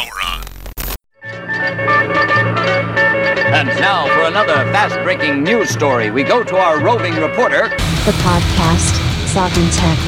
power 0.00 0.20
on. 0.24 0.40
And 3.52 3.68
now 3.80 4.06
for 4.14 4.22
another 4.22 4.54
fast 4.72 4.94
breaking 5.02 5.42
news 5.42 5.70
story, 5.70 6.10
we 6.10 6.22
go 6.22 6.42
to 6.42 6.56
our 6.56 6.80
roving 6.80 7.14
reporter. 7.14 7.68
The 8.06 8.12
podcast, 8.22 8.94
Sovryn 9.26 9.68
Tech. 9.74 9.98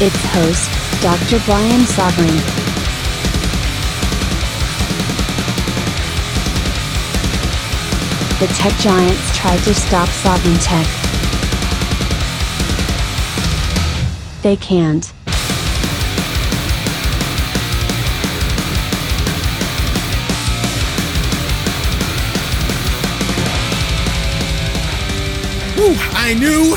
Its 0.00 0.16
host, 0.32 0.70
Dr. 1.02 1.44
Bryan 1.44 1.82
Sovryn. 1.82 2.38
The 8.40 8.46
tech 8.54 8.72
giants 8.80 9.36
tried 9.36 9.58
to 9.64 9.74
stop 9.74 10.08
Sovryn 10.08 10.58
Tech. 10.64 10.86
They 14.42 14.56
can't. 14.56 15.12
Whew, 25.80 25.96
I 25.96 26.34
knew 26.34 26.76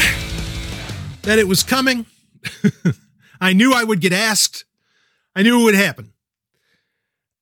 that 1.24 1.38
it 1.38 1.46
was 1.46 1.62
coming. 1.62 2.06
I 3.42 3.52
knew 3.52 3.74
I 3.74 3.84
would 3.84 4.00
get 4.00 4.14
asked. 4.14 4.64
I 5.36 5.44
knew 5.44 5.60
it 5.60 5.64
would 5.66 5.76
happen. 5.76 6.14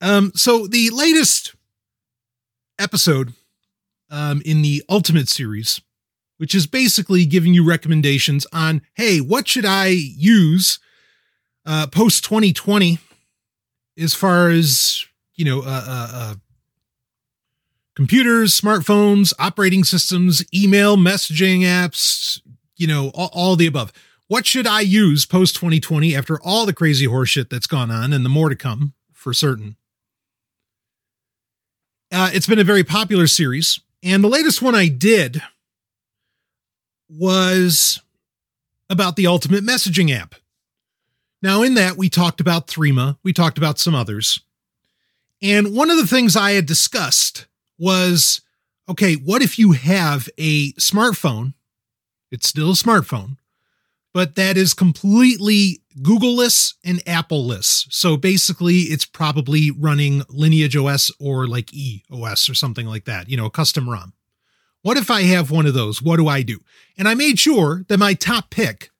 Um, 0.00 0.32
so 0.34 0.66
the 0.66 0.90
latest 0.90 1.54
episode 2.80 3.34
um, 4.10 4.42
in 4.44 4.62
the 4.62 4.82
Ultimate 4.90 5.28
series, 5.28 5.80
which 6.38 6.52
is 6.52 6.66
basically 6.66 7.26
giving 7.26 7.54
you 7.54 7.64
recommendations 7.64 8.44
on, 8.52 8.82
hey, 8.94 9.20
what 9.20 9.46
should 9.46 9.64
I 9.64 9.86
use 9.86 10.80
uh, 11.64 11.86
post 11.86 12.24
2020 12.24 12.98
as 13.96 14.14
far 14.14 14.48
as 14.48 15.04
you 15.36 15.44
know, 15.44 15.60
uh, 15.60 15.84
uh, 15.86 16.10
uh, 16.12 16.34
computers, 17.94 18.58
smartphones, 18.58 19.32
operating 19.38 19.84
systems, 19.84 20.44
email, 20.54 20.96
messaging 20.96 21.60
apps, 21.60 22.40
you 22.76 22.86
know, 22.86 23.10
all, 23.14 23.30
all 23.32 23.56
the 23.56 23.66
above. 23.66 23.92
What 24.28 24.46
should 24.46 24.66
I 24.66 24.80
use 24.80 25.26
post 25.26 25.56
2020 25.56 26.16
after 26.16 26.40
all 26.40 26.64
the 26.64 26.72
crazy 26.72 27.06
horseshit 27.06 27.50
that's 27.50 27.66
gone 27.66 27.90
on 27.90 28.12
and 28.12 28.24
the 28.24 28.30
more 28.30 28.48
to 28.48 28.56
come 28.56 28.94
for 29.12 29.34
certain? 29.34 29.76
Uh, 32.10 32.30
it's 32.32 32.46
been 32.46 32.58
a 32.58 32.64
very 32.64 32.84
popular 32.84 33.26
series. 33.26 33.80
And 34.02 34.22
the 34.24 34.28
latest 34.28 34.62
one 34.62 34.74
I 34.74 34.88
did 34.88 35.42
was 37.08 38.00
about 38.90 39.16
the 39.16 39.26
ultimate 39.26 39.64
messaging 39.64 40.14
app. 40.14 40.34
Now, 41.40 41.62
in 41.62 41.74
that, 41.74 41.96
we 41.96 42.08
talked 42.08 42.40
about 42.40 42.68
Threema, 42.68 43.18
we 43.22 43.32
talked 43.32 43.58
about 43.58 43.78
some 43.78 43.94
others. 43.94 44.40
And 45.40 45.74
one 45.74 45.90
of 45.90 45.96
the 45.96 46.06
things 46.06 46.36
I 46.36 46.52
had 46.52 46.66
discussed 46.66 47.46
was 47.82 48.40
okay, 48.88 49.14
what 49.14 49.42
if 49.42 49.58
you 49.58 49.72
have 49.72 50.28
a 50.38 50.72
smartphone? 50.74 51.54
It's 52.30 52.48
still 52.48 52.70
a 52.70 52.74
smartphone, 52.74 53.36
but 54.14 54.36
that 54.36 54.56
is 54.56 54.72
completely 54.72 55.82
Googleless 56.00 56.74
and 56.84 57.04
Appleless. 57.04 57.86
So 57.90 58.16
basically, 58.16 58.82
it's 58.82 59.04
probably 59.04 59.70
running 59.70 60.22
Lineage 60.28 60.76
OS 60.76 61.10
or 61.18 61.46
like 61.46 61.74
EOS 61.74 62.48
or 62.48 62.54
something 62.54 62.86
like 62.86 63.04
that, 63.06 63.28
you 63.28 63.36
know, 63.36 63.46
a 63.46 63.50
custom 63.50 63.90
ROM. 63.90 64.12
What 64.82 64.96
if 64.96 65.10
I 65.10 65.22
have 65.22 65.50
one 65.50 65.66
of 65.66 65.74
those? 65.74 66.00
What 66.00 66.16
do 66.16 66.28
I 66.28 66.42
do? 66.42 66.60
And 66.96 67.08
I 67.08 67.14
made 67.14 67.38
sure 67.38 67.84
that 67.88 67.98
my 67.98 68.14
top 68.14 68.50
pick 68.50 68.90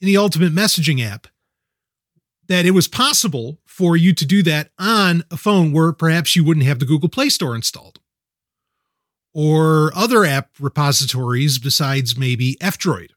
in 0.00 0.06
the 0.06 0.16
Ultimate 0.16 0.52
Messaging 0.52 1.04
app 1.04 1.26
that 2.48 2.64
it 2.64 2.70
was 2.70 2.88
possible 2.88 3.58
for 3.66 3.96
you 3.96 4.14
to 4.14 4.24
do 4.24 4.42
that 4.44 4.70
on 4.78 5.24
a 5.30 5.36
phone 5.36 5.72
where 5.72 5.92
perhaps 5.92 6.34
you 6.34 6.44
wouldn't 6.44 6.66
have 6.66 6.78
the 6.78 6.86
Google 6.86 7.08
Play 7.08 7.28
Store 7.28 7.54
installed 7.54 8.00
or 9.40 9.92
other 9.94 10.24
app 10.24 10.50
repositories 10.58 11.60
besides 11.60 12.18
maybe 12.18 12.56
F-Droid. 12.60 13.10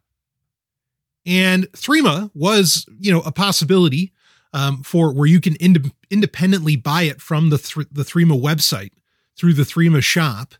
And 1.25 1.65
Threema 1.71 2.29
was, 2.35 2.85
you 2.99 3.11
know, 3.11 3.21
a 3.21 3.31
possibility 3.31 4.13
um, 4.53 4.83
for 4.83 5.11
where 5.11 5.25
you 5.25 5.41
can 5.41 5.55
ind- 5.55 5.91
independently 6.11 6.75
buy 6.75 7.03
it 7.03 7.21
from 7.21 7.49
the 7.49 7.57
th- 7.57 7.87
the 7.91 8.03
Threema 8.03 8.39
website 8.39 8.91
through 9.35 9.53
the 9.53 9.63
Threema 9.63 10.03
shop 10.03 10.53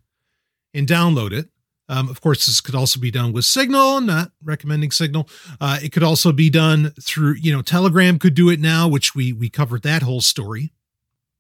and 0.74 0.88
download 0.88 1.32
it. 1.32 1.50
Um, 1.88 2.10
of 2.10 2.22
course, 2.22 2.48
this 2.48 2.60
could 2.60 2.74
also 2.74 3.00
be 3.00 3.12
done 3.12 3.32
with 3.32 3.46
Signal. 3.46 4.02
Not 4.02 4.32
recommending 4.44 4.90
Signal. 4.90 5.30
Uh, 5.60 5.78
it 5.84 5.92
could 5.92 6.04
also 6.04 6.32
be 6.32 6.50
done 6.50 6.92
through, 7.00 7.36
you 7.36 7.54
know, 7.54 7.62
Telegram 7.62 8.18
could 8.18 8.34
do 8.34 8.50
it 8.50 8.60
now, 8.60 8.88
which 8.88 9.14
we 9.14 9.32
we 9.32 9.48
covered 9.48 9.84
that 9.84 10.02
whole 10.02 10.22
story. 10.22 10.74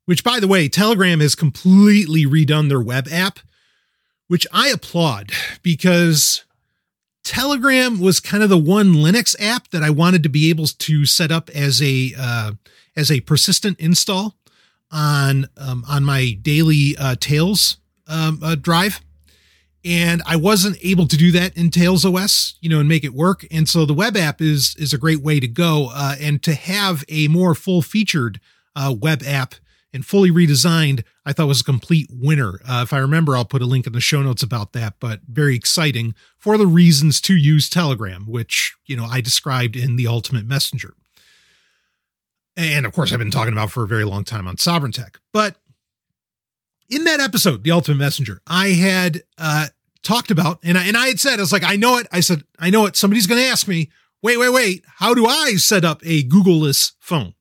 Which, 0.05 0.23
by 0.23 0.39
the 0.39 0.47
way, 0.47 0.69
Telegram 0.69 1.21
has 1.21 1.33
completely 1.33 2.27
redone 2.27 2.69
their 2.69 2.81
web 2.81 3.07
app, 3.11 3.39
which 4.31 4.47
I 4.53 4.69
applaud 4.69 5.33
because 5.61 6.45
Telegram 7.21 7.99
was 7.99 8.21
kind 8.21 8.41
of 8.41 8.49
the 8.49 8.57
one 8.57 8.93
Linux 8.93 9.35
app 9.41 9.67
that 9.71 9.83
I 9.83 9.89
wanted 9.89 10.23
to 10.23 10.29
be 10.29 10.49
able 10.49 10.67
to 10.67 11.05
set 11.05 11.33
up 11.33 11.49
as 11.49 11.81
a 11.81 12.13
uh, 12.17 12.53
as 12.95 13.11
a 13.11 13.19
persistent 13.19 13.77
install 13.77 14.37
on 14.89 15.49
um, 15.57 15.83
on 15.85 16.05
my 16.05 16.37
daily 16.41 16.95
uh, 16.97 17.15
Tails 17.19 17.75
um, 18.07 18.39
uh, 18.41 18.55
drive 18.55 19.01
and 19.83 20.21
I 20.25 20.37
wasn't 20.37 20.77
able 20.81 21.07
to 21.07 21.17
do 21.17 21.33
that 21.33 21.57
in 21.57 21.69
Tails 21.69 22.05
OS, 22.05 22.55
you 22.61 22.69
know, 22.69 22.79
and 22.79 22.87
make 22.87 23.03
it 23.03 23.13
work. 23.13 23.45
And 23.51 23.67
so 23.67 23.85
the 23.85 23.93
web 23.93 24.15
app 24.15 24.39
is 24.39 24.77
is 24.79 24.93
a 24.93 24.97
great 24.97 25.21
way 25.21 25.41
to 25.41 25.47
go, 25.47 25.89
uh, 25.93 26.15
and 26.21 26.41
to 26.43 26.53
have 26.53 27.03
a 27.09 27.27
more 27.27 27.53
full 27.53 27.81
featured 27.81 28.39
uh, 28.77 28.95
web 28.97 29.23
app 29.25 29.55
and 29.93 30.05
fully 30.05 30.31
redesigned, 30.31 31.03
I 31.25 31.33
thought 31.33 31.47
was 31.47 31.61
a 31.61 31.65
complete 31.65 32.09
winner. 32.11 32.59
Uh, 32.67 32.81
if 32.83 32.93
I 32.93 32.97
remember, 32.99 33.35
I'll 33.35 33.45
put 33.45 33.61
a 33.61 33.65
link 33.65 33.85
in 33.87 33.93
the 33.93 34.01
show 34.01 34.21
notes 34.21 34.43
about 34.43 34.73
that. 34.73 34.95
But 34.99 35.21
very 35.27 35.55
exciting 35.55 36.15
for 36.37 36.57
the 36.57 36.67
reasons 36.67 37.19
to 37.21 37.35
use 37.35 37.69
Telegram, 37.69 38.25
which 38.27 38.75
you 38.85 38.95
know 38.95 39.05
I 39.05 39.21
described 39.21 39.75
in 39.75 39.95
the 39.95 40.07
Ultimate 40.07 40.45
Messenger. 40.45 40.93
And 42.57 42.85
of 42.85 42.93
course, 42.93 43.11
I've 43.11 43.19
been 43.19 43.31
talking 43.31 43.53
about 43.53 43.71
for 43.71 43.83
a 43.83 43.87
very 43.87 44.03
long 44.03 44.23
time 44.23 44.47
on 44.47 44.57
Sovryn 44.57 44.93
Tech. 44.93 45.19
But 45.31 45.55
in 46.89 47.05
that 47.05 47.19
episode, 47.19 47.63
The 47.63 47.71
Ultimate 47.71 47.97
Messenger, 47.97 48.41
I 48.45 48.69
had 48.69 49.23
uh, 49.37 49.67
talked 50.03 50.31
about, 50.31 50.59
and 50.61 50.77
I, 50.77 50.85
and 50.85 50.97
I 50.97 51.07
had 51.07 51.19
said, 51.19 51.39
I 51.39 51.41
was 51.41 51.53
like, 51.53 51.63
I 51.63 51.77
know 51.77 51.97
it. 51.97 52.07
I 52.11 52.19
said, 52.19 52.43
I 52.59 52.69
know 52.69 52.85
it. 52.85 52.97
Somebody's 52.97 53.27
going 53.27 53.41
to 53.41 53.47
ask 53.47 53.67
me, 53.67 53.89
wait, 54.21 54.37
wait, 54.37 54.49
wait, 54.49 54.83
how 54.97 55.13
do 55.13 55.25
I 55.25 55.53
set 55.55 55.85
up 55.85 56.01
a 56.03 56.23
Googleless 56.23 56.93
phone? 56.99 57.33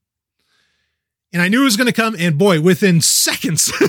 And 1.33 1.41
I 1.41 1.47
knew 1.47 1.61
it 1.61 1.65
was 1.65 1.77
going 1.77 1.87
to 1.87 1.93
come, 1.93 2.15
and 2.19 2.37
boy, 2.37 2.59
within 2.59 2.99
seconds, 2.99 3.71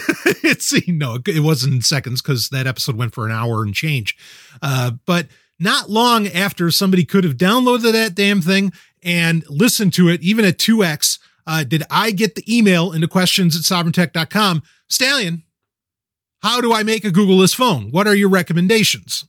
it's 0.44 0.72
no, 0.86 1.19
it 1.26 1.42
wasn't 1.42 1.84
seconds 1.84 2.22
because 2.22 2.50
that 2.50 2.69
episode 2.69 2.97
went 2.97 3.14
for 3.14 3.26
an 3.26 3.32
hour 3.32 3.62
and 3.64 3.75
change. 3.75 4.16
Uh, 4.60 4.92
but 5.06 5.26
not 5.58 5.91
long 5.91 6.28
after 6.28 6.70
somebody 6.70 7.04
could 7.04 7.25
have 7.25 7.36
downloaded 7.36 7.92
that 7.92 8.14
damn 8.14 8.41
thing 8.41 8.72
and 9.02 9.44
listened 9.48 9.92
to 9.94 10.08
it, 10.08 10.22
even 10.22 10.44
at 10.44 10.58
2x, 10.58 11.19
uh, 11.47 11.64
did 11.64 11.82
I 11.91 12.12
get 12.12 12.36
the 12.36 12.56
email 12.56 12.92
into 12.92 13.08
questions 13.08 13.56
at 13.56 13.62
sovryntech.com? 13.62 14.62
Stallion, 14.88 15.42
how 16.42 16.60
do 16.60 16.72
I 16.72 16.82
make 16.82 17.04
a 17.04 17.10
Googleless 17.10 17.54
phone? 17.54 17.91
What 17.91 18.06
are 18.06 18.14
your 18.14 18.28
recommendations? 18.28 19.25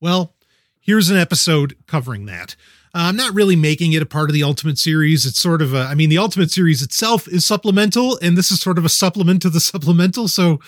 Well, 0.00 0.34
here's 0.80 1.10
an 1.10 1.16
episode 1.16 1.76
covering 1.86 2.26
that. 2.26 2.56
Uh, 2.92 3.06
I'm 3.08 3.16
not 3.16 3.34
really 3.34 3.56
making 3.56 3.92
it 3.92 4.02
a 4.02 4.06
part 4.06 4.30
of 4.30 4.34
the 4.34 4.42
Ultimate 4.42 4.78
series. 4.78 5.24
It's 5.24 5.40
sort 5.40 5.62
of 5.62 5.74
a, 5.74 5.82
I 5.82 5.94
mean, 5.94 6.10
the 6.10 6.18
Ultimate 6.18 6.50
series 6.50 6.82
itself 6.82 7.28
is 7.28 7.46
supplemental, 7.46 8.18
and 8.20 8.36
this 8.36 8.50
is 8.50 8.60
sort 8.60 8.78
of 8.78 8.84
a 8.84 8.88
supplement 8.88 9.42
to 9.42 9.50
the 9.50 9.60
supplemental. 9.60 10.28
So, 10.28 10.60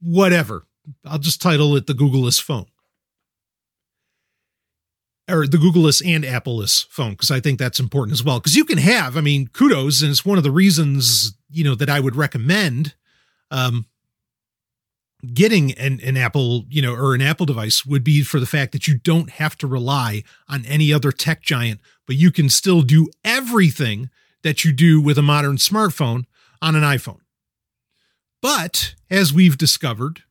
whatever. 0.00 0.64
I'll 1.04 1.18
just 1.18 1.42
title 1.42 1.76
it 1.76 1.86
the 1.86 1.92
Googleless 1.92 2.40
phone. 2.40 2.66
Or 5.28 5.46
the 5.46 5.58
Googleless 5.58 6.02
and 6.06 6.24
Appleless 6.24 6.86
phone, 6.88 7.10
because 7.10 7.30
I 7.30 7.40
think 7.40 7.58
that's 7.58 7.80
important 7.80 8.14
as 8.14 8.24
well. 8.24 8.38
Because 8.38 8.56
you 8.56 8.64
can 8.64 8.78
have, 8.78 9.16
I 9.16 9.20
mean, 9.20 9.48
kudos, 9.48 10.00
and 10.00 10.10
it's 10.10 10.24
one 10.24 10.38
of 10.38 10.44
the 10.44 10.50
reasons, 10.50 11.34
you 11.50 11.64
know, 11.64 11.74
that 11.74 11.90
I 11.90 12.00
would 12.00 12.16
recommend 12.16 12.94
um, 13.50 13.86
getting 15.34 15.72
an, 15.72 16.00
an 16.04 16.16
Apple, 16.16 16.64
you 16.68 16.80
know, 16.80 16.94
or 16.94 17.14
an 17.14 17.22
Apple 17.22 17.46
device 17.46 17.84
would 17.84 18.04
be 18.04 18.22
for 18.22 18.38
the 18.38 18.46
fact 18.46 18.72
that 18.72 18.86
you 18.86 18.96
don't 18.96 19.30
have 19.30 19.56
to 19.58 19.66
rely 19.66 20.22
on 20.48 20.64
any 20.66 20.92
other 20.92 21.10
tech 21.10 21.42
giant, 21.42 21.80
but 22.06 22.16
you 22.16 22.30
can 22.30 22.48
still 22.48 22.82
do 22.82 23.08
everything 23.24 24.10
that 24.42 24.64
you 24.64 24.72
do 24.72 25.00
with 25.00 25.18
a 25.18 25.22
modern 25.22 25.56
smartphone 25.56 26.24
on 26.62 26.76
an 26.76 26.82
iPhone. 26.82 27.20
But 28.40 28.94
as 29.10 29.32
we've 29.32 29.58
discovered, 29.58 30.22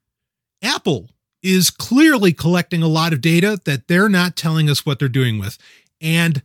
Apple 0.62 1.10
is 1.44 1.69
clearly 1.69 2.34
collecting 2.34 2.81
a 2.81 2.88
lot 2.88 3.13
of 3.13 3.22
data 3.22 3.60
that 3.66 3.88
they're 3.88 4.10
not 4.10 4.36
telling 4.36 4.69
us 4.69 4.86
what 4.86 5.00
they're 5.00 5.10
doing 5.10 5.38
with. 5.38 5.57
And 6.01 6.42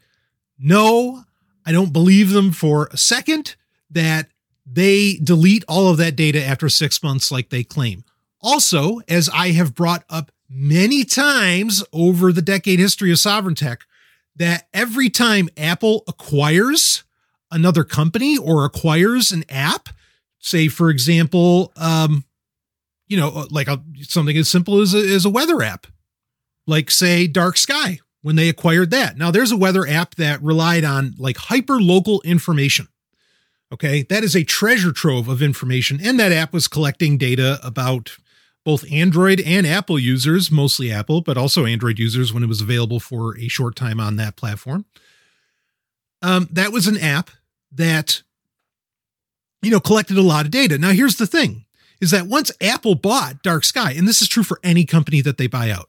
no, 0.58 1.24
I 1.64 1.72
don't 1.72 1.92
believe 1.92 2.30
them 2.30 2.50
for 2.50 2.88
a 2.92 2.96
second 2.96 3.54
that 3.90 4.28
they 4.66 5.18
delete 5.22 5.64
all 5.68 5.88
of 5.88 5.96
that 5.98 6.16
data 6.16 6.44
after 6.44 6.68
six 6.68 7.02
months 7.02 7.30
like 7.30 7.50
they 7.50 7.64
claim. 7.64 8.04
Also, 8.42 9.00
as 9.08 9.28
I 9.28 9.52
have 9.52 9.74
brought 9.74 10.04
up 10.10 10.32
many 10.48 11.04
times 11.04 11.84
over 11.92 12.32
the 12.32 12.42
decade 12.42 12.78
history 12.78 13.10
of 13.10 13.18
sovryn 13.18 13.56
tech, 13.56 13.84
that 14.36 14.68
every 14.74 15.08
time 15.08 15.48
Apple 15.56 16.04
acquires 16.08 17.04
another 17.50 17.84
company 17.84 18.36
or 18.36 18.64
acquires 18.64 19.30
an 19.30 19.44
app, 19.48 19.90
say 20.38 20.68
for 20.68 20.90
example, 20.90 21.72
um, 21.76 22.24
you 23.06 23.16
know, 23.16 23.46
like 23.50 23.68
a, 23.68 23.82
something 24.00 24.36
as 24.36 24.48
simple 24.48 24.80
as 24.80 24.94
a, 24.94 24.98
as 24.98 25.24
a 25.24 25.30
weather 25.30 25.62
app, 25.62 25.86
like 26.66 26.90
say 26.90 27.26
Dark 27.26 27.56
Sky 27.56 28.00
when 28.22 28.36
they 28.36 28.48
acquired 28.48 28.90
that. 28.90 29.18
Now 29.18 29.30
there's 29.30 29.52
a 29.52 29.56
weather 29.56 29.86
app 29.86 30.14
that 30.14 30.42
relied 30.42 30.84
on 30.84 31.14
like 31.18 31.36
hyper 31.36 31.80
local 31.80 32.22
information. 32.22 32.88
Okay, 33.72 34.02
that 34.10 34.22
is 34.22 34.36
a 34.36 34.44
treasure 34.44 34.92
trove 34.92 35.28
of 35.28 35.40
information, 35.40 35.98
and 36.02 36.20
that 36.20 36.30
app 36.30 36.52
was 36.52 36.68
collecting 36.68 37.16
data 37.16 37.58
about 37.62 38.18
both 38.64 38.90
Android 38.92 39.40
and 39.40 39.66
Apple 39.66 39.98
users, 39.98 40.50
mostly 40.50 40.92
Apple, 40.92 41.20
but 41.20 41.36
also 41.36 41.66
Android 41.66 41.98
users 41.98 42.32
when 42.32 42.42
it 42.42 42.48
was 42.48 42.60
available 42.60 43.00
for 43.00 43.36
a 43.38 43.48
short 43.48 43.74
time 43.76 43.98
on 43.98 44.16
that 44.16 44.36
platform. 44.36 44.84
Um, 46.22 46.48
that 46.52 46.72
was 46.72 46.86
an 46.86 46.98
app 46.98 47.30
that, 47.72 48.22
you 49.62 49.70
know, 49.70 49.80
collected 49.80 50.16
a 50.16 50.22
lot 50.22 50.44
of 50.44 50.52
data. 50.52 50.78
Now, 50.78 50.90
here's 50.90 51.16
the 51.16 51.26
thing 51.26 51.64
is 52.00 52.10
that 52.12 52.26
once 52.26 52.50
Apple 52.60 52.94
bought 52.94 53.42
Dark 53.42 53.64
Sky, 53.64 53.92
and 53.92 54.06
this 54.06 54.22
is 54.22 54.28
true 54.28 54.42
for 54.42 54.60
any 54.62 54.84
company 54.84 55.20
that 55.20 55.38
they 55.38 55.46
buy 55.46 55.70
out, 55.70 55.88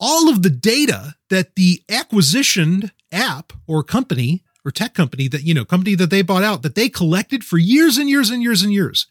all 0.00 0.28
of 0.28 0.42
the 0.42 0.50
data 0.50 1.16
that 1.30 1.56
the 1.56 1.82
acquisitioned 1.88 2.90
app 3.10 3.52
or 3.66 3.82
company 3.82 4.44
or 4.64 4.70
tech 4.70 4.94
company 4.94 5.26
that, 5.28 5.42
you 5.42 5.54
know, 5.54 5.64
company 5.64 5.94
that 5.96 6.10
they 6.10 6.22
bought 6.22 6.44
out 6.44 6.62
that 6.62 6.74
they 6.76 6.88
collected 6.88 7.44
for 7.44 7.58
years 7.58 7.98
and 7.98 8.08
years 8.08 8.30
and 8.30 8.42
years 8.42 8.62
and 8.62 8.72
years 8.72 9.06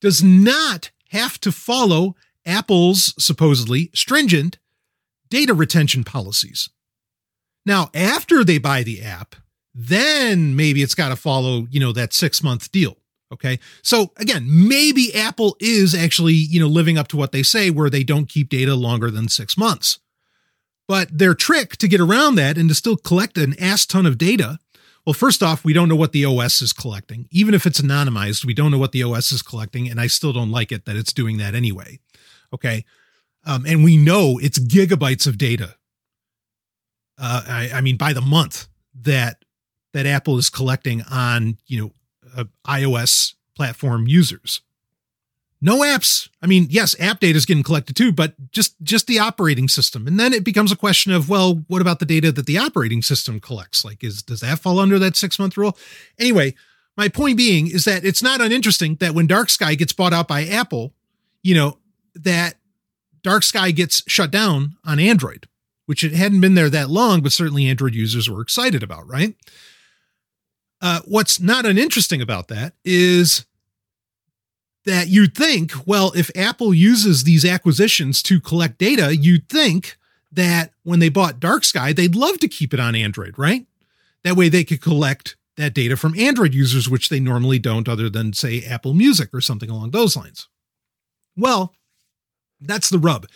does 0.00 0.22
not 0.22 0.90
have 1.14 1.40
to 1.40 1.52
follow 1.52 2.16
Apple's 2.44 3.14
supposedly 3.18 3.90
stringent 3.94 4.58
data 5.30 5.54
retention 5.54 6.04
policies. 6.04 6.68
Now, 7.64 7.88
after 7.94 8.44
they 8.44 8.58
buy 8.58 8.82
the 8.82 9.00
app, 9.00 9.36
then 9.74 10.54
maybe 10.54 10.82
it's 10.82 10.94
got 10.94 11.08
to 11.08 11.16
follow, 11.16 11.66
you 11.70 11.80
know, 11.80 11.92
that 11.92 12.12
six 12.12 12.42
month 12.42 12.70
deal. 12.70 12.98
Okay. 13.32 13.58
So 13.82 14.12
again, 14.18 14.46
maybe 14.46 15.14
Apple 15.14 15.56
is 15.58 15.94
actually, 15.94 16.34
you 16.34 16.60
know, 16.60 16.68
living 16.68 16.98
up 16.98 17.08
to 17.08 17.16
what 17.16 17.32
they 17.32 17.42
say 17.42 17.70
where 17.70 17.90
they 17.90 18.04
don't 18.04 18.28
keep 18.28 18.48
data 18.48 18.74
longer 18.74 19.10
than 19.10 19.28
six 19.28 19.56
months. 19.56 19.98
But 20.86 21.16
their 21.16 21.34
trick 21.34 21.76
to 21.78 21.88
get 21.88 22.00
around 22.00 22.34
that 22.36 22.58
and 22.58 22.68
to 22.68 22.74
still 22.74 22.96
collect 22.96 23.38
an 23.38 23.54
ass 23.58 23.86
ton 23.86 24.04
of 24.04 24.18
data 24.18 24.58
well, 25.06 25.14
first 25.14 25.42
off, 25.42 25.64
we 25.64 25.72
don't 25.72 25.88
know 25.88 25.96
what 25.96 26.12
the 26.12 26.24
OS 26.24 26.62
is 26.62 26.72
collecting. 26.72 27.28
Even 27.30 27.54
if 27.54 27.66
it's 27.66 27.80
anonymized, 27.80 28.44
we 28.44 28.54
don't 28.54 28.70
know 28.70 28.78
what 28.78 28.92
the 28.92 29.02
OS 29.02 29.32
is 29.32 29.42
collecting, 29.42 29.88
and 29.88 30.00
I 30.00 30.06
still 30.06 30.32
don't 30.32 30.50
like 30.50 30.72
it 30.72 30.86
that 30.86 30.96
it's 30.96 31.12
doing 31.12 31.36
that 31.38 31.54
anyway. 31.54 32.00
Okay. 32.52 32.84
Um, 33.46 33.66
and 33.66 33.84
we 33.84 33.98
know 33.98 34.38
it's 34.40 34.58
gigabytes 34.58 35.26
of 35.26 35.36
data. 35.36 35.76
Uh, 37.18 37.42
I, 37.46 37.70
I, 37.74 37.80
mean, 37.82 37.96
by 37.96 38.12
the 38.12 38.22
month 38.22 38.68
that 39.02 39.44
that 39.92 40.06
Apple 40.06 40.38
is 40.38 40.48
collecting 40.48 41.02
on 41.10 41.58
you 41.66 41.80
know 41.80 41.92
uh, 42.36 42.44
iOS 42.66 43.34
platform 43.54 44.06
users 44.06 44.62
no 45.64 45.78
apps. 45.78 46.28
I 46.42 46.46
mean 46.46 46.66
yes 46.70 46.94
app 47.00 47.20
data 47.20 47.36
is 47.36 47.46
getting 47.46 47.62
collected 47.62 47.96
too 47.96 48.12
but 48.12 48.34
just 48.52 48.76
just 48.82 49.06
the 49.06 49.18
operating 49.18 49.68
system. 49.68 50.06
And 50.06 50.20
then 50.20 50.32
it 50.32 50.44
becomes 50.44 50.70
a 50.70 50.76
question 50.76 51.12
of 51.12 51.28
well 51.28 51.64
what 51.68 51.80
about 51.80 51.98
the 51.98 52.06
data 52.06 52.30
that 52.30 52.46
the 52.46 52.58
operating 52.58 53.02
system 53.02 53.40
collects? 53.40 53.84
Like 53.84 54.04
is 54.04 54.22
does 54.22 54.40
that 54.40 54.60
fall 54.60 54.78
under 54.78 54.98
that 54.98 55.16
six 55.16 55.38
month 55.38 55.56
rule? 55.56 55.76
Anyway 56.18 56.54
my 56.96 57.08
point 57.08 57.36
being 57.36 57.66
is 57.66 57.84
that 57.86 58.04
it's 58.04 58.22
not 58.22 58.40
uninteresting 58.40 58.96
that 58.96 59.14
when 59.14 59.26
dark 59.26 59.50
sky 59.50 59.74
gets 59.74 59.92
bought 59.92 60.12
out 60.12 60.28
by 60.28 60.44
apple 60.44 60.94
you 61.42 61.54
know 61.54 61.78
that 62.14 62.54
dark 63.22 63.42
sky 63.42 63.72
gets 63.72 64.02
shut 64.06 64.30
down 64.30 64.76
on 64.84 65.00
android 65.00 65.48
which 65.86 66.04
it 66.04 66.12
hadn't 66.12 66.40
been 66.40 66.54
there 66.54 66.70
that 66.70 66.90
long 66.90 67.20
but 67.20 67.32
certainly 67.32 67.66
android 67.66 67.94
users 67.94 68.28
were 68.30 68.40
excited 68.40 68.82
about 68.82 69.08
right? 69.08 69.34
Uh, 70.80 71.00
what's 71.06 71.40
not 71.40 71.64
uninteresting 71.64 72.20
about 72.20 72.48
that 72.48 72.74
is 72.84 73.46
that 74.84 75.08
you'd 75.08 75.34
think, 75.34 75.72
well, 75.86 76.12
if 76.14 76.30
Apple 76.36 76.74
uses 76.74 77.24
these 77.24 77.44
acquisitions 77.44 78.22
to 78.24 78.40
collect 78.40 78.78
data, 78.78 79.16
you'd 79.16 79.48
think 79.48 79.96
that 80.32 80.72
when 80.82 80.98
they 80.98 81.08
bought 81.08 81.40
Dark 81.40 81.64
Sky, 81.64 81.92
they'd 81.92 82.14
love 82.14 82.38
to 82.40 82.48
keep 82.48 82.74
it 82.74 82.80
on 82.80 82.94
Android, 82.94 83.38
right? 83.38 83.66
That 84.24 84.36
way 84.36 84.48
they 84.48 84.64
could 84.64 84.82
collect 84.82 85.36
that 85.56 85.74
data 85.74 85.96
from 85.96 86.18
Android 86.18 86.52
users, 86.52 86.88
which 86.88 87.08
they 87.08 87.20
normally 87.20 87.58
don't, 87.58 87.88
other 87.88 88.10
than, 88.10 88.32
say, 88.32 88.62
Apple 88.62 88.94
Music 88.94 89.30
or 89.32 89.40
something 89.40 89.70
along 89.70 89.92
those 89.92 90.16
lines. 90.16 90.48
Well, 91.36 91.74
that's 92.60 92.90
the 92.90 92.98
rub 92.98 93.26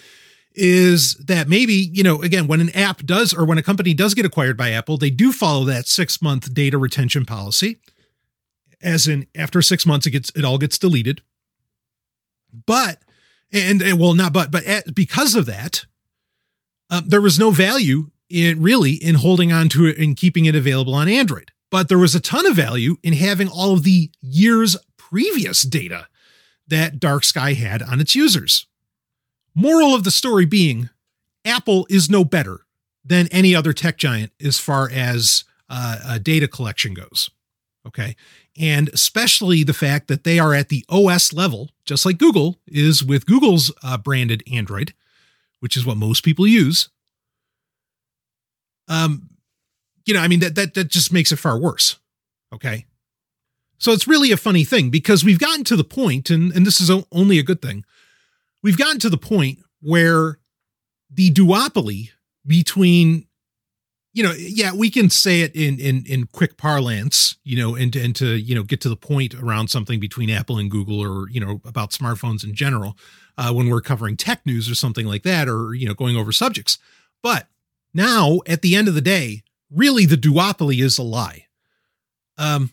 is 0.58 1.14
that 1.14 1.48
maybe, 1.48 1.72
you 1.92 2.02
know, 2.02 2.20
again, 2.22 2.48
when 2.48 2.60
an 2.60 2.70
app 2.70 3.04
does 3.04 3.32
or 3.32 3.44
when 3.44 3.58
a 3.58 3.62
company 3.62 3.94
does 3.94 4.12
get 4.14 4.26
acquired 4.26 4.56
by 4.56 4.72
Apple, 4.72 4.96
they 4.96 5.10
do 5.10 5.32
follow 5.32 5.64
that 5.64 5.86
six 5.86 6.20
month 6.20 6.52
data 6.52 6.76
retention 6.76 7.24
policy. 7.24 7.78
As 8.82 9.06
in, 9.06 9.26
after 9.36 9.62
six 9.62 9.86
months, 9.86 10.06
it 10.06 10.10
gets 10.10 10.30
it 10.34 10.44
all 10.44 10.58
gets 10.58 10.78
deleted. 10.78 11.22
But, 12.66 13.02
and, 13.52 13.82
and 13.82 13.98
well, 13.98 14.14
not 14.14 14.32
but, 14.32 14.50
but 14.50 14.64
at, 14.64 14.94
because 14.94 15.34
of 15.34 15.46
that, 15.46 15.86
uh, 16.90 17.02
there 17.04 17.20
was 17.20 17.38
no 17.38 17.50
value 17.50 18.10
in 18.28 18.60
really 18.62 18.92
in 18.92 19.16
holding 19.16 19.52
on 19.52 19.68
to 19.70 19.86
it 19.86 19.98
and 19.98 20.16
keeping 20.16 20.44
it 20.44 20.54
available 20.54 20.94
on 20.94 21.08
Android. 21.08 21.50
But 21.70 21.88
there 21.88 21.98
was 21.98 22.14
a 22.14 22.20
ton 22.20 22.46
of 22.46 22.56
value 22.56 22.96
in 23.02 23.12
having 23.12 23.48
all 23.48 23.74
of 23.74 23.82
the 23.82 24.10
years 24.20 24.76
previous 24.96 25.62
data 25.62 26.06
that 26.66 26.98
Dark 27.00 27.24
Sky 27.24 27.54
had 27.54 27.82
on 27.82 28.00
its 28.00 28.14
users. 28.14 28.66
Moral 29.54 29.94
of 29.94 30.04
the 30.04 30.10
story 30.10 30.46
being 30.46 30.90
Apple 31.44 31.86
is 31.90 32.10
no 32.10 32.24
better 32.24 32.60
than 33.04 33.28
any 33.28 33.54
other 33.54 33.72
tech 33.72 33.96
giant 33.96 34.32
as 34.42 34.58
far 34.58 34.90
as 34.90 35.44
uh, 35.70 35.98
uh, 36.04 36.18
data 36.18 36.48
collection 36.48 36.94
goes. 36.94 37.30
Okay 37.86 38.16
and 38.58 38.88
especially 38.88 39.62
the 39.62 39.72
fact 39.72 40.08
that 40.08 40.24
they 40.24 40.38
are 40.38 40.52
at 40.52 40.68
the 40.68 40.84
OS 40.88 41.32
level, 41.32 41.70
just 41.84 42.04
like 42.04 42.18
Google 42.18 42.58
is 42.66 43.04
with 43.04 43.26
Google's 43.26 43.72
uh, 43.82 43.96
branded 43.96 44.42
Android, 44.52 44.94
which 45.60 45.76
is 45.76 45.86
what 45.86 45.96
most 45.96 46.24
people 46.24 46.46
use. 46.46 46.88
Um, 48.88 49.30
you 50.04 50.14
know, 50.14 50.20
I 50.20 50.28
mean 50.28 50.40
that 50.40 50.54
that 50.56 50.74
that 50.74 50.88
just 50.88 51.12
makes 51.12 51.30
it 51.30 51.36
far 51.36 51.58
worse. 51.58 51.96
Okay, 52.52 52.86
so 53.78 53.92
it's 53.92 54.08
really 54.08 54.32
a 54.32 54.36
funny 54.36 54.64
thing 54.64 54.90
because 54.90 55.22
we've 55.22 55.38
gotten 55.38 55.64
to 55.64 55.76
the 55.76 55.84
point, 55.84 56.30
and 56.30 56.52
and 56.52 56.66
this 56.66 56.80
is 56.80 56.90
only 57.12 57.38
a 57.38 57.44
good 57.44 57.62
thing. 57.62 57.84
We've 58.62 58.78
gotten 58.78 58.98
to 59.00 59.10
the 59.10 59.18
point 59.18 59.58
where 59.80 60.38
the 61.10 61.30
duopoly 61.30 62.10
between 62.46 63.27
you 64.12 64.22
know, 64.22 64.32
yeah, 64.32 64.72
we 64.72 64.90
can 64.90 65.10
say 65.10 65.42
it 65.42 65.54
in 65.54 65.78
in 65.78 66.04
in 66.06 66.26
quick 66.26 66.56
parlance, 66.56 67.36
you 67.44 67.56
know, 67.56 67.74
and 67.74 67.94
and 67.94 68.16
to 68.16 68.36
you 68.36 68.54
know 68.54 68.62
get 68.62 68.80
to 68.82 68.88
the 68.88 68.96
point 68.96 69.34
around 69.34 69.68
something 69.68 70.00
between 70.00 70.30
Apple 70.30 70.58
and 70.58 70.70
Google, 70.70 71.00
or 71.00 71.28
you 71.30 71.40
know 71.40 71.60
about 71.64 71.90
smartphones 71.90 72.42
in 72.42 72.54
general, 72.54 72.96
uh, 73.36 73.52
when 73.52 73.68
we're 73.68 73.80
covering 73.80 74.16
tech 74.16 74.44
news 74.46 74.70
or 74.70 74.74
something 74.74 75.06
like 75.06 75.22
that, 75.22 75.48
or 75.48 75.74
you 75.74 75.86
know 75.86 75.94
going 75.94 76.16
over 76.16 76.32
subjects. 76.32 76.78
But 77.22 77.48
now, 77.92 78.40
at 78.46 78.62
the 78.62 78.74
end 78.74 78.88
of 78.88 78.94
the 78.94 79.00
day, 79.00 79.42
really 79.70 80.06
the 80.06 80.16
duopoly 80.16 80.82
is 80.82 80.98
a 80.98 81.02
lie. 81.02 81.46
Um, 82.36 82.70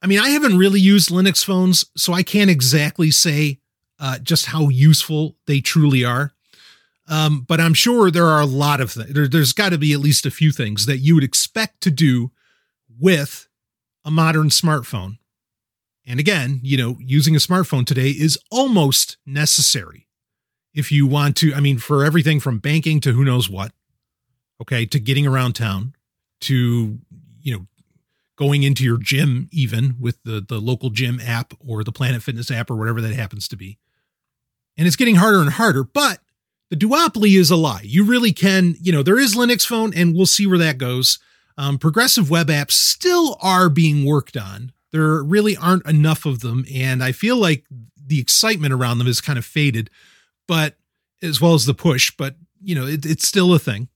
I 0.00 0.06
mean, 0.06 0.18
I 0.18 0.30
haven't 0.30 0.58
really 0.58 0.80
used 0.80 1.10
Linux 1.10 1.44
phones, 1.44 1.84
so 1.96 2.12
I 2.12 2.22
can't 2.22 2.50
exactly 2.50 3.10
say 3.10 3.60
uh, 3.98 4.18
just 4.18 4.46
how 4.46 4.68
useful 4.68 5.36
they 5.46 5.60
truly 5.60 6.04
are. 6.04 6.32
Um, 7.08 7.44
but 7.48 7.60
I'm 7.60 7.74
sure 7.74 8.10
there 8.10 8.26
are 8.26 8.40
a 8.40 8.46
lot 8.46 8.80
of 8.80 8.92
things. 8.92 9.12
There, 9.12 9.28
there's 9.28 9.52
got 9.52 9.70
to 9.70 9.78
be 9.78 9.92
at 9.92 10.00
least 10.00 10.24
a 10.24 10.30
few 10.30 10.52
things 10.52 10.86
that 10.86 10.98
you 10.98 11.14
would 11.14 11.24
expect 11.24 11.80
to 11.82 11.90
do 11.90 12.30
with 12.98 13.48
a 14.04 14.10
modern 14.10 14.48
smartphone. 14.48 15.18
And 16.06 16.18
again, 16.18 16.60
you 16.62 16.76
know, 16.76 16.96
using 17.00 17.34
a 17.34 17.38
smartphone 17.38 17.86
today 17.86 18.10
is 18.10 18.38
almost 18.50 19.18
necessary 19.26 20.08
if 20.74 20.90
you 20.90 21.06
want 21.06 21.36
to. 21.38 21.54
I 21.54 21.60
mean, 21.60 21.78
for 21.78 22.04
everything 22.04 22.40
from 22.40 22.58
banking 22.58 23.00
to 23.00 23.12
who 23.12 23.24
knows 23.24 23.48
what, 23.48 23.72
okay, 24.60 24.86
to 24.86 24.98
getting 24.98 25.26
around 25.26 25.54
town, 25.54 25.94
to, 26.42 26.98
you 27.40 27.52
know, 27.52 27.66
going 28.36 28.62
into 28.62 28.82
your 28.84 28.98
gym, 28.98 29.48
even 29.52 29.96
with 30.00 30.22
the, 30.24 30.40
the 30.40 30.58
local 30.58 30.90
gym 30.90 31.20
app 31.20 31.54
or 31.64 31.84
the 31.84 31.92
Planet 31.92 32.22
Fitness 32.22 32.50
app 32.50 32.70
or 32.70 32.76
whatever 32.76 33.00
that 33.00 33.14
happens 33.14 33.46
to 33.48 33.56
be. 33.56 33.78
And 34.76 34.86
it's 34.86 34.96
getting 34.96 35.16
harder 35.16 35.40
and 35.40 35.50
harder, 35.50 35.84
but 35.84 36.20
the 36.72 36.86
duopoly 36.86 37.38
is 37.38 37.50
a 37.50 37.56
lie. 37.56 37.82
You 37.84 38.02
really 38.02 38.32
can, 38.32 38.76
you 38.80 38.92
know, 38.92 39.02
there 39.02 39.18
is 39.18 39.34
Linux 39.34 39.66
Phone, 39.66 39.92
and 39.94 40.16
we'll 40.16 40.24
see 40.24 40.46
where 40.46 40.56
that 40.56 40.78
goes. 40.78 41.18
Um, 41.58 41.76
progressive 41.76 42.30
web 42.30 42.46
apps 42.46 42.70
still 42.70 43.36
are 43.42 43.68
being 43.68 44.06
worked 44.06 44.38
on. 44.38 44.72
There 44.90 45.22
really 45.22 45.54
aren't 45.54 45.86
enough 45.86 46.24
of 46.24 46.40
them, 46.40 46.64
and 46.74 47.04
I 47.04 47.12
feel 47.12 47.36
like 47.36 47.66
the 47.94 48.18
excitement 48.18 48.72
around 48.72 48.96
them 48.96 49.06
is 49.06 49.20
kind 49.20 49.38
of 49.38 49.44
faded, 49.44 49.90
but 50.48 50.76
as 51.20 51.42
well 51.42 51.52
as 51.52 51.66
the 51.66 51.74
push, 51.74 52.10
but 52.10 52.36
you 52.62 52.74
know, 52.74 52.86
it, 52.86 53.04
it's 53.04 53.28
still 53.28 53.52
a 53.52 53.58
thing. 53.58 53.88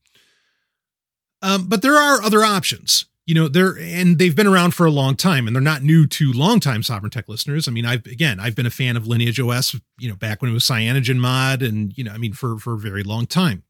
Um, 1.40 1.70
but 1.70 1.80
there 1.80 1.96
are 1.96 2.20
other 2.20 2.44
options 2.44 3.06
you 3.26 3.34
know 3.34 3.48
they're 3.48 3.76
and 3.78 4.18
they've 4.18 4.36
been 4.36 4.46
around 4.46 4.72
for 4.72 4.86
a 4.86 4.90
long 4.90 5.16
time 5.16 5.46
and 5.46 5.54
they're 5.54 5.62
not 5.62 5.82
new 5.82 6.06
to 6.06 6.32
longtime 6.32 6.82
sovryn 6.82 7.10
tech 7.10 7.28
listeners. 7.28 7.68
I 7.68 7.72
mean 7.72 7.84
i've 7.84 8.06
again 8.06 8.40
i've 8.40 8.54
been 8.54 8.66
a 8.66 8.70
fan 8.70 8.96
of 8.96 9.06
lineage 9.06 9.40
os 9.40 9.74
you 9.98 10.08
know 10.08 10.16
back 10.16 10.40
when 10.40 10.50
it 10.50 10.54
was 10.54 10.64
CyanogenMod 10.64 11.66
and 11.66 11.96
you 11.98 12.04
know 12.04 12.12
i 12.12 12.18
mean 12.18 12.32
for 12.32 12.58
for 12.58 12.74
a 12.74 12.78
very 12.78 13.02
long 13.02 13.26
time. 13.26 13.64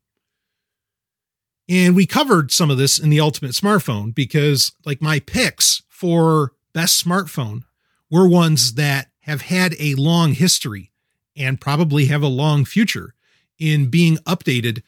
And 1.69 1.97
we 1.97 2.07
covered 2.07 2.53
some 2.53 2.71
of 2.71 2.79
this 2.79 2.99
in 2.99 3.11
the 3.11 3.21
ultimate 3.21 3.51
smartphone 3.51 4.15
because, 4.15 4.73
like, 4.85 5.03
my 5.03 5.19
picks 5.19 5.83
for 5.89 6.53
best 6.73 7.05
smartphone 7.05 7.63
were 8.09 8.29
ones 8.29 8.75
that 8.75 9.09
have 9.23 9.43
had 9.43 9.75
a 9.81 9.97
long 9.97 10.33
history 10.33 10.93
and 11.37 11.61
probably 11.61 12.07
have 12.07 12.23
a 12.23 12.29
long 12.29 12.65
future 12.65 13.15
in 13.59 13.91
being 13.91 14.17
updated 14.19 14.83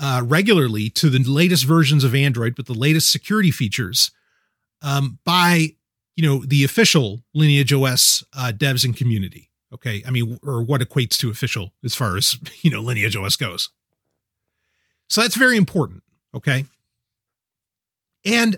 uh, 0.00 0.22
regularly 0.24 0.88
to 0.90 1.10
the 1.10 1.18
latest 1.18 1.64
versions 1.64 2.04
of 2.04 2.14
Android 2.14 2.56
with 2.56 2.66
the 2.66 2.74
latest 2.74 3.10
security 3.10 3.50
features 3.50 4.10
um, 4.80 5.18
by 5.24 5.74
you 6.16 6.28
know 6.28 6.44
the 6.44 6.64
official 6.64 7.22
Lineage 7.34 7.72
OS 7.72 8.24
uh, 8.36 8.52
devs 8.54 8.84
and 8.84 8.96
community. 8.96 9.50
Okay, 9.72 10.02
I 10.06 10.10
mean, 10.10 10.38
or 10.42 10.62
what 10.62 10.80
equates 10.80 11.16
to 11.18 11.30
official 11.30 11.72
as 11.84 11.94
far 11.94 12.16
as 12.16 12.36
you 12.62 12.70
know 12.70 12.80
Lineage 12.80 13.16
OS 13.16 13.36
goes. 13.36 13.70
So 15.08 15.20
that's 15.20 15.36
very 15.36 15.56
important. 15.56 16.02
Okay, 16.34 16.64
and 18.24 18.56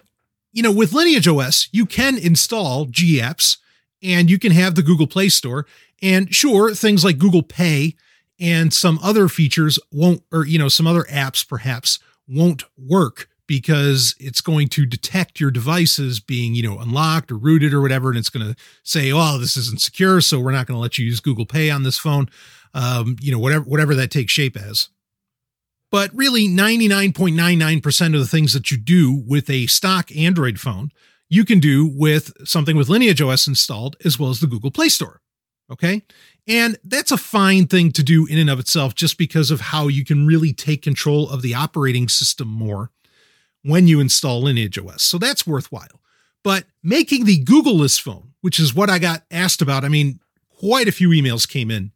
you 0.52 0.62
know 0.62 0.72
with 0.72 0.92
Lineage 0.92 1.28
OS 1.28 1.68
you 1.72 1.86
can 1.86 2.16
install 2.16 2.86
GApps 2.86 3.58
and 4.02 4.30
you 4.30 4.38
can 4.38 4.52
have 4.52 4.74
the 4.74 4.82
Google 4.82 5.06
Play 5.06 5.28
Store. 5.28 5.66
And 6.02 6.32
sure, 6.34 6.74
things 6.74 7.04
like 7.04 7.18
Google 7.18 7.42
Pay 7.42 7.96
and 8.40 8.72
some 8.72 8.98
other 9.02 9.28
features 9.28 9.78
won't, 9.92 10.22
or, 10.32 10.46
you 10.46 10.58
know, 10.58 10.68
some 10.68 10.86
other 10.86 11.04
apps 11.04 11.46
perhaps 11.46 11.98
won't 12.28 12.64
work 12.76 13.28
because 13.46 14.14
it's 14.18 14.40
going 14.40 14.68
to 14.68 14.86
detect 14.86 15.38
your 15.38 15.50
devices 15.50 16.18
being, 16.18 16.54
you 16.54 16.62
know, 16.62 16.78
unlocked 16.78 17.30
or 17.30 17.36
rooted 17.36 17.74
or 17.74 17.80
whatever. 17.80 18.08
And 18.08 18.18
it's 18.18 18.30
going 18.30 18.46
to 18.46 18.56
say, 18.82 19.12
oh, 19.12 19.38
this 19.38 19.56
isn't 19.56 19.80
secure. 19.80 20.20
So 20.20 20.40
we're 20.40 20.52
not 20.52 20.66
going 20.66 20.76
to 20.76 20.80
let 20.80 20.98
you 20.98 21.04
use 21.04 21.20
Google 21.20 21.46
Pay 21.46 21.70
on 21.70 21.82
this 21.82 21.98
phone. 21.98 22.28
Um, 22.72 23.16
you 23.20 23.30
know, 23.30 23.38
whatever, 23.38 23.64
whatever 23.64 23.94
that 23.94 24.10
takes 24.10 24.32
shape 24.32 24.56
as. 24.56 24.88
But 25.90 26.10
really, 26.12 26.48
99.99% 26.48 28.14
of 28.14 28.20
the 28.20 28.26
things 28.26 28.52
that 28.52 28.70
you 28.70 28.76
do 28.76 29.22
with 29.26 29.48
a 29.48 29.66
stock 29.66 30.10
Android 30.16 30.58
phone 30.58 30.90
you 31.28 31.44
can 31.44 31.58
do 31.58 31.86
with 31.86 32.32
something 32.46 32.76
with 32.76 32.88
Lineage 32.88 33.20
OS 33.20 33.46
installed 33.46 33.96
as 34.04 34.18
well 34.18 34.30
as 34.30 34.40
the 34.40 34.46
Google 34.46 34.70
Play 34.70 34.88
Store. 34.88 35.20
Okay. 35.70 36.02
And 36.46 36.76
that's 36.84 37.10
a 37.10 37.16
fine 37.16 37.66
thing 37.66 37.90
to 37.92 38.02
do 38.02 38.26
in 38.26 38.38
and 38.38 38.50
of 38.50 38.58
itself, 38.58 38.94
just 38.94 39.16
because 39.16 39.50
of 39.50 39.60
how 39.60 39.88
you 39.88 40.04
can 40.04 40.26
really 40.26 40.52
take 40.52 40.82
control 40.82 41.28
of 41.30 41.42
the 41.42 41.54
operating 41.54 42.08
system 42.08 42.48
more 42.48 42.90
when 43.62 43.88
you 43.88 43.98
install 43.98 44.42
Lineage 44.42 44.78
OS. 44.78 45.02
So 45.02 45.18
that's 45.18 45.46
worthwhile. 45.46 46.00
But 46.42 46.64
making 46.82 47.24
the 47.24 47.42
Googleless 47.42 47.98
phone, 47.98 48.34
which 48.42 48.60
is 48.60 48.74
what 48.74 48.90
I 48.90 48.98
got 48.98 49.22
asked 49.30 49.62
about, 49.62 49.84
I 49.84 49.88
mean, 49.88 50.20
quite 50.50 50.86
a 50.86 50.92
few 50.92 51.08
emails 51.08 51.48
came 51.48 51.70
in 51.70 51.92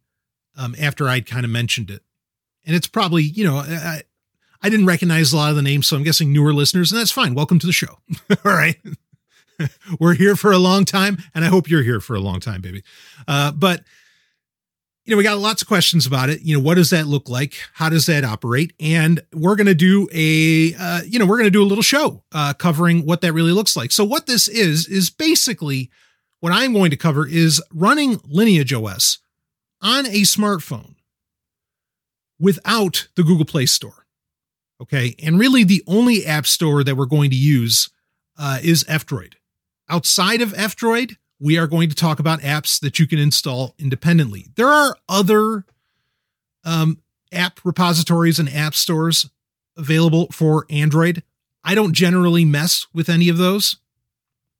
um, 0.57 0.75
after 0.79 1.07
I'd 1.07 1.27
kind 1.27 1.45
of 1.45 1.51
mentioned 1.51 1.91
it. 1.91 2.01
And 2.65 2.75
it's 2.75 2.87
probably, 2.87 3.23
you 3.23 3.43
know, 3.43 3.57
I, 3.57 4.01
I 4.61 4.69
didn't 4.69 4.87
recognize 4.87 5.31
a 5.31 5.37
lot 5.37 5.51
of 5.51 5.55
the 5.55 5.61
names, 5.61 5.87
so 5.87 5.95
I'm 5.95 6.03
guessing 6.03 6.33
newer 6.33 6.53
listeners, 6.53 6.91
and 6.91 6.99
that's 6.99 7.11
fine. 7.11 7.35
Welcome 7.35 7.59
to 7.59 7.67
the 7.67 7.73
show. 7.73 7.99
All 8.45 8.51
right. 8.51 8.77
we're 9.99 10.15
here 10.15 10.35
for 10.35 10.51
a 10.51 10.57
long 10.57 10.85
time, 10.85 11.19
and 11.33 11.45
I 11.45 11.47
hope 11.47 11.69
you're 11.69 11.83
here 11.83 12.01
for 12.01 12.15
a 12.15 12.19
long 12.19 12.39
time, 12.39 12.61
baby. 12.61 12.83
Uh, 13.27 13.51
but 13.51 13.83
you 15.09 15.15
know, 15.15 15.17
we 15.17 15.23
got 15.23 15.39
lots 15.39 15.63
of 15.63 15.67
questions 15.67 16.05
about 16.05 16.29
it. 16.29 16.43
You 16.43 16.55
know, 16.55 16.63
what 16.63 16.75
does 16.75 16.91
that 16.91 17.07
look 17.07 17.29
like? 17.29 17.55
How 17.73 17.89
does 17.89 18.05
that 18.05 18.23
operate? 18.23 18.73
And 18.79 19.19
we're 19.33 19.55
going 19.55 19.65
to 19.65 19.73
do 19.73 20.07
a, 20.13 20.75
uh, 20.75 21.01
you 21.01 21.17
know, 21.17 21.25
we're 21.25 21.37
going 21.37 21.47
to 21.47 21.49
do 21.49 21.63
a 21.63 21.65
little 21.65 21.81
show 21.81 22.21
uh, 22.31 22.53
covering 22.53 23.07
what 23.07 23.21
that 23.21 23.33
really 23.33 23.51
looks 23.51 23.75
like. 23.75 23.91
So, 23.91 24.03
what 24.05 24.27
this 24.27 24.47
is 24.47 24.87
is 24.87 25.09
basically 25.09 25.89
what 26.41 26.53
I'm 26.53 26.73
going 26.73 26.91
to 26.91 26.95
cover 26.95 27.27
is 27.27 27.59
running 27.73 28.21
Lineage 28.23 28.71
OS 28.71 29.17
on 29.81 30.05
a 30.05 30.21
smartphone 30.21 30.93
without 32.39 33.07
the 33.15 33.23
Google 33.23 33.45
Play 33.45 33.65
Store. 33.65 34.05
Okay, 34.79 35.15
and 35.23 35.39
really 35.39 35.63
the 35.63 35.81
only 35.87 36.23
app 36.23 36.45
store 36.45 36.83
that 36.83 36.95
we're 36.95 37.07
going 37.07 37.31
to 37.31 37.35
use 37.35 37.89
uh, 38.37 38.59
is 38.61 38.85
F-Droid. 38.87 39.33
Outside 39.89 40.41
of 40.41 40.53
F 40.55 40.75
Droid, 40.75 41.15
we 41.39 41.57
are 41.57 41.67
going 41.67 41.89
to 41.89 41.95
talk 41.95 42.19
about 42.19 42.41
apps 42.41 42.79
that 42.81 42.99
you 42.99 43.07
can 43.07 43.19
install 43.19 43.75
independently. 43.79 44.47
There 44.55 44.67
are 44.67 44.97
other 45.07 45.65
um, 46.65 47.01
app 47.31 47.59
repositories 47.63 48.39
and 48.39 48.49
app 48.49 48.75
stores 48.75 49.29
available 49.77 50.27
for 50.31 50.65
Android. 50.69 51.23
I 51.63 51.75
don't 51.75 51.93
generally 51.93 52.45
mess 52.45 52.87
with 52.93 53.09
any 53.09 53.29
of 53.29 53.37
those. 53.37 53.77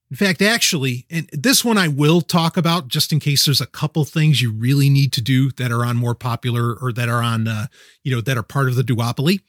In 0.10 0.18
fact, 0.18 0.42
actually, 0.42 1.06
and 1.12 1.30
this 1.32 1.64
one 1.64 1.78
I 1.78 1.88
will 1.88 2.22
talk 2.22 2.58
about 2.58 2.88
just 2.88 3.12
in 3.12 3.20
case 3.20 3.46
there's 3.46 3.62
a 3.62 3.68
couple 3.68 4.06
things 4.06 4.42
you 4.42 4.52
really 4.52 4.90
need 4.90 5.14
to 5.14 5.22
do 5.22 5.52
that 5.52 5.72
are 5.72 5.86
on 5.86 5.98
more 5.98 6.16
popular 6.16 6.74
or 6.74 6.92
that 6.94 7.10
are 7.10 7.22
on, 7.22 7.48
uh, 7.48 7.68
you 8.04 8.16
know, 8.16 8.22
that 8.22 8.38
are 8.38 8.44
part 8.44 8.70
of 8.70 8.76
the 8.76 8.82
duopoly. 8.82 9.42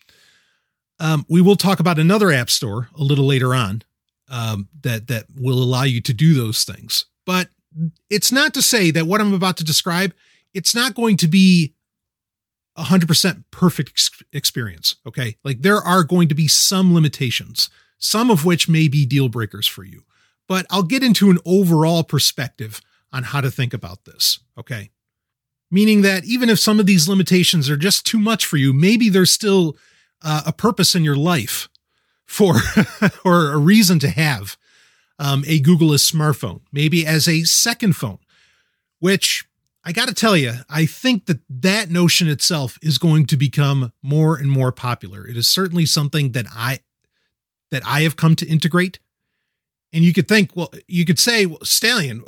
Um, 0.99 1.25
we 1.31 1.41
will 1.41 1.57
talk 1.57 1.81
about 1.81 1.99
another 1.99 2.31
app 2.31 2.51
store 2.51 2.91
a 2.95 3.03
little 3.03 3.25
later 3.25 3.55
on 3.55 3.83
um, 4.29 4.69
that 4.83 5.09
that 5.09 5.25
will 5.35 5.63
allow 5.63 5.85
you 5.85 6.03
to 6.03 6.13
do 6.13 6.35
those 6.35 6.65
things. 6.65 7.07
But 7.31 7.49
it's 8.11 8.33
not 8.33 8.55
to 8.55 8.61
say 8.61 8.91
that 8.91 9.07
what 9.07 9.21
I'm 9.21 9.33
about 9.33 9.57
to 9.59 9.65
describe 9.65 10.15
it's 10.53 10.75
not 10.75 10.97
going 10.97 11.17
to 11.19 11.29
be 11.29 11.75
a 12.75 12.83
100% 12.83 13.45
perfect 13.53 13.91
ex- 13.91 14.23
experience. 14.33 14.97
Okay, 15.07 15.37
like 15.45 15.63
there 15.63 15.77
are 15.77 16.03
going 16.03 16.27
to 16.27 16.35
be 16.35 16.49
some 16.49 16.93
limitations, 16.93 17.71
some 17.99 18.33
of 18.33 18.45
which 18.45 18.69
may 18.69 18.89
be 18.89 19.07
deal 19.07 19.29
breakers 19.29 19.69
for 19.69 19.85
you. 19.85 20.03
But 20.49 20.67
I'll 20.71 20.83
get 20.83 21.05
into 21.05 21.31
an 21.31 21.39
overall 21.47 22.03
perspective 22.03 22.81
on 23.13 23.23
how 23.23 23.41
to 23.41 23.51
think 23.53 23.73
about 23.73 24.07
this. 24.07 24.41
Okay. 24.59 24.91
Meaning 25.71 26.03
that 26.03 26.25
even 26.25 26.51
if 26.51 26.59
some 26.59 26.81
of 26.81 26.87
these 26.87 27.09
limitations 27.09 27.71
are 27.71 27.77
just 27.77 28.05
too 28.05 28.19
much 28.19 28.45
for 28.45 28.57
you, 28.57 28.73
maybe 28.73 29.09
there's 29.09 29.31
still 29.31 29.77
uh, 30.21 30.43
a 30.47 30.53
purpose 30.53 30.97
in 30.97 31.05
your 31.05 31.15
life 31.15 31.69
for 32.27 32.57
or 33.25 33.53
a 33.53 33.57
reason 33.57 34.01
to 34.01 34.09
have 34.09 34.57
um, 35.21 35.45
a 35.47 35.61
Googleless 35.61 36.11
smartphone, 36.11 36.63
maybe 36.73 37.07
as 37.07 37.29
a 37.29 37.45
second 37.45 37.95
phone, 37.95 38.19
which 38.99 39.45
I 39.85 39.93
got 39.93 40.09
to 40.09 40.15
tell 40.15 40.37
you, 40.37 40.55
I 40.69 40.87
think 40.87 41.27
that 41.27 41.41
that 41.49 41.91
notion 41.91 42.27
itself 42.27 42.79
is 42.83 42.99
going 42.99 43.27
to 43.27 43.37
become 43.37 43.93
more 44.03 44.37
and 44.37 44.51
more 44.51 44.73
popular. 44.73 45.27
It 45.27 45.37
is 45.37 45.47
certainly 45.47 45.87
something 45.87 46.33
that 46.33 46.47
I 46.51 46.81
that 47.71 47.83
I 47.87 48.01
have 48.01 48.17
come 48.17 48.35
to 48.37 48.47
integrate. 48.47 48.99
And 49.93 50.03
you 50.03 50.13
could 50.13 50.27
think, 50.27 50.57
well, 50.57 50.73
you 50.89 51.05
could 51.05 51.19
say, 51.19 51.47
well, 51.47 51.61
Stallion, 51.63 52.25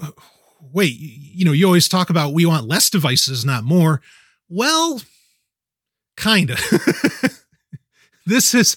wait, 0.72 0.96
you 0.98 1.44
know, 1.44 1.52
you 1.52 1.66
always 1.66 1.88
talk 1.88 2.10
about 2.10 2.32
we 2.32 2.46
want 2.46 2.68
less 2.68 2.90
devices, 2.90 3.44
not 3.44 3.64
more. 3.64 4.02
Well, 4.48 5.00
kind 6.16 6.50
of. 6.50 6.60
this 8.26 8.54
is 8.54 8.76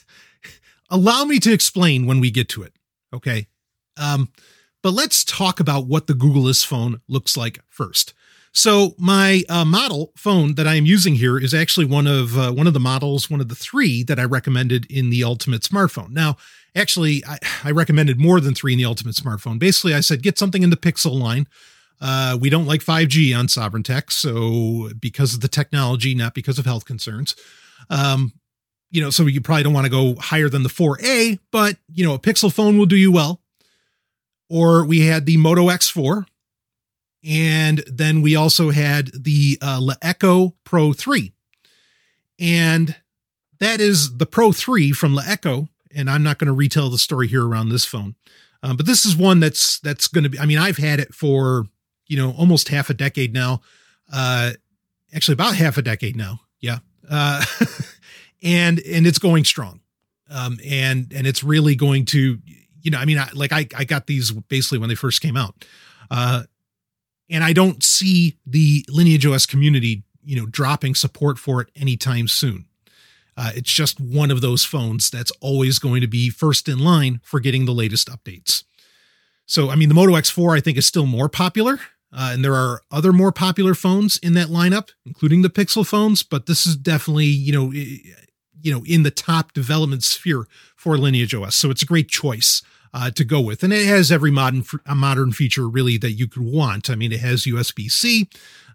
allow 0.90 1.26
me 1.26 1.40
to 1.40 1.52
explain 1.52 2.06
when 2.06 2.20
we 2.20 2.32
get 2.32 2.50
to 2.50 2.64
it. 2.64 2.74
Okay. 3.14 3.48
Um, 3.98 4.30
but 4.84 4.94
let's 4.94 5.26
talk 5.26 5.60
about 5.60 5.88
what 5.88 6.08
the 6.08 6.14
Googleless 6.14 6.66
phone 6.66 7.02
looks 7.08 7.36
like 7.36 7.60
first. 7.70 8.14
So 8.56 8.94
my 8.98 9.44
uh, 9.50 9.66
model 9.66 10.14
phone 10.16 10.56
that 10.56 10.66
I 10.66 10.76
am 10.76 10.86
using 10.86 11.16
here 11.16 11.38
is 11.38 11.54
actually 11.54 11.88
one 11.88 12.08
of 12.08 12.38
uh, 12.38 12.54
one 12.54 12.68
of 12.68 12.74
the 12.74 12.80
models, 12.80 13.30
one 13.30 13.42
of 13.42 13.50
the 13.50 13.56
three 13.56 14.02
that 14.04 14.18
I 14.18 14.24
recommended 14.24 14.90
in 14.90 15.10
the 15.10 15.26
Ultimate 15.26 15.64
smartphone. 15.64 16.12
Now, 16.12 16.38
actually, 16.74 17.22
I, 17.28 17.38
I 17.66 17.72
recommended 17.72 18.18
more 18.18 18.40
than 18.40 18.56
three 18.56 18.72
in 18.72 18.78
the 18.78 18.86
Ultimate 18.86 19.16
smartphone. 19.16 19.60
Basically, 19.60 19.94
I 19.94 20.00
said 20.00 20.24
get 20.24 20.38
something 20.38 20.64
in 20.64 20.70
the 20.70 20.78
Pixel 20.78 21.20
line. 21.20 21.48
Uh, 22.00 22.38
we 22.40 22.50
don't 22.50 22.66
like 22.66 22.82
5G 22.82 23.38
on 23.38 23.48
Sovryn 23.48 23.84
Tech, 23.84 24.10
so 24.12 24.90
because 25.00 25.34
of 25.34 25.42
the 25.42 25.48
technology, 25.50 26.16
not 26.16 26.34
because 26.34 26.58
of 26.58 26.66
health 26.66 26.86
concerns. 26.86 27.36
Um, 27.90 28.34
you 28.90 29.02
know, 29.02 29.10
so 29.10 29.26
you 29.26 29.42
probably 29.42 29.64
don't 29.64 29.74
want 29.74 29.86
to 29.86 29.92
go 29.92 30.16
higher 30.16 30.48
than 30.48 30.64
the 30.64 30.70
4A, 30.70 31.40
but 31.52 31.78
you 31.94 32.06
know, 32.06 32.14
a 32.14 32.20
Pixel 32.20 32.54
phone 32.54 32.78
will 32.78 32.86
do 32.86 32.96
you 32.96 33.12
well. 33.12 33.42
Or 34.50 34.86
we 34.86 35.02
had 35.02 35.26
the 35.26 35.38
Moto 35.38 35.68
X4, 35.68 36.26
and 37.28 37.84
then 37.88 38.22
we 38.22 38.36
also 38.36 38.70
had 38.70 39.12
the 39.14 39.58
uh, 39.62 39.80
LeEco 39.80 40.54
Pro 40.64 40.94
3. 40.94 41.34
And 42.40 42.96
that 43.60 43.82
is 43.82 44.18
the 44.18 44.26
Pro 44.26 44.52
3 44.52 44.92
from 44.92 45.16
LeEco, 45.16 45.70
and 45.96 46.10
I'm 46.10 46.22
not 46.22 46.38
going 46.38 46.48
to 46.48 46.54
retell 46.54 46.90
the 46.90 46.98
story 46.98 47.28
here 47.28 47.46
around 47.48 47.70
this 47.70 47.86
phone. 47.86 48.16
Um, 48.62 48.78
but 48.78 48.86
this 48.86 49.06
is 49.06 49.16
one 49.16 49.40
that's 49.40 49.80
that's 49.80 50.08
going 50.08 50.24
to 50.24 50.30
be. 50.30 50.40
I 50.40 50.46
mean, 50.46 50.58
I've 50.58 50.78
had 50.78 51.00
it 51.00 51.14
for 51.14 51.66
you 52.08 52.18
know 52.18 52.32
almost 52.32 52.70
half 52.70 52.90
a 52.90 52.96
decade 52.96 53.34
now. 53.34 53.62
Uh, 54.12 54.54
actually, 55.14 55.34
about 55.34 55.56
half 55.56 55.78
a 55.78 55.82
decade 55.82 56.16
now. 56.16 56.42
Yeah. 56.60 56.80
Uh, 57.08 57.46
and 58.44 58.80
and 58.80 59.06
it's 59.08 59.20
going 59.20 59.44
strong 59.44 59.82
um 60.30 60.60
and 60.66 61.12
and 61.14 61.28
it's 61.28 61.44
really 61.44 61.76
going 61.76 62.06
to 62.06 62.40
you 62.86 62.92
know 62.92 63.00
i 63.00 63.06
mean 63.06 63.18
I, 63.18 63.30
like 63.34 63.52
i 63.52 63.68
i 63.76 63.84
got 63.84 64.08
these 64.08 64.32
basically 64.32 64.78
when 64.78 64.90
they 64.90 64.96
first 64.96 65.22
came 65.22 65.36
out. 65.36 65.66
Uh 66.10 66.44
and 67.30 67.44
i 67.44 67.52
don't 67.52 67.84
see 67.84 68.38
the 68.46 68.86
lineage 68.88 69.26
os 69.26 69.46
community 69.46 70.04
you 70.24 70.36
know 70.36 70.46
dropping 70.46 70.96
support 70.96 71.38
for 71.38 71.62
it 71.62 71.70
anytime 71.76 72.28
soon. 72.28 72.66
Uh, 73.38 73.52
it's 73.54 73.72
just 73.74 74.00
one 74.00 74.32
of 74.32 74.40
those 74.40 74.64
phones 74.64 75.10
that's 75.10 75.32
always 75.42 75.78
going 75.78 76.00
to 76.00 76.08
be 76.08 76.30
first 76.30 76.70
in 76.70 76.80
line 76.80 77.20
for 77.22 77.42
getting 77.42 77.66
the 77.66 77.74
latest 77.74 78.08
updates. 78.08 78.64
So 79.46 79.70
i 79.72 79.76
mean 79.76 79.90
the 79.90 79.96
moto 79.96 80.14
x4 80.14 80.56
i 80.56 80.62
think 80.62 80.78
is 80.78 80.86
still 80.86 81.08
more 81.08 81.28
popular 81.28 81.80
uh, 82.14 82.30
and 82.32 82.46
there 82.46 82.54
are 82.54 82.82
other 82.92 83.12
more 83.12 83.34
popular 83.34 83.74
phones 83.74 84.18
in 84.20 84.36
that 84.36 84.48
lineup, 84.48 84.92
including 85.06 85.42
the 85.42 85.50
Pixel 85.50 85.86
phones, 85.86 86.24
but 86.24 86.46
this 86.46 86.66
is 86.66 86.78
definitely, 86.78 87.26
you 87.26 87.52
know, 87.52 87.72
you 87.74 88.72
know, 88.72 88.84
in 88.86 89.04
the 89.04 89.12
top 89.12 89.52
development 89.52 90.02
sphere 90.02 90.48
for 90.78 90.98
Lineage 90.98 91.36
OS. 91.36 91.56
So 91.56 91.70
it's 91.70 91.84
a 91.84 91.86
great 91.86 92.08
choice 92.08 92.62
uh, 92.96 93.12
to 93.12 93.26
go 93.26 93.42
with. 93.42 93.62
And 93.62 93.74
it 93.74 93.86
has 93.86 94.10
every 94.10 94.32
modern, 94.32 94.64
a 94.86 94.96
modern 94.96 95.34
feature 95.34 95.68
really 95.68 95.98
that 95.98 96.14
you 96.14 96.30
could 96.30 96.44
want. 96.44 96.90
I 96.90 96.96
mean, 96.96 97.12
it 97.12 97.20
has 97.20 97.44
USB 97.44 97.92
C, 97.92 98.30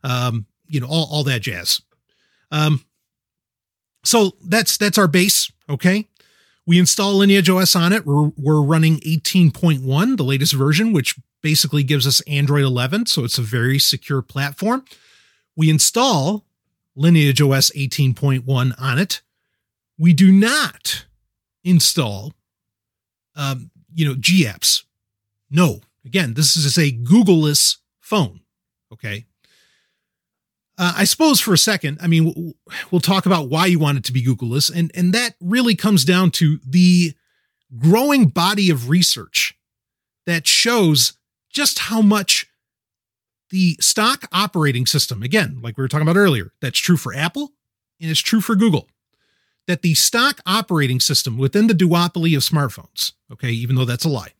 um, 0.05 0.45
you 0.69 0.79
know, 0.79 0.87
all, 0.87 1.09
all 1.11 1.25
that 1.25 1.41
jazz. 1.41 1.81
Um, 2.53 2.85
so 4.05 4.33
that's, 4.45 4.77
that's 4.77 4.99
our 4.99 5.09
base. 5.09 5.51
Okay. 5.71 6.07
We 6.67 6.79
install 6.79 7.15
Lineage 7.15 7.49
OS 7.49 7.75
on 7.75 7.95
it. 7.95 8.05
We're, 8.05 8.31
we're 8.37 8.63
running 8.63 8.99
18.1, 9.01 10.17
the 10.19 10.23
latest 10.23 10.53
version, 10.53 10.93
which 10.93 11.17
basically 11.43 11.83
gives 11.83 12.07
us 12.07 12.21
Android 12.23 12.65
11. 12.65 13.07
So 13.07 13.25
it's 13.25 13.39
a 13.39 13.43
very 13.43 13.79
secure 13.79 14.21
platform. 14.21 14.85
We 15.57 15.71
install 15.71 16.45
Lineage 16.95 17.41
OS 17.41 17.71
18.1 17.71 18.75
on 18.79 18.99
it. 18.99 19.23
We 19.99 20.13
do 20.13 20.31
not 20.31 21.07
install, 21.65 22.35
um, 23.35 23.71
you 23.95 24.07
know, 24.07 24.15
GApps. 24.15 24.85
No, 25.51 25.81
again, 26.05 26.35
this 26.35 26.57
is 26.57 26.77
a 26.77 26.93
Googleless 26.93 27.79
phone. 28.01 28.41
Okay. 28.93 29.27
Uh, 30.79 30.95
I 30.97 31.05
suppose 31.05 31.41
for 31.41 31.53
a 31.53 31.59
second, 31.59 31.99
I 32.01 32.07
mean, 32.07 32.55
we'll 32.91 33.01
talk 33.01 33.27
about 33.27 33.51
why 33.51 33.67
you 33.67 33.79
want 33.79 33.99
it 33.99 34.05
to 34.05 34.13
be 34.13 34.25
Googleless, 34.25 34.75
and 34.75 34.91
and 34.95 35.13
that 35.13 35.35
really 35.41 35.75
comes 35.75 36.05
down 36.05 36.31
to 36.33 36.59
the 36.67 37.13
growing 37.79 38.29
body 38.29 38.71
of 38.71 38.89
research 38.89 39.55
that 40.27 40.47
shows 40.47 41.15
just 41.51 41.81
how 41.81 42.01
much 42.01 42.47
the 43.51 43.77
stock 43.81 44.27
operating 44.33 44.87
system, 44.87 45.23
again, 45.23 45.59
like 45.63 45.77
we 45.77 45.83
were 45.83 45.89
talking 45.89 46.07
about 46.07 46.17
earlier, 46.17 46.53
that's 46.61 46.79
true 46.79 46.97
for 46.97 47.13
Apple 47.13 47.53
and 48.01 48.11
it's 48.11 48.21
true 48.21 48.41
for 48.41 48.55
Google, 48.55 48.89
that 49.67 49.83
the 49.83 49.95
stock 49.95 50.41
operating 50.47 51.01
system 51.01 51.39
within 51.39 51.67
the 51.67 51.75
duopoly 51.75 52.37
of 52.37 52.43
smartphones, 52.43 53.13
okay, 53.33 53.51
even 53.51 53.77
though 53.77 53.85
that's 53.85 54.05
a 54.05 54.09
lie, 54.09 54.33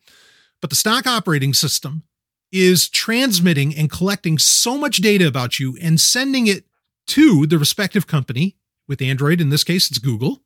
but 0.61 0.69
the 0.69 0.75
stock 0.75 1.07
operating 1.07 1.53
system 1.53 2.03
is 2.51 2.89
transmitting 2.89 3.75
and 3.75 3.89
collecting 3.89 4.37
so 4.37 4.77
much 4.77 4.97
data 4.97 5.27
about 5.27 5.59
you 5.59 5.77
and 5.81 5.99
sending 5.99 6.47
it 6.47 6.65
to 7.07 7.45
the 7.45 7.57
respective 7.57 8.07
company 8.07 8.57
with 8.87 9.01
Android, 9.01 9.39
in 9.39 9.49
this 9.49 9.63
case, 9.63 9.89
it's 9.89 9.99
Google, 9.99 10.41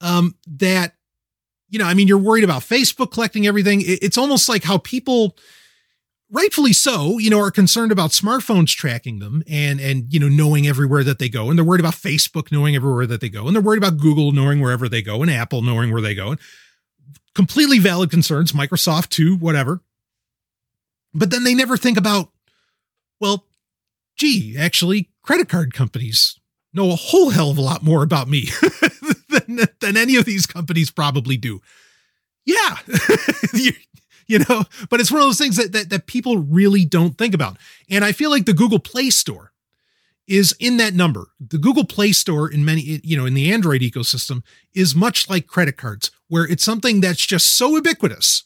um, 0.00 0.34
that, 0.46 0.94
you 1.68 1.78
know, 1.78 1.86
I 1.86 1.94
mean, 1.94 2.08
you're 2.08 2.18
worried 2.18 2.44
about 2.44 2.62
Facebook 2.62 3.12
collecting 3.12 3.46
everything. 3.46 3.82
It's 3.84 4.18
almost 4.18 4.48
like 4.48 4.64
how 4.64 4.78
people, 4.78 5.36
rightfully 6.30 6.72
so, 6.72 7.18
you 7.18 7.30
know, 7.30 7.40
are 7.40 7.50
concerned 7.50 7.92
about 7.92 8.10
smartphones 8.10 8.74
tracking 8.74 9.18
them 9.18 9.42
and 9.48 9.80
and 9.80 10.12
you 10.12 10.20
know 10.20 10.28
knowing 10.28 10.66
everywhere 10.66 11.04
that 11.04 11.18
they 11.18 11.28
go, 11.28 11.48
and 11.48 11.58
they're 11.58 11.64
worried 11.64 11.80
about 11.80 11.94
Facebook 11.94 12.50
knowing 12.50 12.74
everywhere 12.74 13.06
that 13.06 13.20
they 13.20 13.28
go, 13.28 13.46
and 13.46 13.54
they're 13.54 13.62
worried 13.62 13.82
about 13.82 13.98
Google 13.98 14.32
knowing 14.32 14.60
wherever 14.60 14.88
they 14.88 15.02
go, 15.02 15.22
and 15.22 15.30
Apple 15.30 15.62
knowing 15.62 15.92
where 15.92 16.02
they 16.02 16.14
go. 16.14 16.32
And 16.32 16.40
completely 17.34 17.78
valid 17.78 18.10
concerns, 18.10 18.52
Microsoft 18.52 19.10
too, 19.10 19.36
whatever. 19.36 19.80
But 21.14 21.30
then 21.30 21.44
they 21.44 21.54
never 21.54 21.76
think 21.76 21.96
about, 21.96 22.30
well, 23.20 23.46
gee, 24.16 24.56
actually, 24.58 25.10
credit 25.22 25.48
card 25.48 25.72
companies 25.72 26.38
know 26.72 26.90
a 26.90 26.96
whole 26.96 27.30
hell 27.30 27.50
of 27.50 27.58
a 27.58 27.62
lot 27.62 27.82
more 27.82 28.02
about 28.02 28.28
me 28.28 28.48
than, 29.28 29.60
than 29.80 29.96
any 29.96 30.16
of 30.16 30.24
these 30.24 30.46
companies 30.46 30.90
probably 30.90 31.36
do. 31.36 31.60
Yeah, 32.44 32.76
you 34.28 34.40
know, 34.40 34.64
but 34.90 35.00
it's 35.00 35.12
one 35.12 35.20
of 35.20 35.28
those 35.28 35.38
things 35.38 35.56
that, 35.56 35.72
that, 35.72 35.90
that 35.90 36.06
people 36.06 36.38
really 36.38 36.84
don't 36.84 37.16
think 37.16 37.34
about. 37.34 37.56
And 37.88 38.04
I 38.04 38.12
feel 38.12 38.30
like 38.30 38.44
the 38.44 38.52
Google 38.52 38.80
Play 38.80 39.10
Store 39.10 39.52
is 40.26 40.54
in 40.58 40.76
that 40.78 40.94
number. 40.94 41.28
The 41.38 41.58
Google 41.58 41.84
Play 41.84 42.10
Store 42.10 42.50
in 42.50 42.64
many, 42.64 43.00
you 43.04 43.16
know, 43.16 43.26
in 43.26 43.34
the 43.34 43.52
Android 43.52 43.82
ecosystem 43.82 44.42
is 44.74 44.96
much 44.96 45.30
like 45.30 45.46
credit 45.46 45.76
cards, 45.76 46.10
where 46.28 46.44
it's 46.44 46.64
something 46.64 47.00
that's 47.00 47.24
just 47.24 47.56
so 47.56 47.76
ubiquitous. 47.76 48.44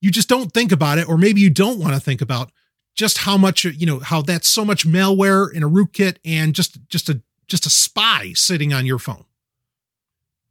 You 0.00 0.10
just 0.10 0.28
don't 0.30 0.52
think 0.52 0.72
about 0.72 0.96
it, 0.96 1.06
or 1.06 1.18
maybe 1.18 1.42
you 1.42 1.50
don't 1.50 1.78
want 1.78 1.92
to 1.92 2.00
think 2.00 2.22
about 2.22 2.50
just 2.94 3.18
how 3.18 3.36
much, 3.36 3.64
you 3.64 3.84
know, 3.84 3.98
how 3.98 4.22
that's 4.22 4.48
so 4.48 4.64
much 4.64 4.86
malware 4.86 5.52
in 5.52 5.62
a 5.62 5.68
rootkit 5.68 6.16
and 6.24 6.54
just, 6.54 6.78
just 6.88 7.10
a, 7.10 7.20
just 7.48 7.66
a 7.66 7.70
spy 7.70 8.32
sitting 8.34 8.72
on 8.72 8.86
your 8.86 8.98
phone. 8.98 9.24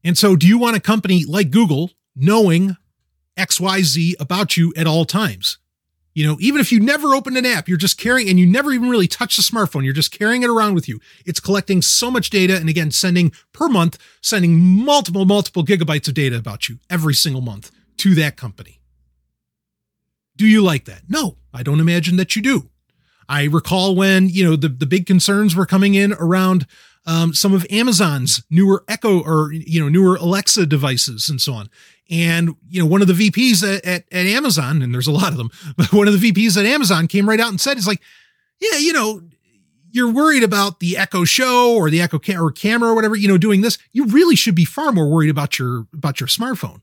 And 0.03 0.17
so 0.17 0.35
do 0.35 0.47
you 0.47 0.59
want 0.59 0.77
a 0.77 0.79
company 0.79 1.25
like 1.25 1.49
Google 1.49 1.91
knowing 2.15 2.77
XYZ 3.39 4.13
about 4.19 4.57
you 4.57 4.73
at 4.75 4.85
all 4.85 5.05
times. 5.05 5.57
You 6.13 6.27
know, 6.27 6.37
even 6.41 6.59
if 6.59 6.71
you 6.71 6.79
never 6.79 7.15
opened 7.15 7.37
an 7.37 7.45
app, 7.45 7.69
you're 7.69 7.77
just 7.77 7.97
carrying 7.97 8.29
and 8.29 8.39
you 8.39 8.45
never 8.45 8.73
even 8.73 8.89
really 8.89 9.07
touch 9.07 9.37
the 9.37 9.41
smartphone, 9.41 9.85
you're 9.85 9.93
just 9.93 10.11
carrying 10.11 10.43
it 10.43 10.49
around 10.49 10.75
with 10.75 10.89
you. 10.89 10.99
It's 11.25 11.39
collecting 11.39 11.81
so 11.81 12.11
much 12.11 12.29
data 12.29 12.57
and 12.57 12.67
again, 12.67 12.91
sending 12.91 13.31
per 13.53 13.69
month, 13.69 13.97
sending 14.21 14.59
multiple, 14.59 15.23
multiple 15.23 15.63
gigabytes 15.63 16.07
of 16.07 16.15
data 16.15 16.37
about 16.37 16.67
you 16.67 16.79
every 16.89 17.13
single 17.13 17.41
month 17.41 17.71
to 17.97 18.15
that 18.15 18.35
company. 18.35 18.81
Do 20.35 20.45
you 20.45 20.61
like 20.61 20.85
that? 20.85 21.03
No, 21.07 21.37
I 21.53 21.63
don't 21.63 21.79
imagine 21.79 22.17
that 22.17 22.35
you 22.35 22.41
do. 22.41 22.69
I 23.29 23.43
recall 23.45 23.95
when, 23.95 24.27
you 24.27 24.43
know, 24.43 24.55
the, 24.55 24.69
the 24.69 24.87
big 24.87 25.05
concerns 25.05 25.55
were 25.55 25.65
coming 25.65 25.93
in 25.93 26.13
around 26.13 26.65
um, 27.05 27.33
some 27.33 27.53
of 27.53 27.65
Amazon's 27.69 28.43
newer 28.49 28.83
Echo 28.87 29.21
or, 29.21 29.51
you 29.53 29.79
know, 29.79 29.89
newer 29.89 30.15
Alexa 30.15 30.65
devices 30.65 31.29
and 31.29 31.39
so 31.39 31.53
on. 31.53 31.69
And, 32.09 32.55
you 32.67 32.81
know, 32.81 32.87
one 32.87 33.01
of 33.01 33.07
the 33.07 33.13
VPs 33.13 33.63
at, 33.63 33.85
at, 33.85 34.03
at, 34.11 34.25
Amazon, 34.25 34.81
and 34.81 34.93
there's 34.93 35.07
a 35.07 35.11
lot 35.11 35.31
of 35.31 35.37
them, 35.37 35.51
but 35.77 35.93
one 35.93 36.07
of 36.07 36.19
the 36.19 36.31
VPs 36.31 36.57
at 36.57 36.65
Amazon 36.65 37.07
came 37.07 37.29
right 37.29 37.39
out 37.39 37.49
and 37.49 37.61
said, 37.61 37.77
it's 37.77 37.87
like, 37.87 38.01
yeah, 38.59 38.77
you 38.77 38.93
know, 38.93 39.21
you're 39.91 40.11
worried 40.11 40.43
about 40.43 40.79
the 40.79 40.97
Echo 40.97 41.23
Show 41.23 41.75
or 41.75 41.89
the 41.89 42.01
Echo 42.01 42.19
or 42.35 42.51
camera 42.51 42.91
or 42.91 42.95
whatever, 42.95 43.15
you 43.15 43.27
know, 43.27 43.37
doing 43.37 43.61
this. 43.61 43.77
You 43.91 44.05
really 44.05 44.35
should 44.35 44.55
be 44.55 44.65
far 44.65 44.91
more 44.91 45.09
worried 45.09 45.29
about 45.29 45.57
your, 45.59 45.87
about 45.93 46.19
your 46.19 46.27
smartphone. 46.27 46.81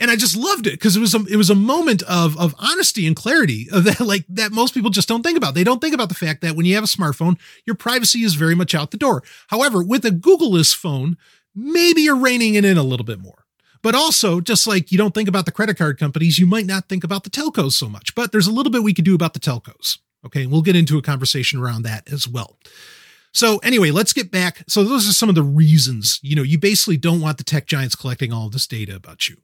And 0.00 0.10
I 0.10 0.16
just 0.16 0.36
loved 0.36 0.66
it 0.66 0.72
because 0.72 0.96
it 0.96 1.00
was 1.00 1.14
a, 1.14 1.24
it 1.30 1.36
was 1.36 1.50
a 1.50 1.54
moment 1.54 2.02
of, 2.02 2.36
of 2.36 2.54
honesty 2.58 3.06
and 3.06 3.14
clarity 3.14 3.68
of 3.70 3.84
that, 3.84 4.00
like 4.04 4.24
that 4.28 4.52
most 4.52 4.74
people 4.74 4.90
just 4.90 5.08
don't 5.08 5.22
think 5.22 5.36
about. 5.36 5.54
They 5.54 5.64
don't 5.64 5.80
think 5.80 5.94
about 5.94 6.08
the 6.08 6.14
fact 6.14 6.42
that 6.42 6.56
when 6.56 6.66
you 6.66 6.74
have 6.74 6.84
a 6.84 6.88
smartphone, 6.88 7.38
your 7.64 7.76
privacy 7.76 8.22
is 8.22 8.34
very 8.34 8.54
much 8.54 8.74
out 8.74 8.90
the 8.90 8.96
door. 8.96 9.22
However, 9.48 9.82
with 9.82 10.04
a 10.04 10.10
Googleless 10.10 10.74
phone, 10.74 11.16
maybe 11.54 12.02
you're 12.02 12.16
reining 12.16 12.54
it 12.54 12.64
in 12.64 12.76
a 12.76 12.82
little 12.82 13.06
bit 13.06 13.20
more. 13.20 13.43
But 13.84 13.94
also, 13.94 14.40
just 14.40 14.66
like 14.66 14.90
you 14.90 14.96
don't 14.96 15.12
think 15.12 15.28
about 15.28 15.44
the 15.44 15.52
credit 15.52 15.76
card 15.76 15.98
companies, 15.98 16.38
you 16.38 16.46
might 16.46 16.64
not 16.64 16.88
think 16.88 17.04
about 17.04 17.22
the 17.22 17.28
telcos 17.28 17.72
so 17.72 17.86
much. 17.86 18.14
But 18.14 18.32
there's 18.32 18.46
a 18.46 18.50
little 18.50 18.72
bit 18.72 18.82
we 18.82 18.94
could 18.94 19.04
do 19.04 19.14
about 19.14 19.34
the 19.34 19.40
telcos. 19.40 19.98
Okay. 20.24 20.46
We'll 20.46 20.62
get 20.62 20.74
into 20.74 20.96
a 20.96 21.02
conversation 21.02 21.60
around 21.60 21.82
that 21.82 22.10
as 22.10 22.26
well. 22.26 22.56
So 23.32 23.58
anyway, 23.58 23.90
let's 23.90 24.14
get 24.14 24.30
back. 24.30 24.64
So 24.68 24.84
those 24.84 25.06
are 25.06 25.12
some 25.12 25.28
of 25.28 25.34
the 25.34 25.42
reasons, 25.42 26.18
you 26.22 26.34
know, 26.34 26.42
you 26.42 26.58
basically 26.58 26.96
don't 26.96 27.20
want 27.20 27.36
the 27.36 27.44
tech 27.44 27.66
giants 27.66 27.94
collecting 27.94 28.32
all 28.32 28.48
this 28.48 28.66
data 28.66 28.96
about 28.96 29.28
you. 29.28 29.36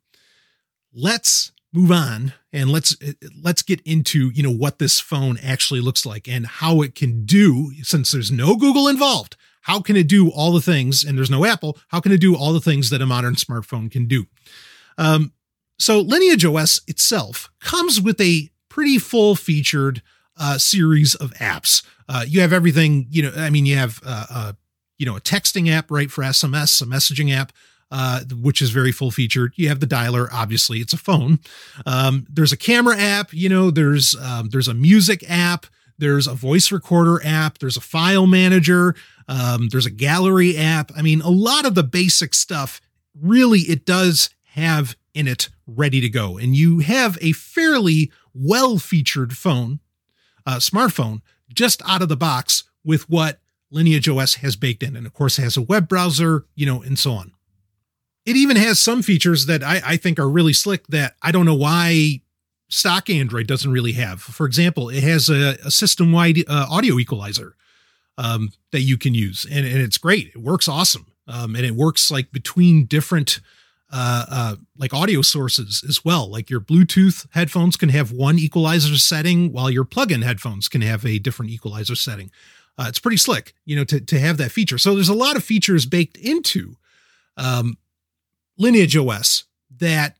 Let's 0.91 1.53
move 1.71 1.93
on 1.93 2.33
and 2.51 2.71
let's 2.71 2.97
let's 3.43 3.61
get 3.61 3.83
into, 3.83 4.31
you 4.31 4.43
know, 4.43 4.51
what 4.51 4.79
this 4.79 5.01
phone 5.01 5.39
actually 5.43 5.81
looks 5.81 6.07
like 6.07 6.27
and 6.27 6.47
how 6.47 6.81
it 6.81 6.95
can 6.95 7.27
do 7.27 7.73
since 7.83 8.11
there's 8.11 8.33
no 8.33 8.57
Google 8.57 8.89
involved 8.89 9.37
how 9.63 9.81
can 9.81 9.97
it 9.97 10.09
do 10.09 10.31
all 10.31 10.53
the 10.53 10.61
things, 10.61 11.05
and 11.05 11.17
there's 11.17 11.31
no 11.31 11.45
Apple, 11.45 11.79
how 11.89 12.01
can 12.01 12.13
it 12.13 12.21
do 12.21 12.35
all 12.37 12.53
the 12.53 12.61
things 12.61 12.91
that 12.91 13.03
a 13.03 13.07
modern 13.07 13.35
smartphone 13.35 13.91
can 13.91 14.07
do? 14.07 14.27
Um, 14.99 15.33
so 15.79 16.01
Lineage 16.01 16.45
OS 16.45 16.81
itself 16.87 17.51
comes 17.61 18.01
with 18.01 18.21
a 18.21 18.51
pretty 18.69 18.99
full 18.99 19.35
featured 19.35 20.03
uh, 20.39 20.59
series 20.59 21.15
of 21.15 21.33
apps. 21.35 21.85
Uh, 22.09 22.25
you 22.27 22.41
have 22.41 22.53
everything, 22.53 23.07
you 23.11 23.23
know, 23.23 23.33
I 23.37 23.51
mean, 23.51 23.67
you 23.67 23.77
have, 23.77 24.01
uh, 24.05 24.27
uh 24.31 24.53
you 24.99 25.07
know, 25.07 25.17
a 25.17 25.21
texting 25.21 25.71
app, 25.71 25.91
right, 25.91 26.11
for 26.11 26.23
SMS, 26.23 26.83
a 26.83 26.85
messaging 26.85 27.35
app, 27.35 27.53
uh, 27.91 28.21
which 28.43 28.61
is 28.61 28.71
very 28.71 28.93
full 28.93 29.11
featured. 29.11 29.53
You 29.57 29.69
have 29.69 29.81
the 29.81 29.87
dialer, 29.87 30.29
obviously, 30.31 30.79
it's 30.79 30.93
a 30.93 30.99
phone. 30.99 31.41
Um, 31.87 32.27
there's 32.29 32.53
a 32.53 32.57
camera 32.57 32.99
app, 32.99 33.33
you 33.33 33.49
know, 33.49 33.71
there's 33.71 34.15
um, 34.17 34.51
there's 34.51 34.69
a 34.69 34.75
music 34.75 35.25
app, 35.29 35.65
there's 35.99 36.27
a 36.27 36.35
voice 36.35 36.71
recorder 36.71 37.25
app, 37.25 37.59
there's 37.59 37.79
a 37.79 37.81
file 37.81 38.27
manager, 38.27 38.95
um, 39.29 39.69
there's 39.69 39.87
a 39.87 39.91
gallery 39.91 40.57
app. 40.57 40.91
I 40.97 41.03
mean, 41.03 41.21
a 41.21 41.31
lot 41.31 41.67
of 41.67 41.75
the 41.75 41.83
basic 41.83 42.35
stuff 42.35 42.81
really 43.21 43.61
it 43.61 43.85
does 43.85 44.31
have 44.55 44.97
in 45.15 45.27
it 45.29 45.49
ready 45.67 46.01
to 46.01 46.09
go. 46.09 46.39
And 46.39 46.55
you 46.55 46.81
have 46.81 47.19
a 47.21 47.33
fairly 47.33 48.11
well 48.35 48.79
featured 48.79 49.37
phone, 49.37 49.81
uh, 50.47 50.57
smartphone, 50.57 51.21
just 51.53 51.83
out 51.87 52.03
of 52.03 52.09
the 52.09 52.17
box 52.17 52.65
with 52.85 53.09
what 53.09 53.41
Lineage 53.71 54.09
OS 54.09 54.37
has 54.37 54.57
baked 54.57 54.83
in. 54.83 54.97
And 54.97 55.07
of 55.07 55.13
course, 55.13 55.39
it 55.39 55.43
has 55.43 55.57
a 55.57 55.63
web 55.63 55.89
browser, 55.89 56.47
you 56.55 56.67
know, 56.67 56.83
and 56.83 56.99
so 56.99 57.13
on. 57.13 57.33
It 58.27 58.37
even 58.37 58.57
has 58.57 58.79
some 58.79 59.03
features 59.03 59.47
that 59.47 59.63
I, 59.63 59.81
I 59.85 59.97
think 59.97 60.19
are 60.19 60.29
really 60.29 60.53
slick 60.53 60.87
that 60.89 61.15
I 61.23 61.33
don't 61.33 61.47
know 61.47 61.55
why 61.55 62.21
stock 62.69 63.11
Android 63.11 63.47
doesn't 63.47 63.71
really 63.71 63.93
have. 63.93 64.21
For 64.21 64.47
example, 64.47 64.89
it 64.89 65.03
has 65.03 65.29
a, 65.29 65.57
a 65.65 65.71
system 65.71 66.13
wide 66.13 66.39
uh, 66.47 66.67
audio 66.71 66.99
equalizer 66.99 67.57
um, 68.19 68.51
that 68.73 68.81
you 68.81 68.99
can 68.99 69.15
use, 69.15 69.47
and, 69.51 69.67
and 69.67 69.79
it's 69.79 69.99
great. 69.99 70.29
It 70.29 70.39
works 70.39 70.69
awesome, 70.69 71.07
um, 71.27 71.57
and 71.57 71.65
it 71.65 71.75
works 71.75 72.11
like 72.11 72.33
between 72.33 72.87
different 72.87 73.41
uh, 73.93 74.27
uh, 74.31 74.57
like 74.77 74.95
audio 74.95 75.23
sources 75.23 75.85
as 75.89 76.05
well. 76.05 76.31
Like 76.31 76.49
your 76.49 76.61
Bluetooth 76.61 77.27
headphones 77.33 77.77
can 77.77 77.89
have 77.89 78.13
one 78.13 78.39
equalizer 78.39 78.97
setting, 78.97 79.53
while 79.53 79.71
your 79.71 79.85
plug-in 79.85 80.23
headphones 80.23 80.69
can 80.69 80.81
have 80.83 81.05
a 81.05 81.19
different 81.19 81.51
equalizer 81.51 81.97
setting. 81.97 82.31
Uh, 82.79 82.87
it's 82.89 82.99
pretty 82.99 83.17
slick, 83.17 83.55
you 83.65 83.77
know, 83.77 83.85
to, 83.85 84.01
to 84.01 84.19
have 84.19 84.37
that 84.39 84.53
feature. 84.53 84.79
So 84.79 84.95
there's 84.95 85.09
a 85.09 85.15
lot 85.15 85.37
of 85.37 85.45
features 85.45 85.87
baked 85.87 86.17
into 86.17 86.77
um, 87.37 87.77
Lineage 88.59 88.97
OS 88.97 89.45
that 89.79 90.17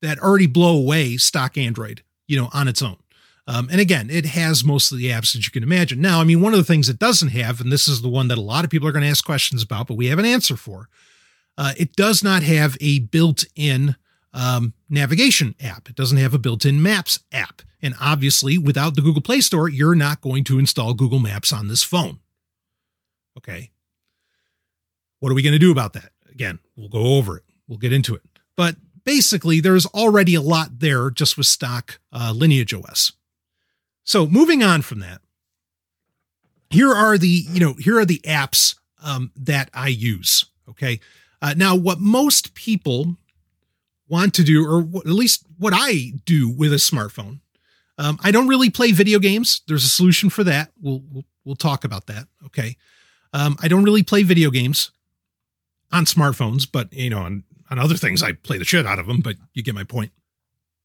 that 0.00 0.18
already 0.20 0.46
blow 0.46 0.76
away 0.76 1.16
stock 1.16 1.58
Android, 1.58 2.02
you 2.26 2.40
know, 2.40 2.50
on 2.52 2.68
its 2.68 2.82
own. 2.82 2.98
Um, 3.48 3.68
and 3.72 3.80
again, 3.80 4.10
it 4.10 4.26
has 4.26 4.62
most 4.62 4.92
of 4.92 4.98
the 4.98 5.06
apps 5.06 5.32
that 5.32 5.46
you 5.46 5.50
can 5.50 5.62
imagine. 5.62 6.02
Now, 6.02 6.20
I 6.20 6.24
mean, 6.24 6.42
one 6.42 6.52
of 6.52 6.58
the 6.58 6.64
things 6.64 6.90
it 6.90 6.98
doesn't 6.98 7.30
have, 7.30 7.62
and 7.62 7.72
this 7.72 7.88
is 7.88 8.02
the 8.02 8.08
one 8.08 8.28
that 8.28 8.36
a 8.36 8.42
lot 8.42 8.62
of 8.62 8.70
people 8.70 8.86
are 8.86 8.92
going 8.92 9.04
to 9.04 9.08
ask 9.08 9.24
questions 9.24 9.62
about, 9.62 9.86
but 9.86 9.96
we 9.96 10.08
have 10.08 10.18
an 10.18 10.26
answer 10.26 10.54
for. 10.54 10.90
Uh, 11.56 11.72
it 11.78 11.96
does 11.96 12.22
not 12.22 12.42
have 12.42 12.76
a 12.82 12.98
built-in 12.98 13.96
um, 14.34 14.74
navigation 14.90 15.54
app. 15.60 15.88
It 15.88 15.96
doesn't 15.96 16.18
have 16.18 16.34
a 16.34 16.38
built-in 16.38 16.82
Maps 16.82 17.20
app. 17.32 17.62
And 17.80 17.94
obviously, 17.98 18.58
without 18.58 18.96
the 18.96 19.00
Google 19.00 19.22
Play 19.22 19.40
Store, 19.40 19.66
you're 19.66 19.94
not 19.94 20.20
going 20.20 20.44
to 20.44 20.58
install 20.58 20.92
Google 20.92 21.18
Maps 21.18 21.50
on 21.50 21.68
this 21.68 21.82
phone. 21.82 22.18
Okay. 23.38 23.70
What 25.20 25.32
are 25.32 25.34
we 25.34 25.42
going 25.42 25.54
to 25.54 25.58
do 25.58 25.72
about 25.72 25.94
that? 25.94 26.10
Again, 26.30 26.58
we'll 26.76 26.90
go 26.90 27.16
over 27.16 27.38
it. 27.38 27.44
We'll 27.66 27.78
get 27.78 27.94
into 27.94 28.14
it. 28.14 28.22
But 28.58 28.76
basically, 29.04 29.60
there's 29.60 29.86
already 29.86 30.34
a 30.34 30.42
lot 30.42 30.80
there 30.80 31.10
just 31.10 31.38
with 31.38 31.46
stock 31.46 31.98
uh, 32.12 32.32
Lineage 32.36 32.74
OS. 32.74 33.12
So 34.08 34.26
moving 34.26 34.62
on 34.62 34.80
from 34.80 35.00
that, 35.00 35.20
here 36.70 36.94
are 36.94 37.18
the 37.18 37.28
you 37.28 37.60
know 37.60 37.74
here 37.74 37.98
are 37.98 38.06
the 38.06 38.20
apps 38.20 38.74
um, 39.04 39.32
that 39.36 39.68
I 39.74 39.88
use. 39.88 40.46
Okay, 40.66 41.00
uh, 41.42 41.52
now 41.54 41.76
what 41.76 42.00
most 42.00 42.54
people 42.54 43.18
want 44.08 44.32
to 44.32 44.42
do, 44.42 44.66
or 44.66 44.80
at 45.00 45.12
least 45.12 45.44
what 45.58 45.74
I 45.76 46.14
do 46.24 46.48
with 46.48 46.72
a 46.72 46.76
smartphone, 46.76 47.40
um, 47.98 48.18
I 48.22 48.30
don't 48.30 48.48
really 48.48 48.70
play 48.70 48.92
video 48.92 49.18
games. 49.18 49.60
There's 49.68 49.84
a 49.84 49.90
solution 49.90 50.30
for 50.30 50.42
that. 50.42 50.72
We'll 50.80 51.02
we'll, 51.12 51.24
we'll 51.44 51.56
talk 51.56 51.84
about 51.84 52.06
that. 52.06 52.28
Okay, 52.46 52.78
um, 53.34 53.58
I 53.60 53.68
don't 53.68 53.84
really 53.84 54.02
play 54.02 54.22
video 54.22 54.50
games 54.50 54.90
on 55.92 56.06
smartphones, 56.06 56.66
but 56.70 56.90
you 56.94 57.10
know 57.10 57.18
on 57.18 57.44
on 57.68 57.78
other 57.78 57.96
things 57.98 58.22
I 58.22 58.32
play 58.32 58.56
the 58.56 58.64
shit 58.64 58.86
out 58.86 58.98
of 58.98 59.06
them. 59.06 59.20
But 59.20 59.36
you 59.52 59.62
get 59.62 59.74
my 59.74 59.84
point. 59.84 60.12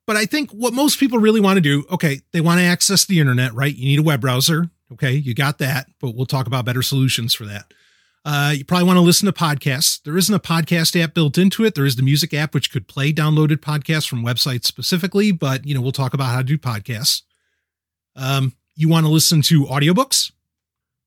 But 0.06 0.18
I 0.18 0.26
think 0.26 0.52
what 0.52 0.74
most 0.74 1.00
people 1.00 1.20
really 1.20 1.40
want 1.40 1.58
to 1.58 1.62
do, 1.62 1.86
okay, 1.92 2.20
they 2.34 2.42
want 2.42 2.60
to 2.60 2.66
access 2.66 3.06
the 3.06 3.20
internet, 3.20 3.54
right? 3.54 3.74
You 3.74 3.86
need 3.86 4.00
a 4.00 4.04
web 4.04 4.22
browser. 4.22 4.70
Okay, 4.92 5.14
you 5.14 5.34
got 5.34 5.58
that, 5.58 5.88
but 6.00 6.14
we'll 6.14 6.26
talk 6.26 6.46
about 6.46 6.66
better 6.66 6.82
solutions 6.82 7.34
for 7.34 7.46
that. 7.46 7.74
Uh, 8.26 8.54
you 8.56 8.64
probably 8.64 8.86
want 8.86 8.98
to 8.98 9.02
listen 9.02 9.26
to 9.26 9.34
podcasts. 9.34 10.02
There 10.04 10.18
isn't 10.18 10.34
a 10.34 10.40
podcast 10.40 11.02
app 11.02 11.14
built 11.14 11.38
into 11.38 11.66
it. 11.66 11.76
There 11.76 11.86
is 11.86 11.96
the 11.96 12.04
music 12.04 12.34
app, 12.34 12.54
which 12.54 12.72
could 12.72 12.88
play 12.88 13.12
downloaded 13.12 13.58
podcasts 13.58 14.08
from 14.08 14.24
websites 14.24 14.66
specifically, 14.66 15.32
but 15.32 15.66
you 15.66 15.74
know, 15.74 15.82
we'll 15.82 15.92
talk 15.92 16.14
about 16.14 16.28
how 16.28 16.38
to 16.38 16.44
do 16.44 16.58
podcasts. 16.58 17.24
Um, 18.16 18.54
you 18.76 18.88
want 18.88 19.06
to 19.06 19.12
listen 19.12 19.42
to 19.44 19.66
audiobooks? 19.66 20.32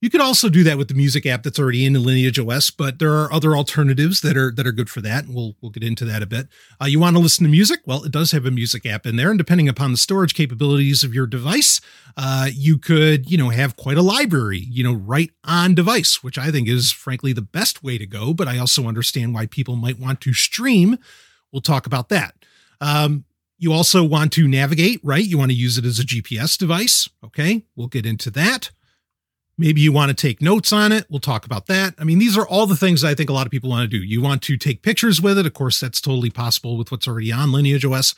You 0.07 0.11
could 0.11 0.21
also 0.21 0.49
do 0.49 0.63
that 0.63 0.79
with 0.79 0.87
the 0.87 0.95
music 0.95 1.27
app 1.27 1.43
that's 1.43 1.59
already 1.59 1.85
in 1.85 1.93
the 1.93 1.99
Lineage 1.99 2.39
OS, 2.39 2.71
but 2.71 3.01
there 3.01 3.13
are 3.15 3.33
other 3.33 3.57
alternatives 3.57 4.21
that 4.21 4.37
are 4.37 4.53
that 4.53 4.65
are 4.65 4.71
good 4.71 4.89
for 4.89 5.01
that. 5.01 5.27
We'll 5.27 5.57
we'll 5.61 5.73
get 5.73 5.83
into 5.83 6.05
that 6.05 6.23
a 6.23 6.27
bit. 6.27 6.47
Uh, 6.81 6.85
you 6.85 7.01
want 7.01 7.17
to 7.17 7.21
listen 7.21 7.43
to 7.43 7.51
music? 7.51 7.81
Well, 7.87 8.05
it 8.05 8.13
does 8.13 8.31
have 8.31 8.47
a 8.47 8.53
music 8.53 8.87
app 8.87 9.05
in 9.05 9.17
there, 9.17 9.31
and 9.31 9.37
depending 9.37 9.69
upon 9.69 9.91
the 9.91 9.97
storage 9.97 10.37
capabilities 10.37 11.03
of 11.03 11.13
your 11.13 11.27
device, 11.27 11.81
uh, 12.17 12.49
you 12.53 12.79
could 12.79 13.29
you 13.29 13.37
know 13.37 13.49
have 13.49 13.75
quite 13.75 13.97
a 13.97 14.03
library, 14.03 14.61
you 14.61 14.85
know, 14.85 14.95
right 14.95 15.33
on 15.43 15.75
device, 15.75 16.23
which 16.23 16.39
I 16.39 16.53
think 16.53 16.69
is 16.69 16.93
frankly 16.93 17.33
the 17.33 17.43
best 17.43 17.83
way 17.83 17.99
to 17.99 18.07
go. 18.07 18.33
But 18.33 18.47
I 18.47 18.59
also 18.59 18.87
understand 18.87 19.35
why 19.35 19.47
people 19.47 19.75
might 19.75 19.99
want 19.99 20.21
to 20.21 20.33
stream. 20.33 20.99
We'll 21.51 21.63
talk 21.63 21.85
about 21.85 22.11
that. 22.11 22.37
Um, 22.81 23.25
you 23.59 23.73
also 23.73 24.05
want 24.05 24.31
to 24.35 24.47
navigate, 24.47 25.01
right? 25.03 25.25
You 25.25 25.37
want 25.37 25.51
to 25.51 25.57
use 25.57 25.79
it 25.79 25.85
as 25.85 25.99
a 25.99 26.05
GPS 26.05 26.57
device. 26.57 27.09
Okay, 27.25 27.65
we'll 27.75 27.89
get 27.89 28.07
into 28.07 28.31
that. 28.31 28.71
Maybe 29.59 29.81
you 29.81 29.91
want 29.91 30.11
to 30.11 30.15
take 30.15 30.43
notes 30.43 30.73
on 30.73 30.93
it. 30.93 31.07
We'll 31.09 31.21
talk 31.21 31.47
about 31.47 31.67
that. 31.67 31.95
I 31.99 32.05
mean, 32.05 32.19
these 32.19 32.37
are 32.37 32.47
all 32.47 32.67
the 32.67 32.77
things 32.77 33.03
I 33.03 33.15
think 33.15 33.31
a 33.31 33.33
lot 33.33 33.47
of 33.47 33.51
people 33.51 33.71
want 33.71 33.91
to 33.91 33.99
do. 33.99 34.05
You 34.05 34.21
want 34.21 34.43
to 34.43 34.57
take 34.59 34.83
pictures 34.83 35.21
with 35.21 35.39
it. 35.39 35.47
Of 35.47 35.55
course, 35.55 35.81
that's 35.81 36.01
totally 36.01 36.31
possible 36.31 36.77
with 36.77 36.91
what's 36.91 37.09
already 37.09 37.33
on 37.33 37.53
Lineage 37.53 37.85
OS. 37.85 38.15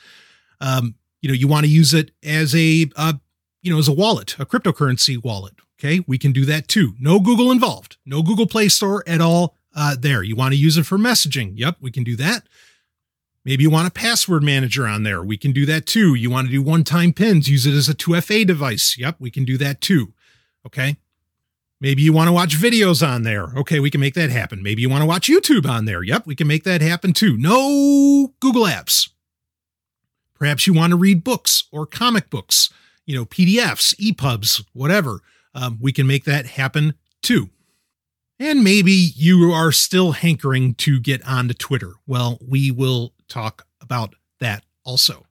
Um, 0.59 0.95
you 1.21 1.29
know, 1.29 1.35
you 1.35 1.47
want 1.47 1.65
to 1.65 1.71
use 1.71 1.93
it 1.93 2.11
as 2.23 2.53
a, 2.53 2.89
uh, 2.97 3.13
you 3.61 3.71
know, 3.71 3.79
as 3.79 3.87
a 3.87 3.93
wallet, 3.93 4.35
a 4.37 4.45
cryptocurrency 4.45 5.21
wallet. 5.21 5.53
Okay. 5.79 6.03
We 6.07 6.17
can 6.17 6.33
do 6.33 6.43
that 6.45 6.67
too. 6.67 6.93
No 6.99 7.19
Google 7.19 7.51
involved, 7.51 7.97
no 8.05 8.21
Google 8.21 8.47
Play 8.47 8.67
Store 8.67 9.01
at 9.07 9.21
all 9.21 9.55
uh, 9.73 9.95
there. 9.97 10.23
You 10.23 10.35
want 10.35 10.53
to 10.53 10.59
use 10.59 10.77
it 10.77 10.85
for 10.85 10.97
messaging. 10.97 11.53
Yep. 11.55 11.77
We 11.79 11.91
can 11.91 12.03
do 12.03 12.17
that. 12.17 12.47
Maybe 13.45 13.63
you 13.63 13.69
want 13.69 13.87
a 13.87 13.91
password 13.91 14.43
manager 14.43 14.85
on 14.85 15.03
there. 15.03 15.23
We 15.23 15.37
can 15.37 15.53
do 15.53 15.65
that 15.67 15.85
too. 15.85 16.13
You 16.15 16.29
want 16.29 16.47
to 16.47 16.51
do 16.51 16.61
one 16.61 16.83
time 16.83 17.13
pins, 17.13 17.49
use 17.49 17.65
it 17.65 17.73
as 17.73 17.87
a 17.87 17.95
2FA 17.95 18.45
device. 18.45 18.97
Yep. 18.97 19.15
We 19.19 19.31
can 19.31 19.45
do 19.45 19.57
that 19.57 19.79
too. 19.79 20.13
Okay. 20.65 20.97
Maybe 21.81 22.01
you 22.01 22.11
want 22.11 22.27
to 22.27 22.33
watch 22.33 22.57
videos 22.57 23.07
on 23.07 23.23
there. 23.23 23.53
Okay, 23.55 23.79
we 23.79 23.89
can 23.89 24.01
make 24.01 24.13
that 24.15 24.29
happen. 24.29 24.61
Maybe 24.61 24.81
you 24.81 24.89
want 24.89 25.01
to 25.01 25.07
watch 25.07 25.29
YouTube 25.29 25.65
on 25.65 25.85
there. 25.85 26.03
Yep, 26.03 26.27
we 26.27 26.35
can 26.35 26.47
make 26.47 26.65
that 26.65 26.81
happen 26.81 27.13
too. 27.13 27.37
No 27.37 28.33
Google 28.41 28.63
Apps. 28.63 29.09
Perhaps 30.33 30.67
you 30.67 30.73
want 30.73 30.91
to 30.91 30.97
read 30.97 31.23
books 31.23 31.65
or 31.71 31.85
comic 31.85 32.29
books, 32.29 32.69
you 33.05 33.15
know, 33.15 33.25
PDFs, 33.25 33.95
EPUBs, 33.95 34.63
whatever. 34.73 35.21
Um, 35.53 35.77
we 35.81 35.91
can 35.91 36.07
make 36.07 36.25
that 36.25 36.45
happen 36.45 36.93
too. 37.21 37.49
And 38.39 38.63
maybe 38.63 38.91
you 38.91 39.51
are 39.51 39.71
still 39.71 40.13
hankering 40.13 40.75
to 40.75 40.99
get 40.99 41.25
onto 41.27 41.53
Twitter. 41.53 41.93
Well, 42.07 42.39
we 42.45 42.71
will 42.71 43.13
talk 43.27 43.65
about 43.81 44.15
that 44.39 44.63
also. 44.85 45.25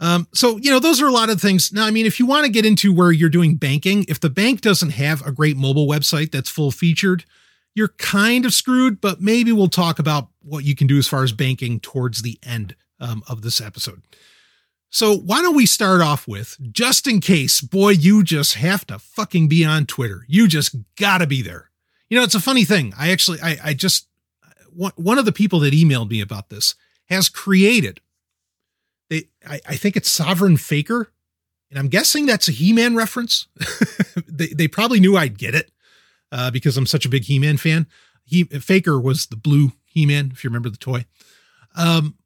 Um, 0.00 0.26
so, 0.32 0.56
you 0.56 0.70
know, 0.70 0.78
those 0.78 1.00
are 1.02 1.06
a 1.06 1.12
lot 1.12 1.28
of 1.28 1.40
things. 1.40 1.72
Now, 1.72 1.84
I 1.84 1.90
mean, 1.90 2.06
if 2.06 2.18
you 2.18 2.24
want 2.24 2.46
to 2.46 2.50
get 2.50 2.64
into 2.64 2.92
where 2.92 3.12
you're 3.12 3.28
doing 3.28 3.56
banking, 3.56 4.06
if 4.08 4.18
the 4.18 4.30
bank 4.30 4.62
doesn't 4.62 4.90
have 4.90 5.24
a 5.26 5.30
great 5.30 5.58
mobile 5.58 5.86
website 5.86 6.32
that's 6.32 6.48
full 6.48 6.70
featured, 6.70 7.26
you're 7.74 7.88
kind 7.98 8.46
of 8.46 8.54
screwed, 8.54 9.00
but 9.00 9.20
maybe 9.20 9.52
we'll 9.52 9.68
talk 9.68 9.98
about 9.98 10.28
what 10.42 10.64
you 10.64 10.74
can 10.74 10.86
do 10.86 10.98
as 10.98 11.06
far 11.06 11.22
as 11.22 11.32
banking 11.32 11.80
towards 11.80 12.22
the 12.22 12.38
end 12.42 12.74
um, 12.98 13.22
of 13.28 13.42
this 13.42 13.60
episode. 13.60 14.02
So, 14.88 15.16
why 15.16 15.40
don't 15.42 15.54
we 15.54 15.66
start 15.66 16.00
off 16.00 16.26
with 16.26 16.56
just 16.72 17.06
in 17.06 17.20
case, 17.20 17.60
boy, 17.60 17.90
you 17.90 18.24
just 18.24 18.54
have 18.54 18.86
to 18.86 18.98
fucking 18.98 19.48
be 19.48 19.64
on 19.64 19.86
Twitter. 19.86 20.24
You 20.26 20.48
just 20.48 20.74
gotta 20.96 21.26
be 21.26 21.42
there. 21.42 21.70
You 22.08 22.18
know, 22.18 22.24
it's 22.24 22.34
a 22.34 22.40
funny 22.40 22.64
thing. 22.64 22.92
I 22.98 23.12
actually, 23.12 23.38
I, 23.40 23.56
I 23.62 23.74
just, 23.74 24.08
one 24.74 25.18
of 25.18 25.24
the 25.24 25.32
people 25.32 25.60
that 25.60 25.74
emailed 25.74 26.10
me 26.10 26.20
about 26.20 26.48
this 26.48 26.74
has 27.08 27.28
created 27.28 28.00
I, 29.46 29.60
I 29.66 29.76
think 29.76 29.96
it's 29.96 30.18
Sovryn 30.18 30.58
Faker, 30.58 31.12
and 31.70 31.78
I'm 31.78 31.88
guessing 31.88 32.26
that's 32.26 32.48
a 32.48 32.52
He-Man 32.52 32.96
reference. 32.96 33.48
they 34.28 34.48
they 34.48 34.68
probably 34.68 35.00
knew 35.00 35.16
I'd 35.16 35.38
get 35.38 35.54
it 35.54 35.70
uh, 36.32 36.50
because 36.50 36.76
I'm 36.76 36.86
such 36.86 37.06
a 37.06 37.08
big 37.08 37.24
He-Man 37.24 37.56
fan. 37.56 37.86
He 38.24 38.44
Faker 38.44 39.00
was 39.00 39.26
the 39.26 39.36
blue 39.36 39.72
He-Man, 39.84 40.30
if 40.32 40.44
you 40.44 40.50
remember 40.50 40.70
the 40.70 40.76
toy. 40.76 41.06
Um, 41.76 42.16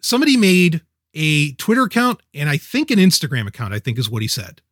somebody 0.00 0.36
made 0.36 0.82
a 1.14 1.52
Twitter 1.54 1.82
account 1.82 2.20
and 2.34 2.48
I 2.48 2.56
think 2.56 2.90
an 2.90 2.98
Instagram 2.98 3.46
account. 3.46 3.74
I 3.74 3.78
think 3.78 3.98
is 3.98 4.10
what 4.10 4.22
he 4.22 4.28
said. 4.28 4.62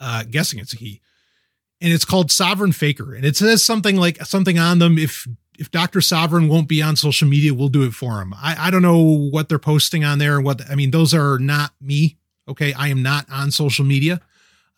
Uh, 0.00 0.24
guessing 0.28 0.58
it's 0.58 0.74
a 0.74 0.76
he, 0.76 1.00
and 1.80 1.92
it's 1.92 2.04
called 2.04 2.28
Sovryn 2.30 2.74
Faker, 2.74 3.14
and 3.14 3.24
it 3.24 3.36
says 3.36 3.64
something 3.64 3.96
like 3.96 4.24
something 4.24 4.58
on 4.58 4.78
them. 4.78 4.98
If 4.98 5.26
if 5.58 5.70
Dr. 5.70 6.00
Sovryn 6.00 6.48
won't 6.48 6.68
be 6.68 6.82
on 6.82 6.96
social 6.96 7.28
media, 7.28 7.54
we'll 7.54 7.68
do 7.68 7.82
it 7.82 7.92
for 7.92 8.20
him. 8.20 8.34
I, 8.34 8.68
I 8.68 8.70
don't 8.70 8.82
know 8.82 9.02
what 9.02 9.48
they're 9.48 9.58
posting 9.58 10.04
on 10.04 10.18
there. 10.18 10.36
and 10.36 10.44
What 10.44 10.62
I 10.70 10.74
mean, 10.74 10.90
those 10.90 11.12
are 11.14 11.38
not 11.38 11.72
me. 11.80 12.16
Okay. 12.48 12.72
I 12.72 12.88
am 12.88 13.02
not 13.02 13.26
on 13.30 13.50
social 13.50 13.84
media. 13.84 14.20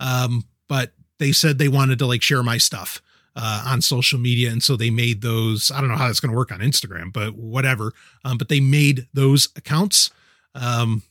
Um, 0.01 0.45
but 0.69 0.93
they 1.19 1.33
said 1.33 1.59
they 1.59 1.69
wanted 1.69 1.99
to 2.01 2.07
like 2.07 2.23
share 2.23 2.43
my 2.43 2.59
stuff 2.59 3.01
uh, 3.37 3.65
on 3.67 3.81
social 3.81 4.19
media. 4.19 4.51
And 4.51 4.63
so 4.63 4.77
they 4.77 4.91
made 4.91 5.23
those. 5.23 5.71
I 5.71 5.81
don't 5.81 5.89
know 5.89 5.97
how 5.97 6.07
that's 6.07 6.21
going 6.21 6.33
to 6.33 6.37
work 6.37 6.53
on 6.53 6.61
Instagram, 6.61 7.13
but 7.13 7.35
whatever. 7.35 7.93
Um, 8.25 8.39
but 8.39 8.49
they 8.49 8.61
made 8.61 9.07
those 9.13 9.49
accounts. 9.57 10.11
Um, 10.55 11.03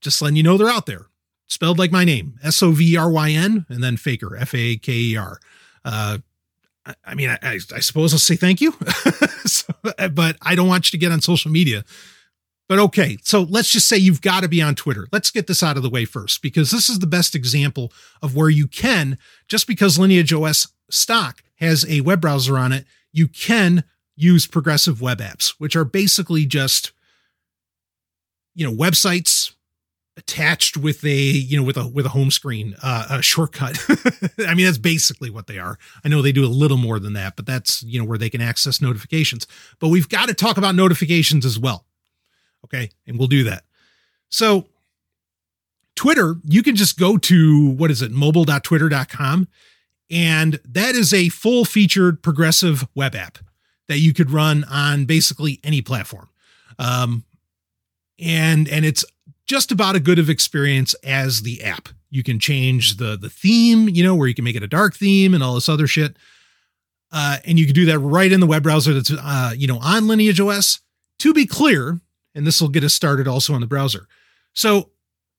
just 0.00 0.20
letting 0.22 0.36
you 0.36 0.42
know 0.42 0.56
they're 0.56 0.68
out 0.68 0.86
there. 0.86 1.06
Spelled 1.48 1.78
like 1.78 1.92
my 1.92 2.04
name, 2.04 2.38
S 2.42 2.62
O 2.62 2.72
V 2.72 2.96
R 2.96 3.10
Y 3.10 3.30
N, 3.30 3.66
and 3.68 3.82
then 3.82 3.96
Faker, 3.96 4.36
F 4.36 4.52
A 4.54 4.76
K 4.76 4.92
E 4.92 5.16
R. 5.16 5.38
Uh, 5.84 6.18
I 7.04 7.14
mean, 7.14 7.30
I, 7.30 7.38
I, 7.42 7.80
suppose 7.80 8.12
I'll 8.12 8.18
say 8.18 8.36
thank 8.36 8.60
you, 8.60 8.72
so, 9.44 9.72
but 10.12 10.36
I 10.42 10.54
don't 10.54 10.68
want 10.68 10.86
you 10.86 10.98
to 10.98 11.00
get 11.00 11.12
on 11.12 11.20
social 11.20 11.50
media. 11.50 11.84
But 12.68 12.78
okay, 12.78 13.18
so 13.22 13.42
let's 13.42 13.70
just 13.70 13.88
say 13.88 13.96
you've 13.96 14.20
got 14.20 14.42
to 14.42 14.48
be 14.48 14.60
on 14.60 14.74
Twitter. 14.74 15.06
Let's 15.12 15.30
get 15.30 15.46
this 15.46 15.62
out 15.62 15.76
of 15.76 15.82
the 15.82 15.90
way 15.90 16.04
first, 16.04 16.42
because 16.42 16.70
this 16.70 16.88
is 16.88 16.98
the 16.98 17.06
best 17.06 17.34
example 17.34 17.92
of 18.22 18.34
where 18.34 18.48
you 18.48 18.66
can, 18.66 19.18
just 19.48 19.66
because 19.66 19.98
Lineage 19.98 20.32
OS 20.32 20.68
stock 20.90 21.42
has 21.56 21.84
a 21.88 22.00
web 22.02 22.20
browser 22.20 22.58
on 22.58 22.72
it, 22.72 22.84
you 23.12 23.28
can 23.28 23.84
use 24.16 24.46
progressive 24.46 25.00
web 25.00 25.18
apps, 25.18 25.54
which 25.58 25.76
are 25.76 25.84
basically 25.84 26.46
just, 26.46 26.92
you 28.54 28.66
know, 28.66 28.74
websites 28.74 29.52
attached 30.16 30.76
with 30.76 31.04
a 31.04 31.14
you 31.14 31.56
know 31.56 31.62
with 31.62 31.76
a 31.76 31.86
with 31.86 32.06
a 32.06 32.10
home 32.10 32.30
screen 32.30 32.74
uh, 32.82 33.06
a 33.10 33.22
shortcut. 33.22 33.78
I 34.46 34.54
mean 34.54 34.66
that's 34.66 34.78
basically 34.78 35.30
what 35.30 35.46
they 35.46 35.58
are. 35.58 35.78
I 36.04 36.08
know 36.08 36.22
they 36.22 36.32
do 36.32 36.44
a 36.44 36.48
little 36.48 36.78
more 36.78 36.98
than 36.98 37.12
that 37.14 37.36
but 37.36 37.46
that's 37.46 37.82
you 37.82 37.98
know 37.98 38.06
where 38.06 38.18
they 38.18 38.30
can 38.30 38.40
access 38.40 38.80
notifications. 38.80 39.46
But 39.78 39.88
we've 39.88 40.08
got 40.08 40.28
to 40.28 40.34
talk 40.34 40.56
about 40.56 40.74
notifications 40.74 41.44
as 41.44 41.58
well 41.58 41.86
okay? 42.66 42.90
And 43.06 43.18
we'll 43.18 43.28
do 43.28 43.44
that. 43.44 43.64
So 44.28 44.68
twitter 45.94 46.34
you 46.44 46.62
can 46.62 46.76
just 46.76 46.98
go 46.98 47.16
to 47.16 47.70
what 47.70 47.90
is 47.90 48.02
it? 48.02 48.10
mobile.twitter.com 48.12 49.48
And 50.10 50.60
that 50.64 50.94
is 50.94 51.14
a 51.14 51.30
full 51.30 51.64
featured 51.64 52.22
progressive 52.22 52.86
web 52.94 53.14
app 53.14 53.38
that 53.88 53.98
you 53.98 54.12
could 54.12 54.30
run 54.30 54.64
on 54.64 55.04
basically 55.04 55.60
any 55.64 55.80
platform. 55.80 56.28
Um, 56.78 57.24
and 58.18 58.68
and 58.68 58.84
it's 58.84 59.04
just 59.46 59.70
about 59.70 59.96
a 59.96 60.00
good 60.00 60.18
of 60.18 60.28
experience 60.28 60.94
as 61.02 61.42
the 61.42 61.62
app. 61.62 61.88
You 62.10 62.22
can 62.22 62.38
change 62.38 62.96
the 62.96 63.16
the 63.16 63.30
theme, 63.30 63.88
you 63.88 64.04
know, 64.04 64.14
where 64.14 64.28
you 64.28 64.34
can 64.34 64.44
make 64.44 64.56
it 64.56 64.62
a 64.62 64.68
dark 64.68 64.94
theme 64.94 65.34
and 65.34 65.42
all 65.42 65.54
this 65.54 65.68
other 65.68 65.86
shit. 65.86 66.16
Uh, 67.12 67.38
and 67.44 67.58
you 67.58 67.66
can 67.66 67.74
do 67.74 67.86
that 67.86 67.98
right 68.00 68.32
in 68.32 68.40
the 68.40 68.46
web 68.46 68.62
browser 68.62 68.92
that's 68.92 69.10
uh, 69.10 69.52
you 69.56 69.66
know 69.66 69.78
on 69.78 70.08
Lineage 70.08 70.40
OS. 70.40 70.80
To 71.20 71.32
be 71.32 71.46
clear, 71.46 72.00
and 72.34 72.46
this 72.46 72.60
will 72.60 72.68
get 72.68 72.84
us 72.84 72.92
started 72.92 73.26
also 73.26 73.54
on 73.54 73.62
the 73.62 73.66
browser. 73.66 74.06
So, 74.52 74.90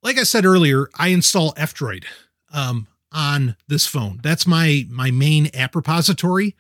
like 0.02 0.18
I 0.18 0.24
said 0.24 0.44
earlier, 0.44 0.90
I 0.98 1.10
install 1.10 1.54
F-Droid 1.56 2.06
um, 2.52 2.88
on 3.12 3.56
this 3.68 3.86
phone. 3.86 4.20
That's 4.24 4.48
my 4.48 4.86
my 4.90 5.12
main 5.12 5.48
app 5.54 5.76
repository 5.76 6.56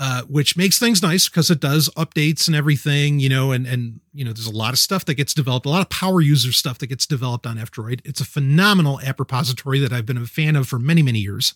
uh, 0.00 0.22
which 0.22 0.56
makes 0.56 0.78
things 0.78 1.02
nice 1.02 1.28
because 1.28 1.50
it 1.50 1.58
does 1.58 1.88
updates 1.96 2.46
and 2.46 2.54
everything, 2.54 3.18
you 3.18 3.28
know, 3.28 3.50
and 3.50 3.66
and 3.66 4.00
you 4.14 4.24
know, 4.24 4.32
there's 4.32 4.46
a 4.46 4.52
lot 4.52 4.72
of 4.72 4.78
stuff 4.78 5.04
that 5.04 5.14
gets 5.14 5.34
developed, 5.34 5.66
a 5.66 5.68
lot 5.68 5.82
of 5.82 5.90
power 5.90 6.20
user 6.20 6.52
stuff 6.52 6.78
that 6.78 6.86
gets 6.86 7.04
developed 7.04 7.46
on 7.46 7.58
F-Droid. 7.58 8.00
It's 8.04 8.20
a 8.20 8.24
phenomenal 8.24 9.00
app 9.00 9.18
repository 9.18 9.80
that 9.80 9.92
I've 9.92 10.06
been 10.06 10.16
a 10.16 10.26
fan 10.26 10.54
of 10.54 10.68
for 10.68 10.78
many 10.78 11.02
many 11.02 11.18
years, 11.18 11.54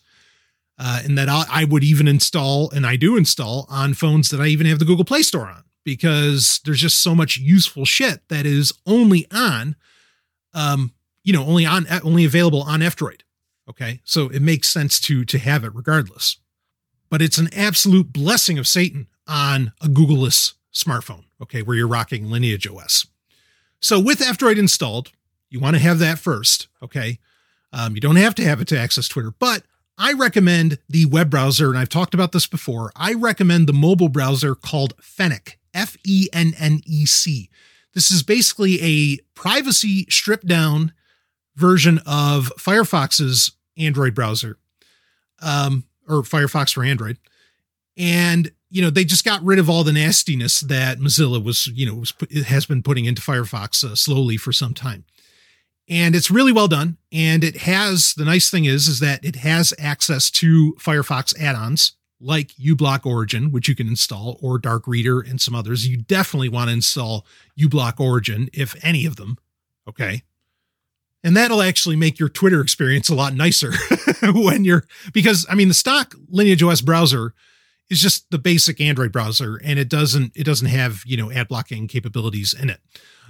uh, 0.76 1.02
and 1.04 1.16
that 1.16 1.28
I'll, 1.28 1.46
I 1.48 1.64
would 1.64 1.84
even 1.84 2.08
install, 2.08 2.68
and 2.70 2.84
I 2.84 2.96
do 2.96 3.16
install 3.16 3.64
on 3.70 3.94
phones 3.94 4.30
that 4.30 4.40
I 4.40 4.48
even 4.48 4.66
have 4.66 4.80
the 4.80 4.84
Google 4.84 5.04
Play 5.04 5.22
Store 5.22 5.46
on 5.46 5.62
because 5.84 6.60
there's 6.64 6.80
just 6.80 7.00
so 7.00 7.14
much 7.14 7.36
useful 7.36 7.84
shit 7.84 8.28
that 8.28 8.44
is 8.44 8.72
only 8.86 9.24
on, 9.30 9.76
um, 10.52 10.92
you 11.22 11.32
know, 11.32 11.46
only 11.46 11.64
on 11.64 11.86
only 12.02 12.24
available 12.24 12.62
on 12.62 12.82
F-Droid. 12.82 13.20
Okay, 13.70 14.00
so 14.02 14.28
it 14.30 14.42
makes 14.42 14.68
sense 14.68 14.98
to 15.02 15.24
to 15.26 15.38
have 15.38 15.62
it 15.62 15.72
regardless 15.76 16.38
but 17.12 17.20
it's 17.20 17.36
an 17.36 17.52
absolute 17.54 18.10
blessing 18.10 18.58
of 18.58 18.66
Satan 18.66 19.06
on 19.28 19.74
a 19.82 19.86
Googleless 19.86 20.54
smartphone, 20.72 21.24
okay, 21.42 21.60
where 21.60 21.76
you're 21.76 21.86
rocking 21.86 22.30
Lineage 22.30 22.66
OS. 22.66 23.06
So 23.80 24.00
with 24.00 24.22
F-Droid 24.22 24.58
installed, 24.58 25.12
you 25.50 25.60
want 25.60 25.76
to 25.76 25.82
have 25.82 25.98
that 25.98 26.18
first, 26.18 26.68
okay? 26.82 27.18
Um, 27.70 27.94
you 27.94 28.00
don't 28.00 28.16
have 28.16 28.34
to 28.36 28.44
have 28.44 28.62
it 28.62 28.68
to 28.68 28.78
access 28.78 29.08
Twitter, 29.08 29.30
but 29.38 29.64
I 29.98 30.14
recommend 30.14 30.78
the 30.88 31.04
web 31.04 31.28
browser, 31.28 31.68
and 31.68 31.78
I've 31.78 31.90
talked 31.90 32.14
about 32.14 32.32
this 32.32 32.46
before. 32.46 32.90
I 32.96 33.12
recommend 33.12 33.66
the 33.66 33.74
mobile 33.74 34.08
browser 34.08 34.54
called 34.54 34.94
Fennec, 34.98 35.58
F 35.74 35.98
E 36.06 36.28
N 36.32 36.54
N 36.58 36.80
E 36.86 37.04
C. 37.04 37.50
This 37.92 38.10
is 38.10 38.22
basically 38.22 38.80
a 38.80 39.18
privacy 39.34 40.06
stripped 40.08 40.46
down 40.46 40.94
version 41.56 42.00
of 42.06 42.50
Firefox's 42.58 43.52
Android 43.76 44.14
browser. 44.14 44.56
Um, 45.42 45.84
or 46.12 46.22
Firefox 46.22 46.74
for 46.74 46.84
Android. 46.84 47.18
And 47.96 48.52
you 48.70 48.80
know 48.80 48.90
they 48.90 49.04
just 49.04 49.24
got 49.24 49.42
rid 49.42 49.58
of 49.58 49.68
all 49.68 49.84
the 49.84 49.92
nastiness 49.92 50.60
that 50.60 50.98
Mozilla 50.98 51.42
was 51.42 51.66
you 51.66 51.86
know 51.86 51.94
was 51.94 52.14
has 52.46 52.64
been 52.66 52.82
putting 52.82 53.04
into 53.04 53.20
Firefox 53.20 53.84
uh, 53.84 53.94
slowly 53.94 54.36
for 54.36 54.52
some 54.52 54.74
time. 54.74 55.04
And 55.88 56.14
it's 56.14 56.30
really 56.30 56.52
well 56.52 56.68
done 56.68 56.96
and 57.10 57.44
it 57.44 57.58
has 57.58 58.14
the 58.14 58.24
nice 58.24 58.50
thing 58.50 58.64
is 58.64 58.88
is 58.88 59.00
that 59.00 59.24
it 59.24 59.36
has 59.36 59.74
access 59.78 60.30
to 60.32 60.74
Firefox 60.74 61.38
add-ons 61.38 61.92
like 62.22 62.52
uBlock 62.54 63.04
Origin, 63.04 63.50
which 63.50 63.68
you 63.68 63.74
can 63.74 63.88
install, 63.88 64.38
or 64.40 64.58
Dark 64.58 64.86
Reader 64.86 65.20
and 65.20 65.40
some 65.40 65.54
others. 65.54 65.88
You 65.88 65.96
definitely 65.98 66.48
want 66.48 66.68
to 66.68 66.74
install 66.74 67.26
uBlock 67.58 67.98
Origin, 67.98 68.48
if 68.52 68.76
any 68.84 69.04
of 69.04 69.16
them. 69.16 69.36
Okay. 69.88 70.22
And 71.24 71.36
that'll 71.36 71.62
actually 71.62 71.96
make 71.96 72.18
your 72.18 72.28
Twitter 72.28 72.60
experience 72.60 73.08
a 73.08 73.14
lot 73.14 73.34
nicer 73.34 73.72
when 74.32 74.64
you're, 74.64 74.84
because 75.12 75.46
I 75.48 75.54
mean, 75.54 75.68
the 75.68 75.74
stock 75.74 76.14
Lineage 76.28 76.62
OS 76.62 76.80
browser 76.80 77.34
is 77.88 78.00
just 78.00 78.30
the 78.30 78.38
basic 78.38 78.80
Android 78.80 79.12
browser 79.12 79.60
and 79.62 79.78
it 79.78 79.88
doesn't, 79.88 80.32
it 80.34 80.44
doesn't 80.44 80.68
have, 80.68 81.02
you 81.06 81.16
know, 81.16 81.30
ad 81.30 81.48
blocking 81.48 81.86
capabilities 81.86 82.54
in 82.54 82.70
it. 82.70 82.80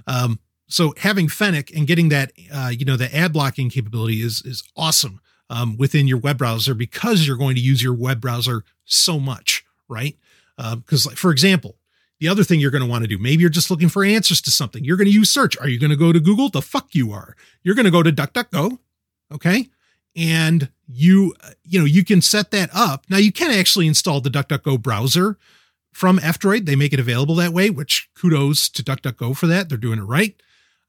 Um, 0.07 0.39
so 0.67 0.93
having 0.97 1.27
Fennec 1.27 1.71
and 1.75 1.85
getting 1.85 2.09
that, 2.09 2.31
uh, 2.51 2.71
you 2.75 2.85
know, 2.85 2.97
the 2.97 3.13
ad 3.15 3.33
blocking 3.33 3.69
capability 3.69 4.21
is, 4.21 4.41
is 4.43 4.63
awesome 4.75 5.21
um, 5.49 5.77
within 5.77 6.07
your 6.07 6.17
web 6.17 6.37
browser 6.37 6.73
because 6.73 7.27
you're 7.27 7.37
going 7.37 7.55
to 7.55 7.61
use 7.61 7.83
your 7.83 7.93
web 7.93 8.19
browser 8.19 8.63
so 8.85 9.19
much, 9.19 9.63
right? 9.87 10.17
Because, 10.57 11.05
uh, 11.05 11.09
like, 11.09 11.17
for 11.17 11.31
example, 11.31 11.77
the 12.23 12.29
other 12.29 12.45
thing 12.45 12.61
you're 12.61 12.71
going 12.71 12.81
to 12.81 12.89
want 12.89 13.03
to 13.03 13.07
do, 13.09 13.17
maybe 13.17 13.41
you're 13.41 13.49
just 13.49 13.69
looking 13.69 13.89
for 13.89 14.01
answers 14.01 14.39
to 14.39 14.49
something. 14.49 14.85
You're 14.85 14.95
going 14.95 15.09
to 15.09 15.13
use 15.13 15.29
search. 15.29 15.57
Are 15.57 15.67
you 15.67 15.77
going 15.77 15.89
to 15.89 15.97
go 15.97 16.13
to 16.13 16.21
Google? 16.21 16.47
The 16.47 16.61
fuck 16.61 16.95
you 16.95 17.11
are. 17.11 17.35
You're 17.63 17.75
going 17.75 17.83
to 17.83 17.91
go 17.91 18.01
to 18.01 18.13
DuckDuckGo. 18.13 18.79
Okay. 19.33 19.67
And 20.15 20.69
you, 20.87 21.33
you 21.65 21.79
know, 21.79 21.83
you 21.85 22.05
can 22.05 22.21
set 22.21 22.51
that 22.51 22.69
up. 22.73 23.03
Now 23.09 23.17
you 23.17 23.33
can 23.33 23.51
actually 23.51 23.87
install 23.87 24.21
the 24.21 24.29
DuckDuckGo 24.29 24.81
browser 24.81 25.37
from 25.91 26.17
F-Droid. 26.17 26.65
They 26.65 26.77
make 26.77 26.93
it 26.93 26.99
available 27.01 27.35
that 27.35 27.51
way, 27.51 27.69
which 27.69 28.09
kudos 28.15 28.69
to 28.69 28.83
DuckDuckGo 28.83 29.35
for 29.35 29.47
that. 29.47 29.67
They're 29.67 29.77
doing 29.77 29.99
it 29.99 30.03
right. 30.03 30.41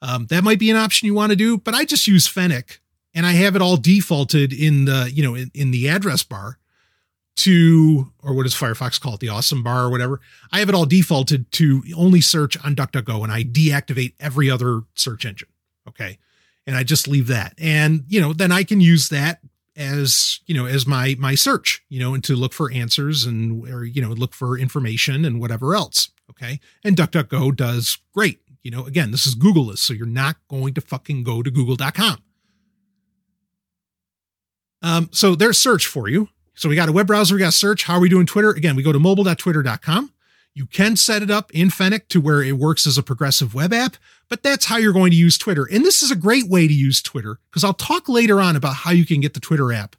Um, 0.03 0.27
that 0.27 0.45
might 0.45 0.61
be 0.61 0.71
an 0.71 0.77
option 0.77 1.07
you 1.07 1.15
want 1.15 1.31
to 1.31 1.37
do, 1.37 1.59
but 1.59 1.75
I 1.75 1.85
just 1.85 2.07
use 2.07 2.29
Fennec 2.29 2.81
and 3.13 3.27
I 3.27 3.33
have 3.33 3.57
it 3.57 3.63
all 3.63 3.77
defaulted 3.77 4.53
in 4.53 4.85
the, 4.85 5.11
you 5.13 5.25
know, 5.25 5.35
in, 5.35 5.51
in 5.53 5.73
the 5.73 5.89
address 5.89 6.23
bar 6.23 6.59
to, 7.37 8.13
or 8.23 8.35
what 8.35 8.45
does 8.45 8.55
Firefox 8.55 9.01
call 9.01 9.15
it, 9.15 9.21
the 9.21 9.29
awesome 9.29 9.63
bar 9.63 9.85
or 9.85 9.91
whatever. 9.91 10.21
I 10.53 10.61
have 10.61 10.69
it 10.69 10.75
all 10.75 10.87
defaulted 10.87 11.51
to 11.53 11.83
only 11.97 12.21
search 12.21 12.57
on 12.65 12.77
DuckDuckGo 12.77 13.23
and 13.23 13.33
I 13.33 13.43
deactivate 13.43 14.15
every 14.21 14.51
other 14.51 14.83
search 14.95 15.27
engine. 15.27 15.49
Okay. 15.89 16.19
And 16.67 16.77
I 16.77 16.83
just 16.83 17.09
leave 17.09 17.27
that. 17.27 17.55
And, 17.59 18.05
you 18.09 18.21
know, 18.21 18.33
then 18.33 18.53
I 18.53 18.65
can 18.65 18.81
use 18.81 19.09
that 19.11 19.41
as, 19.77 20.41
you 20.47 20.55
know, 20.55 20.67
as 20.67 20.87
my, 20.87 21.17
my 21.19 21.35
search, 21.35 21.85
you 21.89 21.99
know, 21.99 22.15
and 22.15 22.23
to 22.25 22.37
look 22.37 22.53
for 22.53 22.73
answers 22.73 23.25
and, 23.25 23.69
or, 23.69 23.85
you 23.85 24.01
know, 24.01 24.11
look 24.11 24.33
for 24.33 24.59
information 24.59 25.25
and 25.25 25.41
whatever 25.41 25.75
else. 25.75 26.11
Okay. 26.31 26.61
And 26.83 26.97
DuckDuckGo 26.97 27.55
does 27.57 27.99
great. 28.15 28.41
You 28.63 28.71
know, 28.71 28.87
again, 28.87 29.11
this 29.11 29.27
is 29.27 29.35
Googleless, 29.35 29.79
so 29.79 29.93
you're 29.93 30.07
not 30.07 30.37
going 30.49 30.73
to 30.75 30.81
fucking 30.81 31.23
go 31.23 31.43
to 31.43 31.51
google.com. 31.51 32.23
Um, 34.81 35.09
so 35.13 35.35
there's 35.35 35.59
search 35.59 35.87
for 35.87 36.09
you. 36.09 36.29
So 36.55 36.69
we 36.69 36.77
got 36.77 36.89
a 36.89 36.93
web 36.93 37.07
browser, 37.07 37.35
we 37.35 37.41
got 37.41 37.53
search. 37.53 37.85
How 37.85 37.95
are 37.95 38.01
we 38.01 38.09
doing 38.09 38.27
Twitter? 38.27 38.51
Again, 38.51 38.77
we 38.77 38.83
go 38.83 38.93
to 38.93 38.99
mobile.twitter.com. 38.99 40.13
You 40.55 40.67
can 40.67 40.97
set 40.97 41.23
it 41.23 41.31
up 41.31 41.51
in 41.53 41.69
Fennec 41.69 42.09
to 42.11 42.21
where 42.21 42.41
it 42.41 42.57
works 42.57 42.87
as 42.87 42.97
a 42.97 43.03
progressive 43.03 43.55
web 43.55 43.73
app, 43.73 43.97
but 44.29 44.45
that's 44.45 44.67
how 44.67 44.77
you're 44.77 44.93
going 44.93 45.11
to 45.11 45.17
use 45.17 45.37
Twitter. 45.37 45.69
And 45.71 45.85
this 45.85 46.01
is 46.01 46.13
a 46.13 46.17
great 46.17 46.49
way 46.49 46.69
to 46.69 46.75
use 46.75 47.03
Twitter 47.03 47.41
because 47.51 47.65
I'll 47.65 47.75
talk 47.75 48.09
later 48.09 48.41
on 48.41 48.55
about 48.55 48.77
how 48.77 48.93
you 48.93 49.05
can 49.05 49.21
get 49.21 49.35
the 49.35 49.41
Twitter 49.41 49.73
app 49.73 49.97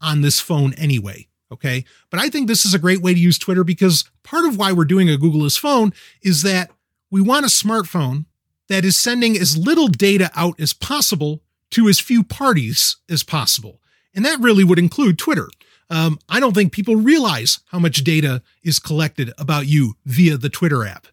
on 0.00 0.22
this 0.22 0.40
phone 0.40 0.72
anyway. 0.74 1.28
Okay. 1.52 1.84
But 2.10 2.20
I 2.20 2.30
think 2.30 2.48
this 2.48 2.64
is 2.64 2.72
a 2.72 2.78
great 2.78 3.02
way 3.02 3.12
to 3.12 3.20
use 3.20 3.38
Twitter 3.38 3.62
because 3.62 4.08
part 4.22 4.46
of 4.46 4.56
why 4.56 4.72
we're 4.72 4.84
doing 4.84 5.10
a 5.10 5.18
Googleless 5.18 5.58
phone 5.58 5.92
is 6.22 6.42
that 6.42 6.70
we 7.10 7.20
want 7.20 7.44
a 7.44 7.48
smartphone 7.48 8.24
that 8.68 8.84
is 8.84 8.96
sending 8.96 9.36
as 9.36 9.58
little 9.58 9.88
data 9.88 10.30
out 10.34 10.58
as 10.60 10.72
possible 10.72 11.42
to 11.72 11.88
as 11.88 12.00
few 12.00 12.22
parties 12.22 12.96
as 13.10 13.22
possible. 13.22 13.80
And 14.14 14.24
that 14.24 14.40
really 14.40 14.64
would 14.64 14.78
include 14.78 15.18
Twitter 15.18 15.48
um, 15.90 16.18
I 16.28 16.40
don't 16.40 16.54
think 16.54 16.72
people 16.72 16.96
realize 16.96 17.60
how 17.66 17.80
much 17.80 18.04
data 18.04 18.42
is 18.62 18.78
collected 18.78 19.32
about 19.36 19.66
you 19.66 19.94
via 20.06 20.36
the 20.36 20.48
Twitter 20.48 20.86
app. 20.86 21.08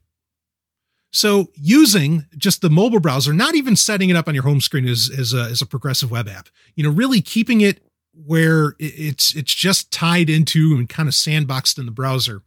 So 1.11 1.47
using 1.55 2.25
just 2.37 2.61
the 2.61 2.69
mobile 2.69 2.99
browser, 2.99 3.33
not 3.33 3.55
even 3.55 3.75
setting 3.75 4.09
it 4.09 4.15
up 4.15 4.27
on 4.27 4.35
your 4.35 4.43
home 4.43 4.61
screen 4.61 4.87
as, 4.87 5.09
as, 5.17 5.33
a, 5.33 5.43
as 5.43 5.61
a 5.61 5.65
progressive 5.65 6.11
web 6.11 6.27
app, 6.27 6.49
you 6.75 6.83
know, 6.83 6.91
really 6.91 7.21
keeping 7.21 7.61
it 7.61 7.81
where 8.25 8.75
it's 8.79 9.35
it's 9.35 9.53
just 9.53 9.91
tied 9.91 10.29
into 10.29 10.75
and 10.75 10.89
kind 10.89 11.07
of 11.07 11.13
sandboxed 11.13 11.77
in 11.77 11.85
the 11.85 11.91
browser. 11.91 12.41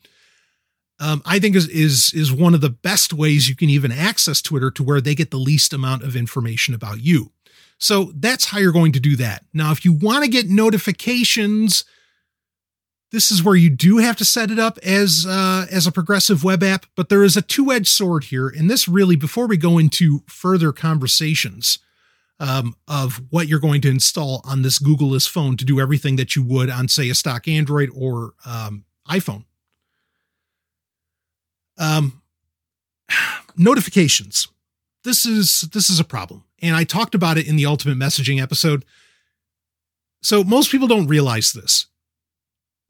Um, 0.99 1.23
I 1.25 1.39
think 1.39 1.57
is 1.57 1.69
is 1.69 2.13
is 2.13 2.33
one 2.33 2.55
of 2.55 2.61
the 2.61 2.71
best 2.71 3.13
ways 3.13 3.49
you 3.49 3.55
can 3.55 3.71
even 3.71 3.93
access 3.93 4.43
Twitter 4.43 4.71
to 4.73 4.83
where 4.83 5.01
they 5.01 5.15
get 5.15 5.31
the 5.31 5.37
least 5.37 5.73
amount 5.73 6.03
of 6.03 6.17
information 6.17 6.75
about 6.75 7.01
you. 7.01 7.33
So 7.79 8.13
that's 8.15 8.47
how 8.47 8.59
you're 8.59 8.73
going 8.73 8.93
to 8.93 9.01
do 9.01 9.17
that. 9.17 9.45
Now, 9.55 9.71
if 9.71 9.85
you 9.85 9.93
want 9.93 10.25
to 10.25 10.31
get 10.31 10.49
notifications 10.49 11.85
this 13.13 13.31
is 13.31 13.43
where 13.43 13.57
you 13.57 13.71
do 13.71 13.99
have 13.99 14.17
to 14.17 14.25
set 14.25 14.51
it 14.51 14.59
up 14.59 14.79
as 14.79 15.27
uh, 15.29 15.67
as 15.71 15.87
a 15.87 15.93
progressive 15.93 16.45
web 16.45 16.63
app, 16.63 16.87
but 16.95 17.09
there 17.09 17.25
is 17.25 17.37
a 17.37 17.43
two 17.43 17.73
edged 17.73 17.89
sword 17.89 18.25
here. 18.25 18.49
And 18.49 18.71
this 18.71 18.87
really, 18.87 19.17
before 19.17 19.47
we 19.47 19.57
go 19.57 19.79
into 19.79 20.23
further 20.29 20.73
conversations 20.73 21.81
um, 22.39 22.77
of 22.87 23.21
what 23.31 23.49
you're 23.49 23.59
going 23.61 23.81
to 23.83 23.91
install 23.91 24.41
on 24.45 24.63
this 24.63 24.79
Googleless 24.79 25.29
phone 25.29 25.57
to 25.57 25.65
do 25.65 25.81
everything 25.81 26.17
that 26.17 26.37
you 26.37 26.43
would 26.43 26.71
on, 26.71 26.89
say, 26.89 27.11
a 27.11 27.15
stock 27.15 27.49
Android 27.49 27.91
or 27.95 28.35
um, 28.47 28.85
iPhone. 29.09 29.45
Um, 31.79 32.23
notifications. 33.57 34.49
This 35.03 35.27
is 35.27 35.63
this 35.73 35.89
is 35.91 35.99
a 35.99 36.05
problem, 36.05 36.45
and 36.61 36.77
I 36.77 36.85
talked 36.85 37.15
about 37.15 37.39
it 37.39 37.49
in 37.49 37.57
the 37.57 37.67
Ultimate 37.67 37.99
Messaging 37.99 38.41
episode. 38.41 38.85
So 40.23 40.45
most 40.45 40.71
people 40.71 40.87
don't 40.87 41.07
realize 41.07 41.53
this 41.53 41.87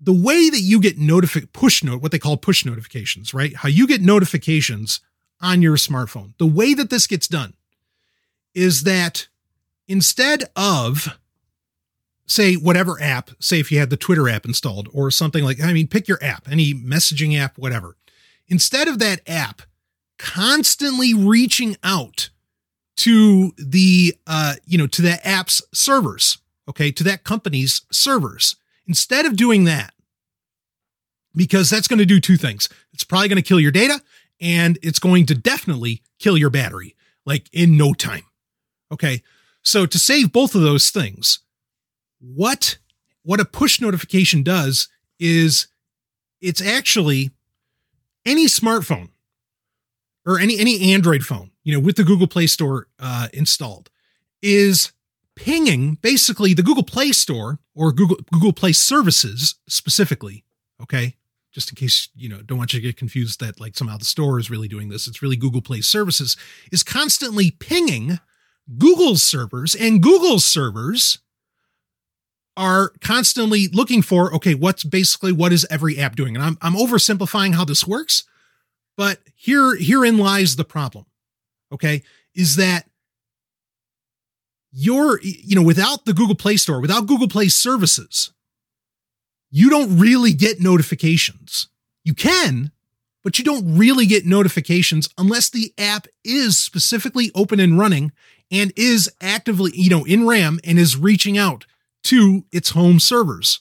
the 0.00 0.12
way 0.12 0.48
that 0.48 0.60
you 0.60 0.80
get 0.80 0.98
notific 0.98 1.52
push 1.52 1.84
note, 1.84 2.00
what 2.00 2.10
they 2.10 2.18
call 2.18 2.36
push 2.36 2.64
notifications, 2.64 3.34
right? 3.34 3.54
How 3.54 3.68
you 3.68 3.86
get 3.86 4.00
notifications 4.00 5.00
on 5.40 5.62
your 5.62 5.76
smartphone. 5.76 6.32
The 6.38 6.46
way 6.46 6.74
that 6.74 6.90
this 6.90 7.06
gets 7.06 7.28
done 7.28 7.54
is 8.54 8.84
that 8.84 9.28
instead 9.86 10.44
of 10.56 11.18
say 12.26 12.54
whatever 12.54 13.00
app, 13.02 13.30
say 13.40 13.58
if 13.60 13.72
you 13.72 13.78
had 13.78 13.90
the 13.90 13.96
Twitter 13.96 14.28
app 14.28 14.44
installed 14.44 14.88
or 14.92 15.10
something 15.10 15.44
like, 15.44 15.60
I 15.62 15.72
mean, 15.72 15.88
pick 15.88 16.08
your 16.08 16.22
app, 16.22 16.48
any 16.50 16.72
messaging 16.72 17.38
app, 17.38 17.58
whatever. 17.58 17.96
Instead 18.48 18.88
of 18.88 18.98
that 19.00 19.20
app 19.26 19.62
constantly 20.18 21.12
reaching 21.12 21.76
out 21.82 22.30
to 22.96 23.52
the, 23.56 24.14
uh, 24.26 24.54
you 24.64 24.78
know, 24.78 24.86
to 24.86 25.02
that 25.02 25.26
app's 25.26 25.62
servers, 25.72 26.38
okay, 26.68 26.92
to 26.92 27.02
that 27.02 27.24
company's 27.24 27.82
servers, 27.90 28.56
instead 28.90 29.24
of 29.24 29.36
doing 29.36 29.66
that, 29.66 29.94
because 31.36 31.70
that's 31.70 31.86
going 31.86 32.00
to 32.00 32.04
do 32.04 32.18
two 32.18 32.36
things. 32.36 32.68
It's 32.92 33.04
probably 33.04 33.28
going 33.28 33.40
to 33.40 33.48
kill 33.48 33.60
your 33.60 33.70
data 33.70 34.02
and 34.40 34.80
it's 34.82 34.98
going 34.98 35.26
to 35.26 35.34
definitely 35.36 36.02
kill 36.18 36.36
your 36.36 36.50
battery, 36.50 36.96
like 37.24 37.48
in 37.52 37.76
no 37.76 37.92
time. 37.92 38.24
Okay. 38.90 39.22
So 39.62 39.86
to 39.86 39.96
save 39.96 40.32
both 40.32 40.56
of 40.56 40.62
those 40.62 40.90
things, 40.90 41.38
what 42.18 42.78
what 43.22 43.38
a 43.38 43.44
push 43.44 43.80
notification 43.80 44.42
does 44.42 44.88
is 45.20 45.68
it's 46.40 46.60
actually 46.60 47.30
any 48.26 48.46
smartphone 48.46 49.10
or 50.26 50.40
any 50.40 50.58
any 50.58 50.92
Android 50.92 51.22
phone, 51.22 51.52
you 51.62 51.72
know, 51.72 51.80
with 51.80 51.94
the 51.94 52.02
Google 52.02 52.26
Play 52.26 52.48
Store 52.48 52.88
uh, 52.98 53.28
installed, 53.32 53.88
is 54.42 54.90
pinging 55.44 55.94
basically 56.02 56.54
the 56.54 56.62
Google 56.62 56.82
Play 56.82 57.12
Store 57.12 57.58
or 57.74 57.92
Google 57.92 58.18
Google 58.32 58.52
Play 58.52 58.72
services 58.72 59.56
specifically. 59.68 60.44
Okay, 60.82 61.16
just 61.52 61.70
in 61.70 61.76
case 61.76 62.08
you 62.14 62.28
know 62.28 62.42
don't 62.42 62.58
want 62.58 62.72
you 62.72 62.80
to 62.80 62.86
get 62.86 62.96
confused 62.96 63.40
that 63.40 63.60
like 63.60 63.76
somehow 63.76 63.96
the 63.96 64.04
store 64.04 64.38
is 64.38 64.50
really 64.50 64.68
doing 64.68 64.88
this. 64.88 65.06
It's 65.06 65.22
really 65.22 65.36
Google 65.36 65.62
Play 65.62 65.80
services 65.80 66.36
is 66.70 66.82
constantly 66.82 67.50
pinging 67.50 68.20
Google's 68.78 69.22
servers 69.22 69.74
and 69.74 70.02
Google's 70.02 70.44
servers 70.44 71.18
are 72.56 72.92
constantly 73.00 73.68
looking 73.68 74.02
for 74.02 74.34
okay 74.34 74.54
what's 74.54 74.84
basically 74.84 75.32
what 75.32 75.52
is 75.52 75.66
every 75.70 75.96
app 75.98 76.16
doing 76.16 76.34
and 76.34 76.44
i'm 76.44 76.58
i'm 76.60 76.74
oversimplifying 76.74 77.54
how 77.54 77.64
this 77.64 77.86
works 77.86 78.24
but 78.96 79.20
here 79.36 79.76
herein 79.76 80.18
lies 80.18 80.56
the 80.56 80.64
problem 80.64 81.06
okay 81.72 82.02
is 82.34 82.56
that 82.56 82.89
you're 84.72 85.20
you 85.22 85.56
know 85.56 85.62
without 85.62 86.04
the 86.04 86.14
google 86.14 86.34
play 86.34 86.56
store 86.56 86.80
without 86.80 87.06
google 87.06 87.28
play 87.28 87.48
services 87.48 88.32
you 89.50 89.68
don't 89.68 89.98
really 89.98 90.32
get 90.32 90.60
notifications 90.60 91.68
you 92.04 92.14
can 92.14 92.70
but 93.22 93.38
you 93.38 93.44
don't 93.44 93.76
really 93.76 94.06
get 94.06 94.24
notifications 94.24 95.08
unless 95.18 95.50
the 95.50 95.74
app 95.76 96.06
is 96.24 96.56
specifically 96.56 97.30
open 97.34 97.60
and 97.60 97.78
running 97.78 98.12
and 98.50 98.72
is 98.76 99.10
actively 99.20 99.72
you 99.74 99.90
know 99.90 100.04
in 100.04 100.26
ram 100.26 100.60
and 100.64 100.78
is 100.78 100.96
reaching 100.96 101.36
out 101.36 101.66
to 102.04 102.44
its 102.52 102.70
home 102.70 102.98
servers, 102.98 103.60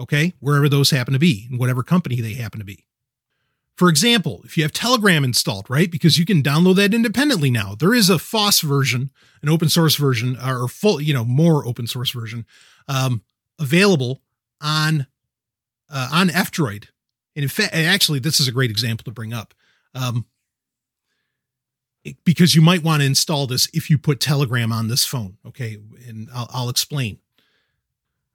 okay, 0.00 0.34
wherever 0.40 0.68
those 0.68 0.90
happen 0.90 1.12
to 1.12 1.18
be, 1.18 1.48
in 1.50 1.58
whatever 1.58 1.82
company 1.82 2.20
they 2.20 2.34
happen 2.34 2.58
to 2.60 2.64
be. 2.64 2.86
For 3.76 3.90
example, 3.90 4.40
if 4.44 4.56
you 4.56 4.62
have 4.62 4.72
Telegram 4.72 5.22
installed, 5.22 5.68
right, 5.68 5.90
because 5.90 6.18
you 6.18 6.24
can 6.24 6.42
download 6.42 6.76
that 6.76 6.94
independently 6.94 7.50
now. 7.50 7.74
There 7.74 7.94
is 7.94 8.08
a 8.08 8.18
FOSS 8.18 8.62
version, 8.62 9.10
an 9.42 9.50
open 9.50 9.68
source 9.68 9.96
version, 9.96 10.38
or 10.42 10.66
full, 10.66 11.00
you 11.00 11.12
know, 11.12 11.24
more 11.24 11.66
open 11.66 11.86
source 11.86 12.10
version 12.10 12.46
um, 12.88 13.22
available 13.58 14.22
on 14.60 15.06
uh, 15.90 16.08
on 16.10 16.30
F-Droid. 16.30 16.86
And 17.36 17.42
in 17.42 17.48
fact, 17.48 17.74
actually, 17.74 18.18
this 18.18 18.40
is 18.40 18.48
a 18.48 18.52
great 18.52 18.70
example 18.70 19.04
to 19.04 19.10
bring 19.10 19.34
up. 19.34 19.52
Um, 19.94 20.24
because 22.24 22.54
you 22.54 22.62
might 22.62 22.82
want 22.82 23.02
to 23.02 23.06
install 23.06 23.46
this 23.46 23.68
if 23.74 23.90
you 23.90 23.98
put 23.98 24.20
Telegram 24.20 24.72
on 24.72 24.88
this 24.88 25.04
phone. 25.04 25.36
Okay. 25.46 25.78
And 26.06 26.28
I'll, 26.34 26.48
I'll 26.52 26.68
explain. 26.68 27.18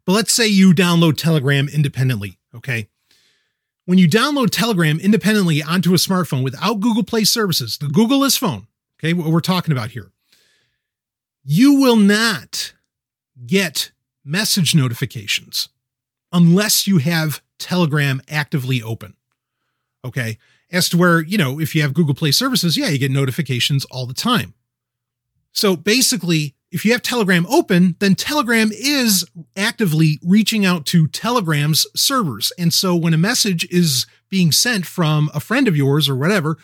But 0.06 0.14
let's 0.14 0.34
say 0.34 0.48
you 0.48 0.74
download 0.74 1.18
Telegram 1.18 1.68
independently, 1.68 2.38
okay? 2.56 2.90
When 3.86 3.98
you 3.98 4.08
download 4.08 4.50
Telegram 4.52 5.00
independently 5.00 5.62
onto 5.62 5.94
a 5.94 5.98
smartphone 5.98 6.44
without 6.44 6.80
Google 6.80 7.04
Play 7.04 7.24
services, 7.24 7.78
the 7.78 7.88
Googleless 7.88 8.38
phone, 8.38 8.68
okay, 9.00 9.14
what 9.14 9.28
we're 9.28 9.40
talking 9.40 9.72
about 9.72 9.92
here, 9.92 10.12
you 11.44 11.80
will 11.80 11.96
not 11.96 12.74
get 13.46 13.92
message 14.24 14.76
notifications 14.76 15.70
unless 16.32 16.86
you 16.86 17.00
have 17.00 17.42
Telegram 17.58 18.22
actively 18.30 18.82
open. 18.82 19.16
Okay. 20.06 20.38
As 20.72 20.88
to 20.90 20.98
where, 20.98 21.22
you 21.22 21.38
know, 21.38 21.60
if 21.60 21.76
you 21.76 21.82
have 21.82 21.94
Google 21.94 22.16
Play 22.16 22.32
services, 22.32 22.78
yeah, 22.78 22.88
you 22.88 22.98
get 22.98 23.12
notifications 23.12 23.84
all 23.86 24.06
the 24.06 24.14
time. 24.14 24.54
So 25.52 25.76
basically, 25.76 26.56
if 26.72 26.86
you 26.86 26.94
have 26.94 27.02
Telegram 27.02 27.46
open, 27.50 27.96
then 28.00 28.16
Telegram 28.16 28.72
is 28.72 29.26
actively 29.58 30.20
reaching 30.24 30.66
out 30.66 30.86
to 30.88 31.08
Telegram's 31.08 31.86
servers. 31.96 32.52
And 32.58 32.74
so 32.74 32.96
when 32.96 33.14
a 33.14 33.18
message 33.18 33.68
is 33.70 34.06
being 34.30 34.52
sent 34.52 34.86
from 34.86 35.30
a 35.34 35.42
friend 35.42 35.68
of 35.68 35.76
yours 35.76 36.08
or 36.08 36.16
whatever, 36.16 36.58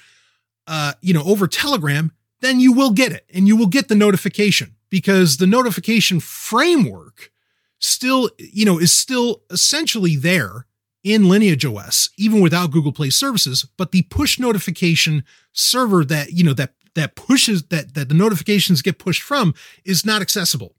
uh, 0.65 0.93
you 1.01 1.13
know, 1.13 1.23
over 1.23 1.47
Telegram, 1.47 2.11
then 2.39 2.59
you 2.59 2.71
will 2.71 2.91
get 2.91 3.11
it 3.11 3.25
and 3.33 3.47
you 3.47 3.57
will 3.57 3.67
get 3.67 3.89
the 3.89 3.95
notification 3.95 4.75
because 4.89 5.37
the 5.37 5.47
notification 5.47 6.19
framework 6.19 7.31
still, 7.79 8.29
you 8.37 8.65
know, 8.65 8.79
is 8.79 8.93
still 8.93 9.41
essentially 9.51 10.15
there 10.15 10.65
in 11.03 11.29
Lineage 11.29 11.65
OS, 11.65 12.09
even 12.17 12.41
without 12.41 12.71
Google 12.71 12.91
Play 12.91 13.09
services. 13.09 13.65
But 13.77 13.91
the 13.91 14.03
push 14.03 14.39
notification 14.39 15.23
server 15.53 16.03
that, 16.05 16.31
you 16.31 16.43
know, 16.43 16.53
that 16.53 16.73
that 16.97 17.15
pushes 17.15 17.63
that 17.67 17.93
that 17.93 18.09
the 18.09 18.15
notifications 18.15 18.81
get 18.81 18.97
pushed 18.97 19.21
from 19.21 19.53
is 19.85 20.05
not 20.05 20.21
accessible. 20.21 20.75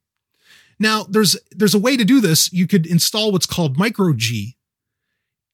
Now, 0.78 1.04
there's 1.04 1.36
there's 1.52 1.74
a 1.74 1.78
way 1.78 1.96
to 1.96 2.04
do 2.04 2.20
this. 2.20 2.52
You 2.52 2.66
could 2.66 2.86
install 2.86 3.32
what's 3.32 3.46
called 3.46 3.78
microG, 3.78 4.54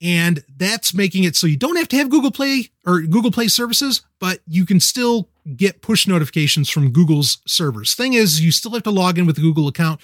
and 0.03 0.42
that's 0.57 0.94
making 0.94 1.24
it 1.24 1.37
so 1.37 1.46
you 1.46 1.57
don't 1.57 1.77
have 1.77 1.88
to 1.88 1.96
have 1.96 2.11
Google 2.11 2.31
Play 2.31 2.70
or 2.87 3.03
Google 3.03 3.31
Play 3.31 3.48
services, 3.48 4.03
but 4.18 4.40
you 4.46 4.64
can 4.64 4.81
still 4.81 5.29
get 5.55 5.83
push 5.83 6.07
notifications 6.07 6.70
from 6.70 6.92
Google's 6.92 7.38
servers. 7.46 7.94
Thing 7.94 8.14
is, 8.14 8.40
you 8.40 8.50
still 8.50 8.72
have 8.72 8.83
to 8.85 8.90
log 8.90 9.18
in 9.18 9.27
with 9.27 9.37
the 9.37 9.42
Google 9.42 9.68
account, 9.68 10.00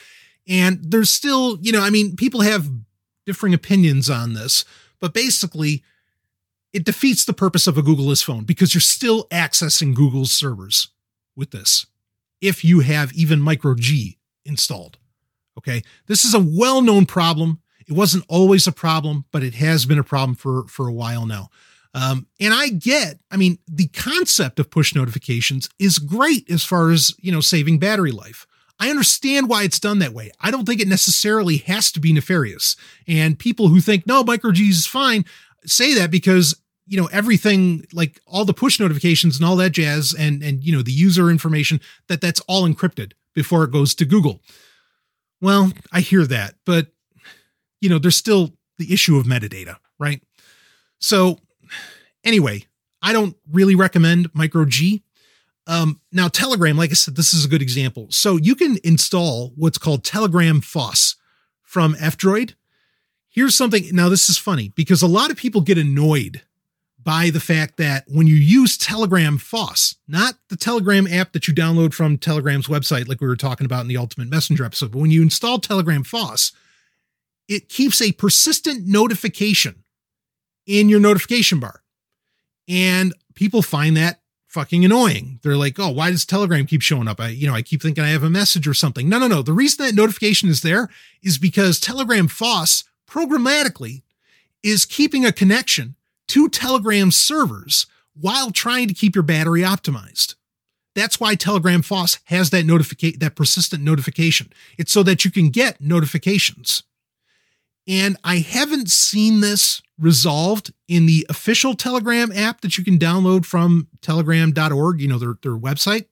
and 0.46 0.78
there's 0.82 1.10
still, 1.10 1.58
you 1.62 1.72
know, 1.72 1.82
I 1.82 1.90
mean, 1.90 2.16
people 2.16 2.42
have 2.42 2.70
differing 3.24 3.54
opinions 3.54 4.10
on 4.10 4.34
this, 4.34 4.64
but 5.00 5.14
basically, 5.14 5.82
it 6.72 6.84
defeats 6.84 7.24
the 7.24 7.32
purpose 7.32 7.66
of 7.66 7.76
a 7.76 7.82
Googleless 7.82 8.24
phone 8.24 8.44
because 8.44 8.74
you're 8.74 8.80
still 8.80 9.26
accessing 9.28 9.94
Google's 9.94 10.32
servers 10.32 10.88
with 11.36 11.50
this 11.50 11.86
if 12.40 12.64
you 12.64 12.80
have 12.80 13.12
even 13.12 13.40
microG 13.40 14.16
installed. 14.44 14.98
Okay. 15.58 15.82
This 16.06 16.24
is 16.24 16.34
a 16.34 16.40
well 16.40 16.80
known 16.80 17.06
problem. 17.06 17.60
It 17.86 17.92
wasn't 17.92 18.24
always 18.28 18.66
a 18.66 18.72
problem, 18.72 19.24
but 19.32 19.42
it 19.42 19.54
has 19.54 19.84
been 19.84 19.98
a 19.98 20.04
problem 20.04 20.36
for, 20.36 20.66
for 20.68 20.88
a 20.88 20.92
while 20.92 21.26
now. 21.26 21.48
Um, 21.92 22.28
and 22.38 22.54
I 22.54 22.68
get, 22.68 23.18
I 23.32 23.36
mean, 23.36 23.58
the 23.66 23.88
concept 23.88 24.60
of 24.60 24.70
push 24.70 24.94
notifications 24.94 25.68
is 25.78 25.98
great 25.98 26.48
as 26.48 26.64
far 26.64 26.90
as, 26.90 27.14
you 27.20 27.32
know, 27.32 27.40
saving 27.40 27.80
battery 27.80 28.12
life. 28.12 28.46
I 28.78 28.90
understand 28.90 29.48
why 29.48 29.64
it's 29.64 29.80
done 29.80 29.98
that 29.98 30.14
way. 30.14 30.30
I 30.40 30.50
don't 30.50 30.64
think 30.64 30.80
it 30.80 30.88
necessarily 30.88 31.58
has 31.58 31.92
to 31.92 32.00
be 32.00 32.12
nefarious. 32.12 32.76
And 33.06 33.38
people 33.38 33.68
who 33.68 33.80
think, 33.80 34.06
no, 34.06 34.24
microG 34.24 34.66
is 34.66 34.86
fine, 34.86 35.26
say 35.66 35.94
that 35.94 36.10
because 36.10 36.60
you 36.86 37.00
know 37.00 37.08
everything 37.12 37.86
like 37.92 38.20
all 38.26 38.44
the 38.44 38.54
push 38.54 38.80
notifications 38.80 39.36
and 39.36 39.44
all 39.44 39.56
that 39.56 39.70
jazz 39.70 40.14
and 40.18 40.42
and 40.42 40.64
you 40.64 40.72
know 40.72 40.82
the 40.82 40.92
user 40.92 41.30
information 41.30 41.80
that 42.08 42.20
that's 42.20 42.40
all 42.48 42.68
encrypted 42.68 43.12
before 43.34 43.64
it 43.64 43.70
goes 43.70 43.94
to 43.94 44.04
Google. 44.04 44.40
Well, 45.40 45.72
I 45.92 46.00
hear 46.00 46.26
that, 46.26 46.54
but 46.66 46.88
you 47.80 47.88
know 47.88 47.98
there's 47.98 48.16
still 48.16 48.54
the 48.78 48.92
issue 48.92 49.16
of 49.16 49.26
metadata, 49.26 49.76
right? 49.98 50.22
So 50.98 51.38
anyway, 52.24 52.64
I 53.02 53.12
don't 53.12 53.36
really 53.50 53.74
recommend 53.74 54.32
microG. 54.32 55.02
Um, 55.66 56.00
now 56.10 56.28
Telegram, 56.28 56.76
like 56.76 56.90
I 56.90 56.94
said, 56.94 57.16
this 57.16 57.32
is 57.32 57.44
a 57.44 57.48
good 57.48 57.62
example. 57.62 58.08
So 58.10 58.36
you 58.36 58.54
can 58.54 58.78
install 58.82 59.52
what's 59.56 59.78
called 59.78 60.02
Telegram 60.02 60.60
FOSS 60.60 61.16
from 61.62 61.94
F-Droid 62.00 62.54
here's 63.40 63.56
something 63.56 63.84
now 63.92 64.08
this 64.08 64.28
is 64.28 64.38
funny 64.38 64.72
because 64.74 65.02
a 65.02 65.06
lot 65.06 65.30
of 65.30 65.36
people 65.36 65.60
get 65.60 65.78
annoyed 65.78 66.42
by 67.02 67.30
the 67.30 67.40
fact 67.40 67.78
that 67.78 68.04
when 68.08 68.26
you 68.26 68.34
use 68.34 68.76
telegram 68.76 69.38
foss 69.38 69.96
not 70.06 70.34
the 70.48 70.56
telegram 70.56 71.06
app 71.06 71.32
that 71.32 71.48
you 71.48 71.54
download 71.54 71.94
from 71.94 72.18
telegram's 72.18 72.68
website 72.68 73.08
like 73.08 73.20
we 73.20 73.26
were 73.26 73.36
talking 73.36 73.64
about 73.64 73.80
in 73.80 73.88
the 73.88 73.96
ultimate 73.96 74.28
messenger 74.28 74.64
episode 74.64 74.92
but 74.92 74.98
when 74.98 75.10
you 75.10 75.22
install 75.22 75.58
telegram 75.58 76.04
foss 76.04 76.52
it 77.50 77.68
keeps 77.68 78.00
a 78.00 78.12
persistent 78.12 78.86
notification 78.86 79.82
in 80.66 80.88
your 80.88 81.00
notification 81.00 81.58
bar. 81.58 81.82
And 82.68 83.12
people 83.34 83.60
find 83.60 83.96
that 83.96 84.20
fucking 84.46 84.84
annoying. 84.84 85.40
They're 85.42 85.56
like 85.56 85.78
oh 85.78 85.90
why 85.90 86.12
does 86.12 86.24
telegram 86.24 86.66
keep 86.66 86.80
showing 86.80 87.08
up? 87.08 87.20
I 87.20 87.28
you 87.28 87.48
know 87.48 87.54
i 87.54 87.62
keep 87.62 87.82
thinking 87.82 88.04
i 88.04 88.08
have 88.08 88.22
a 88.22 88.30
message 88.30 88.68
or 88.68 88.74
something. 88.74 89.08
No 89.08 89.18
no 89.18 89.26
no. 89.26 89.42
The 89.42 89.52
reason 89.52 89.84
that 89.84 89.94
notification 89.94 90.48
is 90.48 90.62
there 90.62 90.88
is 91.22 91.38
because 91.38 91.80
telegram 91.80 92.28
foss 92.28 92.84
programmatically 93.10 94.02
is 94.62 94.86
keeping 94.86 95.24
a 95.24 95.32
connection 95.32 95.96
to 96.28 96.48
Telegram 96.48 97.10
servers 97.10 97.86
while 98.14 98.50
trying 98.50 98.88
to 98.88 98.94
keep 98.94 99.14
your 99.14 99.22
battery 99.22 99.62
optimized. 99.62 100.36
That's 100.94 101.20
why 101.20 101.34
Telegram 101.34 101.82
FOSS 101.82 102.18
has 102.24 102.50
that 102.50 102.66
that 103.18 103.36
persistent 103.36 103.82
notification. 103.82 104.52
It's 104.76 104.92
so 104.92 105.02
that 105.04 105.24
you 105.24 105.30
can 105.30 105.50
get 105.50 105.80
notifications. 105.80 106.82
And 107.86 108.16
I 108.22 108.36
haven't 108.38 108.90
seen 108.90 109.40
this 109.40 109.82
resolved 109.98 110.72
in 110.88 111.06
the 111.06 111.26
official 111.28 111.74
Telegram 111.74 112.32
app 112.32 112.60
that 112.60 112.76
you 112.78 112.84
can 112.84 112.98
download 112.98 113.44
from 113.44 113.88
telegram.org, 114.02 115.00
you 115.00 115.08
know, 115.08 115.18
their, 115.18 115.34
their 115.42 115.56
website. 115.56 116.06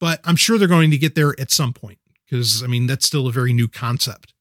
But 0.00 0.20
I'm 0.24 0.36
sure 0.36 0.58
they're 0.58 0.68
going 0.68 0.90
to 0.90 0.98
get 0.98 1.14
there 1.14 1.38
at 1.40 1.50
some 1.50 1.72
point 1.72 1.98
because, 2.24 2.62
I 2.62 2.66
mean, 2.66 2.86
that's 2.86 3.06
still 3.06 3.26
a 3.26 3.32
very 3.32 3.52
new 3.52 3.68
concept. 3.68 4.32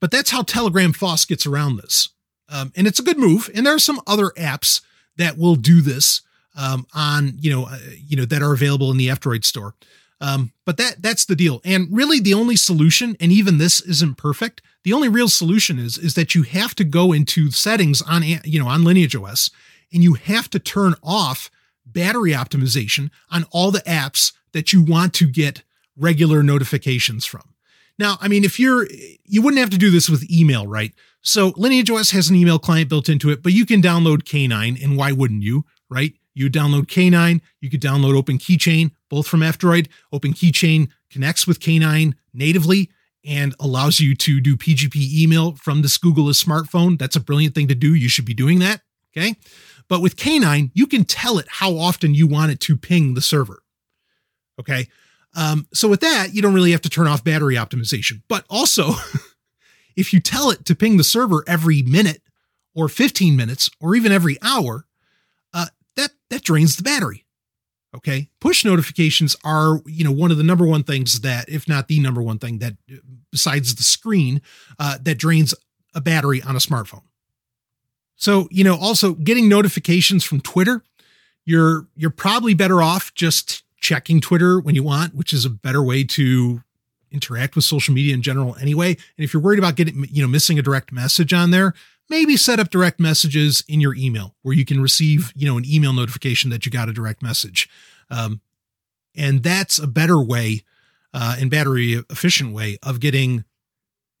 But 0.00 0.10
that's 0.10 0.30
how 0.30 0.42
Telegram 0.42 0.92
FOSS 0.92 1.24
gets 1.24 1.46
around 1.46 1.76
this. 1.76 2.10
Um, 2.48 2.72
and 2.76 2.86
it's 2.86 2.98
a 2.98 3.02
good 3.02 3.18
move. 3.18 3.50
And 3.54 3.66
there 3.66 3.74
are 3.74 3.80
some 3.80 4.00
other 4.06 4.30
apps 4.36 4.80
that 5.16 5.36
will 5.36 5.56
do 5.56 5.80
this 5.80 6.22
um, 6.56 6.86
on, 6.94 7.34
you 7.38 7.50
know, 7.50 7.66
uh, 7.66 7.78
you 7.96 8.16
know, 8.16 8.24
that 8.24 8.42
are 8.42 8.52
available 8.52 8.90
in 8.90 8.96
the 8.96 9.10
F-Droid 9.10 9.44
store. 9.44 9.74
Um, 10.20 10.52
but 10.64 10.76
that 10.78 11.00
that's 11.00 11.24
the 11.24 11.36
deal. 11.36 11.60
And 11.64 11.88
really 11.90 12.18
the 12.18 12.34
only 12.34 12.56
solution, 12.56 13.16
and 13.20 13.30
even 13.30 13.58
this 13.58 13.80
isn't 13.80 14.16
perfect, 14.16 14.62
the 14.82 14.92
only 14.92 15.08
real 15.08 15.28
solution 15.28 15.78
is 15.78 15.96
is 15.96 16.14
that 16.14 16.34
you 16.34 16.42
have 16.42 16.74
to 16.76 16.84
go 16.84 17.12
into 17.12 17.50
settings 17.50 18.02
on 18.02 18.22
you 18.24 18.58
know 18.58 18.66
on 18.66 18.82
Lineage 18.82 19.14
OS 19.14 19.50
and 19.92 20.02
you 20.02 20.14
have 20.14 20.50
to 20.50 20.58
turn 20.58 20.94
off 21.02 21.50
battery 21.86 22.32
optimization 22.32 23.10
on 23.30 23.44
all 23.50 23.70
the 23.70 23.80
apps 23.80 24.32
that 24.52 24.72
you 24.72 24.82
want 24.82 25.14
to 25.14 25.26
get 25.26 25.62
regular 25.96 26.42
notifications 26.42 27.24
from. 27.24 27.54
Now, 27.98 28.16
I 28.20 28.28
mean, 28.28 28.44
if 28.44 28.60
you're, 28.60 28.86
you 29.24 29.42
wouldn't 29.42 29.60
have 29.60 29.70
to 29.70 29.78
do 29.78 29.90
this 29.90 30.08
with 30.08 30.30
email, 30.30 30.66
right? 30.66 30.92
So 31.20 31.52
Lineage 31.56 31.90
OS 31.90 32.10
has 32.12 32.30
an 32.30 32.36
email 32.36 32.58
client 32.58 32.88
built 32.88 33.08
into 33.08 33.30
it, 33.30 33.42
but 33.42 33.52
you 33.52 33.66
can 33.66 33.82
download 33.82 34.22
K9, 34.22 34.82
and 34.82 34.96
why 34.96 35.12
wouldn't 35.12 35.42
you, 35.42 35.64
right? 35.90 36.12
You 36.34 36.48
download 36.48 36.86
K9, 36.86 37.40
you 37.60 37.68
could 37.68 37.82
download 37.82 38.16
Open 38.16 38.38
Keychain, 38.38 38.92
both 39.10 39.26
from 39.26 39.42
F-Droid. 39.42 39.88
Open 40.12 40.32
Keychain 40.32 40.88
connects 41.10 41.46
with 41.46 41.58
K9 41.58 42.14
natively 42.32 42.90
and 43.24 43.54
allows 43.58 43.98
you 43.98 44.14
to 44.14 44.40
do 44.40 44.56
PGP 44.56 45.20
email 45.20 45.56
from 45.56 45.82
this 45.82 45.98
Googleless 45.98 46.42
smartphone. 46.42 46.98
That's 46.98 47.16
a 47.16 47.20
brilliant 47.20 47.54
thing 47.54 47.68
to 47.68 47.74
do. 47.74 47.94
You 47.94 48.08
should 48.08 48.24
be 48.24 48.34
doing 48.34 48.60
that. 48.60 48.82
Okay. 49.16 49.34
But 49.88 50.00
with 50.00 50.16
K9, 50.16 50.70
you 50.74 50.86
can 50.86 51.04
tell 51.04 51.38
it 51.38 51.46
how 51.48 51.76
often 51.76 52.14
you 52.14 52.26
want 52.26 52.52
it 52.52 52.60
to 52.60 52.76
ping 52.76 53.14
the 53.14 53.20
server. 53.20 53.62
Okay. 54.60 54.88
Um, 55.38 55.68
so 55.72 55.86
with 55.86 56.00
that, 56.00 56.34
you 56.34 56.42
don't 56.42 56.52
really 56.52 56.72
have 56.72 56.80
to 56.82 56.90
turn 56.90 57.06
off 57.06 57.22
battery 57.22 57.54
optimization. 57.54 58.22
But 58.28 58.44
also, 58.50 58.90
if 59.96 60.12
you 60.12 60.18
tell 60.18 60.50
it 60.50 60.64
to 60.64 60.74
ping 60.74 60.96
the 60.96 61.04
server 61.04 61.44
every 61.46 61.80
minute 61.82 62.22
or 62.74 62.88
15 62.88 63.36
minutes 63.36 63.70
or 63.80 63.94
even 63.94 64.10
every 64.10 64.36
hour, 64.42 64.84
uh, 65.54 65.66
that 65.94 66.10
that 66.30 66.42
drains 66.42 66.76
the 66.76 66.82
battery. 66.82 67.24
Okay. 67.96 68.30
Push 68.40 68.64
notifications 68.64 69.36
are, 69.44 69.80
you 69.86 70.02
know, 70.02 70.10
one 70.10 70.32
of 70.32 70.38
the 70.38 70.42
number 70.42 70.66
one 70.66 70.82
things 70.82 71.20
that, 71.20 71.48
if 71.48 71.68
not 71.68 71.86
the 71.86 72.00
number 72.00 72.20
one 72.20 72.40
thing 72.40 72.58
that, 72.58 72.74
besides 73.30 73.76
the 73.76 73.84
screen, 73.84 74.42
uh, 74.80 74.98
that 75.00 75.18
drains 75.18 75.54
a 75.94 76.00
battery 76.00 76.42
on 76.42 76.56
a 76.56 76.58
smartphone. 76.58 77.04
So, 78.16 78.48
you 78.50 78.64
know, 78.64 78.76
also 78.76 79.14
getting 79.14 79.48
notifications 79.48 80.24
from 80.24 80.40
Twitter, 80.40 80.82
you're 81.44 81.86
you're 81.94 82.10
probably 82.10 82.54
better 82.54 82.82
off 82.82 83.14
just 83.14 83.62
checking 83.88 84.20
Twitter 84.20 84.60
when 84.60 84.74
you 84.74 84.82
want, 84.82 85.14
which 85.14 85.32
is 85.32 85.46
a 85.46 85.50
better 85.50 85.82
way 85.82 86.04
to 86.04 86.62
interact 87.10 87.56
with 87.56 87.64
social 87.64 87.94
media 87.94 88.12
in 88.12 88.20
general 88.20 88.54
anyway. 88.56 88.90
And 88.90 89.24
if 89.24 89.32
you're 89.32 89.42
worried 89.42 89.58
about 89.58 89.76
getting, 89.76 90.04
you 90.10 90.20
know, 90.20 90.28
missing 90.28 90.58
a 90.58 90.62
direct 90.62 90.92
message 90.92 91.32
on 91.32 91.52
there, 91.52 91.72
maybe 92.10 92.36
set 92.36 92.60
up 92.60 92.68
direct 92.68 93.00
messages 93.00 93.64
in 93.66 93.80
your 93.80 93.94
email 93.94 94.34
where 94.42 94.54
you 94.54 94.66
can 94.66 94.82
receive, 94.82 95.32
you 95.34 95.46
know, 95.46 95.56
an 95.56 95.64
email 95.66 95.94
notification 95.94 96.50
that 96.50 96.66
you 96.66 96.72
got 96.72 96.90
a 96.90 96.92
direct 96.92 97.22
message. 97.22 97.66
Um, 98.10 98.42
and 99.16 99.42
that's 99.42 99.78
a 99.78 99.86
better 99.86 100.22
way 100.22 100.64
uh, 101.14 101.36
and 101.40 101.50
battery 101.50 101.94
efficient 102.10 102.52
way 102.52 102.76
of 102.82 103.00
getting, 103.00 103.46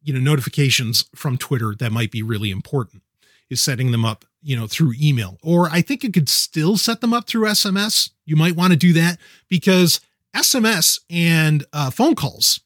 you 0.02 0.14
know, 0.14 0.20
notifications 0.20 1.04
from 1.14 1.36
Twitter 1.36 1.74
that 1.78 1.92
might 1.92 2.10
be 2.10 2.22
really 2.22 2.50
important 2.50 3.02
is 3.50 3.60
setting 3.60 3.92
them 3.92 4.06
up, 4.06 4.24
you 4.42 4.56
know, 4.56 4.66
through 4.66 4.94
email. 5.00 5.38
Or 5.42 5.68
I 5.70 5.80
think 5.80 6.02
you 6.02 6.12
could 6.12 6.28
still 6.28 6.76
set 6.76 7.00
them 7.00 7.12
up 7.12 7.26
through 7.26 7.46
SMS. 7.46 8.10
You 8.24 8.36
might 8.36 8.56
want 8.56 8.72
to 8.72 8.78
do 8.78 8.92
that 8.94 9.18
because 9.48 10.00
SMS 10.34 11.00
and 11.10 11.64
uh, 11.72 11.90
phone 11.90 12.14
calls, 12.14 12.60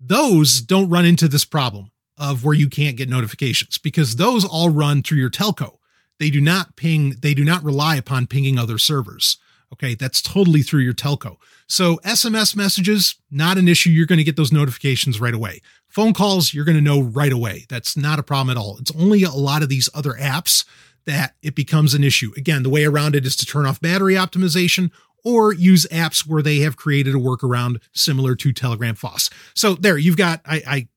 those 0.00 0.60
don't 0.60 0.88
run 0.88 1.04
into 1.04 1.28
this 1.28 1.44
problem 1.44 1.90
of 2.16 2.44
where 2.44 2.54
you 2.54 2.68
can't 2.68 2.96
get 2.96 3.08
notifications 3.08 3.78
because 3.78 4.16
those 4.16 4.44
all 4.44 4.70
run 4.70 5.02
through 5.02 5.18
your 5.18 5.30
telco. 5.30 5.78
They 6.18 6.30
do 6.30 6.40
not 6.40 6.76
ping, 6.76 7.16
they 7.20 7.34
do 7.34 7.44
not 7.44 7.62
rely 7.62 7.96
upon 7.96 8.26
pinging 8.26 8.58
other 8.58 8.78
servers. 8.78 9.38
Okay, 9.72 9.94
that's 9.94 10.22
totally 10.22 10.62
through 10.62 10.80
your 10.80 10.94
telco. 10.94 11.36
So 11.68 11.98
SMS 11.98 12.56
messages, 12.56 13.16
not 13.30 13.58
an 13.58 13.68
issue. 13.68 13.90
You're 13.90 14.06
going 14.06 14.18
to 14.18 14.24
get 14.24 14.36
those 14.36 14.52
notifications 14.52 15.20
right 15.20 15.34
away. 15.34 15.60
Phone 15.86 16.14
calls, 16.14 16.54
you're 16.54 16.64
going 16.64 16.76
to 16.76 16.82
know 16.82 17.02
right 17.02 17.32
away. 17.32 17.66
That's 17.68 17.96
not 17.96 18.18
a 18.18 18.22
problem 18.22 18.56
at 18.56 18.60
all. 18.60 18.78
It's 18.78 18.94
only 18.96 19.22
a 19.22 19.30
lot 19.30 19.62
of 19.62 19.68
these 19.68 19.88
other 19.94 20.12
apps 20.14 20.64
that 21.04 21.34
it 21.42 21.54
becomes 21.54 21.94
an 21.94 22.04
issue. 22.04 22.32
Again, 22.36 22.62
the 22.62 22.70
way 22.70 22.84
around 22.84 23.14
it 23.14 23.26
is 23.26 23.36
to 23.36 23.46
turn 23.46 23.66
off 23.66 23.80
battery 23.80 24.14
optimization 24.14 24.90
or 25.24 25.52
use 25.52 25.86
apps 25.90 26.26
where 26.26 26.42
they 26.42 26.58
have 26.58 26.76
created 26.76 27.14
a 27.14 27.18
workaround 27.18 27.80
similar 27.92 28.34
to 28.36 28.52
Telegram 28.52 28.94
FOSS. 28.94 29.30
So 29.54 29.74
there, 29.74 29.98
you've 29.98 30.16
got, 30.16 30.40
I, 30.46 30.62
I 30.66 30.88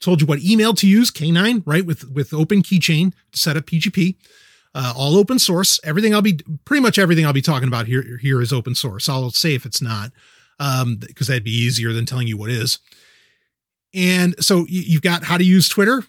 told 0.00 0.20
you 0.20 0.26
what 0.26 0.40
email 0.40 0.72
to 0.74 0.86
use, 0.86 1.10
K9, 1.10 1.62
right? 1.66 1.84
With, 1.84 2.10
with 2.10 2.32
open 2.32 2.62
keychain 2.62 3.12
to 3.32 3.38
set 3.38 3.56
up 3.56 3.64
PGP 3.64 4.16
uh, 4.74 4.92
all 4.96 5.16
open 5.16 5.38
source. 5.38 5.80
Everything 5.84 6.14
I'll 6.14 6.22
be 6.22 6.38
pretty 6.64 6.82
much 6.82 6.98
everything 6.98 7.24
I'll 7.26 7.32
be 7.32 7.42
talking 7.42 7.68
about 7.68 7.86
here 7.86 8.18
here 8.20 8.40
is 8.40 8.52
open 8.52 8.74
source. 8.74 9.08
I'll 9.08 9.30
say 9.30 9.54
if 9.54 9.64
it's 9.66 9.82
not, 9.82 10.12
um, 10.58 10.96
because 10.96 11.28
that'd 11.28 11.44
be 11.44 11.50
easier 11.50 11.92
than 11.92 12.06
telling 12.06 12.26
you 12.26 12.36
what 12.36 12.50
is. 12.50 12.78
And 13.94 14.34
so 14.44 14.66
you've 14.68 15.02
got 15.02 15.24
how 15.24 15.38
to 15.38 15.44
use 15.44 15.68
Twitter. 15.68 16.04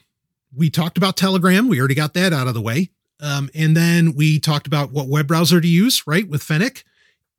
We 0.56 0.70
talked 0.70 0.98
about 0.98 1.16
Telegram. 1.16 1.68
We 1.68 1.80
already 1.80 1.96
got 1.96 2.14
that 2.16 2.34
out 2.34 2.48
of 2.48 2.54
the 2.54 2.62
way. 2.62 2.90
Um, 3.20 3.50
and 3.56 3.76
then 3.76 4.14
we 4.14 4.40
talked 4.40 4.68
about 4.68 4.92
what 4.92 5.08
web 5.08 5.28
browser 5.28 5.62
to 5.62 5.68
use, 5.68 6.06
right, 6.06 6.28
with 6.28 6.44
Fennec. 6.44 6.84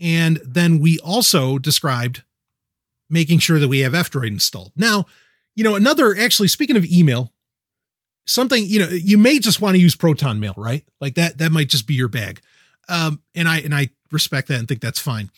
And 0.00 0.40
then 0.44 0.78
we 0.78 0.98
also 1.00 1.58
described 1.58 2.22
making 3.10 3.38
sure 3.40 3.58
that 3.58 3.68
we 3.68 3.80
have 3.80 3.94
F-Droid 3.94 4.28
installed. 4.28 4.72
Now, 4.76 5.06
you 5.54 5.64
know, 5.64 5.74
another 5.74 6.16
actually 6.16 6.48
speaking 6.48 6.76
of 6.76 6.84
email, 6.84 7.32
something 8.28 8.64
you 8.66 8.78
know 8.78 8.88
you 8.88 9.18
may 9.18 9.38
just 9.38 9.60
want 9.60 9.74
to 9.74 9.80
use 9.80 9.96
proton 9.96 10.40
mail 10.40 10.54
right? 10.56 10.84
Like 11.00 11.14
that 11.14 11.38
that 11.38 11.52
might 11.52 11.68
just 11.68 11.86
be 11.86 11.94
your 11.94 12.08
bag. 12.08 12.40
Um 12.88 13.22
and 13.34 13.48
i 13.48 13.58
and 13.58 13.74
i 13.74 13.88
respect 14.10 14.48
that 14.48 14.58
and 14.58 14.68
think 14.68 14.80
that's 14.80 15.00
fine. 15.00 15.30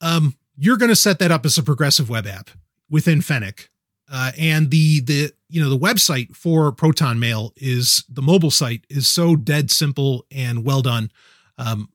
Um 0.00 0.36
you're 0.56 0.76
going 0.76 0.90
to 0.90 0.96
set 0.96 1.18
that 1.18 1.30
up 1.30 1.46
as 1.46 1.56
a 1.56 1.62
progressive 1.62 2.10
web 2.10 2.26
app 2.26 2.50
within 2.90 3.22
fennec 3.22 3.70
uh, 4.12 4.30
and 4.38 4.70
the 4.70 5.00
the 5.00 5.32
you 5.48 5.62
know 5.62 5.70
the 5.70 5.78
website 5.78 6.36
for 6.36 6.70
proton 6.70 7.18
mail 7.18 7.52
is 7.56 8.04
the 8.08 8.22
mobile 8.22 8.50
site 8.50 8.84
is 8.90 9.08
so 9.08 9.34
dead 9.34 9.70
simple 9.70 10.26
and 10.30 10.64
well 10.64 10.82
done. 10.82 11.10
Um 11.58 11.88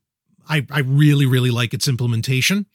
i 0.48 0.66
i 0.70 0.80
really 0.80 1.26
really 1.26 1.50
like 1.50 1.72
its 1.72 1.86
implementation. 1.86 2.66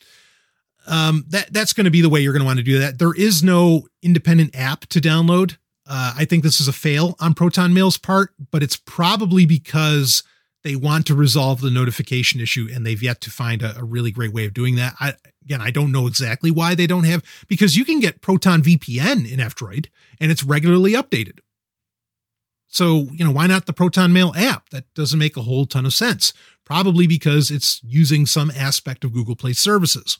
Um 0.87 1.25
that 1.29 1.51
that's 1.51 1.73
going 1.73 1.85
to 1.85 1.91
be 1.91 2.01
the 2.01 2.09
way 2.09 2.21
you're 2.21 2.33
going 2.33 2.41
to 2.41 2.47
want 2.47 2.59
to 2.59 2.63
do 2.63 2.79
that. 2.79 2.99
There 2.99 3.13
is 3.13 3.43
no 3.43 3.87
independent 4.01 4.55
app 4.55 4.81
to 4.87 5.01
download 5.01 5.57
uh, 5.85 6.13
I 6.17 6.25
think 6.25 6.43
this 6.43 6.59
is 6.59 6.67
a 6.67 6.73
fail 6.73 7.15
on 7.19 7.33
Proton 7.33 7.73
Mail's 7.73 7.97
part, 7.97 8.31
but 8.51 8.63
it's 8.63 8.77
probably 8.77 9.45
because 9.45 10.23
they 10.63 10.75
want 10.75 11.05
to 11.07 11.15
resolve 11.15 11.61
the 11.61 11.69
notification 11.69 12.39
issue 12.39 12.69
and 12.73 12.85
they've 12.85 13.03
yet 13.03 13.19
to 13.21 13.29
find 13.29 13.61
a, 13.61 13.77
a 13.77 13.83
really 13.83 14.11
great 14.11 14.33
way 14.33 14.45
of 14.45 14.53
doing 14.53 14.75
that. 14.75 14.95
I, 14.99 15.13
again, 15.43 15.61
I 15.61 15.71
don't 15.71 15.91
know 15.91 16.07
exactly 16.07 16.51
why 16.51 16.73
they 16.73 16.87
don't 16.87 17.03
have, 17.03 17.23
because 17.47 17.75
you 17.75 17.83
can 17.83 17.99
get 17.99 18.21
Proton 18.21 18.61
VPN 18.61 19.29
in 19.29 19.39
F-Droid 19.39 19.87
and 20.21 20.31
it's 20.31 20.43
regularly 20.43 20.93
updated. 20.93 21.39
So, 22.69 23.07
you 23.11 23.23
know, 23.23 23.31
why 23.31 23.45
not 23.45 23.67
the 23.67 23.73
Proton 23.73 24.13
Mail 24.13 24.33
app? 24.35 24.69
That 24.69 24.91
doesn't 24.95 25.19
make 25.19 25.37
a 25.37 25.43
whole 25.43 25.67
ton 25.67 25.85
of 25.85 25.93
sense. 25.93 26.33
Probably 26.65 27.05
because 27.05 27.51
it's 27.51 27.81
using 27.83 28.25
some 28.25 28.49
aspect 28.49 29.03
of 29.03 29.13
Google 29.13 29.35
Play 29.35 29.53
services. 29.53 30.17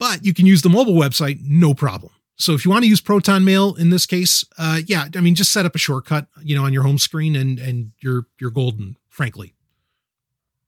But 0.00 0.24
you 0.24 0.34
can 0.34 0.46
use 0.46 0.62
the 0.62 0.68
mobile 0.70 0.94
website, 0.94 1.40
no 1.42 1.72
problem. 1.72 2.12
So 2.36 2.52
if 2.52 2.64
you 2.64 2.70
want 2.70 2.84
to 2.84 2.88
use 2.88 3.00
Proton 3.00 3.44
Mail 3.44 3.74
in 3.74 3.90
this 3.90 4.04
case, 4.04 4.44
uh, 4.58 4.80
yeah, 4.86 5.06
I 5.14 5.20
mean, 5.20 5.34
just 5.34 5.52
set 5.52 5.64
up 5.64 5.74
a 5.74 5.78
shortcut, 5.78 6.26
you 6.42 6.54
know, 6.54 6.64
on 6.64 6.72
your 6.72 6.82
home 6.82 6.98
screen 6.98 7.34
and 7.34 7.58
and 7.58 7.92
you're 8.00 8.26
you're 8.38 8.50
golden, 8.50 8.96
frankly. 9.08 9.54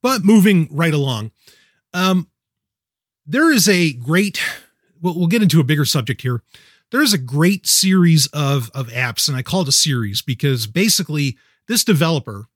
But 0.00 0.24
moving 0.24 0.68
right 0.70 0.94
along, 0.94 1.32
um, 1.92 2.28
there 3.26 3.52
is 3.52 3.68
a 3.68 3.92
great. 3.92 4.40
Well, 5.00 5.14
we'll 5.16 5.28
get 5.28 5.42
into 5.42 5.60
a 5.60 5.64
bigger 5.64 5.84
subject 5.84 6.22
here. 6.22 6.42
There 6.90 7.02
is 7.02 7.12
a 7.12 7.18
great 7.18 7.66
series 7.66 8.26
of 8.28 8.70
of 8.74 8.88
apps, 8.88 9.28
and 9.28 9.36
I 9.36 9.42
call 9.42 9.62
it 9.62 9.68
a 9.68 9.72
series 9.72 10.22
because 10.22 10.66
basically 10.66 11.36
this 11.66 11.84
developer 11.84 12.46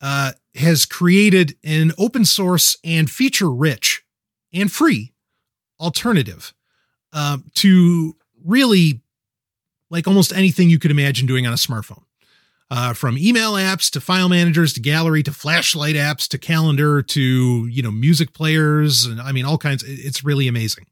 uh, 0.00 0.32
has 0.54 0.86
created 0.86 1.56
an 1.64 1.92
open 1.98 2.24
source 2.24 2.76
and 2.84 3.10
feature 3.10 3.50
rich 3.50 4.04
and 4.52 4.70
free 4.70 5.12
alternative 5.80 6.54
um, 7.12 7.44
to 7.54 8.16
really 8.44 9.00
like 9.90 10.06
almost 10.06 10.32
anything 10.32 10.70
you 10.70 10.78
could 10.78 10.90
imagine 10.90 11.26
doing 11.26 11.46
on 11.46 11.52
a 11.52 11.56
smartphone. 11.56 12.02
uh, 12.70 12.94
from 12.94 13.18
email 13.18 13.52
apps 13.52 13.90
to 13.90 14.00
file 14.00 14.30
managers 14.30 14.72
to 14.72 14.80
gallery 14.80 15.22
to 15.22 15.30
flashlight 15.30 15.94
apps 15.94 16.26
to 16.26 16.38
calendar 16.38 17.02
to 17.02 17.66
you 17.66 17.82
know 17.82 17.90
music 17.90 18.32
players 18.32 19.04
and 19.04 19.20
I 19.20 19.30
mean 19.32 19.44
all 19.44 19.58
kinds. 19.58 19.84
It's 19.86 20.24
really 20.24 20.48
amazing. 20.48 20.86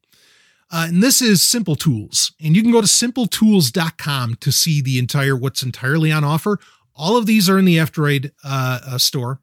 Uh, 0.70 0.84
and 0.88 1.02
this 1.02 1.20
is 1.22 1.42
Simple 1.42 1.74
Tools, 1.74 2.32
and 2.40 2.54
you 2.54 2.62
can 2.62 2.70
go 2.70 2.80
to 2.80 2.86
simpletools.com 2.86 4.36
to 4.36 4.52
see 4.52 4.80
the 4.82 4.98
entire 4.98 5.34
what's 5.34 5.62
entirely 5.64 6.12
on 6.12 6.22
offer. 6.22 6.58
All 6.94 7.16
of 7.16 7.24
these 7.26 7.48
are 7.48 7.58
in 7.58 7.64
the 7.64 7.78
F-Droid 7.80 8.30
uh, 8.44 8.78
uh, 8.86 8.98
store. 8.98 9.40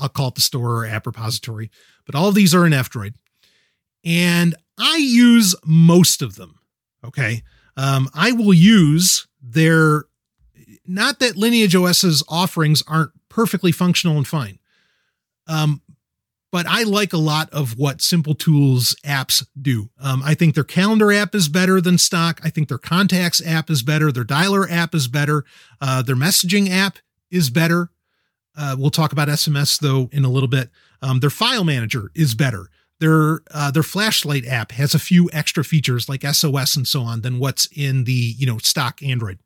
I'll 0.00 0.08
call 0.08 0.28
it 0.28 0.36
the 0.36 0.40
store 0.40 0.76
or 0.76 0.86
app 0.86 1.04
repository, 1.06 1.70
but 2.06 2.14
all 2.14 2.28
of 2.28 2.34
these 2.36 2.54
are 2.54 2.64
in 2.64 2.72
F-Droid, 2.72 3.14
and 4.04 4.54
I 4.78 4.96
use 4.96 5.54
most 5.64 6.22
of 6.22 6.36
them. 6.36 6.58
Okay, 7.04 7.42
um, 7.76 8.08
I 8.14 8.32
will 8.32 8.54
use 8.54 9.26
their 9.40 10.04
not 10.86 11.18
that 11.20 11.36
Lineage 11.36 11.74
OS's 11.74 12.22
offerings 12.28 12.82
aren't 12.86 13.12
perfectly 13.28 13.72
functional 13.72 14.16
and 14.16 14.26
fine. 14.26 14.58
Um, 15.46 15.82
but 16.50 16.66
I 16.68 16.82
like 16.82 17.14
a 17.14 17.18
lot 17.18 17.48
of 17.50 17.78
what 17.78 18.02
Simple 18.02 18.34
Tools 18.34 18.94
apps 19.06 19.44
do. 19.60 19.88
Um, 19.98 20.22
I 20.22 20.34
think 20.34 20.54
their 20.54 20.64
calendar 20.64 21.10
app 21.10 21.34
is 21.34 21.48
better 21.48 21.80
than 21.80 21.96
stock. 21.96 22.40
I 22.44 22.50
think 22.50 22.68
their 22.68 22.78
contacts 22.78 23.44
app 23.44 23.70
is 23.70 23.82
better. 23.82 24.12
Their 24.12 24.24
dialer 24.24 24.70
app 24.70 24.94
is 24.94 25.08
better. 25.08 25.44
Uh, 25.80 26.02
their 26.02 26.14
messaging 26.14 26.68
app 26.68 26.98
is 27.30 27.48
better. 27.48 27.90
Uh, 28.54 28.76
we'll 28.78 28.90
talk 28.90 29.12
about 29.12 29.28
SMS 29.28 29.80
though 29.80 30.10
in 30.12 30.26
a 30.26 30.30
little 30.30 30.48
bit. 30.48 30.68
Um, 31.00 31.20
their 31.20 31.30
file 31.30 31.64
manager 31.64 32.10
is 32.14 32.34
better. 32.34 32.68
Their 33.02 33.40
uh, 33.50 33.72
their 33.72 33.82
flashlight 33.82 34.46
app 34.46 34.70
has 34.70 34.94
a 34.94 35.00
few 35.00 35.28
extra 35.32 35.64
features 35.64 36.08
like 36.08 36.22
SOS 36.22 36.76
and 36.76 36.86
so 36.86 37.02
on 37.02 37.22
than 37.22 37.40
what's 37.40 37.66
in 37.76 38.04
the 38.04 38.12
you 38.12 38.46
know 38.46 38.58
stock 38.58 39.02
Android. 39.02 39.40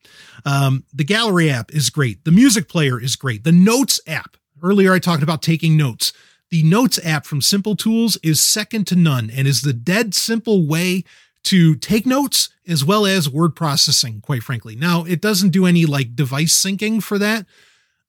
Um, 0.45 0.85
the 0.93 1.05
gallery 1.05 1.49
app 1.49 1.73
is 1.75 1.89
great. 1.89 2.27
The 2.27 2.33
music 2.33 2.69
player 2.69 3.01
is 3.01 3.17
great. 3.17 3.45
The 3.45 3.53
notes 3.53 3.99
app. 4.07 4.37
Earlier 4.63 4.93
I 4.93 4.99
talked 4.99 5.23
about 5.23 5.41
taking 5.41 5.75
notes. 5.75 6.13
The 6.51 6.63
Notes 6.65 7.01
app 7.03 7.25
from 7.25 7.41
Simple 7.41 7.77
Tools 7.77 8.19
is 8.23 8.45
second 8.45 8.87
to 8.89 8.95
none 8.97 9.31
and 9.31 9.49
is 9.49 9.63
the 9.63 9.73
dead 9.73 10.15
simple 10.15 10.67
way 10.67 11.03
to 11.45 11.77
take 11.77 12.05
notes 12.05 12.51
as 12.69 12.85
well 12.85 13.07
as 13.07 13.29
word 13.29 13.57
processing, 13.57 14.21
quite 14.21 14.43
frankly. 14.43 14.77
Now, 14.77 15.05
it 15.05 15.23
doesn't 15.23 15.51
do 15.51 15.65
any 15.65 15.87
like 15.87 16.15
device 16.15 16.55
syncing 16.55 17.03
for 17.03 17.19
that. 17.19 17.47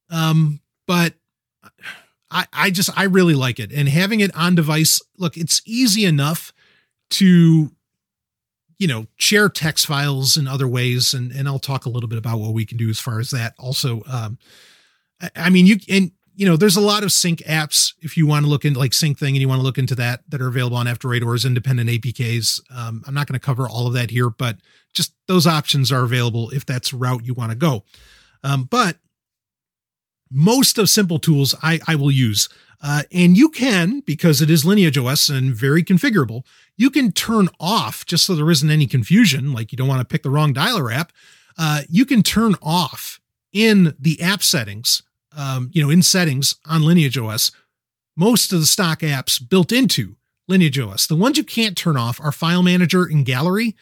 Um, 0.09 0.59
but 0.85 1.13
I, 2.29 2.45
I 2.51 2.69
just, 2.69 2.89
I 2.97 3.03
really 3.03 3.35
like 3.35 3.59
it. 3.59 3.71
And 3.71 3.87
having 3.87 4.19
it 4.19 4.35
on 4.35 4.55
device, 4.55 5.01
look, 5.17 5.37
it's 5.37 5.61
easy 5.65 6.05
enough 6.05 6.53
to, 7.11 7.71
you 8.77 8.87
know, 8.87 9.07
share 9.15 9.49
text 9.49 9.87
files 9.87 10.37
in 10.37 10.47
other 10.47 10.67
ways. 10.67 11.13
And, 11.13 11.31
and 11.31 11.47
I'll 11.47 11.59
talk 11.59 11.85
a 11.85 11.89
little 11.89 12.09
bit 12.09 12.19
about 12.19 12.39
what 12.39 12.53
we 12.53 12.65
can 12.65 12.77
do 12.77 12.89
as 12.89 12.99
far 12.99 13.19
as 13.19 13.31
that. 13.31 13.53
Also, 13.57 14.03
um, 14.11 14.37
I, 15.21 15.29
I 15.35 15.49
mean, 15.49 15.65
you, 15.65 15.77
and 15.89 16.11
you 16.37 16.45
know, 16.45 16.55
there's 16.55 16.77
a 16.77 16.81
lot 16.81 17.03
of 17.03 17.11
sync 17.11 17.39
apps 17.39 17.93
if 18.01 18.15
you 18.15 18.27
want 18.27 18.45
to 18.45 18.49
look 18.49 18.63
into 18.63 18.77
like 18.77 18.91
Syncthing 18.91 19.29
and 19.29 19.37
you 19.37 19.49
want 19.49 19.59
to 19.59 19.63
look 19.63 19.79
into 19.79 19.95
that 19.95 20.21
that 20.29 20.39
are 20.39 20.47
available 20.47 20.77
on 20.77 20.87
F-Droid 20.87 21.25
or 21.25 21.33
as 21.33 21.45
independent 21.45 21.89
APKs. 21.89 22.61
Um, 22.69 23.03
I'm 23.07 23.15
not 23.15 23.25
going 23.25 23.39
to 23.39 23.43
cover 23.43 23.67
all 23.67 23.87
of 23.87 23.93
that 23.93 24.11
here, 24.11 24.29
but 24.29 24.57
just 24.93 25.13
those 25.27 25.47
options 25.47 25.91
are 25.91 26.03
available 26.03 26.51
if 26.51 26.63
that's 26.63 26.93
route 26.93 27.25
you 27.25 27.33
want 27.33 27.51
to 27.51 27.57
go. 27.57 27.85
Um, 28.43 28.65
but 28.65 28.97
most 30.31 30.77
of 30.77 30.89
Simple 30.89 31.19
Tools 31.19 31.55
I, 31.61 31.79
I 31.87 31.95
will 31.95 32.11
use. 32.11 32.49
Uh, 32.81 33.03
and 33.11 33.35
you 33.35 33.49
can, 33.49 34.01
because 34.01 34.41
it 34.41 34.49
is 34.49 34.65
Lineage 34.65 34.97
OS 34.97 35.29
and 35.29 35.55
very 35.55 35.83
configurable, 35.83 36.43
you 36.75 36.89
can 36.89 37.11
turn 37.11 37.49
off 37.59 38.05
just 38.05 38.25
so 38.25 38.35
there 38.35 38.51
isn't 38.51 38.69
any 38.69 38.85
confusion, 38.85 39.51
like 39.51 39.71
you 39.71 39.77
don't 39.77 39.87
want 39.87 39.99
to 39.99 40.05
pick 40.05 40.21
the 40.23 40.29
wrong 40.29 40.53
dialer 40.53 40.93
app. 40.93 41.11
Uh, 41.57 41.81
you 41.89 42.05
can 42.05 42.21
turn 42.21 42.55
off 42.61 43.19
in 43.51 43.95
the 43.99 44.21
app 44.21 44.43
settings 44.43 45.01
um, 45.37 45.69
you 45.71 45.81
know, 45.81 45.89
in 45.89 46.01
settings 46.01 46.55
on 46.65 46.81
Lineage 46.81 47.17
OS, 47.17 47.51
most 48.15 48.51
of 48.51 48.59
the 48.59 48.65
stock 48.65 48.99
apps 48.99 49.39
built 49.47 49.71
into 49.71 50.15
Lineage 50.47 50.79
OS. 50.79 51.05
The 51.05 51.15
ones 51.15 51.37
you 51.37 51.43
can't 51.43 51.77
turn 51.77 51.95
off 51.95 52.19
are 52.19 52.31
File 52.31 52.63
Manager 52.63 53.03
and 53.03 53.25
Gallery, 53.25 53.75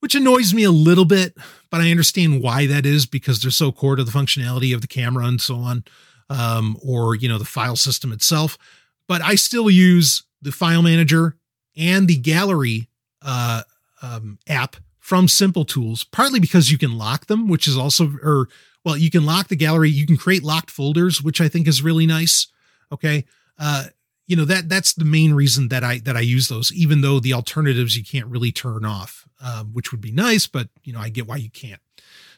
which 0.00 0.14
annoys 0.14 0.52
me 0.52 0.64
a 0.64 0.70
little 0.70 1.04
bit, 1.04 1.36
but 1.70 1.80
I 1.80 1.90
understand 1.90 2.42
why 2.42 2.66
that 2.66 2.84
is 2.84 3.06
because 3.06 3.40
they're 3.40 3.50
so 3.50 3.70
core 3.70 3.96
to 3.96 4.04
the 4.04 4.10
functionality 4.10 4.74
of 4.74 4.80
the 4.80 4.86
camera 4.86 5.26
and 5.26 5.40
so 5.40 5.56
on, 5.56 5.84
um, 6.28 6.76
or 6.82 7.14
you 7.14 7.28
know 7.28 7.38
the 7.38 7.44
file 7.44 7.76
system 7.76 8.12
itself. 8.12 8.58
But 9.06 9.22
I 9.22 9.34
still 9.34 9.70
use 9.70 10.24
the 10.42 10.52
File 10.52 10.82
Manager 10.82 11.36
and 11.76 12.08
the 12.08 12.16
Gallery 12.16 12.88
uh, 13.22 13.62
um, 14.02 14.38
app 14.48 14.76
from 14.98 15.28
Simple 15.28 15.64
Tools, 15.64 16.04
partly 16.04 16.40
because 16.40 16.70
you 16.70 16.78
can 16.78 16.96
lock 16.96 17.26
them, 17.26 17.48
which 17.48 17.66
is 17.66 17.76
also 17.76 18.12
or 18.22 18.48
well, 18.84 18.96
you 18.96 19.10
can 19.10 19.26
lock 19.26 19.48
the 19.48 19.56
gallery. 19.56 19.90
You 19.90 20.06
can 20.06 20.16
create 20.16 20.42
locked 20.42 20.70
folders, 20.70 21.22
which 21.22 21.40
I 21.40 21.48
think 21.48 21.68
is 21.68 21.82
really 21.82 22.06
nice. 22.06 22.46
Okay. 22.90 23.24
Uh, 23.58 23.86
you 24.30 24.36
know, 24.36 24.44
that 24.44 24.68
that's 24.68 24.92
the 24.92 25.04
main 25.04 25.34
reason 25.34 25.70
that 25.70 25.82
I, 25.82 25.98
that 26.04 26.16
I 26.16 26.20
use 26.20 26.46
those, 26.46 26.72
even 26.72 27.00
though 27.00 27.18
the 27.18 27.32
alternatives 27.32 27.96
you 27.96 28.04
can't 28.04 28.28
really 28.28 28.52
turn 28.52 28.84
off, 28.84 29.26
um, 29.44 29.72
which 29.72 29.90
would 29.90 30.00
be 30.00 30.12
nice, 30.12 30.46
but 30.46 30.68
you 30.84 30.92
know, 30.92 31.00
I 31.00 31.08
get 31.08 31.26
why 31.26 31.34
you 31.34 31.50
can't. 31.50 31.80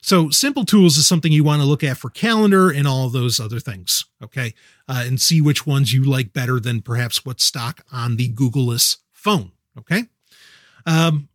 So 0.00 0.30
simple 0.30 0.64
tools 0.64 0.96
is 0.96 1.06
something 1.06 1.30
you 1.30 1.44
want 1.44 1.60
to 1.60 1.68
look 1.68 1.84
at 1.84 1.98
for 1.98 2.08
calendar 2.08 2.70
and 2.70 2.88
all 2.88 3.10
those 3.10 3.38
other 3.38 3.60
things. 3.60 4.06
Okay. 4.24 4.54
Uh, 4.88 5.04
and 5.06 5.20
see 5.20 5.42
which 5.42 5.66
ones 5.66 5.92
you 5.92 6.02
like 6.02 6.32
better 6.32 6.58
than 6.58 6.80
perhaps 6.80 7.26
what's 7.26 7.44
stock 7.44 7.84
on 7.92 8.16
the 8.16 8.32
Googleless 8.32 8.96
phone. 9.12 9.52
Okay. 9.78 10.04
Um, 10.86 11.28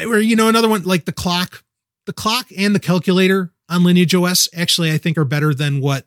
or, 0.00 0.18
you 0.18 0.34
know, 0.34 0.48
another 0.48 0.68
one 0.68 0.82
like 0.82 1.04
the 1.04 1.12
clock, 1.12 1.62
the 2.06 2.12
clock 2.12 2.48
and 2.58 2.74
the 2.74 2.80
calculator 2.80 3.52
on 3.68 3.84
Lineage 3.84 4.16
OS 4.16 4.48
actually 4.52 4.90
I 4.90 4.98
think 4.98 5.16
are 5.16 5.24
better 5.24 5.54
than 5.54 5.80
what 5.80 6.04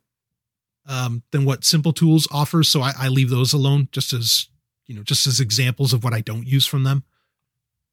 um, 0.89 1.23
than 1.31 1.45
what 1.45 1.63
Simple 1.63 1.93
Tools 1.93 2.27
offers. 2.31 2.67
So 2.67 2.81
I, 2.81 2.91
I 2.97 3.07
leave 3.07 3.29
those 3.29 3.53
alone 3.53 3.87
just 3.91 4.11
as 4.11 4.47
you 4.87 4.95
know 4.95 5.03
just 5.03 5.27
as 5.27 5.39
examples 5.39 5.93
of 5.93 6.03
what 6.03 6.13
I 6.13 6.19
don't 6.19 6.47
use 6.47 6.65
from 6.65 6.83
them. 6.83 7.03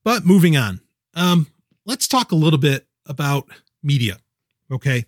But 0.02 0.24
moving 0.24 0.56
on, 0.56 0.80
um, 1.14 1.46
let's 1.84 2.08
talk 2.08 2.32
a 2.32 2.36
little 2.36 2.58
bit 2.58 2.86
about 3.06 3.48
media. 3.82 4.18
Okay. 4.72 5.04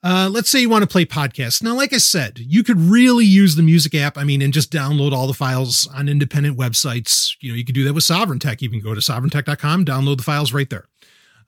Uh, 0.00 0.30
let's 0.30 0.48
say 0.48 0.60
you 0.60 0.68
want 0.68 0.82
to 0.82 0.88
play 0.88 1.04
podcasts. 1.04 1.60
Now, 1.60 1.74
like 1.74 1.92
I 1.92 1.98
said, 1.98 2.38
you 2.38 2.62
could 2.62 2.78
really 2.78 3.24
use 3.24 3.56
the 3.56 3.64
music 3.64 3.96
app. 3.96 4.16
I 4.16 4.22
mean, 4.22 4.40
and 4.42 4.52
just 4.52 4.72
download 4.72 5.12
all 5.12 5.26
the 5.26 5.34
files 5.34 5.88
on 5.92 6.08
independent 6.08 6.56
websites. 6.56 7.32
You 7.40 7.50
know, 7.50 7.56
you 7.56 7.64
could 7.64 7.74
do 7.74 7.82
that 7.84 7.94
with 7.94 8.04
Sovryn 8.04 8.40
Tech. 8.40 8.62
You 8.62 8.70
can 8.70 8.80
go 8.80 8.94
to 8.94 9.00
sovryntech.com, 9.00 9.84
download 9.84 10.18
the 10.18 10.22
files 10.22 10.52
right 10.52 10.70
there. 10.70 10.84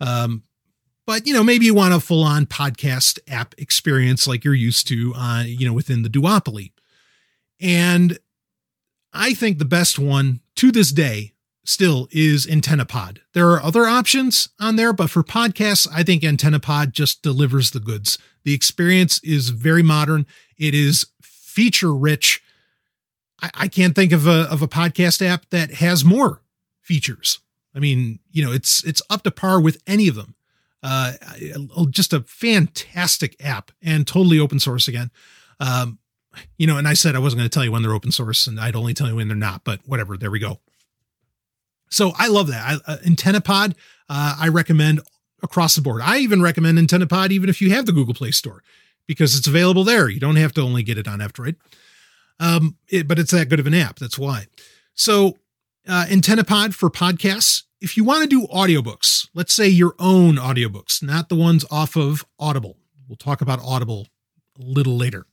Um, 0.00 0.42
but 1.10 1.26
you 1.26 1.34
know 1.34 1.42
maybe 1.42 1.66
you 1.66 1.74
want 1.74 1.92
a 1.92 1.98
full 1.98 2.22
on 2.22 2.46
podcast 2.46 3.18
app 3.26 3.52
experience 3.58 4.28
like 4.28 4.44
you're 4.44 4.54
used 4.54 4.86
to 4.86 5.12
uh, 5.16 5.42
you 5.44 5.66
know 5.66 5.72
within 5.72 6.02
the 6.02 6.08
duopoly. 6.08 6.70
And 7.60 8.16
i 9.12 9.34
think 9.34 9.58
the 9.58 9.64
best 9.64 9.98
one 9.98 10.38
to 10.54 10.70
this 10.70 10.92
day 10.92 11.32
still 11.64 12.06
is 12.12 12.46
AntennaPod. 12.46 13.18
There 13.34 13.50
are 13.50 13.60
other 13.60 13.86
options 13.86 14.50
on 14.60 14.76
there 14.76 14.92
but 14.92 15.10
for 15.10 15.24
podcasts 15.24 15.88
i 15.92 16.04
think 16.04 16.22
AntennaPod 16.22 16.92
just 16.92 17.24
delivers 17.24 17.72
the 17.72 17.80
goods. 17.80 18.16
The 18.44 18.54
experience 18.54 19.20
is 19.24 19.48
very 19.48 19.82
modern. 19.82 20.26
It 20.56 20.76
is 20.76 21.08
feature 21.20 21.92
rich 21.92 22.40
I, 23.42 23.50
I 23.54 23.66
can't 23.66 23.96
think 23.96 24.12
of 24.12 24.28
a 24.28 24.42
of 24.48 24.62
a 24.62 24.68
podcast 24.68 25.26
app 25.26 25.50
that 25.50 25.72
has 25.74 26.04
more 26.04 26.42
features. 26.80 27.40
I 27.74 27.80
mean 27.80 28.20
you 28.30 28.44
know 28.44 28.52
it's 28.52 28.84
it's 28.84 29.02
up 29.10 29.24
to 29.24 29.32
par 29.32 29.60
with 29.60 29.82
any 29.88 30.06
of 30.06 30.14
them 30.14 30.36
uh, 30.82 31.12
just 31.90 32.12
a 32.12 32.20
fantastic 32.22 33.36
app 33.44 33.70
and 33.82 34.06
totally 34.06 34.38
open 34.38 34.58
source 34.58 34.88
again. 34.88 35.10
Um, 35.58 35.98
you 36.56 36.66
know, 36.66 36.78
and 36.78 36.86
I 36.86 36.94
said 36.94 37.16
I 37.16 37.18
wasn't 37.18 37.40
going 37.40 37.50
to 37.50 37.54
tell 37.54 37.64
you 37.64 37.72
when 37.72 37.82
they're 37.82 37.94
open 37.94 38.12
source, 38.12 38.46
and 38.46 38.58
I'd 38.60 38.76
only 38.76 38.94
tell 38.94 39.08
you 39.08 39.16
when 39.16 39.28
they're 39.28 39.36
not. 39.36 39.64
But 39.64 39.80
whatever, 39.84 40.16
there 40.16 40.30
we 40.30 40.38
go. 40.38 40.60
So 41.90 42.12
I 42.16 42.28
love 42.28 42.46
that. 42.48 42.82
I, 42.86 42.92
uh, 42.92 42.96
AntennaPod, 42.98 43.74
uh, 44.08 44.36
I 44.38 44.48
recommend 44.48 45.00
across 45.42 45.74
the 45.74 45.82
board. 45.82 46.02
I 46.02 46.18
even 46.18 46.40
recommend 46.40 46.78
AntennaPod 46.78 47.30
even 47.30 47.48
if 47.48 47.60
you 47.60 47.70
have 47.70 47.86
the 47.86 47.92
Google 47.92 48.14
Play 48.14 48.30
Store 48.30 48.62
because 49.06 49.36
it's 49.36 49.48
available 49.48 49.84
there. 49.84 50.08
You 50.08 50.20
don't 50.20 50.36
have 50.36 50.52
to 50.54 50.60
only 50.60 50.82
get 50.82 50.98
it 50.98 51.08
on 51.08 51.20
F-Droid. 51.20 51.56
Um, 52.38 52.76
it, 52.88 53.08
but 53.08 53.18
it's 53.18 53.32
that 53.32 53.48
good 53.48 53.60
of 53.60 53.66
an 53.66 53.74
app. 53.74 53.98
That's 53.98 54.18
why. 54.18 54.46
So 54.94 55.36
uh, 55.88 56.06
AntennaPod 56.08 56.74
for 56.74 56.90
podcasts 56.90 57.64
if 57.80 57.96
you 57.96 58.04
want 58.04 58.22
to 58.22 58.28
do 58.28 58.46
audiobooks, 58.48 59.28
let's 59.34 59.54
say 59.54 59.68
your 59.68 59.94
own 59.98 60.36
audiobooks, 60.36 61.02
not 61.02 61.28
the 61.28 61.34
ones 61.34 61.64
off 61.70 61.96
of 61.96 62.24
Audible. 62.38 62.76
We'll 63.08 63.16
talk 63.16 63.40
about 63.40 63.60
Audible 63.62 64.06
a 64.58 64.62
little 64.62 64.96
later 64.96 65.26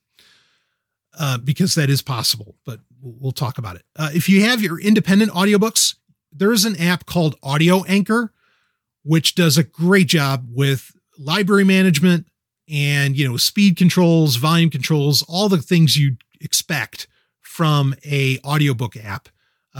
uh, 1.19 1.37
because 1.37 1.75
that 1.75 1.89
is 1.89 2.01
possible, 2.01 2.55
but 2.65 2.79
we'll 3.01 3.31
talk 3.31 3.57
about 3.57 3.75
it. 3.75 3.83
Uh, 3.95 4.09
if 4.13 4.29
you 4.29 4.43
have 4.43 4.61
your 4.61 4.79
independent 4.79 5.31
audiobooks, 5.31 5.95
there 6.31 6.51
is 6.51 6.65
an 6.65 6.79
app 6.79 7.05
called 7.05 7.35
Audio 7.43 7.83
Anchor, 7.83 8.31
which 9.03 9.35
does 9.35 9.57
a 9.57 9.63
great 9.63 10.07
job 10.07 10.47
with 10.49 10.91
library 11.17 11.63
management 11.63 12.27
and 12.69 13.17
you 13.17 13.27
know 13.27 13.37
speed 13.37 13.77
controls, 13.77 14.35
volume 14.35 14.69
controls, 14.69 15.23
all 15.27 15.49
the 15.49 15.61
things 15.61 15.97
you 15.97 16.17
expect 16.41 17.07
from 17.41 17.95
a 18.05 18.39
audiobook 18.39 18.95
app 18.97 19.29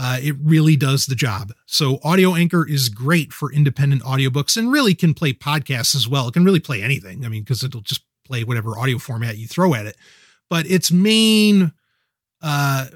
Uh, 0.00 0.18
it 0.22 0.36
really 0.40 0.76
does 0.76 1.06
the 1.06 1.16
job. 1.16 1.52
So 1.66 1.98
Audio 2.04 2.36
Anchor 2.36 2.64
is 2.64 2.88
great 2.88 3.32
for 3.32 3.52
independent 3.52 4.00
audiobooks 4.04 4.56
and 4.56 4.70
really 4.70 4.94
can 4.94 5.12
play 5.12 5.32
podcasts 5.32 5.96
as 5.96 6.06
well. 6.06 6.28
It 6.28 6.34
can 6.34 6.44
really 6.44 6.60
play 6.60 6.82
anything. 6.82 7.24
I 7.24 7.28
mean, 7.28 7.42
because 7.42 7.64
it'll 7.64 7.80
just 7.80 8.02
play 8.24 8.44
whatever 8.44 8.78
audio 8.78 8.98
format 8.98 9.38
you 9.38 9.48
throw 9.48 9.74
at 9.74 9.86
it. 9.86 9.96
But 10.48 10.70
its 10.70 10.92
main, 10.92 11.72
uh, 12.40 12.86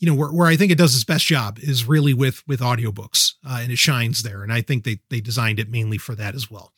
you 0.00 0.08
know, 0.08 0.16
where, 0.16 0.30
where 0.30 0.48
I 0.48 0.56
think 0.56 0.72
it 0.72 0.78
does 0.78 0.96
its 0.96 1.04
best 1.04 1.26
job 1.26 1.60
is 1.60 1.86
really 1.86 2.12
with 2.12 2.42
with 2.48 2.58
audiobooks, 2.58 3.34
uh, 3.48 3.60
and 3.62 3.70
it 3.70 3.78
shines 3.78 4.24
there. 4.24 4.42
And 4.42 4.52
I 4.52 4.60
think 4.60 4.82
they 4.82 4.98
they 5.10 5.20
designed 5.20 5.60
it 5.60 5.70
mainly 5.70 5.96
for 5.96 6.16
that 6.16 6.34
as 6.34 6.50
well. 6.50 6.72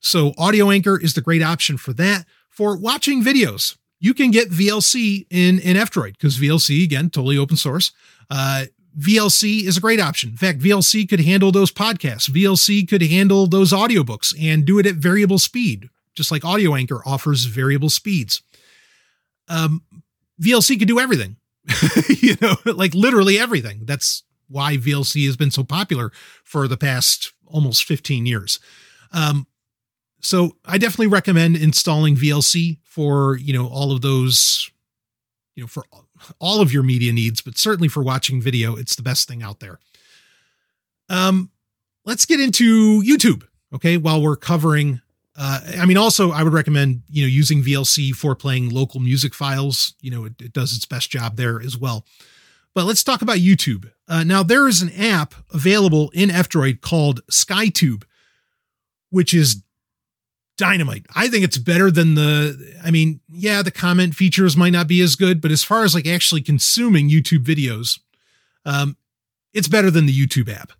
So 0.00 0.32
Audio 0.38 0.70
Anchor 0.70 0.98
is 0.98 1.12
the 1.12 1.20
great 1.20 1.42
option 1.42 1.76
for 1.76 1.92
that. 1.92 2.24
For 2.48 2.78
watching 2.78 3.22
videos, 3.22 3.76
you 4.00 4.14
can 4.14 4.30
get 4.30 4.50
VLC 4.50 5.26
in 5.30 5.58
in 5.58 5.76
F-Droid 5.76 6.12
because 6.12 6.38
VLC 6.38 6.82
again 6.82 7.10
totally 7.10 7.36
open 7.36 7.56
source. 7.56 7.92
Uh, 8.30 8.64
VLC 8.98 9.64
is 9.64 9.76
a 9.76 9.80
great 9.80 10.00
option. 10.00 10.30
In 10.30 10.36
fact, 10.36 10.58
VLC 10.58 11.08
could 11.08 11.20
handle 11.20 11.52
those 11.52 11.70
podcasts. 11.70 12.28
VLC 12.28 12.88
could 12.88 13.02
handle 13.02 13.46
those 13.46 13.72
audiobooks 13.72 14.34
and 14.40 14.64
do 14.64 14.78
it 14.78 14.86
at 14.86 14.96
variable 14.96 15.38
speed, 15.38 15.88
just 16.14 16.32
like 16.32 16.44
Audio 16.44 16.74
Anchor 16.74 17.02
offers 17.06 17.44
variable 17.44 17.90
speeds. 17.90 18.42
Um, 19.48 19.82
VLC 20.42 20.78
could 20.78 20.88
do 20.88 20.98
everything, 20.98 21.36
you 22.08 22.36
know, 22.40 22.56
like 22.64 22.94
literally 22.94 23.38
everything. 23.38 23.82
That's 23.84 24.24
why 24.48 24.76
VLC 24.76 25.26
has 25.26 25.36
been 25.36 25.50
so 25.50 25.62
popular 25.62 26.10
for 26.42 26.66
the 26.66 26.76
past 26.76 27.32
almost 27.46 27.84
15 27.84 28.26
years. 28.26 28.58
Um, 29.12 29.46
so 30.20 30.56
I 30.64 30.78
definitely 30.78 31.06
recommend 31.06 31.56
installing 31.56 32.16
VLC 32.16 32.78
for, 32.84 33.36
you 33.36 33.52
know, 33.52 33.68
all 33.68 33.92
of 33.92 34.00
those, 34.00 34.70
you 35.54 35.62
know, 35.62 35.68
for 35.68 35.84
all 36.38 36.60
of 36.60 36.72
your 36.72 36.82
media 36.82 37.12
needs, 37.12 37.40
but 37.40 37.58
certainly 37.58 37.88
for 37.88 38.02
watching 38.02 38.40
video, 38.40 38.76
it's 38.76 38.96
the 38.96 39.02
best 39.02 39.28
thing 39.28 39.42
out 39.42 39.60
there. 39.60 39.78
Um, 41.08 41.50
let's 42.04 42.26
get 42.26 42.40
into 42.40 43.02
YouTube. 43.02 43.44
Okay. 43.74 43.96
While 43.96 44.22
we're 44.22 44.36
covering, 44.36 45.00
uh, 45.36 45.60
I 45.78 45.86
mean, 45.86 45.96
also 45.96 46.30
I 46.30 46.42
would 46.42 46.52
recommend, 46.52 47.02
you 47.08 47.22
know, 47.22 47.28
using 47.28 47.62
VLC 47.62 48.12
for 48.12 48.34
playing 48.34 48.70
local 48.70 49.00
music 49.00 49.34
files. 49.34 49.94
You 50.00 50.10
know, 50.10 50.24
it, 50.24 50.40
it 50.40 50.52
does 50.52 50.76
its 50.76 50.86
best 50.86 51.10
job 51.10 51.36
there 51.36 51.60
as 51.60 51.76
well. 51.76 52.04
But 52.74 52.84
let's 52.84 53.02
talk 53.02 53.22
about 53.22 53.38
YouTube. 53.38 53.90
Uh, 54.06 54.24
now 54.24 54.42
there 54.42 54.68
is 54.68 54.82
an 54.82 54.90
app 54.92 55.34
available 55.52 56.10
in 56.14 56.30
F-Droid 56.30 56.80
called 56.80 57.20
SkyTube, 57.26 58.04
which 59.10 59.34
is 59.34 59.62
dynamite. 60.58 61.06
I 61.14 61.28
think 61.28 61.44
it's 61.44 61.56
better 61.56 61.90
than 61.90 62.14
the, 62.14 62.76
I 62.84 62.90
mean, 62.90 63.20
yeah, 63.28 63.62
the 63.62 63.70
comment 63.70 64.14
features 64.14 64.56
might 64.56 64.72
not 64.72 64.88
be 64.88 65.00
as 65.00 65.16
good, 65.16 65.40
but 65.40 65.50
as 65.50 65.64
far 65.64 65.84
as 65.84 65.94
like 65.94 66.06
actually 66.06 66.42
consuming 66.42 67.08
YouTube 67.08 67.44
videos, 67.44 67.98
um, 68.66 68.98
it's 69.54 69.68
better 69.68 69.90
than 69.90 70.04
the 70.04 70.12
YouTube 70.12 70.52
app 70.52 70.72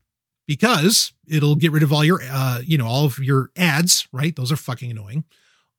because 0.47 1.13
it'll 1.27 1.57
get 1.57 1.73
rid 1.73 1.83
of 1.83 1.93
all 1.93 2.05
your, 2.05 2.21
uh, 2.31 2.61
you 2.65 2.77
know, 2.77 2.87
all 2.87 3.07
of 3.07 3.19
your 3.19 3.51
ads, 3.57 4.07
right? 4.13 4.37
Those 4.37 4.53
are 4.53 4.57
fucking 4.57 4.91
annoying. 4.91 5.25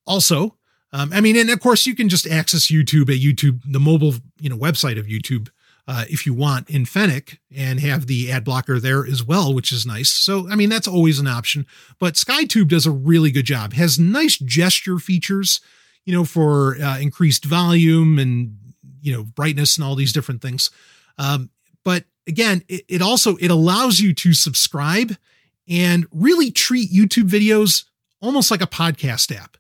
Also, 0.08 0.56
um, 0.92 1.12
I 1.14 1.22
mean, 1.22 1.36
and 1.36 1.52
of 1.52 1.60
course 1.60 1.86
you 1.86 1.94
can 1.94 2.10
just 2.10 2.26
access 2.26 2.72
YouTube 2.72 3.14
at 3.14 3.22
YouTube, 3.22 3.62
the 3.70 3.80
mobile, 3.80 4.16
you 4.40 4.50
know, 4.50 4.58
website 4.58 4.98
of 4.98 5.06
YouTube 5.06 5.50
uh, 5.90 6.06
if 6.08 6.24
you 6.24 6.36
want 6.36 6.70
in 6.70 6.86
Fennec 6.86 7.40
and 7.56 7.80
have 7.80 8.06
the 8.06 8.32
ad 8.32 8.44
blocker 8.44 8.80
there 8.80 9.04
as 9.08 9.24
well, 9.24 9.56
which 9.56 9.72
is 9.72 9.88
nice. 9.88 10.12
So, 10.12 10.48
I 10.48 10.56
mean, 10.56 10.70
that's 10.70 10.88
always 10.88 11.18
an 11.18 11.26
option. 11.26 11.66
But 11.98 12.14
SkyTube 12.14 12.68
does 12.68 12.86
a 12.86 12.92
really 12.92 13.32
good 13.32 13.46
job, 13.46 13.74
has 13.74 13.98
nice 13.98 14.38
gesture 14.38 15.00
features, 15.00 15.62
you 16.06 16.14
know, 16.14 16.26
for 16.26 16.78
uh, 16.80 17.00
increased 17.00 17.44
volume 17.44 18.20
and, 18.20 18.56
you 19.02 19.12
know, 19.12 19.24
brightness 19.24 19.78
and 19.78 19.84
all 19.84 19.96
these 19.96 20.14
different 20.14 20.44
things. 20.44 20.70
Um, 21.18 21.50
but 21.84 22.04
again, 22.28 22.62
it, 22.68 22.86
it 22.88 23.02
also, 23.02 23.38
it 23.38 23.50
allows 23.50 24.00
you 24.00 24.14
to 24.14 24.34
subscribe 24.34 25.16
and 25.68 26.06
really 26.12 26.52
treat 26.52 26.92
YouTube 26.92 27.30
videos 27.30 27.86
almost 28.22 28.52
like 28.52 28.62
a 28.62 28.68
podcast 28.68 29.36
app, 29.36 29.58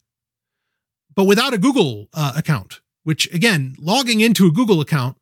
but 1.16 1.24
without 1.24 1.56
a 1.56 1.58
Google 1.58 2.08
uh, 2.14 2.34
account, 2.38 2.82
which 3.04 3.34
again, 3.34 3.76
logging 3.80 4.20
into 4.20 4.46
a 4.46 4.52
Google 4.52 4.80
account 4.80 5.18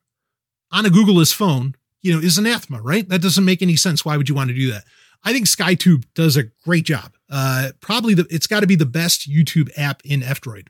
on 0.71 0.85
a 0.85 0.89
Googleless 0.89 1.33
phone, 1.33 1.75
you 2.01 2.13
know, 2.13 2.19
is 2.19 2.37
anathema, 2.37 2.81
right? 2.81 3.07
That 3.09 3.21
doesn't 3.21 3.45
make 3.45 3.61
any 3.61 3.75
sense. 3.75 4.05
Why 4.05 4.17
would 4.17 4.29
you 4.29 4.35
want 4.35 4.49
to 4.49 4.55
do 4.55 4.71
that? 4.71 4.83
I 5.23 5.33
think 5.33 5.47
SkyTube 5.47 6.05
does 6.13 6.37
a 6.37 6.43
great 6.63 6.85
job. 6.85 7.13
Uh, 7.29 7.69
probably 7.81 8.13
the, 8.13 8.27
it's 8.29 8.47
got 8.47 8.61
to 8.61 8.67
be 8.67 8.75
the 8.75 8.85
best 8.85 9.29
YouTube 9.29 9.69
app 9.77 10.01
in 10.05 10.23
F-Droid. 10.23 10.67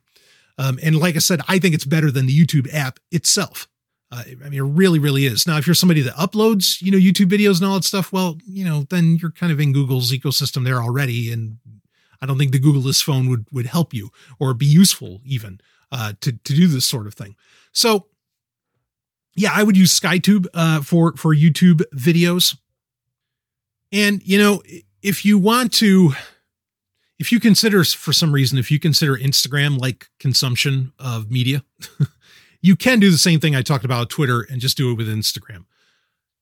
Um, 0.58 0.80
and 0.82 0.95
like 0.95 1.16
I 1.16 1.20
said, 1.20 1.41
I 1.48 1.60
think 1.60 1.76
it's 1.76 1.86
better 1.86 2.10
than 2.10 2.26
the 2.26 2.45
YouTube 2.45 2.74
app 2.74 3.00
itself. 3.12 3.68
Uh, 4.10 4.24
I 4.43 4.50
mean, 4.50 4.54
it 4.54 4.62
really, 4.62 5.00
really 5.00 5.26
is. 5.26 5.45
Now, 5.45 5.58
if 5.58 5.68
you're 5.68 5.74
somebody 5.74 6.02
that 6.02 6.14
uploads, 6.14 6.82
you 6.82 6.91
know, 6.91 6.98
YouTube 6.98 7.30
videos 7.30 7.58
and 7.58 7.68
all 7.68 7.76
that 7.76 7.84
stuff, 7.84 8.14
well, 8.14 8.38
you 8.48 8.64
know, 8.64 8.88
then 8.89 9.18
you're 9.22 9.32
kind 9.32 9.52
of 9.52 9.60
in 9.60 9.74
Google's 9.74 10.12
ecosystem 10.12 10.64
there 10.64 10.82
already. 10.82 11.32
And 11.32 11.58
I 12.22 12.26
don't 12.26 12.38
think 12.38 12.54
the 12.54 12.60
Googleless 12.60 13.04
phone 13.04 13.30
would, 13.30 13.45
would 13.52 13.66
help 13.66 13.93
you 13.93 14.10
or 14.39 14.54
be 14.54 14.66
useful 14.66 15.20
even, 15.26 15.60
uh, 15.91 16.14
to, 16.22 16.32
to 16.32 16.54
do 16.54 16.68
this 16.68 16.86
sort 16.86 17.06
of 17.06 17.14
thing. 17.14 17.36
So 17.74 18.08
yeah, 19.38 19.52
I 19.54 19.64
would 19.64 19.78
use 19.78 19.98
SkyTube 19.98 20.48
uh, 20.54 20.82
for 20.82 21.16
for 21.16 21.34
YouTube 21.34 21.84
videos. 21.96 22.58
And 23.94 24.22
you 24.26 24.38
know, 24.38 24.62
if 25.02 25.24
you 25.24 25.38
want 25.38 25.72
to, 25.74 26.14
if 27.20 27.32
you 27.32 27.40
consider 27.40 27.84
for 27.84 28.12
some 28.12 28.34
reason, 28.34 28.58
if 28.58 28.72
you 28.72 28.80
consider 28.80 29.16
Instagram 29.16 29.80
like 29.80 30.10
consumption 30.20 30.92
of 31.00 31.32
media, 31.32 31.64
you 32.62 32.76
can 32.76 33.00
do 33.00 33.12
the 33.12 33.18
same 33.18 33.40
thing 33.40 33.56
I 33.56 33.62
talked 33.62 33.86
about 33.86 34.10
Twitter 34.10 34.42
and 34.42 34.60
just 34.60 34.76
do 34.76 34.92
it 34.92 34.96
with 34.96 35.08
Instagram. 35.08 35.66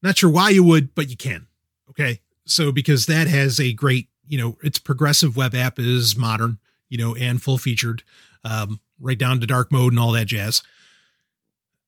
Not 0.01 0.17
sure 0.17 0.29
why 0.29 0.49
you 0.49 0.63
would, 0.63 0.95
but 0.95 1.09
you 1.09 1.17
can. 1.17 1.47
Okay, 1.89 2.21
so 2.45 2.71
because 2.71 3.07
that 3.07 3.27
has 3.27 3.59
a 3.59 3.73
great, 3.73 4.07
you 4.25 4.37
know, 4.37 4.57
its 4.63 4.79
progressive 4.79 5.35
web 5.35 5.53
app 5.53 5.79
is 5.79 6.17
modern, 6.17 6.59
you 6.87 6.97
know, 6.97 7.13
and 7.15 7.41
full 7.41 7.57
featured, 7.57 8.03
um, 8.45 8.79
right 9.01 9.17
down 9.17 9.41
to 9.41 9.47
dark 9.47 9.69
mode 9.69 9.91
and 9.91 9.99
all 9.99 10.13
that 10.13 10.27
jazz 10.27 10.63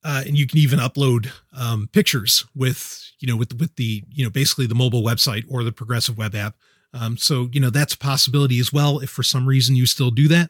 uh, 0.08 0.24
and 0.26 0.38
you 0.38 0.48
can 0.48 0.58
even 0.58 0.80
upload 0.80 1.30
um, 1.52 1.90
pictures 1.92 2.46
with 2.56 3.12
you 3.20 3.28
know 3.28 3.36
with 3.36 3.60
with 3.60 3.76
the 3.76 4.04
you 4.10 4.24
know 4.24 4.30
basically 4.30 4.66
the 4.66 4.74
mobile 4.74 5.04
website 5.04 5.44
or 5.50 5.66
the 5.66 5.72
progressive 5.72 6.18
web 6.18 6.34
app. 6.34 6.56
Um, 6.94 7.18
so 7.18 7.50
you 7.52 7.60
know 7.60 7.70
that's 7.70 7.94
a 7.94 7.98
possibility 7.98 8.58
as 8.60 8.72
well 8.72 9.00
if 9.00 9.10
for 9.10 9.22
some 9.22 9.46
reason 9.46 9.76
you 9.76 9.86
still 9.86 10.10
do 10.10 10.30
that. 10.30 10.50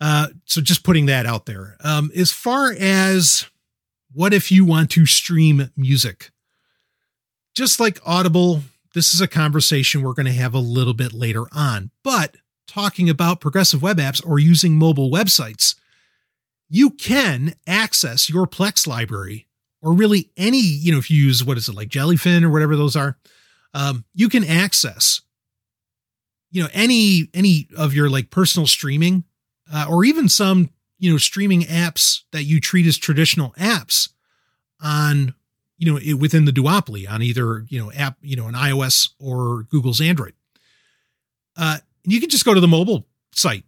Uh, 0.00 0.28
so 0.44 0.60
just 0.60 0.84
putting 0.84 1.06
that 1.06 1.26
out 1.26 1.46
there. 1.46 1.76
Um, 1.82 2.12
as 2.14 2.30
far 2.30 2.72
as 2.78 3.46
what 4.12 4.32
if 4.32 4.52
you 4.52 4.64
want 4.64 4.90
to 4.92 5.06
stream 5.06 5.72
music, 5.76 6.30
just 7.56 7.80
like 7.80 7.98
Audible, 8.06 8.62
this 8.94 9.12
is 9.12 9.20
a 9.20 9.26
conversation 9.26 10.02
we're 10.02 10.12
going 10.12 10.26
to 10.26 10.32
have 10.32 10.54
a 10.54 10.60
little 10.60 10.94
bit 10.94 11.12
later 11.12 11.46
on. 11.50 11.90
But 12.04 12.36
talking 12.68 13.10
about 13.10 13.40
progressive 13.40 13.82
web 13.82 13.98
apps 13.98 14.24
or 14.24 14.38
using 14.38 14.76
mobile 14.76 15.10
websites 15.10 15.74
you 16.68 16.90
can 16.90 17.54
access 17.66 18.28
your 18.28 18.46
Plex 18.46 18.86
library 18.86 19.46
or 19.80 19.92
really 19.92 20.30
any, 20.36 20.60
you 20.60 20.92
know, 20.92 20.98
if 20.98 21.10
you 21.10 21.22
use 21.22 21.44
what 21.44 21.56
is 21.56 21.68
it 21.68 21.74
like 21.74 21.88
Jellyfin 21.88 22.42
or 22.42 22.50
whatever 22.50 22.76
those 22.76 22.96
are, 22.96 23.16
um, 23.74 24.04
you 24.14 24.28
can 24.28 24.44
access, 24.44 25.20
you 26.50 26.62
know, 26.62 26.68
any 26.72 27.28
any 27.34 27.68
of 27.76 27.94
your 27.94 28.08
like 28.10 28.30
personal 28.30 28.66
streaming 28.66 29.24
uh, 29.72 29.86
or 29.88 30.04
even 30.04 30.28
some 30.28 30.70
you 30.98 31.10
know 31.10 31.18
streaming 31.18 31.62
apps 31.62 32.22
that 32.32 32.44
you 32.44 32.60
treat 32.60 32.86
as 32.86 32.96
traditional 32.96 33.52
apps 33.52 34.08
on 34.82 35.34
you 35.76 35.92
know 35.92 36.16
within 36.16 36.44
the 36.44 36.52
duopoly 36.52 37.08
on 37.08 37.22
either 37.22 37.64
you 37.68 37.78
know 37.78 37.92
app 37.92 38.16
you 38.20 38.36
know 38.36 38.46
an 38.46 38.54
iOS 38.54 39.10
or 39.20 39.64
Google's 39.64 40.00
Android. 40.00 40.34
Uh, 41.56 41.78
and 42.04 42.12
you 42.12 42.20
can 42.20 42.30
just 42.30 42.44
go 42.44 42.54
to 42.54 42.60
the 42.60 42.68
mobile 42.68 43.06
site 43.32 43.64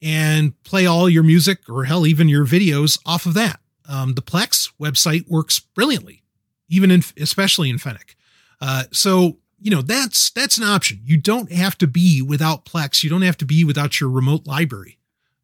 and 0.00 0.60
play 0.62 0.86
all 0.86 1.08
your 1.08 1.22
music 1.22 1.68
or 1.68 1.84
hell, 1.84 2.06
even 2.06 2.28
your 2.28 2.46
videos 2.46 2.98
off 3.04 3.26
of 3.26 3.34
that. 3.34 3.60
Um, 3.88 4.14
the 4.14 4.22
Plex 4.22 4.70
website 4.80 5.28
works 5.28 5.58
brilliantly, 5.60 6.22
even 6.68 6.90
in, 6.90 7.02
especially 7.18 7.70
in 7.70 7.78
Fennec. 7.78 8.16
Uh, 8.60 8.84
so, 8.92 9.38
you 9.60 9.70
know, 9.70 9.82
that's, 9.82 10.30
that's 10.30 10.58
an 10.58 10.64
option. 10.64 11.00
You 11.04 11.16
don't 11.16 11.50
have 11.50 11.76
to 11.78 11.86
be 11.86 12.22
without 12.22 12.64
Plex. 12.64 13.02
You 13.02 13.10
don't 13.10 13.22
have 13.22 13.38
to 13.38 13.44
be 13.44 13.64
without 13.64 14.00
your 14.00 14.10
remote 14.10 14.46
library. 14.46 14.98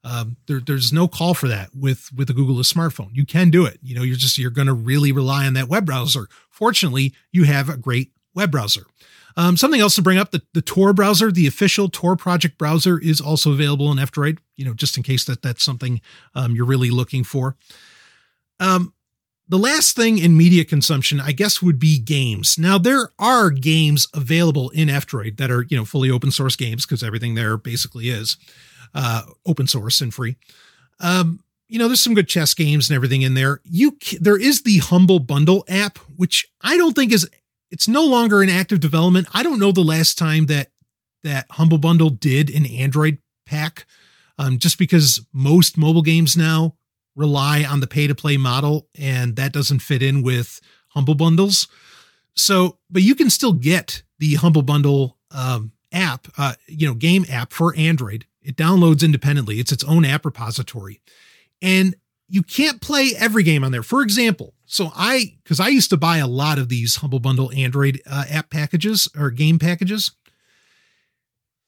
Um, 0.04 0.36
there, 0.46 0.60
there's 0.60 0.92
no 0.92 1.08
call 1.08 1.32
for 1.32 1.48
that 1.48 1.70
with, 1.74 2.10
with 2.14 2.28
a 2.28 2.34
Google 2.34 2.56
smartphone. 2.56 3.08
You 3.12 3.24
can 3.24 3.50
do 3.50 3.64
it. 3.64 3.78
You 3.82 3.94
know, 3.94 4.02
you're 4.02 4.16
just, 4.16 4.36
you're 4.36 4.50
going 4.50 4.66
to 4.66 4.74
really 4.74 5.12
rely 5.12 5.46
on 5.46 5.54
that 5.54 5.68
web 5.68 5.86
browser. 5.86 6.28
Fortunately, 6.50 7.14
you 7.32 7.44
have 7.44 7.70
a 7.70 7.78
great 7.78 8.12
web 8.34 8.50
browser. 8.50 8.84
Um, 9.36 9.56
something 9.56 9.80
else 9.80 9.96
to 9.96 10.02
bring 10.02 10.18
up: 10.18 10.30
the, 10.30 10.42
the 10.52 10.62
Tor 10.62 10.92
browser, 10.92 11.32
the 11.32 11.46
official 11.46 11.88
Tor 11.88 12.16
project 12.16 12.58
browser, 12.58 12.98
is 12.98 13.20
also 13.20 13.52
available 13.52 13.90
in 13.90 13.98
F-Droid. 13.98 14.38
You 14.56 14.64
know, 14.64 14.74
just 14.74 14.96
in 14.96 15.02
case 15.02 15.24
that 15.24 15.42
that's 15.42 15.64
something 15.64 16.00
um, 16.34 16.54
you're 16.54 16.66
really 16.66 16.90
looking 16.90 17.24
for. 17.24 17.56
Um, 18.60 18.94
the 19.46 19.58
last 19.58 19.94
thing 19.94 20.18
in 20.18 20.36
media 20.36 20.64
consumption, 20.64 21.20
I 21.20 21.32
guess, 21.32 21.60
would 21.60 21.78
be 21.78 21.98
games. 21.98 22.58
Now, 22.58 22.78
there 22.78 23.10
are 23.18 23.50
games 23.50 24.08
available 24.14 24.70
in 24.70 24.88
F-Droid 24.88 25.36
that 25.36 25.50
are, 25.50 25.66
you 25.68 25.76
know, 25.76 25.84
fully 25.84 26.10
open 26.10 26.30
source 26.30 26.56
games 26.56 26.86
because 26.86 27.02
everything 27.02 27.34
there 27.34 27.58
basically 27.58 28.08
is 28.08 28.38
uh, 28.94 29.22
open 29.44 29.66
source 29.66 30.00
and 30.00 30.14
free. 30.14 30.36
Um, 31.00 31.40
you 31.68 31.78
know, 31.78 31.88
there's 31.88 32.02
some 32.02 32.14
good 32.14 32.28
chess 32.28 32.54
games 32.54 32.88
and 32.88 32.96
everything 32.96 33.22
in 33.22 33.34
there. 33.34 33.60
You, 33.64 33.98
there 34.18 34.40
is 34.40 34.62
the 34.62 34.78
Humble 34.78 35.18
Bundle 35.18 35.64
app, 35.68 35.98
which 36.16 36.46
I 36.62 36.76
don't 36.76 36.94
think 36.94 37.12
is 37.12 37.28
it's 37.70 37.88
no 37.88 38.04
longer 38.04 38.42
in 38.42 38.48
active 38.48 38.80
development. 38.80 39.28
I 39.32 39.42
don't 39.42 39.58
know 39.58 39.72
the 39.72 39.82
last 39.82 40.18
time 40.18 40.46
that 40.46 40.70
that 41.22 41.46
Humble 41.52 41.78
Bundle 41.78 42.10
did 42.10 42.50
an 42.54 42.66
Android 42.66 43.18
pack, 43.46 43.86
um, 44.38 44.58
just 44.58 44.78
because 44.78 45.24
most 45.32 45.76
mobile 45.76 46.02
games 46.02 46.36
now 46.36 46.76
rely 47.16 47.64
on 47.64 47.80
the 47.80 47.86
pay 47.86 48.06
to 48.06 48.14
play 48.14 48.36
model, 48.36 48.88
and 48.98 49.36
that 49.36 49.52
doesn't 49.52 49.80
fit 49.80 50.02
in 50.02 50.22
with 50.22 50.60
Humble 50.88 51.14
Bundles. 51.14 51.68
So, 52.34 52.78
but 52.90 53.02
you 53.02 53.14
can 53.14 53.30
still 53.30 53.52
get 53.52 54.02
the 54.18 54.34
Humble 54.34 54.62
Bundle 54.62 55.18
um, 55.30 55.72
app, 55.92 56.28
uh, 56.36 56.54
you 56.66 56.86
know, 56.86 56.94
game 56.94 57.24
app 57.30 57.52
for 57.52 57.74
Android. 57.76 58.26
It 58.42 58.56
downloads 58.56 59.02
independently. 59.02 59.60
It's 59.60 59.72
its 59.72 59.84
own 59.84 60.04
app 60.04 60.24
repository, 60.24 61.00
and 61.62 61.94
you 62.28 62.42
can't 62.42 62.80
play 62.80 63.12
every 63.18 63.42
game 63.42 63.64
on 63.64 63.72
there. 63.72 63.82
For 63.82 64.02
example, 64.02 64.54
so 64.74 64.90
I, 64.92 65.36
because 65.44 65.60
I 65.60 65.68
used 65.68 65.90
to 65.90 65.96
buy 65.96 66.18
a 66.18 66.26
lot 66.26 66.58
of 66.58 66.68
these 66.68 66.96
Humble 66.96 67.20
Bundle 67.20 67.52
Android 67.52 68.02
uh, 68.10 68.24
app 68.28 68.50
packages 68.50 69.08
or 69.16 69.30
game 69.30 69.60
packages. 69.60 70.10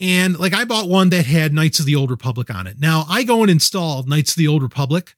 And 0.01 0.37
like 0.39 0.53
I 0.53 0.65
bought 0.65 0.89
one 0.89 1.11
that 1.11 1.25
had 1.25 1.55
Knights 1.55 1.79
of 1.79 1.87
the 1.87 1.95
Old 1.95 2.11
Republic 2.11 2.53
on 2.53 2.67
it. 2.67 2.81
Now 2.81 3.05
I 3.09 3.23
go 3.23 3.43
and 3.43 3.51
install 3.51 4.03
Knights 4.03 4.33
of 4.33 4.39
the 4.39 4.49
Old 4.49 4.61
Republic 4.61 5.15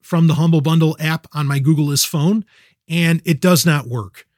from 0.00 0.28
the 0.28 0.34
Humble 0.34 0.60
Bundle 0.60 0.96
app 1.00 1.26
on 1.34 1.48
my 1.48 1.58
Googleless 1.58 2.06
phone, 2.06 2.44
and 2.88 3.20
it 3.24 3.40
does 3.40 3.66
not 3.66 3.88
work. 3.88 4.28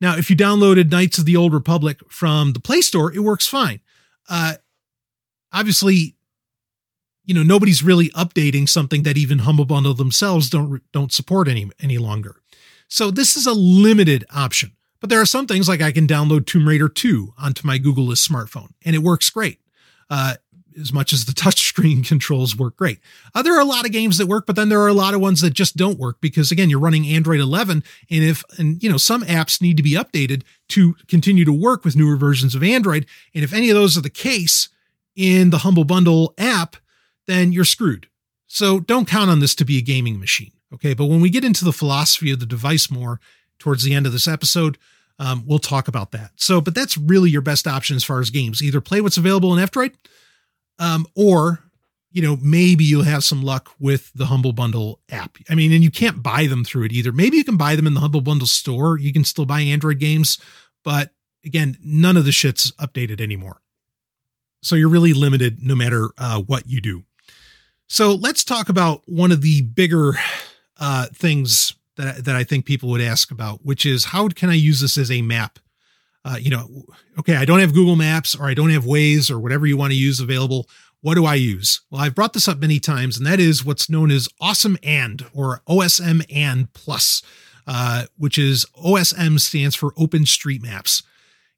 Now, 0.00 0.16
if 0.16 0.30
you 0.30 0.36
downloaded 0.36 0.90
Knights 0.90 1.18
of 1.18 1.26
the 1.26 1.36
Old 1.36 1.52
Republic 1.52 2.00
from 2.08 2.54
the 2.54 2.60
Play 2.60 2.80
Store, 2.80 3.12
it 3.12 3.20
works 3.20 3.46
fine. 3.46 3.80
Uh, 4.28 4.54
obviously, 5.52 6.16
you 7.26 7.34
know 7.34 7.42
nobody's 7.42 7.82
really 7.82 8.08
updating 8.10 8.68
something 8.68 9.02
that 9.02 9.16
even 9.16 9.40
Humble 9.40 9.64
Bundle 9.64 9.94
themselves 9.94 10.50
don't 10.50 10.82
don't 10.92 11.12
support 11.12 11.48
any 11.48 11.70
any 11.80 11.98
longer. 11.98 12.36
So 12.94 13.10
this 13.10 13.36
is 13.36 13.44
a 13.44 13.52
limited 13.52 14.24
option. 14.32 14.70
But 15.00 15.10
there 15.10 15.20
are 15.20 15.26
some 15.26 15.48
things 15.48 15.68
like 15.68 15.82
I 15.82 15.90
can 15.90 16.06
download 16.06 16.46
Tomb 16.46 16.68
Raider 16.68 16.88
2 16.88 17.34
onto 17.36 17.66
my 17.66 17.76
Googleless 17.76 18.24
smartphone, 18.24 18.68
and 18.84 18.94
it 18.94 19.00
works 19.00 19.28
great. 19.30 19.58
Uh, 20.08 20.34
as 20.80 20.92
much 20.92 21.12
as 21.12 21.24
the 21.24 21.32
touchscreen 21.42 22.06
controls 22.06 22.56
work 22.56 22.76
great. 22.76 23.00
Uh, 23.34 23.42
there 23.42 23.56
are 23.56 23.60
a 23.60 23.64
lot 23.64 23.84
of 23.84 23.90
games 23.90 24.16
that 24.18 24.28
work, 24.28 24.46
but 24.46 24.54
then 24.54 24.68
there 24.68 24.80
are 24.80 24.86
a 24.86 24.94
lot 24.94 25.12
of 25.12 25.20
ones 25.20 25.40
that 25.40 25.54
just 25.54 25.76
don't 25.76 25.98
work 25.98 26.20
because 26.20 26.52
again, 26.52 26.70
you're 26.70 26.78
running 26.78 27.04
Android 27.08 27.40
11, 27.40 27.82
and 28.10 28.22
if 28.24 28.44
and 28.60 28.80
you 28.80 28.88
know 28.88 28.96
some 28.96 29.24
apps 29.24 29.60
need 29.60 29.76
to 29.76 29.82
be 29.82 29.94
updated 29.94 30.44
to 30.68 30.94
continue 31.08 31.44
to 31.44 31.52
work 31.52 31.84
with 31.84 31.96
newer 31.96 32.14
versions 32.14 32.54
of 32.54 32.62
Android, 32.62 33.06
and 33.34 33.42
if 33.42 33.52
any 33.52 33.70
of 33.70 33.74
those 33.74 33.98
are 33.98 34.02
the 34.02 34.08
case 34.08 34.68
in 35.16 35.50
the 35.50 35.58
Humble 35.58 35.84
Bundle 35.84 36.32
app, 36.38 36.76
then 37.26 37.50
you're 37.50 37.64
screwed. 37.64 38.06
So 38.46 38.78
don't 38.78 39.08
count 39.08 39.30
on 39.30 39.40
this 39.40 39.56
to 39.56 39.64
be 39.64 39.78
a 39.78 39.82
gaming 39.82 40.20
machine. 40.20 40.52
Okay, 40.74 40.94
but 40.94 41.06
when 41.06 41.20
we 41.20 41.30
get 41.30 41.44
into 41.44 41.64
the 41.64 41.72
philosophy 41.72 42.30
of 42.30 42.40
the 42.40 42.46
device 42.46 42.90
more 42.90 43.20
towards 43.58 43.84
the 43.84 43.94
end 43.94 44.06
of 44.06 44.12
this 44.12 44.28
episode, 44.28 44.76
um, 45.18 45.44
we'll 45.46 45.60
talk 45.60 45.86
about 45.86 46.10
that. 46.10 46.32
So, 46.36 46.60
but 46.60 46.74
that's 46.74 46.98
really 46.98 47.30
your 47.30 47.42
best 47.42 47.66
option 47.66 47.94
as 47.96 48.04
far 48.04 48.20
as 48.20 48.30
games. 48.30 48.62
Either 48.62 48.80
play 48.80 49.00
what's 49.00 49.16
available 49.16 49.54
in 49.54 49.62
F-Droid 49.62 49.94
um, 50.78 51.06
or 51.14 51.60
you 52.10 52.22
know 52.22 52.36
maybe 52.40 52.84
you'll 52.84 53.04
have 53.04 53.24
some 53.24 53.42
luck 53.42 53.70
with 53.78 54.12
the 54.14 54.26
humble 54.26 54.52
bundle 54.52 55.00
app. 55.10 55.36
I 55.48 55.54
mean 55.54 55.72
and 55.72 55.84
you 55.84 55.90
can't 55.90 56.22
buy 56.22 56.46
them 56.46 56.64
through 56.64 56.84
it 56.84 56.92
either. 56.92 57.12
Maybe 57.12 57.36
you 57.36 57.44
can 57.44 57.56
buy 57.56 57.76
them 57.76 57.86
in 57.86 57.94
the 57.94 58.00
humble 58.00 58.20
bundle 58.20 58.46
store. 58.46 58.98
You 58.98 59.12
can 59.12 59.24
still 59.24 59.46
buy 59.46 59.60
android 59.60 59.98
games 59.98 60.38
but 60.82 61.10
again 61.44 61.76
none 61.82 62.16
of 62.16 62.24
the 62.24 62.32
shit's 62.32 62.72
updated 62.72 63.20
anymore. 63.20 63.60
So 64.62 64.76
you're 64.76 64.88
really 64.88 65.12
limited 65.12 65.62
no 65.62 65.74
matter 65.74 66.10
uh, 66.16 66.40
what 66.40 66.66
you 66.66 66.80
do. 66.80 67.04
So 67.86 68.14
let's 68.14 68.44
talk 68.44 68.68
about 68.68 69.02
one 69.06 69.30
of 69.30 69.42
the 69.42 69.60
bigger 69.62 70.14
uh, 70.84 71.06
things 71.14 71.74
that, 71.96 72.24
that 72.24 72.36
i 72.36 72.44
think 72.44 72.64
people 72.64 72.88
would 72.90 73.00
ask 73.00 73.30
about 73.30 73.64
which 73.64 73.86
is 73.86 74.06
how 74.06 74.28
can 74.28 74.50
i 74.50 74.54
use 74.54 74.80
this 74.80 74.98
as 74.98 75.10
a 75.10 75.22
map 75.22 75.58
uh, 76.24 76.36
you 76.40 76.50
know, 76.50 76.84
okay, 77.18 77.36
I 77.36 77.44
don't 77.44 77.60
have 77.60 77.74
Google 77.74 77.96
Maps 77.96 78.34
or 78.34 78.46
I 78.46 78.54
don't 78.54 78.70
have 78.70 78.84
Waze 78.84 79.30
or 79.30 79.38
whatever 79.38 79.66
you 79.66 79.76
want 79.76 79.92
to 79.92 79.98
use 79.98 80.20
available. 80.20 80.66
What 81.02 81.16
do 81.16 81.26
I 81.26 81.34
use? 81.34 81.82
Well, 81.90 82.00
I've 82.00 82.14
brought 82.14 82.32
this 82.32 82.48
up 82.48 82.58
many 82.58 82.80
times, 82.80 83.18
and 83.18 83.26
that 83.26 83.38
is 83.38 83.62
what's 83.62 83.90
known 83.90 84.10
as 84.10 84.28
OsmAnd 84.40 85.28
or 85.34 85.60
OSM 85.68 86.24
And 86.34 86.72
Plus, 86.72 87.22
uh, 87.66 88.06
which 88.16 88.38
is 88.38 88.64
OSM 88.82 89.38
stands 89.38 89.76
for 89.76 89.92
Open 89.98 90.24
Street 90.24 90.62
Maps, 90.62 91.02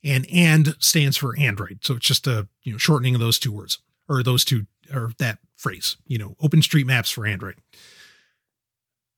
and 0.02 0.26
And 0.32 0.74
stands 0.80 1.16
for 1.16 1.38
Android. 1.38 1.78
So 1.82 1.94
it's 1.94 2.06
just 2.06 2.26
a 2.26 2.48
you 2.64 2.72
know 2.72 2.78
shortening 2.78 3.14
of 3.14 3.20
those 3.20 3.38
two 3.38 3.52
words 3.52 3.78
or 4.08 4.24
those 4.24 4.44
two 4.44 4.66
or 4.92 5.12
that 5.18 5.38
phrase. 5.56 5.96
You 6.08 6.18
know, 6.18 6.34
Open 6.40 6.60
Street 6.60 6.88
Maps 6.88 7.12
for 7.12 7.24
Android. 7.24 7.54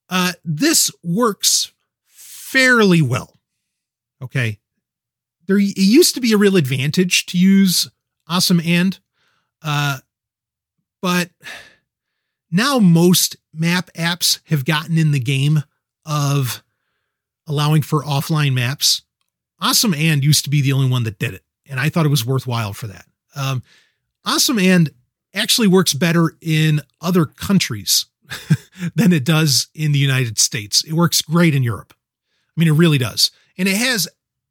Uh, 0.09 0.32
this 0.44 0.90
works 1.02 1.72
fairly 2.06 3.02
well. 3.02 3.36
Okay, 4.22 4.59
there 5.48 5.59
it 5.59 5.76
used 5.76 6.14
to 6.14 6.20
be 6.20 6.32
a 6.32 6.38
real 6.38 6.56
advantage 6.56 7.26
to 7.26 7.38
use 7.38 7.90
OsmAnd 8.28 9.00
uh 9.62 9.98
but 11.00 11.30
now 12.50 12.78
most 12.78 13.36
map 13.52 13.90
apps 13.96 14.40
have 14.44 14.64
gotten 14.64 14.96
in 14.96 15.11
the 15.11 15.20
game 15.20 15.62
of 16.04 16.62
allowing 17.46 17.82
for 17.82 18.02
offline 18.02 18.52
maps. 18.52 19.02
OsmAnd 19.61 20.22
used 20.22 20.44
to 20.44 20.50
be 20.50 20.61
the 20.61 20.72
only 20.72 20.88
one 20.88 21.02
that 21.04 21.18
did 21.18 21.34
it 21.34 21.42
and 21.66 21.80
i 21.80 21.88
thought 21.88 22.06
it 22.06 22.11
was 22.11 22.24
worthwhile 22.24 22.72
for 22.72 22.86
that. 22.86 23.06
Um, 23.34 23.62
OsmAnd 24.26 24.90
actually 25.34 25.68
works 25.68 25.94
better 25.94 26.32
in 26.40 26.80
other 27.00 27.24
countries 27.26 28.06
than 28.95 29.12
it 29.12 29.24
does 29.24 29.68
in 29.74 29.93
the 29.93 29.99
united 29.99 30.39
states. 30.39 30.85
It 30.85 30.93
works 30.93 31.22
great 31.22 31.55
in 31.55 31.62
europe. 31.62 31.95
I 31.95 32.61
mean 32.61 32.68
it 32.68 32.79
really 32.79 32.99
does. 32.99 33.31
And 33.57 33.68
it 33.68 33.76
has 33.76 34.09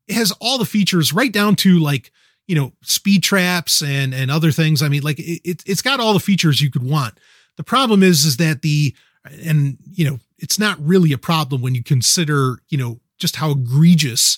it 0.07 0.15
has 0.15 0.31
all 0.39 0.57
the 0.57 0.65
features 0.65 1.13
right 1.13 1.31
down 1.31 1.55
to 1.57 1.79
like 1.79 2.11
you 2.47 2.55
know 2.55 2.73
speed 2.81 3.23
traps 3.23 3.81
and 3.81 4.13
and 4.13 4.31
other 4.31 4.51
things. 4.51 4.81
I 4.81 4.89
mean 4.89 5.03
like 5.03 5.19
it, 5.19 5.63
it's 5.65 5.81
got 5.81 5.99
all 5.99 6.13
the 6.13 6.19
features 6.19 6.61
you 6.61 6.71
could 6.71 6.83
want. 6.83 7.19
The 7.57 7.63
problem 7.63 8.03
is 8.03 8.25
is 8.25 8.37
that 8.37 8.61
the 8.61 8.95
and 9.43 9.77
you 9.91 10.09
know 10.09 10.19
it's 10.37 10.59
not 10.59 10.77
really 10.79 11.11
a 11.11 11.17
problem 11.17 11.61
when 11.61 11.75
you 11.75 11.83
consider 11.83 12.59
you 12.69 12.77
know 12.77 12.99
just 13.17 13.37
how 13.37 13.51
egregious 13.51 14.37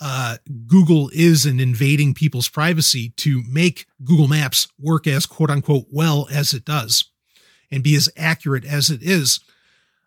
uh, 0.00 0.36
Google 0.66 1.10
is 1.12 1.46
in 1.46 1.60
invading 1.60 2.14
people's 2.14 2.48
privacy 2.48 3.10
to 3.10 3.42
make 3.48 3.86
Google 4.02 4.26
Maps 4.26 4.66
work 4.78 5.06
as 5.06 5.26
quote 5.26 5.50
unquote 5.50 5.86
well 5.90 6.28
as 6.32 6.54
it 6.54 6.64
does 6.64 7.11
and 7.72 7.82
be 7.82 7.96
as 7.96 8.08
accurate 8.16 8.64
as 8.64 8.90
it 8.90 9.02
is. 9.02 9.40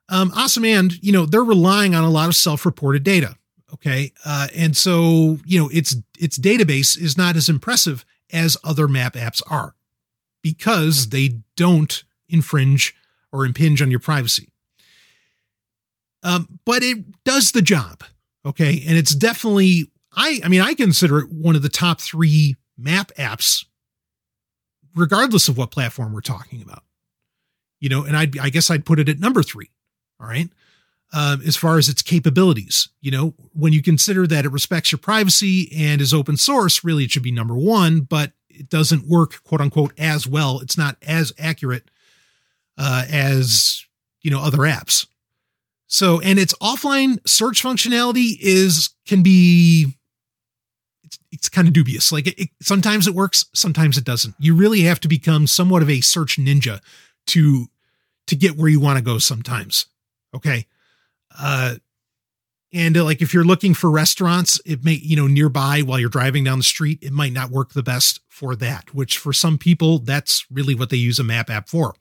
Um, 0.08 0.32
awesome. 0.36 0.64
And, 0.64 1.04
you 1.04 1.12
know, 1.12 1.26
they're 1.26 1.44
relying 1.44 1.96
on 1.96 2.04
a 2.04 2.10
lot 2.10 2.28
of 2.30 2.36
self 2.36 2.66
reported 2.66 3.04
data. 3.04 3.36
Okay. 3.74 4.14
Uh, 4.24 4.48
and 4.56 4.78
so, 4.78 5.40
you 5.46 5.60
know, 5.60 5.70
its 5.74 5.96
its 6.18 6.38
database 6.38 6.98
is 6.98 7.18
not 7.18 7.36
as 7.36 7.50
impressive 7.50 8.06
as 8.32 8.56
other 8.64 8.88
map 8.88 9.16
apps 9.16 9.42
are 9.50 9.76
because 10.42 11.10
they 11.10 11.40
don't 11.58 12.04
infringe 12.30 12.96
or 13.32 13.46
impinge 13.46 13.82
on 13.82 13.90
your 13.90 14.00
privacy. 14.00 14.50
Um, 16.24 16.60
but 16.66 16.84
it 16.84 17.24
does 17.24 17.52
the 17.52 17.62
job. 17.62 18.04
Okay. 18.46 18.84
And 18.88 18.98
it's 18.98 19.16
definitely, 19.16 19.92
I, 20.16 20.40
I 20.44 20.48
mean, 20.48 20.62
I 20.62 20.74
consider 20.76 21.20
it 21.20 21.32
one 21.32 21.56
of 21.56 21.62
the 21.62 21.70
top 21.70 22.00
three 22.00 22.56
map 22.78 23.12
apps, 23.18 23.66
regardless 24.96 25.48
of 25.48 25.58
what 25.58 25.72
platform 25.72 26.14
we're 26.14 26.22
talking 26.22 26.62
about. 26.62 26.84
You 27.86 27.90
know, 27.90 28.04
and 28.04 28.18
I, 28.18 28.28
I 28.42 28.50
guess 28.50 28.72
I'd 28.72 28.84
put 28.84 28.98
it 28.98 29.10
at 29.10 29.20
number 29.20 29.44
three. 29.44 29.70
All 30.20 30.26
right 30.28 30.50
um, 31.14 31.42
as 31.46 31.56
far 31.56 31.78
as 31.78 31.90
its 31.90 32.02
capabilities. 32.02 32.90
You 33.02 33.12
know, 33.12 33.34
when 33.54 33.74
you 33.74 33.82
consider 33.82 34.28
that 34.28 34.46
it 34.46 34.52
respects 34.52 34.92
your 34.92 35.00
privacy 35.00 35.72
and 35.76 36.02
is 36.02 36.14
open 36.14 36.38
source, 36.38 36.84
really 36.84 37.06
it 37.06 37.12
should 37.12 37.24
be 37.24 37.32
number 37.32 37.56
one, 37.56 38.02
but 38.02 38.34
it 38.50 38.70
doesn't 38.70 39.08
work, 39.08 39.44
quote 39.44 39.62
unquote, 39.62 39.94
as 39.98 40.28
well. 40.28 40.60
It's 40.60 40.78
not 40.78 40.98
as 41.02 41.34
accurate 41.38 41.90
uh, 42.78 43.06
as, 43.10 43.86
you 44.22 44.32
know, 44.32 44.42
other 44.42 44.60
apps. 44.60 45.08
So, 45.88 46.20
and 46.20 46.40
its 46.40 46.54
offline 46.56 47.20
search 47.28 47.64
functionality 47.64 48.38
is, 48.42 48.90
can 49.08 49.24
be, 49.24 49.96
it's, 51.04 51.20
it's 51.32 51.50
kind 51.50 51.68
of 51.68 51.74
dubious. 51.74 52.12
Like 52.12 52.28
it, 52.28 52.40
it, 52.40 52.50
sometimes 52.62 53.08
it 53.08 53.14
works, 53.14 53.46
sometimes 53.54 53.98
it 53.98 54.04
doesn't. 54.04 54.36
You 54.40 54.56
really 54.56 54.82
have 54.82 55.00
to 55.02 55.08
become 55.08 55.48
somewhat 55.48 55.84
of 55.84 55.90
a 55.90 56.02
search 56.02 56.38
ninja 56.38 56.82
to, 57.28 57.68
to 58.28 58.36
get 58.36 58.58
where 58.58 58.70
you 58.70 58.80
want 58.80 58.98
to 58.98 59.04
go 59.04 59.18
sometimes. 59.18 59.88
Okay. 60.34 60.68
Uh, 61.38 61.76
and 62.74 62.98
uh, 62.98 63.04
like 63.06 63.22
if 63.22 63.34
you're 63.34 63.46
looking 63.46 63.74
for 63.74 63.90
restaurants, 63.90 64.60
it 64.66 64.84
may, 64.84 64.94
you 64.94 65.16
know, 65.16 65.28
nearby 65.28 65.82
while 65.82 66.00
you're 66.00 66.10
driving 66.10 66.44
down 66.44 66.58
the 66.58 66.64
street, 66.64 67.00
it 67.02 67.14
might 67.14 67.32
not 67.32 67.50
work 67.50 67.74
the 67.74 67.84
best 67.84 68.20
for 68.28 68.56
that, 68.58 68.94
which 68.94 69.18
for 69.18 69.32
some 69.32 69.58
people, 69.58 70.00
that's 70.00 70.46
really 70.52 70.76
what 70.76 70.90
they 70.90 70.98
use 70.98 71.18
a 71.18 71.24
map 71.24 71.50
app 71.50 71.70
for. 71.70 71.96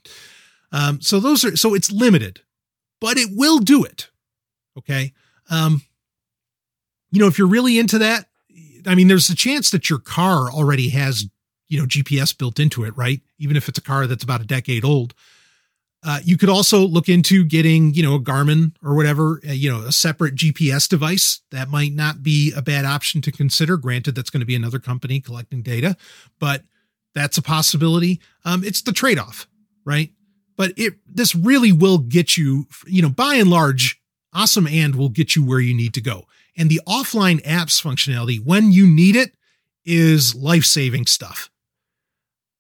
Um, 0.73 1.01
so 1.01 1.21
those 1.21 1.45
are, 1.45 1.57
so 1.57 1.75
it's 1.75 1.93
limited, 1.93 2.41
but 3.01 3.17
it 3.17 3.29
will 3.33 3.59
do 3.61 3.85
it. 3.85 4.11
Okay. 4.77 5.13
Um, 5.49 5.83
you 7.13 7.21
know, 7.21 7.29
if 7.29 7.39
you're 7.39 7.47
really 7.47 7.79
into 7.79 7.99
that, 7.99 8.27
I 8.87 8.97
mean, 8.97 9.07
there's 9.07 9.31
a 9.31 9.37
chance 9.37 9.71
that 9.71 9.89
your 9.89 10.01
car 10.01 10.51
already 10.51 10.89
has, 10.89 11.27
you 11.69 11.79
know, 11.79 11.87
GPS 11.87 12.37
built 12.37 12.59
into 12.59 12.85
it, 12.85 12.97
right? 12.97 13.21
Even 13.39 13.57
if 13.57 13.69
it's 13.69 13.79
a 13.79 13.83
car 13.83 14.09
that's 14.09 14.25
about 14.25 14.41
a 14.41 14.47
decade 14.47 14.85
old. 14.85 15.15
Uh, 16.05 16.21
you 16.23 16.37
could 16.37 16.51
also 16.51 16.81
look 16.81 17.09
into 17.09 17.45
getting, 17.45 17.95
you 17.95 18.03
know, 18.03 18.15
a 18.15 18.21
Garmin 18.21 18.73
or 18.83 18.95
whatever, 18.95 19.41
uh, 19.49 19.53
you 19.53 19.73
know, 19.73 19.81
a 19.81 19.93
separate 19.93 20.35
GPS 20.35 20.87
device. 20.87 21.41
That 21.51 21.71
might 21.71 21.95
not 21.95 22.23
be 22.23 22.53
a 22.55 22.61
bad 22.61 22.85
option 22.85 23.23
to 23.23 23.33
consider. 23.33 23.79
Granted, 23.79 24.15
that's 24.15 24.29
going 24.29 24.41
to 24.41 24.47
be 24.47 24.55
another 24.55 24.79
company 24.79 25.21
collecting 25.21 25.63
data, 25.63 25.97
but 26.39 26.63
that's 27.15 27.39
a 27.39 27.43
possibility. 27.43 28.21
Um, 28.45 28.63
it's 28.63 28.83
the 28.83 28.93
trade 28.93 29.19
off, 29.19 29.49
right? 29.87 30.11
But 30.57 30.73
it 30.77 30.95
this 31.07 31.35
really 31.35 31.73
will 31.73 31.99
get 31.99 32.37
you, 32.37 32.67
you 32.87 33.01
know, 33.01 33.09
by 33.09 33.37
and 33.37 33.49
large, 33.49 34.01
OsmAnd 34.35 34.97
will 34.97 35.09
get 35.09 35.35
you 35.35 35.45
where 35.45 35.61
you 35.61 35.75
need 35.75 35.95
to 35.95 36.01
go. 36.03 36.25
And 36.57 36.69
the 36.69 36.81
offline 36.87 37.43
apps 37.45 37.83
functionality, 37.83 38.45
when 38.45 38.73
you 38.73 38.87
need 38.87 39.17
it, 39.17 39.35
is 39.85 40.35
life 40.35 40.65
saving 40.65 41.07
stuff. 41.07 41.51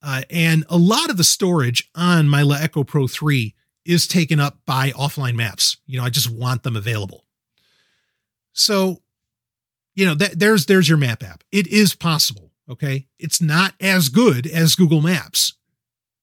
Uh, 0.04 0.20
and 0.28 0.66
a 0.68 0.76
lot 0.76 1.08
of 1.08 1.16
the 1.16 1.24
storage 1.24 1.90
on 1.94 2.28
my 2.28 2.42
LeEco 2.42 2.86
Pro 2.86 3.06
3 3.06 3.54
is 3.86 4.06
taken 4.06 4.38
up 4.38 4.58
by 4.66 4.90
offline 4.90 5.34
maps. 5.34 5.78
You 5.86 5.98
know, 5.98 6.04
I 6.04 6.10
just 6.10 6.30
want 6.30 6.62
them 6.62 6.76
available. 6.76 7.24
So, 8.52 9.00
you 9.94 10.04
know, 10.04 10.14
that, 10.16 10.38
there's 10.38 10.66
there's 10.66 10.88
your 10.88 10.98
map 10.98 11.22
app. 11.22 11.42
It 11.50 11.66
is 11.68 11.94
possible. 11.94 12.50
Okay, 12.68 13.06
it's 13.18 13.40
not 13.40 13.74
as 13.80 14.08
good 14.10 14.46
as 14.46 14.74
Google 14.74 15.00
Maps. 15.00 15.54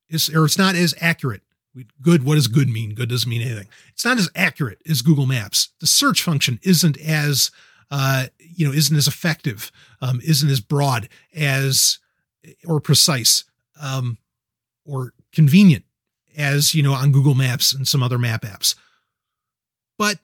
It's 0.09 0.29
or 0.29 0.45
it's 0.45 0.57
not 0.57 0.75
as 0.75 0.93
accurate. 1.01 1.41
Good. 2.01 2.23
What 2.23 2.35
does 2.35 2.47
good 2.47 2.69
mean? 2.69 2.93
Good 2.93 3.09
doesn't 3.09 3.29
mean 3.29 3.41
anything. 3.41 3.67
It's 3.93 4.05
not 4.05 4.17
as 4.17 4.29
accurate 4.35 4.79
as 4.87 5.01
Google 5.01 5.25
Maps. 5.25 5.69
The 5.79 5.87
search 5.87 6.21
function 6.21 6.59
isn't 6.63 6.99
as 6.99 7.49
uh, 7.89 8.27
you 8.37 8.67
know 8.67 8.73
isn't 8.73 8.95
as 8.95 9.07
effective, 9.07 9.71
um, 10.01 10.19
isn't 10.23 10.49
as 10.49 10.61
broad 10.61 11.09
as 11.33 11.99
or 12.65 12.79
precise 12.79 13.43
um, 13.81 14.17
or 14.85 15.13
convenient 15.33 15.83
as 16.37 16.73
you 16.73 16.83
know 16.83 16.93
on 16.93 17.11
Google 17.11 17.35
Maps 17.35 17.73
and 17.73 17.87
some 17.87 18.03
other 18.03 18.17
map 18.17 18.43
apps. 18.43 18.75
But 19.97 20.19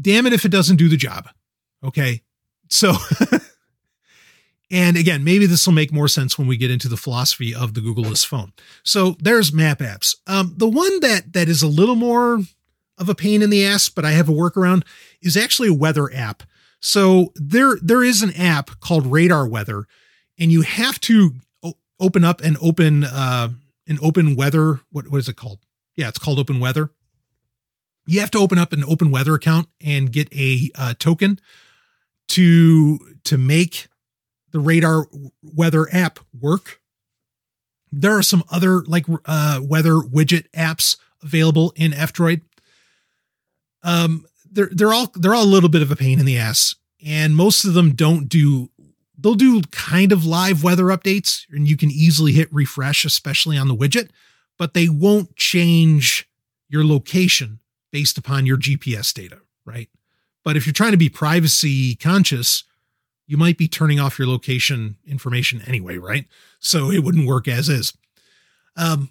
damn 0.00 0.26
it 0.26 0.32
if 0.32 0.44
it 0.44 0.50
doesn't 0.50 0.76
do 0.76 0.88
the 0.88 0.96
job. 0.96 1.28
Okay. 1.84 2.22
So 2.68 2.94
and 4.70 4.96
again, 4.96 5.24
maybe 5.24 5.46
this 5.46 5.66
will 5.66 5.74
make 5.74 5.92
more 5.92 6.08
sense 6.08 6.38
when 6.38 6.46
we 6.46 6.56
get 6.56 6.70
into 6.70 6.88
the 6.88 6.96
philosophy 6.96 7.54
of 7.54 7.74
the 7.74 7.80
Googleless 7.80 8.26
phone. 8.26 8.52
So 8.82 9.16
there's 9.20 9.52
map 9.52 9.78
apps. 9.78 10.16
Um, 10.26 10.54
the 10.56 10.68
one 10.68 11.00
that 11.00 11.32
that 11.32 11.48
is 11.48 11.62
a 11.62 11.68
little 11.68 11.96
more 11.96 12.40
of 12.98 13.08
a 13.08 13.14
pain 13.14 13.42
in 13.42 13.50
the 13.50 13.64
ass, 13.64 13.88
but 13.88 14.04
I 14.04 14.10
have 14.12 14.28
a 14.28 14.32
workaround, 14.32 14.84
is 15.22 15.36
actually 15.36 15.68
a 15.68 15.74
weather 15.74 16.12
app. 16.12 16.42
So 16.80 17.32
there 17.34 17.76
there 17.82 18.04
is 18.04 18.22
an 18.22 18.32
app 18.34 18.80
called 18.80 19.06
Radar 19.06 19.48
Weather, 19.48 19.86
and 20.38 20.52
you 20.52 20.62
have 20.62 21.00
to 21.02 21.32
open 22.00 22.24
up 22.24 22.40
an 22.40 22.56
open 22.60 23.04
uh, 23.04 23.50
an 23.86 23.98
open 24.02 24.36
weather. 24.36 24.80
What 24.90 25.10
what 25.10 25.18
is 25.18 25.28
it 25.28 25.36
called? 25.36 25.60
Yeah, 25.96 26.08
it's 26.08 26.18
called 26.18 26.38
Open 26.38 26.60
Weather. 26.60 26.90
You 28.06 28.20
have 28.20 28.30
to 28.30 28.38
open 28.38 28.56
up 28.56 28.72
an 28.72 28.84
Open 28.84 29.10
Weather 29.10 29.34
account 29.34 29.68
and 29.84 30.10
get 30.12 30.32
a 30.32 30.70
uh, 30.74 30.94
token 30.98 31.40
to 32.28 32.98
to 33.24 33.36
make 33.36 33.88
the 34.52 34.60
Radar 34.60 35.06
Weather 35.42 35.88
app 35.92 36.20
work. 36.38 36.80
There 37.90 38.16
are 38.16 38.22
some 38.22 38.44
other 38.50 38.82
like 38.84 39.06
uh, 39.24 39.60
weather 39.62 39.94
widget 39.94 40.48
apps 40.50 40.96
available 41.22 41.72
in 41.74 41.92
F-Droid. 41.92 42.42
Um, 43.82 44.24
they're 44.50 44.70
they're 44.72 44.92
all 44.92 45.10
they're 45.14 45.34
all 45.34 45.44
a 45.44 45.46
little 45.46 45.68
bit 45.68 45.82
of 45.82 45.90
a 45.90 45.96
pain 45.96 46.18
in 46.20 46.26
the 46.26 46.38
ass, 46.38 46.76
and 47.04 47.34
most 47.36 47.64
of 47.64 47.74
them 47.74 47.94
don't 47.94 48.28
do 48.28 48.70
they'll 49.18 49.34
do 49.34 49.60
kind 49.72 50.12
of 50.12 50.24
live 50.24 50.62
weather 50.62 50.84
updates 50.84 51.44
and 51.50 51.68
you 51.68 51.76
can 51.76 51.90
easily 51.90 52.32
hit 52.32 52.52
refresh, 52.52 53.04
especially 53.04 53.58
on 53.58 53.68
the 53.68 53.76
widget, 53.76 54.10
but 54.56 54.74
they 54.74 54.88
won't 54.88 55.34
change 55.36 56.28
your 56.68 56.84
location 56.84 57.58
based 57.90 58.16
upon 58.16 58.46
your 58.46 58.56
GPS 58.56 59.12
data, 59.12 59.40
right? 59.64 59.88
But 60.44 60.56
if 60.56 60.66
you're 60.66 60.72
trying 60.72 60.92
to 60.92 60.98
be 60.98 61.08
privacy 61.08 61.96
conscious, 61.96 62.64
you 63.26 63.36
might 63.36 63.58
be 63.58 63.68
turning 63.68 64.00
off 64.00 64.18
your 64.18 64.28
location 64.28 64.96
information 65.06 65.62
anyway, 65.66 65.98
right? 65.98 66.26
So 66.60 66.90
it 66.90 67.02
wouldn't 67.02 67.26
work 67.26 67.48
as 67.48 67.68
is. 67.68 67.92
Um, 68.76 69.10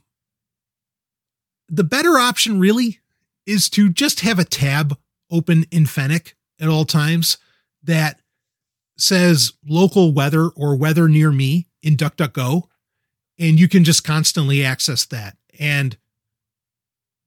the 1.68 1.84
better 1.84 2.18
option 2.18 2.60
really 2.60 2.99
is 3.45 3.70
to 3.72 3.89
just 3.89 4.22
have 4.22 4.39
a 4.39 4.45
tab 4.45 4.97
open 5.30 5.66
in 5.72 5.86
Fennec 5.86 6.36
at 6.60 6.70
all 6.70 6.86
times 6.86 7.38
that 7.84 8.20
says 8.98 9.54
local 9.68 10.12
weather 10.12 10.50
or 10.50 10.76
weather 10.76 11.08
near 11.08 11.32
me 11.32 11.68
in 11.82 11.95
DuckDuckGo, 11.95 12.64
and 13.39 13.60
you 13.60 13.68
can 13.68 13.84
just 13.84 14.04
constantly 14.04 14.64
access 14.64 15.06
that. 15.06 15.38
And 15.60 15.98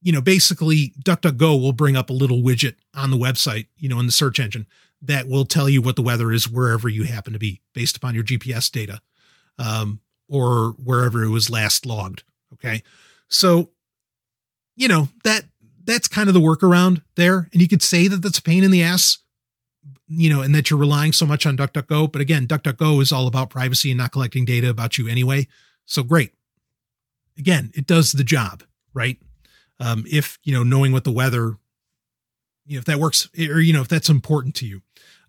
you 0.03 0.12
know, 0.12 0.23
basically, 0.23 0.95
DuckDuckGo 1.05 1.61
will 1.61 1.73
bring 1.73 1.97
up 1.97 2.09
a 2.09 2.14
little 2.14 2.39
widget 2.39 2.77
on 2.95 3.11
the 3.11 3.18
website, 3.18 3.66
you 3.77 3.89
know, 3.89 4.01
in 4.01 4.07
the 4.07 4.12
search 4.12 4.41
engine 4.41 4.66
that 5.03 5.29
will 5.29 5.45
tell 5.45 5.68
you 5.68 5.83
what 5.83 5.97
the 5.97 6.03
weather 6.03 6.33
is 6.33 6.49
wherever 6.49 6.89
you 6.89 7.05
happen 7.05 7.33
to 7.33 7.39
be 7.39 7.61
based 7.75 7.97
upon 7.97 8.14
your 8.14 8.25
GPS 8.25 8.71
data 8.71 9.01
um, 9.59 10.01
or 10.29 10.75
wherever 10.83 11.23
it 11.23 11.31
was 11.31 11.51
last 11.51 11.87
logged. 11.87 12.23
Okay. 12.55 12.83
So, 13.29 13.71
you 14.77 14.89
know, 14.89 15.09
that 15.25 15.45
that's 15.85 16.09
kind 16.09 16.29
of 16.29 16.35
the 16.35 16.41
workaround 16.41 17.03
there. 17.16 17.49
And 17.53 17.62
you 17.62 17.68
could 17.68 17.83
say 17.83 18.09
that 18.09 18.23
that's 18.23 18.39
a 18.39 18.43
pain 18.43 18.64
in 18.64 18.71
the 18.71 18.83
ass 18.83 19.18
you 20.13 20.29
know, 20.29 20.43
and 20.43 20.53
that 20.55 20.69
you're 20.69 20.79
relying 20.79 21.13
so 21.13 21.25
much 21.25 21.47
on 21.47 21.57
DuckDuckGo. 21.57 22.11
But 22.11 22.21
again, 22.21 22.49
DuckDuckGo 22.49 23.01
is 23.01 23.13
all 23.13 23.29
about 23.29 23.49
privacy 23.49 23.93
and 23.93 23.99
not 23.99 24.11
collecting 24.11 24.45
data 24.45 24.69
about 24.69 24.99
you 24.99 25.09
anyway. 25.09 25.47
So 25.87 26.03
great. 26.03 26.33
Again, 27.39 27.71
it 27.75 27.87
does 27.87 28.13
the 28.13 28.25
job, 28.25 28.65
right? 28.93 29.19
Um, 29.79 30.05
if, 30.11 30.39
you 30.43 30.53
know, 30.53 30.65
knowing 30.65 30.93
what 30.93 31.05
the 31.05 31.13
weather, 31.13 31.59
you 32.67 32.75
know, 32.75 32.79
if 32.81 32.85
that 32.87 32.99
works 32.99 33.29
or, 33.39 33.61
you 33.61 33.73
know, 33.73 33.83
if 33.83 33.89
that's 33.89 34.09
important 34.11 34.57
to 34.57 34.67
you 34.67 34.83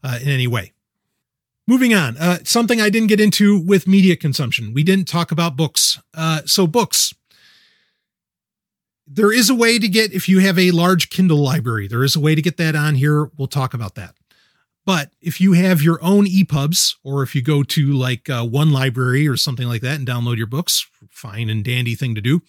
uh, 0.04 0.18
in 0.22 0.30
any 0.30 0.48
way. 0.48 0.74
Moving 1.68 1.94
on, 1.94 2.18
uh, 2.18 2.40
something 2.44 2.82
I 2.82 2.90
didn't 2.90 3.08
get 3.08 3.22
into 3.22 3.60
with 3.60 3.88
media 3.88 4.16
consumption. 4.16 4.74
We 4.74 4.84
didn't 4.84 5.08
talk 5.08 5.32
about 5.32 5.56
books. 5.56 6.00
Uh, 6.14 6.42
so 6.46 6.66
books, 6.66 7.14
there 9.08 9.32
is 9.32 9.50
a 9.50 9.56
way 9.56 9.78
to 9.78 9.88
get 9.88 10.12
if 10.12 10.28
you 10.28 10.40
have 10.40 10.58
a 10.58 10.72
large 10.72 11.10
Kindle 11.12 11.38
library. 11.38 11.88
There 11.88 12.04
is 12.04 12.16
a 12.16 12.20
way 12.20 12.34
to 12.34 12.42
get 12.42 12.58
that 12.58 12.76
on 12.76 12.96
here. 12.96 13.30
We'll 13.38 13.48
talk 13.48 13.74
about 13.76 13.96
that. 13.96 14.16
But 14.86 15.12
if 15.22 15.40
you 15.40 15.54
have 15.54 15.82
your 15.82 16.04
own 16.04 16.26
EPUBs, 16.26 16.96
or 17.04 17.22
if 17.22 17.36
you 17.36 17.42
go 17.42 17.64
to 17.64 17.94
like 17.94 18.30
uh, 18.30 18.44
one 18.44 18.72
library 18.72 19.28
or 19.28 19.38
something 19.38 19.68
like 19.68 19.82
that 19.82 20.00
and 20.00 20.08
download 20.08 20.38
your 20.38 20.48
books, 20.48 20.88
fine 21.10 21.50
and 21.50 21.64
dandy 21.64 21.96
thing 21.96 22.16
to 22.16 22.22
do. 22.22 22.42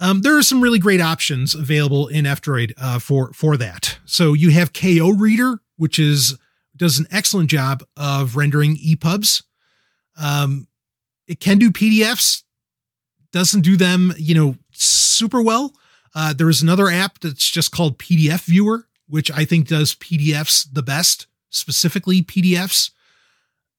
Um, 0.00 0.22
there 0.22 0.36
are 0.36 0.42
some 0.42 0.60
really 0.60 0.78
great 0.78 1.00
options 1.00 1.54
available 1.54 2.08
in 2.08 2.26
F-Droid 2.26 2.72
uh, 2.76 2.98
for 2.98 3.32
for 3.32 3.56
that. 3.56 3.98
So 4.04 4.32
you 4.32 4.50
have 4.50 4.72
KOReader, 4.72 5.58
which 5.76 5.98
is 5.98 6.38
does 6.76 6.98
an 6.98 7.06
excellent 7.10 7.50
job 7.50 7.84
of 7.96 8.34
rendering 8.34 8.76
EPUBs. 8.76 9.44
Um, 10.16 10.66
it 11.28 11.38
can 11.38 11.58
do 11.58 11.70
PDFs, 11.70 12.42
doesn't 13.30 13.60
do 13.60 13.76
them, 13.76 14.12
you 14.16 14.34
know, 14.34 14.56
super 14.72 15.40
well. 15.40 15.74
Uh, 16.14 16.32
there 16.32 16.50
is 16.50 16.62
another 16.62 16.88
app 16.88 17.20
that's 17.20 17.48
just 17.48 17.70
called 17.70 17.98
PDF 17.98 18.44
Viewer, 18.44 18.88
which 19.06 19.30
I 19.30 19.44
think 19.44 19.68
does 19.68 19.94
PDFs 19.94 20.66
the 20.72 20.82
best 20.82 21.26
specifically 21.52 22.22
PDFs. 22.22 22.90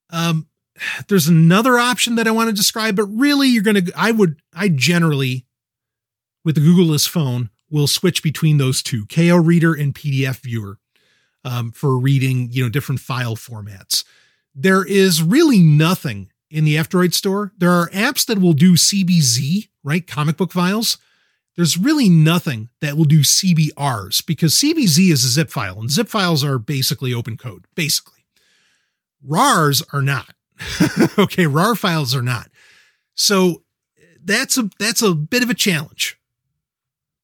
Um, 0.09 0.47
there's 1.07 1.27
another 1.27 1.77
option 1.77 2.15
that 2.15 2.27
I 2.27 2.31
want 2.31 2.49
to 2.49 2.55
describe, 2.55 2.95
but 2.95 3.05
really 3.05 3.49
you're 3.49 3.63
going 3.63 3.85
to, 3.85 3.93
I 3.95 4.11
would, 4.11 4.39
I 4.53 4.69
generally, 4.69 5.45
with 6.43 6.55
the 6.55 6.61
Googleless 6.61 7.07
phone, 7.07 7.49
will 7.69 7.87
switch 7.87 8.23
between 8.23 8.57
those 8.57 8.81
two, 8.81 9.05
KOReader 9.05 9.79
and 9.79 9.93
PDF 9.93 10.41
Viewer, 10.41 10.77
um, 11.43 11.71
for 11.71 11.97
reading, 11.97 12.49
you 12.51 12.63
know, 12.63 12.69
different 12.69 13.01
file 13.01 13.35
formats. 13.35 14.03
There 14.55 14.85
is 14.85 15.23
really 15.23 15.59
nothing 15.59 16.31
in 16.49 16.65
the 16.65 16.77
F-Droid 16.77 17.13
store. 17.13 17.51
There 17.57 17.71
are 17.71 17.89
apps 17.89 18.25
that 18.27 18.39
will 18.39 18.53
do 18.53 18.73
CBZ, 18.73 19.69
right? 19.83 20.05
Comic 20.05 20.37
book 20.37 20.51
files 20.51 20.97
there's 21.55 21.77
really 21.77 22.09
nothing 22.09 22.69
that 22.81 22.97
will 22.97 23.05
do 23.05 23.21
CBRs 23.21 24.25
because 24.25 24.55
CBZ 24.55 25.11
is 25.11 25.23
a 25.23 25.29
zip 25.29 25.49
file 25.49 25.79
and 25.79 25.89
zip 25.89 26.07
files 26.07 26.43
are 26.43 26.57
basically 26.57 27.13
open 27.13 27.37
code, 27.37 27.65
basically. 27.75 28.25
RARs 29.23 29.83
are 29.93 30.01
not. 30.01 30.33
okay, 31.17 31.45
RAR 31.47 31.75
files 31.75 32.15
are 32.15 32.21
not. 32.21 32.49
So 33.15 33.63
that's 34.23 34.57
a 34.57 34.69
that's 34.79 35.01
a 35.01 35.13
bit 35.13 35.43
of 35.43 35.49
a 35.49 35.53
challenge. 35.53 36.17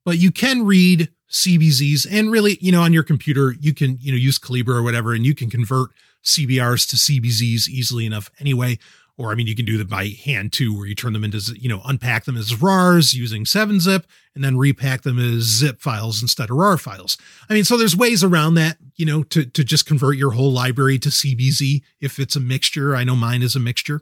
But 0.06 0.18
you 0.18 0.32
can 0.32 0.66
read 0.66 1.10
CBZs 1.32 2.08
and 2.10 2.32
really, 2.32 2.58
you 2.62 2.72
know, 2.72 2.82
on 2.82 2.94
your 2.94 3.04
computer, 3.04 3.54
you 3.60 3.74
can, 3.74 3.98
you 4.00 4.12
know, 4.12 4.18
use 4.18 4.38
Calibre 4.38 4.76
or 4.76 4.84
whatever 4.84 5.14
and 5.14 5.26
you 5.26 5.36
can 5.36 5.50
convert 5.50 5.90
CBRs 6.24 6.88
to 6.90 6.96
CBZs 6.96 7.68
easily 7.68 8.06
enough 8.06 8.30
anyway 8.40 8.78
or 9.20 9.32
I 9.32 9.36
mean, 9.36 9.48
you 9.48 9.56
can 9.56 9.66
do 9.66 9.78
that 9.78 9.90
by 9.90 10.08
hand 10.24 10.54
too, 10.54 10.76
where 10.76 10.88
you 10.88 10.96
turn 10.96 11.12
them 11.12 11.26
into, 11.26 11.40
you 11.60 11.68
know, 11.68 11.82
unpack 11.84 12.24
them 12.24 12.38
as 12.38 12.62
RARs 12.62 13.14
using 13.14 13.44
7-zip 13.44 14.08
and 14.34 14.42
then 14.42 14.58
repack 14.58 15.02
them 15.02 15.20
as 15.20 15.44
zip 15.44 15.82
files 15.82 16.22
instead 16.22 16.50
of 16.50 16.56
RAR 16.56 16.78
files. 16.78 17.18
I 17.50 17.54
mean, 17.54 17.66
so 17.66 17.78
there's 17.78 17.98
ways 17.98 18.24
around 18.24 18.54
that, 18.54 18.78
you 18.96 19.06
know, 19.06 19.24
to, 19.24 19.46
to 19.46 19.64
just 19.66 19.86
convert 19.86 20.16
your 20.16 20.32
whole 20.32 20.54
library 20.54 20.98
to 21.00 21.10
CBZ 21.10 21.82
if 22.00 22.18
it's 22.18 22.38
a 22.38 22.40
mixture. 22.40 22.96
I 22.96 23.04
know 23.04 23.18
mine 23.18 23.42
is 23.42 23.58
a 23.58 23.60
mixture. 23.60 24.02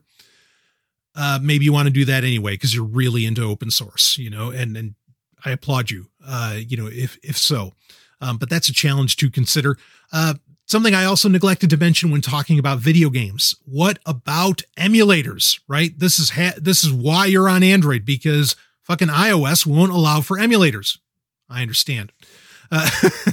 Uh, 1.15 1.39
maybe 1.41 1.65
you 1.65 1.73
want 1.73 1.87
to 1.87 1.93
do 1.93 2.05
that 2.05 2.23
anyway 2.23 2.51
because 2.51 2.75
you're 2.75 2.85
really 2.85 3.25
into 3.25 3.41
open 3.41 3.71
source, 3.71 4.19
you 4.19 4.29
know, 4.29 4.51
and 4.51 4.77
and 4.77 4.93
I 5.43 5.49
applaud 5.49 5.89
you. 5.89 6.09
Uh, 6.23 6.59
you 6.59 6.77
know, 6.77 6.85
if 6.85 7.17
if 7.23 7.39
so, 7.39 7.73
um, 8.21 8.37
but 8.37 8.51
that's 8.51 8.69
a 8.69 8.73
challenge 8.73 9.15
to 9.17 9.31
consider. 9.31 9.77
Uh, 10.13 10.35
something 10.67 10.93
I 10.93 11.05
also 11.05 11.27
neglected 11.27 11.69
to 11.71 11.77
mention 11.77 12.11
when 12.11 12.21
talking 12.21 12.59
about 12.59 12.79
video 12.79 13.09
games. 13.09 13.55
What 13.65 13.97
about 14.05 14.61
emulators? 14.77 15.59
Right. 15.67 15.97
This 15.97 16.19
is 16.19 16.31
ha- 16.31 16.57
this 16.57 16.83
is 16.83 16.93
why 16.93 17.25
you're 17.25 17.49
on 17.49 17.63
Android 17.63 18.05
because 18.05 18.55
fucking 18.83 19.07
iOS 19.07 19.65
won't 19.65 19.91
allow 19.91 20.21
for 20.21 20.37
emulators. 20.37 20.99
I 21.49 21.61
understand. 21.61 22.11
Uh, 22.69 22.89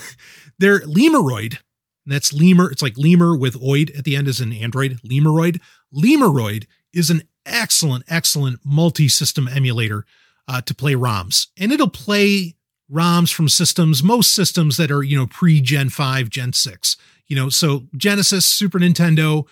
they're 0.59 0.80
Lemuroid. 0.80 1.59
That's 2.07 2.32
lemur. 2.32 2.70
It's 2.70 2.82
like 2.82 2.97
lemur 2.97 3.37
with 3.37 3.61
oid 3.61 3.97
at 3.99 4.05
the 4.05 4.16
end 4.16 4.28
is 4.28 4.41
an 4.41 4.53
Android. 4.53 5.01
Lemuroid. 5.03 5.61
Lemuroid 5.93 6.66
is 6.93 7.11
an 7.11 7.22
excellent, 7.47 8.05
excellent 8.09 8.61
multi-system 8.64 9.49
emulator 9.49 10.05
uh, 10.47 10.61
to 10.62 10.74
play 10.74 10.95
ROMs, 10.95 11.49
and 11.59 11.72
it'll 11.72 11.89
play 11.89 12.55
ROMs 12.93 13.32
from 13.32 13.49
systems, 13.49 14.03
most 14.03 14.35
systems 14.35 14.76
that 14.76 14.91
are 14.91 15.03
you 15.03 15.16
know 15.16 15.26
pre 15.26 15.61
Gen 15.61 15.89
five, 15.89 16.28
Gen 16.28 16.53
six. 16.53 16.97
You 17.29 17.37
know, 17.37 17.49
so 17.49 17.87
Genesis, 17.97 18.45
Super 18.45 18.79
Nintendo, 18.79 19.47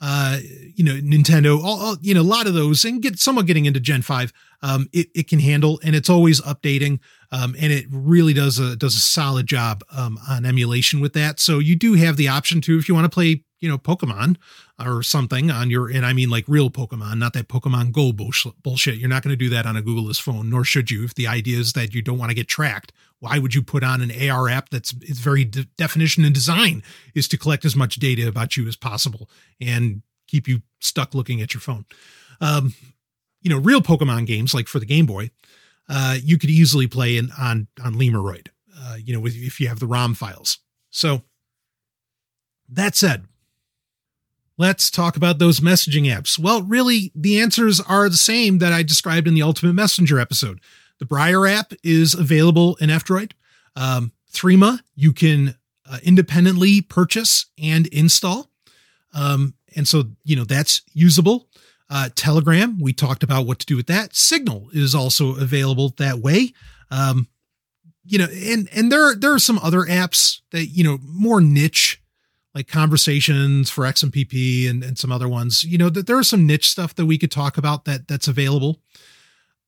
uh, 0.00 0.38
you 0.74 0.84
know, 0.84 0.94
Nintendo, 0.94 1.62
all, 1.62 1.80
all, 1.80 1.96
you 2.00 2.14
know, 2.14 2.20
a 2.20 2.22
lot 2.22 2.46
of 2.46 2.54
those, 2.54 2.84
and 2.84 3.02
get 3.02 3.18
somewhat 3.18 3.46
getting 3.46 3.64
into 3.64 3.80
Gen 3.80 4.02
five. 4.02 4.32
Um, 4.62 4.88
it, 4.92 5.08
it 5.14 5.28
can 5.28 5.38
handle, 5.38 5.80
and 5.82 5.96
it's 5.96 6.10
always 6.10 6.40
updating, 6.42 7.00
um, 7.32 7.56
and 7.58 7.72
it 7.72 7.86
really 7.90 8.32
does 8.32 8.58
a 8.58 8.76
does 8.76 8.94
a 8.94 9.00
solid 9.00 9.46
job 9.46 9.82
um, 9.90 10.18
on 10.28 10.44
emulation 10.44 11.00
with 11.00 11.14
that. 11.14 11.40
So 11.40 11.58
you 11.58 11.76
do 11.76 11.94
have 11.94 12.16
the 12.16 12.28
option 12.28 12.60
to, 12.62 12.78
if 12.78 12.88
you 12.88 12.94
want 12.94 13.06
to 13.06 13.14
play 13.14 13.44
you 13.66 13.72
know, 13.72 13.78
Pokemon 13.78 14.36
or 14.78 15.02
something 15.02 15.50
on 15.50 15.70
your, 15.70 15.90
and 15.90 16.06
I 16.06 16.12
mean 16.12 16.30
like 16.30 16.44
real 16.46 16.70
Pokemon, 16.70 17.18
not 17.18 17.32
that 17.32 17.48
Pokemon 17.48 17.90
Go 17.90 18.12
bullshit. 18.12 18.94
You're 18.94 19.08
not 19.08 19.24
going 19.24 19.32
to 19.32 19.36
do 19.36 19.48
that 19.48 19.66
on 19.66 19.76
a 19.76 19.82
Googleless 19.82 20.20
phone, 20.20 20.48
nor 20.48 20.62
should 20.62 20.88
you. 20.88 21.04
If 21.04 21.14
the 21.14 21.26
idea 21.26 21.58
is 21.58 21.72
that 21.72 21.92
you 21.92 22.00
don't 22.00 22.16
want 22.16 22.30
to 22.30 22.34
get 22.36 22.46
tracked, 22.46 22.92
why 23.18 23.40
would 23.40 23.56
you 23.56 23.62
put 23.62 23.82
on 23.82 24.02
an 24.02 24.12
AR 24.30 24.48
app 24.48 24.68
that's 24.68 24.92
its 25.02 25.18
very 25.18 25.44
de- 25.44 25.64
definition 25.76 26.24
and 26.24 26.32
design 26.32 26.84
is 27.12 27.26
to 27.28 27.36
collect 27.36 27.64
as 27.64 27.74
much 27.74 27.96
data 27.96 28.28
about 28.28 28.56
you 28.56 28.68
as 28.68 28.76
possible 28.76 29.28
and 29.60 30.02
keep 30.28 30.46
you 30.46 30.62
stuck 30.78 31.12
looking 31.12 31.40
at 31.40 31.52
your 31.52 31.60
phone? 31.60 31.84
Um, 32.40 32.72
you 33.42 33.50
know, 33.50 33.58
real 33.58 33.80
Pokemon 33.80 34.26
games 34.26 34.54
like 34.54 34.68
for 34.68 34.78
the 34.78 34.86
Game 34.86 35.06
Boy, 35.06 35.30
uh, 35.88 36.18
you 36.22 36.38
could 36.38 36.50
easily 36.50 36.86
play 36.86 37.16
in, 37.16 37.30
on 37.36 37.66
on 37.84 37.94
Lemuroid. 37.94 38.50
uh, 38.78 38.96
you 39.02 39.12
know, 39.12 39.20
with, 39.20 39.34
if 39.34 39.58
you 39.60 39.68
have 39.68 39.80
the 39.80 39.86
ROM 39.86 40.14
files. 40.14 40.58
So 40.90 41.22
that 42.68 42.94
said, 42.94 43.26
Let's 44.58 44.90
talk 44.90 45.16
about 45.16 45.38
those 45.38 45.60
messaging 45.60 46.04
apps. 46.04 46.38
Well, 46.38 46.62
really, 46.62 47.12
the 47.14 47.40
answers 47.40 47.80
are 47.80 48.08
the 48.08 48.16
same 48.16 48.58
that 48.58 48.72
I 48.72 48.82
described 48.82 49.28
in 49.28 49.34
the 49.34 49.42
Ultimate 49.42 49.74
Messenger 49.74 50.18
episode. 50.18 50.60
The 50.98 51.04
Briar 51.04 51.46
app 51.46 51.74
is 51.82 52.14
available 52.14 52.76
in 52.76 52.88
F-Droid. 52.88 53.32
Um, 53.74 54.12
Threema, 54.32 54.80
you 54.94 55.12
can 55.12 55.56
uh, 55.90 55.98
independently 56.02 56.80
purchase 56.80 57.46
and 57.62 57.86
install. 57.88 58.50
Um, 59.12 59.54
and 59.74 59.86
so, 59.86 60.04
you 60.24 60.36
know, 60.36 60.44
that's 60.44 60.82
usable. 60.94 61.48
Uh, 61.90 62.08
Telegram, 62.14 62.78
we 62.80 62.92
talked 62.92 63.22
about 63.22 63.46
what 63.46 63.58
to 63.58 63.66
do 63.66 63.76
with 63.76 63.86
that. 63.86 64.16
Signal 64.16 64.68
is 64.72 64.94
also 64.94 65.36
available 65.36 65.94
that 65.98 66.18
way. 66.18 66.52
Um, 66.90 67.28
you 68.04 68.18
know, 68.18 68.26
and 68.32 68.68
and 68.72 68.90
there 68.90 69.02
are, 69.02 69.14
there 69.14 69.32
are 69.32 69.38
some 69.38 69.58
other 69.58 69.82
apps 69.82 70.40
that 70.52 70.66
you 70.66 70.84
know 70.84 70.98
more 71.02 71.40
niche 71.40 72.00
like 72.56 72.68
conversations 72.68 73.68
for 73.68 73.84
XMPP 73.84 74.68
and, 74.68 74.82
and 74.82 74.96
some 74.96 75.12
other 75.12 75.28
ones. 75.28 75.62
You 75.62 75.76
know, 75.76 75.90
that 75.90 76.06
there 76.06 76.16
are 76.16 76.24
some 76.24 76.46
niche 76.46 76.70
stuff 76.70 76.94
that 76.94 77.04
we 77.04 77.18
could 77.18 77.30
talk 77.30 77.58
about 77.58 77.84
that 77.84 78.08
that's 78.08 78.28
available. 78.28 78.80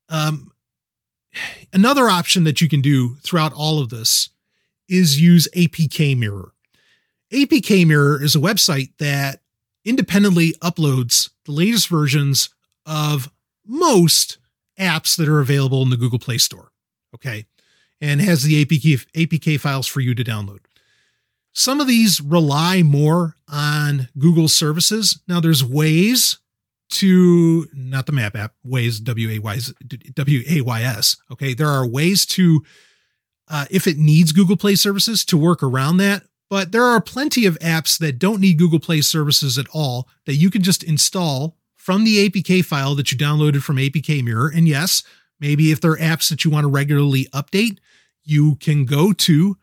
Um, 0.08 0.52
another 1.70 2.08
option 2.08 2.44
that 2.44 2.62
you 2.62 2.68
can 2.68 2.80
do 2.80 3.16
throughout 3.16 3.52
all 3.52 3.78
of 3.78 3.90
this 3.90 4.30
is 4.88 5.20
use 5.20 5.46
APK 5.54 6.16
Mirror. 6.18 6.54
APK 7.30 7.86
Mirror 7.86 8.22
is 8.22 8.34
a 8.34 8.38
website 8.38 8.92
that 8.98 9.40
independently 9.84 10.54
uploads 10.62 11.28
the 11.44 11.52
latest 11.52 11.88
versions 11.88 12.48
of 12.86 13.30
most 13.66 14.38
apps 14.80 15.14
that 15.18 15.28
are 15.28 15.40
available 15.40 15.82
in 15.82 15.90
the 15.90 15.98
Google 15.98 16.18
Play 16.18 16.38
Store. 16.38 16.72
Okay. 17.14 17.44
And 18.00 18.22
has 18.22 18.44
the 18.44 18.64
APK, 18.64 19.04
APK 19.12 19.60
files 19.60 19.86
for 19.86 20.00
you 20.00 20.14
to 20.14 20.24
download. 20.24 20.60
Some 21.58 21.80
of 21.80 21.88
these 21.88 22.20
rely 22.20 22.84
more 22.84 23.34
on 23.48 24.08
Google 24.16 24.46
services. 24.46 25.18
Now 25.26 25.40
there's 25.40 25.64
ways 25.64 26.38
to 26.90 27.66
not 27.72 28.06
the 28.06 28.12
map 28.12 28.36
app, 28.36 28.54
ways 28.62 29.00
W 29.00 29.28
A 29.30 29.40
Y 29.40 29.58
W 30.14 30.42
A 30.48 30.60
Y 30.60 30.82
S. 30.82 31.16
Okay. 31.32 31.54
There 31.54 31.66
are 31.66 31.84
ways 31.84 32.24
to, 32.26 32.64
uh, 33.48 33.64
if 33.72 33.88
it 33.88 33.98
needs 33.98 34.30
Google 34.30 34.56
Play 34.56 34.76
services 34.76 35.24
to 35.24 35.36
work 35.36 35.60
around 35.60 35.96
that. 35.96 36.22
But 36.48 36.70
there 36.70 36.84
are 36.84 37.00
plenty 37.00 37.44
of 37.44 37.58
apps 37.58 37.98
that 37.98 38.20
don't 38.20 38.40
need 38.40 38.56
Google 38.56 38.78
Play 38.78 39.00
services 39.00 39.58
at 39.58 39.66
all 39.74 40.08
that 40.26 40.36
you 40.36 40.50
can 40.50 40.62
just 40.62 40.84
install 40.84 41.56
from 41.74 42.04
the 42.04 42.28
APK 42.28 42.64
file 42.64 42.94
that 42.94 43.10
you 43.10 43.18
downloaded 43.18 43.62
from 43.62 43.78
APK 43.78 44.22
Mirror. 44.22 44.52
And 44.54 44.68
yes, 44.68 45.02
maybe 45.40 45.72
if 45.72 45.80
there 45.80 45.90
are 45.90 45.98
apps 45.98 46.30
that 46.30 46.44
you 46.44 46.52
want 46.52 46.62
to 46.62 46.70
regularly 46.70 47.24
update, 47.34 47.78
you 48.22 48.54
can 48.60 48.84
go 48.84 49.12
to 49.12 49.56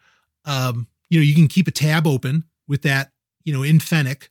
um, 0.43 0.87
you 1.15 1.21
know, 1.21 1.25
you 1.25 1.33
can 1.33 1.47
keep 1.47 1.65
a 1.65 1.71
tab 1.71 2.05
open 2.05 2.43
with 2.67 2.81
that, 2.81 3.13
you 3.45 3.53
know, 3.53 3.63
in 3.63 3.79
Fennec 3.79 4.29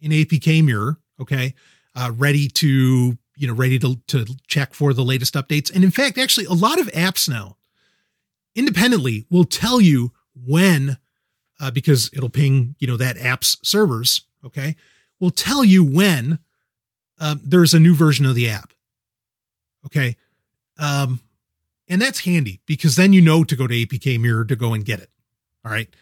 in 0.00 0.12
APK 0.12 0.64
mirror, 0.64 0.96
okay, 1.20 1.54
uh, 1.94 2.10
ready 2.16 2.48
to, 2.48 3.18
you 3.36 3.46
know, 3.46 3.52
ready 3.52 3.78
to, 3.78 3.96
to 4.06 4.24
check 4.46 4.72
for 4.72 4.94
the 4.94 5.04
latest 5.04 5.34
updates. 5.34 5.70
And 5.74 5.84
in 5.84 5.90
fact, 5.90 6.16
actually, 6.16 6.46
a 6.46 6.54
lot 6.54 6.80
of 6.80 6.86
apps 6.88 7.28
now 7.28 7.58
independently 8.54 9.26
will 9.30 9.44
tell 9.44 9.78
you 9.78 10.12
when, 10.34 10.96
uh, 11.60 11.70
because 11.70 12.08
it'll 12.14 12.30
ping, 12.30 12.76
you 12.78 12.86
know, 12.86 12.96
that 12.96 13.18
app's 13.18 13.58
servers, 13.62 14.22
okay, 14.42 14.74
will 15.20 15.30
tell 15.30 15.66
you 15.66 15.84
when 15.84 16.38
um, 17.20 17.42
there's 17.44 17.74
a 17.74 17.80
new 17.80 17.94
version 17.94 18.24
of 18.24 18.34
the 18.34 18.48
app. 18.48 18.72
Okay. 19.84 20.16
Um, 20.78 21.20
and 21.90 22.00
that's 22.00 22.20
handy 22.20 22.62
because 22.64 22.96
then 22.96 23.12
you 23.12 23.20
know 23.20 23.44
to 23.44 23.54
go 23.54 23.66
to 23.66 23.74
APK 23.74 24.18
Mirror 24.18 24.46
to 24.46 24.56
go 24.56 24.72
and 24.72 24.82
get 24.82 25.00
it. 25.00 25.10
All 25.62 25.70
right. 25.70 25.94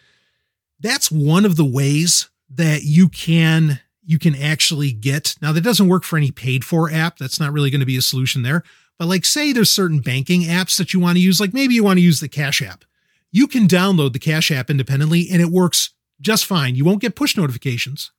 That's 0.81 1.11
one 1.11 1.45
of 1.45 1.57
the 1.57 1.65
ways 1.65 2.29
that 2.51 2.83
you 2.83 3.09
can 3.09 3.81
you 4.07 4.19
can 4.19 4.35
actually 4.35 4.93
get. 4.93 5.35
Now 5.41 5.53
that 5.53 5.63
doesn't 5.63 5.89
work 5.89 6.05
for 6.05 6.17
any 6.17 6.31
paid 6.31 6.65
for 6.65 6.91
app. 6.91 7.17
That's 7.17 7.41
not 7.41 7.53
really 7.53 7.71
going 7.71 7.81
to 7.81 7.87
be 7.87 7.97
a 7.97 8.03
solution 8.03 8.43
there. 8.43 8.63
But 8.99 9.09
like 9.09 9.25
say 9.25 9.53
there's 9.53 9.71
certain 9.71 10.01
banking 10.01 10.43
apps 10.43 10.77
that 10.79 10.93
you 10.93 11.01
want 11.01 11.17
to 11.17 11.23
use, 11.23 11.41
like 11.41 11.55
maybe 11.55 11.75
you 11.75 11.83
want 11.83 11.99
to 11.99 12.05
use 12.05 12.21
the 12.21 12.29
Cash 12.29 12.63
app. 12.63 12.85
You 13.33 13.47
can 13.47 13.67
download 13.67 14.13
the 14.13 14.19
Cash 14.19 14.51
app 14.51 14.71
independently 14.71 15.29
and 15.33 15.41
it 15.41 15.49
works 15.49 15.91
just 16.21 16.45
fine. 16.45 16.77
You 16.77 16.85
won't 16.85 17.01
get 17.01 17.17
push 17.17 17.37
notifications, 17.37 18.13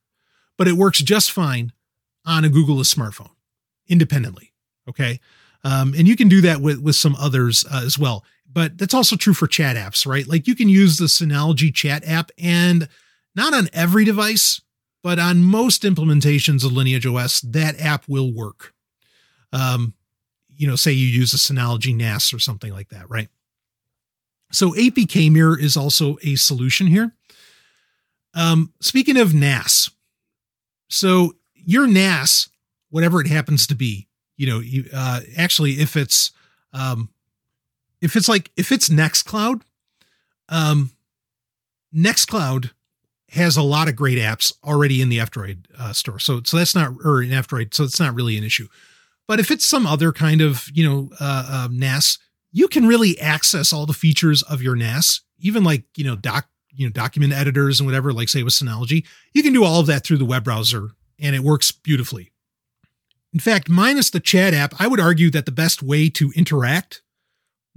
but 0.58 0.68
it 0.68 0.74
works 0.74 0.98
just 0.98 1.30
fine 1.30 1.72
on 2.24 2.44
a 2.44 2.48
Googleless 2.48 2.94
smartphone 2.94 3.30
independently. 3.88 4.52
Okay. 4.88 5.20
Um, 5.64 5.94
and 5.96 6.06
you 6.06 6.16
can 6.16 6.28
do 6.28 6.40
that 6.42 6.60
with, 6.60 6.80
with 6.80 6.96
some 6.96 7.16
others 7.16 7.64
uh, 7.70 7.82
as 7.84 7.98
well 7.98 8.24
but 8.56 8.78
that's 8.78 8.94
also 8.94 9.16
true 9.16 9.34
for 9.34 9.46
chat 9.46 9.76
apps, 9.76 10.06
right? 10.06 10.26
Like 10.26 10.46
you 10.46 10.54
can 10.54 10.70
use 10.70 10.96
the 10.96 11.04
Synology 11.06 11.74
chat 11.74 12.08
app 12.08 12.30
and 12.38 12.88
not 13.34 13.52
on 13.52 13.68
every 13.74 14.02
device, 14.06 14.62
but 15.02 15.18
on 15.18 15.42
most 15.42 15.82
implementations 15.82 16.64
of 16.64 16.72
Lineage 16.72 17.04
OS, 17.04 17.42
that 17.42 17.78
app 17.78 18.08
will 18.08 18.32
work. 18.32 18.72
Um, 19.52 19.92
you 20.56 20.66
know, 20.66 20.74
say 20.74 20.92
you 20.92 21.06
use 21.06 21.34
a 21.34 21.36
Synology 21.36 21.94
NAS 21.94 22.32
or 22.32 22.38
something 22.38 22.72
like 22.72 22.88
that, 22.88 23.10
right? 23.10 23.28
So 24.52 24.72
APK 24.72 25.30
Mirror 25.30 25.60
is 25.60 25.76
also 25.76 26.16
a 26.22 26.36
solution 26.36 26.86
here. 26.86 27.14
Um, 28.32 28.72
speaking 28.80 29.18
of 29.18 29.34
NAS, 29.34 29.90
so 30.88 31.34
your 31.52 31.86
NAS, 31.86 32.48
whatever 32.88 33.20
it 33.20 33.26
happens 33.26 33.66
to 33.66 33.74
be, 33.74 34.08
you 34.36 34.46
know, 34.46 34.62
uh, 34.92 35.20
actually, 35.36 35.72
if 35.72 35.96
it's 35.96 36.32
um, 36.72 37.10
if 38.00 38.16
it's 38.16 38.28
like 38.28 38.50
if 38.56 38.70
it's 38.72 38.88
Nextcloud, 38.88 39.62
um, 40.48 40.90
Nextcloud 41.94 42.70
has 43.30 43.56
a 43.56 43.62
lot 43.62 43.88
of 43.88 43.96
great 43.96 44.18
apps 44.18 44.52
already 44.62 45.02
in 45.02 45.08
the 45.08 45.20
F-Droid 45.20 45.66
uh, 45.78 45.92
store, 45.92 46.18
so 46.18 46.42
so 46.44 46.58
that's 46.58 46.74
not 46.74 46.92
or 47.04 47.22
in 47.22 47.32
F-Droid, 47.32 47.74
so 47.74 47.84
it's 47.84 48.00
not 48.00 48.14
really 48.14 48.36
an 48.36 48.44
issue. 48.44 48.68
But 49.26 49.40
if 49.40 49.50
it's 49.50 49.66
some 49.66 49.86
other 49.86 50.12
kind 50.12 50.40
of 50.40 50.68
you 50.72 50.88
know 50.88 51.10
uh, 51.20 51.46
uh, 51.48 51.68
NAS, 51.70 52.18
you 52.52 52.68
can 52.68 52.86
really 52.86 53.18
access 53.18 53.72
all 53.72 53.86
the 53.86 53.92
features 53.92 54.42
of 54.42 54.62
your 54.62 54.76
NAS, 54.76 55.22
even 55.38 55.64
like 55.64 55.84
you 55.96 56.04
know 56.04 56.16
doc 56.16 56.48
you 56.72 56.86
know 56.86 56.92
document 56.92 57.32
editors 57.32 57.80
and 57.80 57.86
whatever, 57.86 58.12
like 58.12 58.28
say 58.28 58.42
with 58.42 58.54
Synology. 58.54 59.04
You 59.32 59.42
can 59.42 59.52
do 59.52 59.64
all 59.64 59.80
of 59.80 59.86
that 59.86 60.04
through 60.04 60.18
the 60.18 60.24
web 60.24 60.44
browser, 60.44 60.90
and 61.18 61.34
it 61.34 61.40
works 61.40 61.72
beautifully. 61.72 62.30
In 63.32 63.40
fact, 63.40 63.68
minus 63.68 64.10
the 64.10 64.20
chat 64.20 64.54
app, 64.54 64.74
I 64.78 64.86
would 64.86 65.00
argue 65.00 65.30
that 65.30 65.44
the 65.46 65.52
best 65.52 65.82
way 65.82 66.08
to 66.10 66.32
interact 66.34 67.02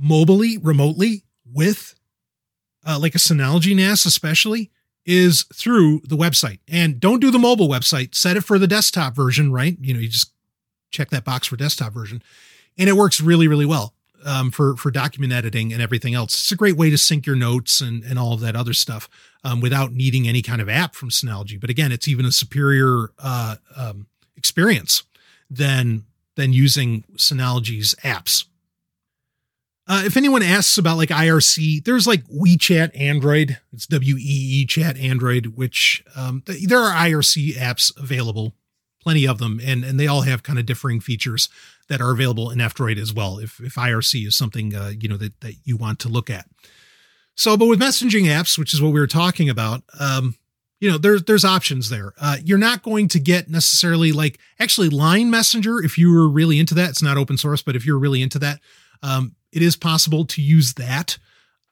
mobily, 0.02 0.58
remotely 0.62 1.24
with 1.46 1.96
uh, 2.88 2.98
like 3.00 3.16
a 3.16 3.20
Synology 3.20 3.76
NAS, 3.76 4.06
especially, 4.06 4.72
is 5.06 5.44
through 5.54 6.02
the 6.06 6.16
website. 6.16 6.60
And 6.68 7.00
don't 7.00 7.20
do 7.20 7.32
the 7.32 7.40
mobile 7.40 7.68
website. 7.68 8.16
Set 8.16 8.38
it 8.38 8.42
for 8.42 8.58
the 8.58 8.68
desktop 8.68 9.16
version, 9.16 9.52
right? 9.52 9.78
You 9.82 9.94
know, 9.94 10.00
you 10.00 10.08
just 10.08 10.32
check 10.92 11.10
that 11.10 11.26
box 11.26 11.48
for 11.48 11.58
desktop 11.58 11.94
version, 11.94 12.24
and 12.78 12.88
it 12.88 12.94
works 12.94 13.20
really, 13.20 13.48
really 13.48 13.66
well. 13.66 13.96
um, 14.26 14.52
for 14.52 14.76
for 14.76 14.92
document 14.92 15.34
editing 15.34 15.74
and 15.74 15.82
everything 15.82 16.14
else. 16.14 16.34
It's 16.34 16.52
a 16.52 16.56
great 16.56 16.76
way 16.76 16.90
to 16.90 16.98
sync 16.98 17.26
your 17.26 17.36
notes 17.36 17.82
and 17.82 18.04
and 18.04 18.18
all 18.20 18.34
of 18.34 18.40
that 18.42 18.56
other 18.56 18.74
stuff 18.74 19.10
um, 19.44 19.62
without 19.62 19.94
needing 19.94 20.28
any 20.28 20.42
kind 20.42 20.62
of 20.62 20.70
app 20.70 20.96
from 20.96 21.10
Synology. 21.10 21.60
But 21.60 21.70
again, 21.70 21.92
it's 21.92 22.08
even 22.08 22.26
a 22.26 22.32
superior 22.32 23.12
uh, 23.20 23.56
um, 23.76 24.08
experience 24.36 25.04
than 25.50 26.06
than 26.36 26.54
using 26.54 27.04
Synology's 27.16 27.96
apps. 28.04 28.46
Uh, 29.88 30.04
if 30.06 30.16
anyone 30.16 30.44
asks 30.44 30.78
about 30.78 30.98
like 30.98 31.10
IRC, 31.10 31.84
there's 31.84 32.06
like 32.06 32.24
WeeChat 32.28 32.92
Android. 32.98 33.58
It's 33.74 33.88
W 33.88 34.16
E 34.18 34.62
E 34.62 34.66
Chat 34.66 34.98
Android, 34.98 35.48
which 35.58 36.04
um, 36.16 36.44
th- 36.46 36.68
there 36.68 36.80
are 36.80 36.94
IRC 36.94 37.56
apps 37.56 37.92
available, 37.98 38.54
plenty 39.02 39.28
of 39.28 39.40
them, 39.40 39.60
and 39.64 39.84
and 39.84 40.00
they 40.00 40.06
all 40.06 40.22
have 40.22 40.44
kind 40.44 40.60
of 40.60 40.68
differing 40.68 41.00
features 41.00 41.50
that 41.88 42.02
are 42.02 42.12
available 42.12 42.52
in 42.52 42.62
F-Droid 42.62 43.02
as 43.02 43.12
well. 43.12 43.40
If 43.40 43.60
if 43.60 43.74
IRC 43.76 44.28
is 44.28 44.38
something 44.38 44.76
uh, 44.76 44.92
you 45.00 45.10
know 45.10 45.18
that 45.18 45.42
that 45.42 45.56
you 45.64 45.76
want 45.76 45.98
to 46.00 46.08
look 46.10 46.30
at. 46.30 46.46
So, 47.36 47.58
but 47.58 47.66
with 47.66 47.80
messaging 47.80 48.26
apps, 48.26 48.60
which 48.60 48.76
is 48.76 48.82
what 48.82 48.94
we 48.94 49.00
were 49.00 49.08
talking 49.08 49.50
about, 49.50 49.82
um, 50.00 50.36
you 50.80 50.90
know, 50.90 50.98
there's 50.98 51.24
there's 51.24 51.46
options 51.46 51.90
there. 51.90 52.14
Uh, 52.20 52.38
you're 52.44 52.58
not 52.58 52.84
going 52.84 53.08
to 53.10 53.20
get 53.20 53.50
necessarily 53.50 54.12
like 54.12 54.40
actually 54.60 54.90
Line 54.90 55.30
Messenger 55.30 55.84
if 55.84 55.98
you 55.98 56.14
were 56.14 56.30
really 56.30 56.60
into 56.60 56.74
that. 56.76 56.90
It's 56.90 57.04
not 57.04 57.18
open 57.18 57.38
source, 57.38 57.62
but 57.62 57.76
if 57.76 57.86
you're 57.86 58.00
really 58.00 58.22
into 58.22 58.40
that, 58.40 58.60
um, 59.04 59.36
it 59.52 59.62
is 59.62 59.76
possible 59.76 60.26
to 60.26 60.42
use 60.42 60.74
that 60.76 61.18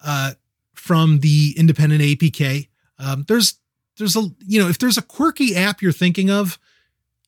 uh, 0.03 0.33
from 0.73 1.19
the 1.19 1.53
independent 1.57 2.01
APK. 2.01 2.67
Um, 2.99 3.23
there's 3.27 3.59
there's 3.97 4.15
a 4.15 4.27
you 4.45 4.61
know 4.61 4.67
if 4.67 4.77
there's 4.77 4.97
a 4.97 5.01
quirky 5.01 5.55
app 5.55 5.81
you're 5.81 5.91
thinking 5.91 6.29
of, 6.29 6.59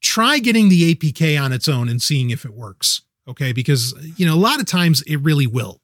try 0.02 0.40
getting 0.40 0.70
the 0.70 0.94
APK 0.94 1.42
on 1.42 1.54
its 1.54 1.68
own 1.68 1.88
and 1.88 2.02
seeing 2.02 2.30
if 2.30 2.46
it 2.46 2.54
works. 2.54 3.02
Okay, 3.28 3.54
because 3.54 3.94
you 4.18 4.26
know 4.26 4.36
a 4.36 4.36
lot 4.36 4.60
of 4.60 4.66
times 4.66 5.02
it 5.04 5.18
really 5.18 5.48
will. 5.48 5.80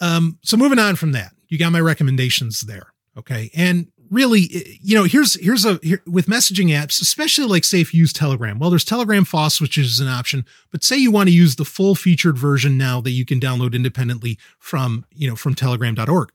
Um, 0.00 0.38
so 0.42 0.56
moving 0.56 0.78
on 0.78 0.96
from 0.96 1.12
that, 1.12 1.32
you 1.48 1.58
got 1.58 1.72
my 1.72 1.80
recommendations 1.80 2.60
there. 2.60 2.92
Okay, 3.16 3.50
and 3.54 3.88
really, 4.12 4.78
you 4.82 4.96
know, 4.96 5.04
here's 5.04 5.40
here's 5.40 5.64
a 5.64 5.80
here, 5.82 6.02
with 6.06 6.26
messaging 6.26 6.68
apps, 6.68 7.00
especially 7.00 7.46
like 7.46 7.64
say 7.64 7.80
if 7.80 7.92
you 7.92 8.00
use 8.00 8.12
Telegram. 8.12 8.58
Well, 8.58 8.70
there's 8.70 8.84
Telegram 8.84 9.24
FOSS, 9.24 9.60
which 9.60 9.78
is 9.78 9.98
an 9.98 10.06
option, 10.06 10.44
but 10.70 10.84
say 10.84 10.96
you 10.96 11.10
want 11.10 11.28
to 11.28 11.34
use 11.34 11.56
the 11.56 11.64
full 11.64 11.94
featured 11.94 12.38
version 12.38 12.78
now 12.78 13.00
that 13.00 13.10
you 13.10 13.24
can 13.24 13.40
download 13.40 13.74
independently 13.74 14.38
from 14.58 15.06
you 15.10 15.28
know 15.28 15.34
from 15.34 15.54
Telegram.org, 15.54 16.30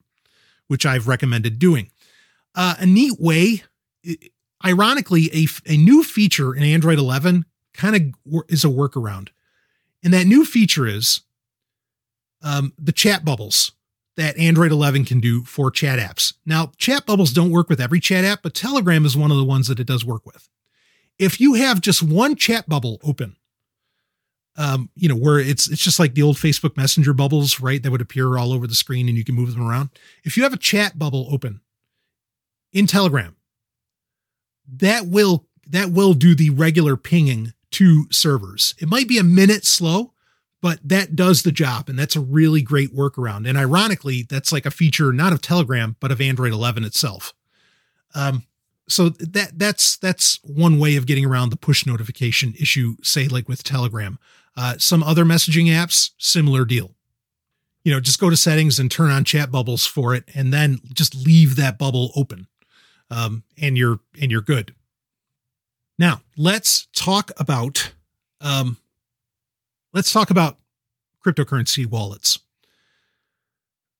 which 0.67 0.86
I've 0.86 1.07
recommended 1.07 1.59
doing. 1.59 1.91
Uh, 2.55 2.73
a 2.80 2.86
neat 2.86 3.19
way, 3.19 3.63
ironically, 4.65 5.30
a 5.34 5.47
a 5.71 5.78
new 5.78 6.03
feature 6.03 6.53
in 6.53 6.63
Android 6.63 6.97
11 6.97 7.45
kind 7.73 7.95
of 7.95 8.43
is 8.49 8.65
a 8.65 8.69
workaround, 8.69 9.30
and 10.03 10.11
that 10.13 10.25
new 10.25 10.43
feature 10.43 10.88
is 10.88 11.21
um, 12.41 12.73
the 12.78 12.91
chat 12.91 13.23
bubbles 13.23 13.71
that 14.18 14.38
Android 14.38 14.72
11 14.72 15.05
can 15.05 15.20
do 15.20 15.43
for 15.43 15.72
chat 15.72 15.99
apps. 15.99 16.34
Now, 16.45 16.72
chat 16.78 17.05
bubbles 17.05 17.32
don't 17.32 17.51
work 17.51 17.70
with 17.70 17.80
every 17.80 17.99
chat 17.99 18.26
app, 18.26 18.41
but 18.41 18.53
Telegram 18.53 19.05
is 19.05 19.15
one 19.15 19.32
of 19.32 19.38
the 19.38 19.43
ones 19.43 19.68
that 19.68 19.80
it 19.80 19.88
does 19.88 20.03
work 20.03 20.26
with. 20.26 20.49
If 21.18 21.39
you 21.39 21.53
have 21.53 21.82
just 21.82 22.03
one 22.03 22.36
chat 22.36 22.68
bubble 22.68 22.99
open, 23.03 23.38
um, 24.57 24.89
you 24.95 25.07
know, 25.07 25.15
where 25.15 25.39
it's 25.39 25.70
it's 25.70 25.84
just 25.84 25.99
like 25.99 26.15
the 26.15 26.24
old 26.24 26.36
Facebook 26.36 26.76
Messenger 26.76 27.13
bubbles, 27.13 27.59
right? 27.59 27.82
That 27.82 27.91
would 27.91 28.01
appear 28.01 28.38
all 28.38 28.51
over 28.51 28.65
the 28.65 28.76
screen 28.76 29.07
and 29.07 29.18
you 29.18 29.24
can 29.24 29.36
move 29.36 29.53
them 29.53 29.68
around. 29.68 29.89
If 30.24 30.36
you 30.36 30.43
have 30.43 30.53
a 30.53 30.57
chat 30.57 30.97
bubble 30.97 31.28
open 31.32 31.61
in 32.74 32.88
Telegram, 32.88 33.36
that 34.68 35.05
will 35.05 35.45
that 35.68 35.91
will 35.91 36.13
do 36.13 36.34
the 36.34 36.49
regular 36.49 36.97
pinging 36.97 37.53
to 37.72 38.07
servers. 38.11 38.74
It 38.80 38.88
might 38.88 39.07
be 39.07 39.20
a 39.20 39.24
minute 39.24 39.65
slow, 39.65 40.13
but 40.62 40.80
that 40.84 41.16
does 41.16 41.43
the 41.43 41.51
job 41.51 41.89
and 41.89 41.97
that's 41.97 42.16
a 42.16 42.22
really 42.22 42.62
great 42.62 42.95
workaround. 42.95 43.47
And 43.47 43.58
ironically 43.58 44.24
that's 44.28 44.51
like 44.51 44.66
a 44.66 44.72
feature 44.72 45.14
not 45.14 45.34
of 45.34 45.41
telegram 45.41 45.95
but 45.99 46.12
of 46.12 46.22
android 46.22 46.53
11 46.53 46.84
itself. 46.84 47.34
Um, 48.16 48.43
so 48.89 49.10
that 49.10 49.60
that's 49.60 49.97
that's 49.97 50.39
one 50.43 50.80
way 50.80 50.95
of 50.95 51.05
getting 51.05 51.26
around 51.26 51.49
the 51.49 51.58
push 51.58 51.86
notification 51.86 52.53
issue 52.60 52.95
say 53.03 53.28
like 53.28 53.47
with 53.47 53.64
telegram. 53.64 54.18
Uh, 54.55 54.76
some 54.78 55.03
other 55.03 55.26
messaging 55.26 55.68
apps 55.68 56.12
similar 56.18 56.66
deal. 56.66 56.95
You 57.84 57.93
know 57.93 57.99
just 57.99 58.20
go 58.20 58.30
to 58.30 58.38
settings 58.38 58.80
and 58.80 58.89
turn 58.89 59.12
on 59.12 59.24
chat 59.24 59.51
bubbles 59.51 59.86
for 59.86 60.16
it 60.16 60.24
and 60.34 60.53
then 60.53 60.80
just 60.93 61.16
leave 61.16 61.55
that 61.58 61.78
bubble 61.78 62.12
open 62.16 62.47
um, 63.10 63.43
and 63.62 63.78
you're 63.78 63.99
and 64.22 64.32
you're 64.32 64.41
good. 64.41 64.74
Now 65.99 66.22
let's 66.38 66.88
talk 66.93 67.32
about 67.38 67.93
um, 68.41 68.78
let's 69.98 70.14
talk 70.14 70.30
about 70.30 70.60
cryptocurrency 71.26 71.84
wallets. 71.84 72.38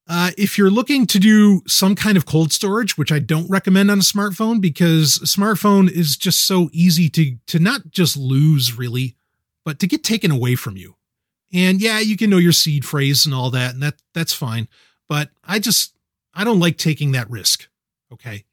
Uh, 0.08 0.30
if 0.38 0.56
you're 0.56 0.70
looking 0.70 1.08
to 1.08 1.18
do 1.18 1.64
some 1.68 1.96
kind 1.96 2.16
of 2.16 2.26
cold 2.26 2.54
storage, 2.54 3.00
which 3.00 3.12
I 3.12 3.18
don't 3.18 3.50
recommend 3.50 3.90
on 3.90 3.98
a 3.98 4.04
smartphone 4.04 4.62
because 4.62 5.18
a 5.18 5.26
smartphone 5.26 5.92
is 5.92 6.16
just 6.16 6.46
so 6.46 6.70
easy 6.72 7.10
to 7.10 7.38
to 7.48 7.58
not 7.58 7.90
just 7.90 8.16
lose 8.16 8.78
really, 8.78 9.16
but 9.66 9.80
to 9.80 9.88
get 9.88 10.04
taken 10.04 10.30
away 10.30 10.56
from 10.56 10.78
you. 10.78 10.98
And 11.52 11.82
yeah, 11.82 12.00
you 12.00 12.16
can 12.16 12.30
know 12.30 12.38
your 12.38 12.52
seed 12.52 12.86
phrase 12.86 13.26
and 13.26 13.34
all 13.34 13.50
that, 13.50 13.74
and 13.74 13.82
that 13.82 13.96
that's 14.14 14.34
fine. 14.34 14.68
But 15.10 15.32
I 15.44 15.58
just 15.58 15.98
I 16.32 16.44
don't 16.44 16.60
like 16.60 16.78
taking 16.78 17.14
that 17.14 17.30
risk. 17.30 17.68
Okay. 18.14 18.46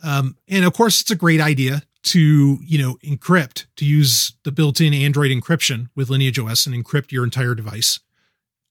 Um, 0.00 0.36
and 0.46 0.64
of 0.64 0.72
course, 0.74 1.00
it's 1.00 1.10
a 1.10 1.16
great 1.16 1.40
idea 1.40 1.82
to 2.06 2.58
you 2.62 2.78
know 2.78 2.96
encrypt 3.04 3.66
to 3.76 3.84
use 3.84 4.32
the 4.44 4.52
built-in 4.52 4.94
android 4.94 5.30
encryption 5.30 5.88
with 5.94 6.08
lineage 6.10 6.38
os 6.38 6.66
and 6.66 6.74
encrypt 6.74 7.12
your 7.12 7.24
entire 7.24 7.54
device. 7.54 8.00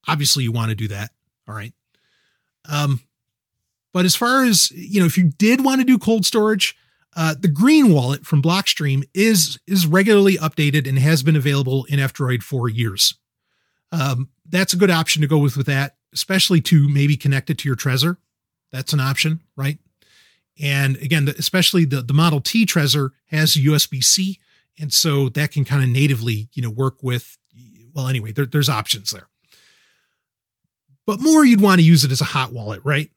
Obviously 0.08 0.44
you 0.44 0.52
want 0.52 0.70
to 0.70 0.76
do 0.76 0.88
that 0.88 1.12
all 1.48 1.56
right? 1.56 1.74
Um 2.68 3.02
but 3.94 4.06
as 4.06 4.16
far 4.16 4.44
as 4.44 4.72
you 4.72 5.00
know 5.00 5.06
if 5.06 5.18
you 5.18 5.32
did 5.38 5.64
want 5.64 5.82
to 5.82 5.86
do 5.86 5.98
cold 5.98 6.26
storage 6.26 6.76
uh, 7.18 7.34
the 7.40 7.48
green 7.48 7.94
wallet 7.94 8.26
from 8.26 8.42
blockstream 8.42 9.04
is 9.14 9.60
is 9.68 9.88
regularly 9.88 10.36
updated 10.38 10.88
and 10.88 11.00
has 11.00 11.24
been 11.24 11.36
available 11.36 11.86
in 11.86 11.98
f-droid 11.98 12.44
for 12.44 12.68
years. 12.68 13.16
Um, 13.94 14.30
that's 14.50 14.74
a 14.74 14.78
good 14.78 14.92
option 14.92 15.22
to 15.22 15.28
go 15.28 15.38
with 15.38 15.56
with 15.56 15.68
that 15.68 15.96
especially 16.14 16.62
to 16.62 16.88
maybe 16.88 17.18
connect 17.18 17.50
it 17.50 17.58
to 17.58 17.68
your 17.68 17.76
trezor. 17.76 18.18
That's 18.72 18.94
an 18.94 19.02
option 19.02 19.42
right 19.56 19.78
and 20.62 20.96
again, 20.98 21.28
especially 21.38 21.86
the, 21.86 22.02
the 22.02 22.14
Model 22.14 22.42
T 22.42 22.66
Trezor 22.66 23.12
has 23.28 23.56
USB 23.56 24.04
C. 24.04 24.40
And 24.80 24.92
so 24.92 25.30
that 25.30 25.52
can 25.52 25.66
kind 25.66 25.84
of 25.84 25.90
natively, 25.90 26.50
you 26.54 26.62
know, 26.62 26.70
work 26.70 27.02
with, 27.02 27.38
well, 27.94 28.08
anyway, 28.08 28.32
there, 28.32 28.46
there's 28.46 28.70
options 28.70 29.12
there. 29.12 29.28
But 31.06 31.22
more, 31.22 31.46
you'd 31.46 31.62
want 31.62 31.80
to 31.80 31.86
use 31.86 32.04
it 32.04 32.12
as 32.12 32.22
a 32.22 32.26
hot 32.26 32.52
wallet, 32.52 32.82
right? 32.84 33.10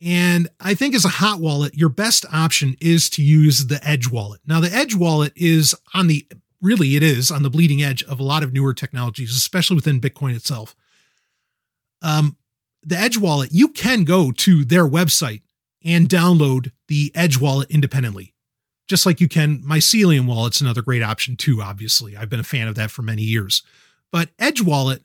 And 0.00 0.48
I 0.60 0.74
think 0.74 0.94
as 0.94 1.04
a 1.04 1.08
hot 1.08 1.40
wallet, 1.40 1.74
your 1.74 1.88
best 1.88 2.24
option 2.32 2.76
is 2.80 3.10
to 3.10 3.22
use 3.22 3.66
the 3.66 3.80
Edge 3.86 4.08
wallet. 4.08 4.40
Now, 4.46 4.60
the 4.60 4.72
Edge 4.72 4.94
wallet 4.94 5.32
is 5.36 5.74
on 5.92 6.06
the, 6.06 6.26
really, 6.62 6.96
it 6.96 7.02
is 7.02 7.30
on 7.30 7.42
the 7.42 7.50
bleeding 7.50 7.82
edge 7.82 8.02
of 8.04 8.20
a 8.20 8.24
lot 8.24 8.42
of 8.42 8.52
newer 8.52 8.74
technologies, 8.74 9.36
especially 9.36 9.76
within 9.76 10.00
Bitcoin 10.00 10.34
itself. 10.34 10.76
Um, 12.00 12.36
the 12.82 12.96
Edge 12.96 13.18
wallet, 13.18 13.50
you 13.52 13.68
can 13.68 14.04
go 14.04 14.30
to 14.32 14.64
their 14.64 14.86
website 14.86 15.42
and 15.84 16.08
download 16.08 16.72
the 16.88 17.12
Edge 17.14 17.38
wallet 17.38 17.70
independently. 17.70 18.34
Just 18.88 19.04
like 19.04 19.20
you 19.20 19.28
can, 19.28 19.58
Mycelium 19.62 20.26
wallet's 20.26 20.60
another 20.60 20.82
great 20.82 21.02
option 21.02 21.36
too, 21.36 21.60
obviously. 21.60 22.16
I've 22.16 22.30
been 22.30 22.40
a 22.40 22.44
fan 22.44 22.68
of 22.68 22.74
that 22.76 22.90
for 22.90 23.02
many 23.02 23.22
years. 23.22 23.62
But 24.10 24.30
Edge 24.38 24.62
wallet, 24.62 25.02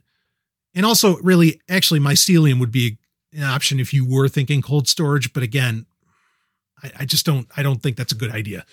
and 0.73 0.85
also 0.85 1.17
really, 1.17 1.61
actually, 1.69 1.99
Mycelium 1.99 2.59
would 2.59 2.71
be 2.71 2.97
an 3.33 3.43
option 3.43 3.79
if 3.79 3.93
you 3.93 4.05
were 4.09 4.29
thinking 4.29 4.61
cold 4.61 4.87
storage. 4.87 5.33
But 5.33 5.43
again, 5.43 5.85
I, 6.81 6.91
I 7.01 7.05
just 7.05 7.25
don't, 7.25 7.47
I 7.57 7.63
don't 7.63 7.81
think 7.81 7.97
that's 7.97 8.13
a 8.13 8.17
good 8.17 8.31
idea. 8.31 8.65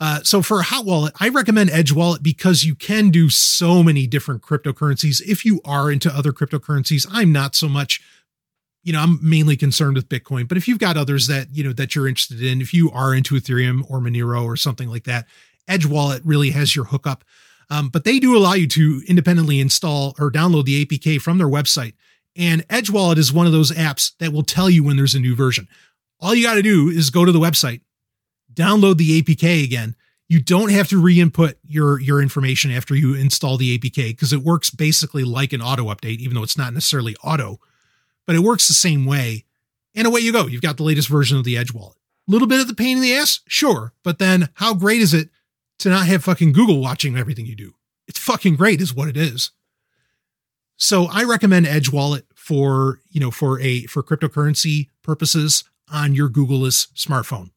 Uh, 0.00 0.20
so 0.22 0.42
for 0.42 0.60
a 0.60 0.64
hot 0.64 0.84
wallet, 0.84 1.12
I 1.18 1.28
recommend 1.28 1.70
Edge 1.70 1.92
Wallet 1.92 2.22
because 2.22 2.64
you 2.64 2.74
can 2.74 3.10
do 3.10 3.28
so 3.28 3.82
many 3.82 4.06
different 4.06 4.42
cryptocurrencies. 4.42 5.20
If 5.22 5.44
you 5.44 5.60
are 5.64 5.90
into 5.90 6.12
other 6.12 6.32
cryptocurrencies, 6.32 7.06
I'm 7.10 7.32
not 7.32 7.56
so 7.56 7.68
much 7.68 8.00
you 8.88 8.94
know, 8.94 9.00
I'm 9.00 9.18
mainly 9.20 9.54
concerned 9.54 9.96
with 9.96 10.08
Bitcoin, 10.08 10.48
but 10.48 10.56
if 10.56 10.66
you've 10.66 10.78
got 10.78 10.96
others 10.96 11.26
that, 11.26 11.48
you 11.52 11.62
know, 11.62 11.74
that 11.74 11.94
you're 11.94 12.08
interested 12.08 12.42
in, 12.42 12.62
if 12.62 12.72
you 12.72 12.90
are 12.90 13.14
into 13.14 13.34
Ethereum 13.34 13.82
or 13.90 14.00
Monero 14.00 14.42
or 14.42 14.56
something 14.56 14.88
like 14.88 15.04
that, 15.04 15.26
Edge 15.68 15.84
Wallet 15.84 16.22
really 16.24 16.52
has 16.52 16.74
your 16.74 16.86
hookup. 16.86 17.22
Um, 17.68 17.90
but 17.90 18.04
they 18.04 18.18
do 18.18 18.34
allow 18.34 18.54
you 18.54 18.66
to 18.68 19.02
independently 19.06 19.60
install 19.60 20.14
or 20.18 20.32
download 20.32 20.64
the 20.64 20.86
APK 20.86 21.20
from 21.20 21.36
their 21.36 21.48
website. 21.48 21.92
And 22.34 22.64
Edge 22.70 22.88
Wallet 22.88 23.18
is 23.18 23.30
one 23.30 23.44
of 23.44 23.52
those 23.52 23.70
apps 23.72 24.12
that 24.20 24.32
will 24.32 24.42
tell 24.42 24.70
you 24.70 24.82
when 24.82 24.96
there's 24.96 25.14
a 25.14 25.20
new 25.20 25.36
version. 25.36 25.68
All 26.18 26.34
you 26.34 26.46
got 26.46 26.54
to 26.54 26.62
do 26.62 26.88
is 26.88 27.10
go 27.10 27.26
to 27.26 27.32
the 27.32 27.38
website, 27.38 27.82
download 28.54 28.96
the 28.96 29.20
APK 29.20 29.62
again. 29.64 29.96
You 30.28 30.40
don't 30.40 30.70
have 30.70 30.88
to 30.88 30.98
re-input 30.98 31.58
your 31.62 32.00
your 32.00 32.22
information 32.22 32.70
after 32.70 32.94
you 32.94 33.12
install 33.12 33.58
the 33.58 33.78
APK 33.78 34.12
because 34.12 34.32
it 34.32 34.40
works 34.40 34.70
basically 34.70 35.24
like 35.24 35.52
an 35.52 35.60
auto 35.60 35.92
update, 35.92 36.20
even 36.20 36.36
though 36.36 36.42
it's 36.42 36.56
not 36.56 36.72
necessarily 36.72 37.14
auto 37.22 37.60
but 38.28 38.36
it 38.36 38.40
works 38.40 38.68
the 38.68 38.74
same 38.74 39.06
way. 39.06 39.46
And 39.94 40.06
away 40.06 40.20
you 40.20 40.34
go. 40.34 40.46
You've 40.46 40.60
got 40.60 40.76
the 40.76 40.82
latest 40.82 41.08
version 41.08 41.38
of 41.38 41.44
the 41.44 41.56
Edge 41.56 41.72
wallet. 41.72 41.96
A 42.28 42.30
little 42.30 42.46
bit 42.46 42.60
of 42.60 42.68
the 42.68 42.74
pain 42.74 42.98
in 42.98 43.02
the 43.02 43.14
ass, 43.14 43.40
sure, 43.48 43.94
but 44.04 44.18
then 44.18 44.50
how 44.56 44.74
great 44.74 45.00
is 45.00 45.14
it 45.14 45.30
to 45.78 45.88
not 45.88 46.06
have 46.06 46.24
fucking 46.24 46.52
Google 46.52 46.78
watching 46.78 47.16
everything 47.16 47.46
you 47.46 47.56
do? 47.56 47.72
It's 48.06 48.18
fucking 48.18 48.56
great, 48.56 48.82
is 48.82 48.94
what 48.94 49.08
it 49.08 49.16
is. 49.16 49.52
So 50.76 51.06
I 51.10 51.24
recommend 51.24 51.66
Edge 51.66 51.90
Wallet 51.90 52.26
for, 52.34 53.00
you 53.08 53.18
know, 53.18 53.30
for 53.30 53.58
a 53.60 53.84
for 53.86 54.02
cryptocurrency 54.02 54.88
purposes 55.02 55.64
on 55.90 56.14
your 56.14 56.28
Googleless 56.28 56.92
smartphone. 56.92 57.52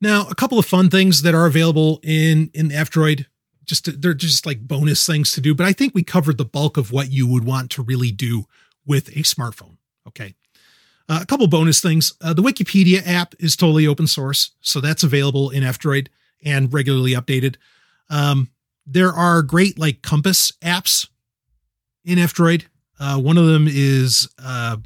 Now, 0.00 0.28
a 0.28 0.36
couple 0.36 0.60
of 0.60 0.66
fun 0.66 0.88
things 0.88 1.22
that 1.22 1.34
are 1.34 1.46
available 1.46 1.98
in 2.04 2.52
in 2.54 2.70
F-Droid. 2.70 3.26
Just 3.64 3.86
to, 3.86 3.92
they're 3.92 4.14
just 4.14 4.46
like 4.46 4.68
bonus 4.68 5.04
things 5.04 5.32
to 5.32 5.40
do, 5.40 5.54
but 5.54 5.66
I 5.66 5.72
think 5.72 5.94
we 5.94 6.04
covered 6.04 6.38
the 6.38 6.44
bulk 6.44 6.76
of 6.76 6.92
what 6.92 7.10
you 7.10 7.26
would 7.26 7.44
want 7.44 7.70
to 7.72 7.82
really 7.82 8.12
do 8.12 8.44
with 8.86 9.08
a 9.08 9.22
smartphone. 9.22 9.76
Okay. 10.06 10.34
Uh, 11.08 11.20
a 11.22 11.26
couple 11.26 11.46
bonus 11.46 11.80
things. 11.80 12.14
Uh, 12.20 12.32
the 12.32 12.42
Wikipedia 12.42 13.06
app 13.06 13.34
is 13.38 13.56
totally 13.56 13.86
open 13.86 14.06
source, 14.06 14.52
so 14.60 14.80
that's 14.80 15.02
available 15.02 15.50
in 15.50 15.62
F-Droid 15.62 16.08
and 16.44 16.72
regularly 16.72 17.12
updated. 17.12 17.56
Um, 18.08 18.50
there 18.86 19.12
are 19.12 19.42
great 19.42 19.78
like 19.78 20.02
compass 20.02 20.52
apps 20.62 21.08
in 22.04 22.18
F-Droid. 22.18 22.64
Uh, 22.98 23.18
one 23.20 23.36
of 23.36 23.46
them 23.46 23.66
is 23.68 24.28
uh, 24.42 24.76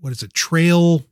what 0.00 0.12
is 0.12 0.22
it? 0.22 0.32
Trail 0.34 1.04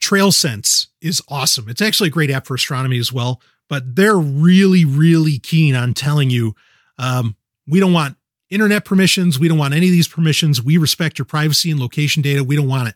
Trail 0.00 0.30
Sense 0.30 0.88
is 1.00 1.22
awesome. 1.28 1.68
It's 1.68 1.80
actually 1.80 2.08
a 2.08 2.12
great 2.12 2.30
app 2.30 2.46
for 2.46 2.54
astronomy 2.54 2.98
as 2.98 3.12
well, 3.12 3.40
but 3.68 3.96
they're 3.96 4.18
really, 4.18 4.84
really 4.84 5.38
keen 5.38 5.74
on 5.74 5.94
telling 5.94 6.30
you 6.30 6.54
um, 6.98 7.36
we 7.66 7.80
don't 7.80 7.92
want 7.92 8.16
internet 8.54 8.84
permissions. 8.84 9.38
We 9.38 9.48
don't 9.48 9.58
want 9.58 9.74
any 9.74 9.86
of 9.86 9.92
these 9.92 10.08
permissions. 10.08 10.62
We 10.62 10.78
respect 10.78 11.18
your 11.18 11.26
privacy 11.26 11.70
and 11.70 11.80
location 11.80 12.22
data. 12.22 12.44
We 12.44 12.56
don't 12.56 12.68
want 12.68 12.88
it. 12.88 12.94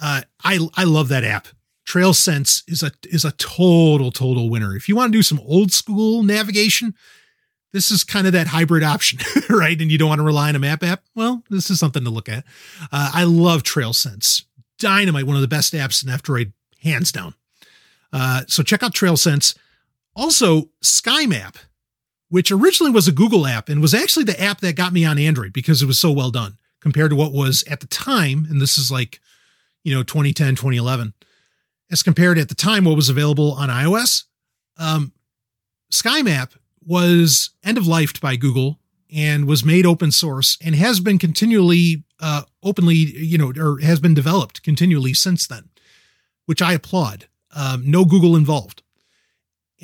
Uh, 0.00 0.22
I 0.42 0.58
I 0.74 0.84
love 0.84 1.08
that 1.08 1.24
app. 1.24 1.48
Trail 1.84 2.14
Sense 2.14 2.62
is 2.66 2.82
a 2.82 2.92
is 3.04 3.24
a 3.24 3.32
total 3.32 4.10
total 4.10 4.50
winner. 4.50 4.76
If 4.76 4.88
you 4.88 4.96
want 4.96 5.12
to 5.12 5.18
do 5.18 5.22
some 5.22 5.40
old 5.40 5.72
school 5.72 6.22
navigation, 6.22 6.94
this 7.72 7.90
is 7.90 8.04
kind 8.04 8.26
of 8.26 8.32
that 8.32 8.48
hybrid 8.48 8.82
option, 8.82 9.18
right? 9.50 9.80
And 9.80 9.90
you 9.90 9.98
don't 9.98 10.08
want 10.08 10.20
to 10.20 10.24
rely 10.24 10.48
on 10.48 10.56
a 10.56 10.60
map 10.60 10.82
app. 10.82 11.02
Well, 11.14 11.42
this 11.50 11.70
is 11.70 11.78
something 11.78 12.04
to 12.04 12.10
look 12.10 12.28
at. 12.28 12.44
Uh, 12.92 13.10
I 13.12 13.24
love 13.24 13.62
Trail 13.62 13.92
Sense. 13.92 14.44
Dynamite, 14.78 15.26
one 15.26 15.36
of 15.36 15.42
the 15.42 15.48
best 15.48 15.72
apps 15.72 16.02
in 16.02 16.10
F-Droid, 16.10 16.52
hands 16.82 17.12
down. 17.12 17.34
Uh, 18.12 18.42
so 18.48 18.62
check 18.62 18.82
out 18.82 18.94
Trail 18.94 19.16
Sense. 19.16 19.54
Also, 20.16 20.70
SkyMap, 20.82 21.56
which 22.34 22.50
originally 22.50 22.90
was 22.90 23.06
a 23.06 23.12
Google 23.12 23.46
app 23.46 23.68
and 23.68 23.80
was 23.80 23.94
actually 23.94 24.24
the 24.24 24.42
app 24.42 24.60
that 24.60 24.74
got 24.74 24.92
me 24.92 25.04
on 25.04 25.20
Android 25.20 25.52
because 25.52 25.82
it 25.82 25.86
was 25.86 26.00
so 26.00 26.10
well 26.10 26.32
done 26.32 26.58
compared 26.80 27.10
to 27.10 27.16
what 27.16 27.32
was 27.32 27.62
at 27.70 27.78
the 27.78 27.86
time. 27.86 28.44
And 28.50 28.60
this 28.60 28.76
is 28.76 28.90
like, 28.90 29.20
you 29.84 29.94
know, 29.94 30.02
2010, 30.02 30.56
2011, 30.56 31.14
as 31.92 32.02
compared 32.02 32.36
at 32.36 32.48
the 32.48 32.56
time 32.56 32.86
what 32.86 32.96
was 32.96 33.08
available 33.08 33.52
on 33.52 33.68
iOS. 33.68 34.24
Um, 34.76 35.12
SkyMap 35.92 36.56
was 36.84 37.50
end 37.62 37.78
of 37.78 37.86
life 37.86 38.20
by 38.20 38.34
Google 38.34 38.80
and 39.14 39.46
was 39.46 39.64
made 39.64 39.86
open 39.86 40.10
source 40.10 40.58
and 40.60 40.74
has 40.74 40.98
been 40.98 41.20
continually 41.20 42.02
uh, 42.18 42.42
openly, 42.64 42.96
you 42.96 43.38
know, 43.38 43.52
or 43.56 43.78
has 43.78 44.00
been 44.00 44.12
developed 44.12 44.64
continually 44.64 45.14
since 45.14 45.46
then, 45.46 45.68
which 46.46 46.60
I 46.60 46.72
applaud. 46.72 47.28
Um, 47.54 47.88
no 47.88 48.04
Google 48.04 48.34
involved. 48.34 48.82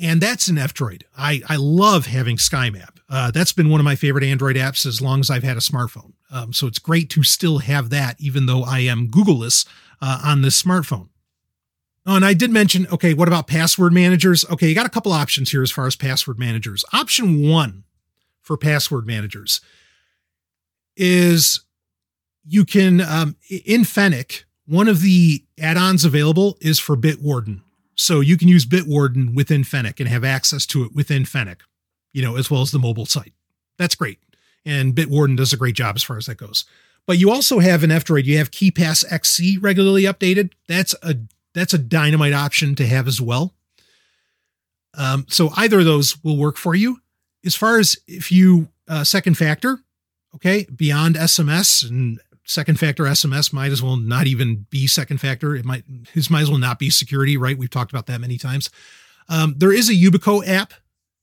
And 0.01 0.19
that's 0.19 0.47
an 0.47 0.57
F-Droid. 0.57 1.03
I, 1.15 1.41
I 1.47 1.57
love 1.57 2.07
having 2.07 2.37
SkyMap. 2.37 2.97
Uh, 3.07 3.29
that's 3.29 3.53
been 3.53 3.69
one 3.69 3.79
of 3.79 3.83
my 3.83 3.95
favorite 3.95 4.23
Android 4.23 4.55
apps 4.55 4.85
as 4.85 4.99
long 4.99 5.19
as 5.19 5.29
I've 5.29 5.43
had 5.43 5.57
a 5.57 5.61
smartphone. 5.61 6.13
Um, 6.31 6.53
so 6.53 6.65
it's 6.65 6.79
great 6.79 7.09
to 7.11 7.23
still 7.23 7.59
have 7.59 7.91
that, 7.91 8.15
even 8.19 8.47
though 8.47 8.63
I 8.63 8.79
am 8.79 9.09
Googleless 9.09 9.67
uh, 10.01 10.21
on 10.23 10.41
this 10.41 10.59
smartphone. 10.61 11.09
Oh, 12.05 12.15
and 12.15 12.25
I 12.25 12.33
did 12.33 12.49
mention, 12.49 12.87
okay, 12.91 13.13
what 13.13 13.27
about 13.27 13.45
password 13.45 13.93
managers? 13.93 14.43
Okay, 14.49 14.67
you 14.67 14.73
got 14.73 14.87
a 14.87 14.89
couple 14.89 15.11
options 15.11 15.51
here 15.51 15.61
as 15.61 15.69
far 15.69 15.85
as 15.85 15.95
password 15.95 16.39
managers. 16.39 16.83
Option 16.93 17.47
one 17.47 17.83
for 18.41 18.57
password 18.57 19.05
managers 19.05 19.61
is 20.97 21.61
you 22.43 22.65
can, 22.65 23.01
um, 23.01 23.35
in 23.65 23.83
Fennec, 23.83 24.45
one 24.65 24.87
of 24.87 25.01
the 25.01 25.43
add 25.59 25.77
ons 25.77 26.03
available 26.03 26.57
is 26.59 26.79
for 26.79 26.97
Bitwarden. 26.97 27.61
So 28.01 28.19
you 28.19 28.37
can 28.37 28.47
use 28.47 28.65
Bitwarden 28.65 29.35
within 29.35 29.63
Fennec 29.63 29.99
and 29.99 30.09
have 30.09 30.23
access 30.23 30.65
to 30.67 30.83
it 30.83 30.95
within 30.95 31.23
Fennec, 31.23 31.63
you 32.13 32.21
know, 32.21 32.35
as 32.35 32.49
well 32.49 32.61
as 32.61 32.71
the 32.71 32.79
mobile 32.79 33.05
site. 33.05 33.33
That's 33.77 33.95
great. 33.95 34.19
And 34.65 34.95
Bitwarden 34.95 35.37
does 35.37 35.53
a 35.53 35.57
great 35.57 35.75
job 35.75 35.95
as 35.95 36.03
far 36.03 36.17
as 36.17 36.25
that 36.25 36.37
goes. 36.37 36.65
But 37.05 37.17
you 37.17 37.31
also 37.31 37.59
have 37.59 37.83
an 37.83 37.91
F-Droid, 37.91 38.25
you 38.25 38.37
have 38.37 38.51
KeePass 38.51 39.05
XC 39.11 39.57
regularly 39.59 40.03
updated. 40.03 40.51
That's 40.67 40.95
a 41.01 41.15
that's 41.53 41.73
a 41.73 41.77
dynamite 41.77 42.33
option 42.33 42.75
to 42.75 42.87
have 42.87 43.07
as 43.07 43.19
well. 43.19 43.53
Um, 44.93 45.25
so 45.27 45.49
either 45.57 45.79
of 45.79 45.85
those 45.85 46.23
will 46.23 46.37
work 46.37 46.57
for 46.57 46.75
you. 46.75 47.01
As 47.45 47.55
far 47.55 47.77
as 47.77 47.97
if 48.07 48.31
you 48.31 48.69
uh, 48.87 49.03
second 49.03 49.37
factor, 49.37 49.79
okay, 50.35 50.65
beyond 50.73 51.15
SMS 51.15 51.87
and 51.87 52.19
second 52.51 52.79
factor 52.79 53.03
SMS 53.03 53.53
might 53.53 53.71
as 53.71 53.81
well 53.81 53.95
not 53.95 54.27
even 54.27 54.65
be 54.69 54.85
second 54.87 55.19
factor. 55.19 55.55
It 55.55 55.65
might 55.65 55.83
his 56.13 56.29
might 56.29 56.41
as 56.41 56.49
well 56.49 56.59
not 56.59 56.79
be 56.79 56.89
security, 56.89 57.37
right? 57.37 57.57
We've 57.57 57.69
talked 57.69 57.91
about 57.91 58.07
that 58.07 58.21
many 58.21 58.37
times. 58.37 58.69
Um, 59.29 59.55
there 59.57 59.71
is 59.71 59.89
a 59.89 59.93
Yubico 59.93 60.45
app 60.45 60.73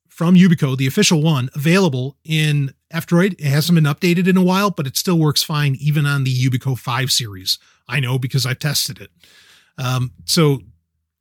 from 0.08 0.34
Yubico, 0.34 0.76
the 0.76 0.86
official 0.86 1.22
one, 1.22 1.50
available 1.54 2.16
in 2.24 2.72
F-Droid. 2.90 3.34
It 3.34 3.44
hasn't 3.44 3.74
been 3.74 3.84
updated 3.84 4.26
in 4.26 4.36
a 4.36 4.42
while, 4.42 4.70
but 4.70 4.86
it 4.86 4.96
still 4.96 5.18
works 5.18 5.42
fine 5.42 5.76
even 5.78 6.06
on 6.06 6.24
the 6.24 6.34
Yubico 6.34 6.76
5 6.76 7.12
series. 7.12 7.58
I 7.86 8.00
know 8.00 8.18
because 8.18 8.44
I've 8.46 8.58
tested 8.58 9.00
it. 9.00 9.10
Um, 9.76 10.12
so, 10.24 10.60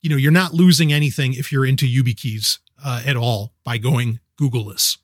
you 0.01 0.09
know, 0.09 0.15
you're 0.15 0.31
not 0.31 0.53
losing 0.53 0.91
anything 0.91 1.33
if 1.33 1.51
you're 1.51 1.65
into 1.65 1.85
YubiKeys 1.85 2.59
uh, 2.83 3.03
at 3.05 3.15
all 3.17 3.53
by 3.63 3.77
going 3.77 4.19
Googleless. 4.39 4.97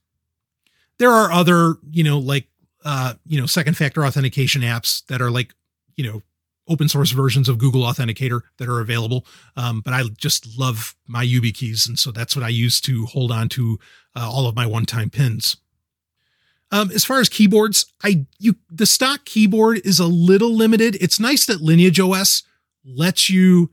There 0.97 1.11
are 1.11 1.31
other, 1.31 1.75
you 1.91 2.03
know, 2.03 2.17
like 2.17 2.47
uh, 2.83 3.13
you 3.25 3.39
know, 3.39 3.45
second 3.45 3.75
factor 3.75 4.05
authentication 4.05 4.61
apps 4.61 5.05
that 5.07 5.21
are 5.21 5.31
like, 5.31 5.53
you 5.95 6.09
know, 6.09 6.21
open 6.67 6.87
source 6.87 7.11
versions 7.11 7.49
of 7.49 7.57
Google 7.57 7.81
Authenticator 7.81 8.41
that 8.57 8.69
are 8.69 8.79
available. 8.79 9.25
Um, 9.57 9.81
but 9.81 9.93
I 9.93 10.03
just 10.17 10.57
love 10.57 10.95
my 11.07 11.25
YubiKeys, 11.25 11.87
and 11.87 11.99
so 11.99 12.11
that's 12.11 12.35
what 12.35 12.43
I 12.43 12.49
use 12.49 12.79
to 12.81 13.05
hold 13.05 13.31
on 13.31 13.49
to 13.49 13.79
uh, 14.15 14.29
all 14.29 14.47
of 14.47 14.55
my 14.55 14.65
one-time 14.65 15.09
pins. 15.09 15.57
Um, 16.71 16.89
as 16.91 17.05
far 17.05 17.19
as 17.19 17.29
keyboards, 17.29 17.85
I 18.03 18.25
you 18.39 18.55
the 18.71 18.87
stock 18.87 19.25
keyboard 19.25 19.81
is 19.85 19.99
a 19.99 20.07
little 20.07 20.55
limited. 20.55 20.97
It's 20.99 21.19
nice 21.19 21.45
that 21.45 21.61
Lineage 21.61 21.99
OS 21.99 22.41
lets 22.83 23.29
you 23.29 23.69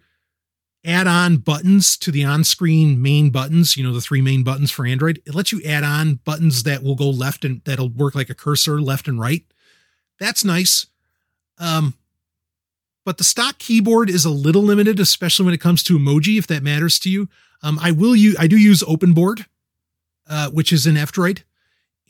add 0.85 1.07
on 1.07 1.37
buttons 1.37 1.97
to 1.99 2.11
the 2.11 2.25
on-screen 2.25 3.03
main 3.03 3.31
buttons, 3.31 3.77
you 3.77 3.85
know, 3.85 3.93
the 3.93 4.01
three 4.01 4.23
main 4.23 4.43
buttons 4.43 4.71
for 4.71 4.87
Android. 4.87 5.21
It 5.27 5.35
lets 5.35 5.53
you 5.53 5.61
add 5.63 5.85
on 5.85 6.15
buttons 6.25 6.63
that 6.63 6.83
will 6.83 6.95
go 6.95 7.11
left 7.11 7.45
and 7.45 7.61
that'll 7.65 7.91
work 7.91 8.15
like 8.15 8.31
a 8.31 8.35
cursor 8.35 8.81
left 8.81 9.07
and 9.07 9.21
right. 9.21 9.45
That's 10.19 10.45
nice. 10.45 10.87
Um, 11.59 11.95
but 13.05 13.19
the 13.19 13.25
stock 13.25 13.59
keyboard 13.59 14.09
is 14.09 14.25
a 14.25 14.31
little 14.31 14.63
limited, 14.63 15.01
especially 15.01 15.45
when 15.45 15.55
it 15.55 15.61
comes 15.61 15.83
to 15.85 15.99
emoji, 15.99 16.39
if 16.39 16.47
that 16.47 16.63
matters 16.63 16.99
to 17.01 17.11
you. 17.11 17.29
Um, 17.63 17.79
I 17.83 17.91
will 17.91 18.17
use, 18.17 18.37
I 18.39 18.47
do 18.47 18.57
use 18.57 18.83
OpenBoard, 18.83 19.47
uh, 20.29 20.51
which 20.51 20.73
is 20.73 20.87
an 20.87 20.97
F-Droid, 20.97 21.43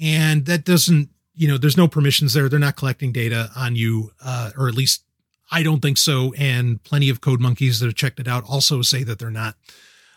and 0.01 0.47
that 0.47 0.64
doesn't, 0.64 1.09
you 1.34 1.48
know, 1.48 1.59
there's 1.59 1.76
no 1.76 1.88
permissions 1.88 2.34
there. 2.34 2.48
They're 2.48 2.59
not 2.59 2.76
collecting 2.76 3.12
data 3.12 3.51
on 3.56 3.74
you, 3.74 4.12
uh, 4.24 4.51
or 4.56 4.68
at 4.68 4.74
least 4.74 5.05
I 5.51 5.62
don't 5.62 5.81
think 5.81 5.98
so. 5.98 6.32
And 6.39 6.82
plenty 6.85 7.09
of 7.09 7.20
code 7.20 7.40
monkeys 7.40 7.81
that 7.81 7.86
have 7.86 7.94
checked 7.94 8.20
it 8.20 8.28
out 8.28 8.44
also 8.48 8.82
say 8.82 9.02
that 9.05 9.18
they're 9.18 9.31
not. 9.31 9.56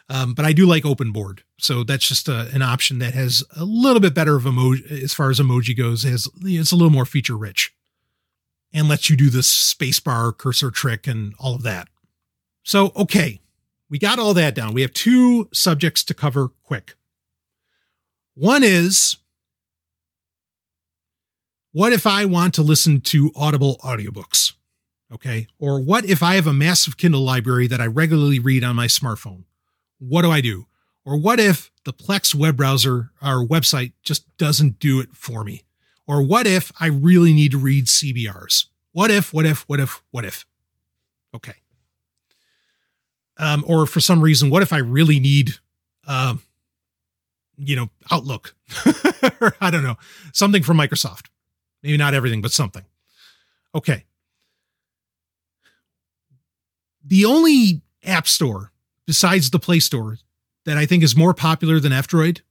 Um, 0.10 0.34
but 0.34 0.46
I 0.46 0.54
do 0.54 0.66
like 0.66 0.84
OpenBoard. 0.84 1.40
So 1.58 1.84
that's 1.84 2.08
just 2.08 2.28
a, 2.28 2.50
an 2.54 2.62
option 2.62 3.00
that 3.00 3.14
has 3.14 3.44
a 3.56 3.64
little 3.64 4.02
bit 4.02 4.14
better 4.14 4.36
of 4.36 4.44
emoji 4.44 5.04
as 5.04 5.14
far 5.14 5.30
as 5.30 5.40
emoji 5.40 5.76
goes. 5.76 6.04
Has, 6.04 6.30
it's 6.42 6.72
a 6.72 6.76
little 6.76 6.92
more 6.92 7.06
feature 7.06 7.38
rich 7.38 7.74
and 8.74 8.90
lets 8.90 9.10
you 9.10 9.16
do 9.16 9.30
the 9.30 9.40
spacebar 9.40 10.38
cursor 10.38 10.72
trick 10.72 11.08
and 11.08 11.34
all 11.40 11.56
of 11.56 11.64
that. 11.64 11.88
So, 12.64 12.92
okay, 12.96 13.40
we 13.90 14.00
got 14.00 14.20
all 14.20 14.34
that 14.34 14.56
down. 14.56 14.74
We 14.74 14.82
have 14.82 14.94
two 14.94 15.50
subjects 15.54 16.04
to 16.06 16.14
cover 16.14 16.50
quick. 16.64 16.96
One 18.36 18.64
is 18.64 19.18
what 21.72 21.94
if 21.94 22.06
I 22.06 22.26
want 22.26 22.54
to 22.56 22.62
listen 22.62 23.02
to 23.02 23.32
Audible 23.36 23.78
audiobooks? 23.84 24.54
Okay. 25.14 25.48
Or 25.60 25.80
what 25.80 26.06
if 26.06 26.24
I 26.24 26.36
have 26.36 26.48
a 26.48 26.54
massive 26.54 26.98
Kindle 26.98 27.22
library 27.22 27.68
that 27.68 27.80
I 27.80 27.86
regularly 27.86 28.40
read 28.40 28.64
on 28.64 28.76
my 28.76 28.88
smartphone? 28.88 29.44
What 30.00 30.24
do 30.24 30.32
I 30.32 30.42
do? 30.42 30.66
Or 31.06 31.18
what 31.18 31.40
if 31.40 31.72
the 31.84 31.94
Plex 31.94 32.34
web 32.34 32.58
browser 32.58 33.12
or 33.22 33.46
website 33.46 33.94
just 34.02 34.26
doesn't 34.38 34.80
do 34.80 35.00
it 35.00 35.10
for 35.14 35.44
me? 35.44 35.64
Or 36.08 36.24
what 36.24 36.48
if 36.48 36.72
I 36.80 36.88
really 36.88 37.34
need 37.34 37.52
to 37.52 37.58
read 37.58 37.86
CBRs? 37.86 38.66
What 38.92 39.12
if, 39.12 39.34
what 39.34 39.46
if, 39.46 39.68
what 39.70 39.80
if, 39.80 40.02
what 40.12 40.26
if? 40.26 40.46
Okay. 41.36 41.54
Um, 43.38 43.64
or 43.68 43.86
for 43.86 44.00
some 44.00 44.22
reason, 44.22 44.50
what 44.50 44.64
if 44.64 44.74
I 44.74 44.78
really 44.78 45.20
need, 45.20 45.56
uh, 46.08 46.36
you 47.58 47.76
know, 47.76 47.90
Outlook? 48.12 48.56
I 49.62 49.70
don't 49.70 49.84
know, 49.84 49.98
something 50.32 50.64
from 50.64 50.78
Microsoft. 50.78 51.28
Maybe 51.82 51.98
not 51.98 52.14
everything, 52.14 52.42
but 52.42 52.52
something. 52.52 52.86
Okay 53.76 54.06
the 57.04 57.26
only 57.26 57.82
app 58.04 58.28
store 58.28 58.72
besides 59.06 59.50
the 59.50 59.60
Play 59.60 59.80
Store 59.80 60.18
that 60.66 60.78
I 60.78 60.86
think 60.86 61.04
is 61.04 61.16
more 61.16 61.34
popular 61.34 61.80
than 61.80 61.92
F 61.92 62.08
Droid 62.08 62.42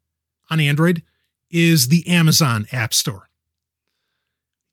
on 0.51 0.61
Android 0.61 1.03
is 1.51 1.89
the 1.89 2.07
Amazon 2.09 2.67
App 2.73 2.93
Store. 2.95 3.29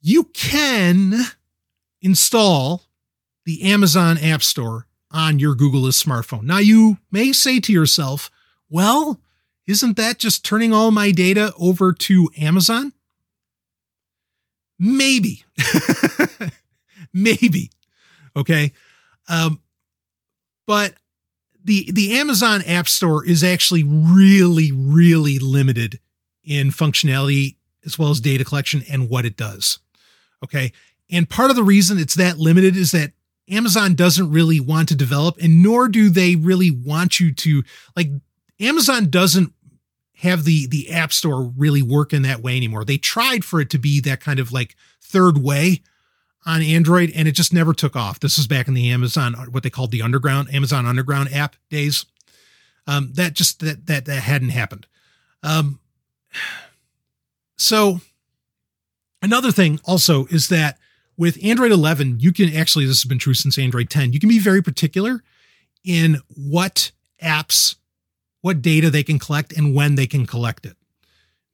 you 0.01 0.25
can 0.25 1.13
install 2.01 2.83
the 3.45 3.63
Amazon 3.63 4.17
App 4.17 4.41
Store 4.41 4.85
on 5.11 5.39
your 5.39 5.55
Googleless 5.55 6.01
smartphone. 6.01 6.43
Now, 6.43 6.59
you 6.59 6.97
may 7.11 7.33
say 7.33 7.59
to 7.61 7.73
yourself, 7.73 8.29
well, 8.69 9.19
isn't 9.67 9.97
that 9.97 10.19
just 10.19 10.45
turning 10.45 10.73
all 10.73 10.91
my 10.91 11.11
data 11.11 11.51
over 11.59 11.91
to 11.93 12.29
Amazon? 12.39 12.93
Maybe. 14.77 15.43
Maybe. 17.13 17.71
Okay. 18.35 18.71
Um, 19.27 19.59
but 20.69 20.93
the 21.65 21.91
the 21.91 22.19
Amazon 22.19 22.61
App 22.67 22.87
Store 22.87 23.25
is 23.25 23.43
actually 23.43 23.83
really, 23.83 24.71
really 24.71 25.39
limited 25.39 25.99
in 26.43 26.69
functionality 26.69 27.55
as 27.83 27.97
well 27.97 28.11
as 28.11 28.21
data 28.21 28.45
collection 28.45 28.83
and 28.87 29.09
what 29.09 29.25
it 29.25 29.35
does. 29.35 29.79
Okay. 30.43 30.71
And 31.09 31.27
part 31.27 31.49
of 31.49 31.55
the 31.55 31.63
reason 31.63 31.97
it's 31.97 32.13
that 32.13 32.37
limited 32.37 32.77
is 32.77 32.91
that 32.91 33.13
Amazon 33.49 33.95
doesn't 33.95 34.31
really 34.31 34.59
want 34.59 34.89
to 34.89 34.95
develop, 34.95 35.39
and 35.41 35.63
nor 35.63 35.87
do 35.87 36.07
they 36.07 36.35
really 36.35 36.69
want 36.69 37.19
you 37.19 37.33
to 37.33 37.63
like 37.95 38.09
Amazon 38.59 39.09
doesn't 39.09 39.51
have 40.17 40.43
the 40.43 40.67
the 40.67 40.91
app 40.91 41.11
store 41.11 41.51
really 41.57 41.81
work 41.81 42.13
in 42.13 42.21
that 42.21 42.43
way 42.43 42.55
anymore. 42.55 42.85
They 42.85 42.99
tried 42.99 43.43
for 43.43 43.59
it 43.59 43.71
to 43.71 43.79
be 43.79 44.01
that 44.01 44.21
kind 44.21 44.39
of 44.39 44.51
like 44.51 44.75
third 45.01 45.39
way 45.39 45.81
on 46.45 46.61
Android 46.61 47.11
and 47.15 47.27
it 47.27 47.33
just 47.33 47.53
never 47.53 47.73
took 47.73 47.95
off. 47.95 48.19
This 48.19 48.37
was 48.37 48.47
back 48.47 48.67
in 48.67 48.73
the 48.73 48.89
Amazon 48.91 49.33
what 49.51 49.63
they 49.63 49.69
called 49.69 49.91
the 49.91 50.01
underground 50.01 50.53
Amazon 50.53 50.85
underground 50.85 51.33
app 51.33 51.55
days. 51.69 52.05
Um, 52.87 53.11
that 53.13 53.33
just 53.33 53.59
that 53.59 53.85
that 53.87 54.05
that 54.05 54.23
hadn't 54.23 54.49
happened. 54.49 54.87
Um, 55.43 55.79
so 57.57 58.01
another 59.21 59.51
thing 59.51 59.79
also 59.85 60.25
is 60.27 60.49
that 60.49 60.77
with 61.17 61.37
Android 61.43 61.71
11, 61.71 62.21
you 62.21 62.31
can 62.31 62.55
actually, 62.55 62.85
this 62.85 63.01
has 63.01 63.07
been 63.07 63.19
true 63.19 63.33
since 63.33 63.57
Android 63.57 63.89
10, 63.89 64.13
you 64.13 64.19
can 64.21 64.29
be 64.29 64.39
very 64.39 64.61
particular 64.61 65.21
in 65.83 66.21
what 66.29 66.91
apps, 67.21 67.75
what 68.39 68.61
data 68.61 68.89
they 68.89 69.03
can 69.03 69.19
collect 69.19 69.51
and 69.51 69.75
when 69.75 69.95
they 69.95 70.07
can 70.07 70.25
collect 70.25 70.65
it. 70.65 70.77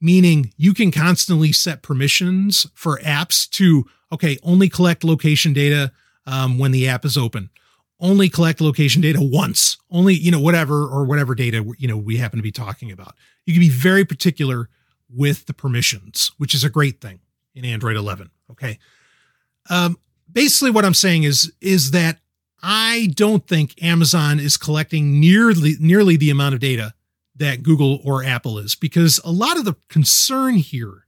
Meaning 0.00 0.52
you 0.56 0.74
can 0.74 0.90
constantly 0.90 1.52
set 1.52 1.82
permissions 1.82 2.66
for 2.74 2.98
apps 2.98 3.48
to, 3.50 3.86
okay, 4.12 4.38
only 4.42 4.68
collect 4.68 5.04
location 5.04 5.52
data 5.52 5.90
um, 6.26 6.58
when 6.58 6.72
the 6.72 6.88
app 6.88 7.04
is 7.04 7.16
open. 7.16 7.50
Only 7.98 8.28
collect 8.28 8.60
location 8.60 9.00
data 9.00 9.20
once, 9.22 9.78
only, 9.90 10.14
you 10.14 10.30
know, 10.30 10.40
whatever 10.40 10.86
or 10.86 11.04
whatever 11.04 11.34
data, 11.34 11.64
you 11.78 11.88
know, 11.88 11.96
we 11.96 12.18
happen 12.18 12.38
to 12.38 12.42
be 12.42 12.52
talking 12.52 12.92
about. 12.92 13.14
You 13.46 13.54
can 13.54 13.60
be 13.60 13.70
very 13.70 14.04
particular 14.04 14.68
with 15.08 15.46
the 15.46 15.54
permissions, 15.54 16.30
which 16.36 16.54
is 16.54 16.62
a 16.62 16.68
great 16.68 17.00
thing 17.00 17.20
in 17.54 17.64
Android 17.64 17.96
11. 17.96 18.30
Okay. 18.50 18.78
Um, 19.70 19.98
basically, 20.30 20.70
what 20.70 20.84
I'm 20.84 20.94
saying 20.94 21.24
is 21.24 21.52
is 21.60 21.92
that 21.92 22.18
I 22.62 23.10
don't 23.14 23.46
think 23.46 23.82
Amazon 23.82 24.38
is 24.38 24.56
collecting 24.56 25.20
nearly 25.20 25.74
nearly 25.80 26.16
the 26.16 26.30
amount 26.30 26.54
of 26.54 26.60
data 26.60 26.94
that 27.36 27.62
Google 27.62 28.00
or 28.04 28.24
Apple 28.24 28.58
is, 28.58 28.74
because 28.74 29.20
a 29.24 29.30
lot 29.30 29.58
of 29.58 29.64
the 29.64 29.76
concern 29.88 30.54
here 30.54 31.06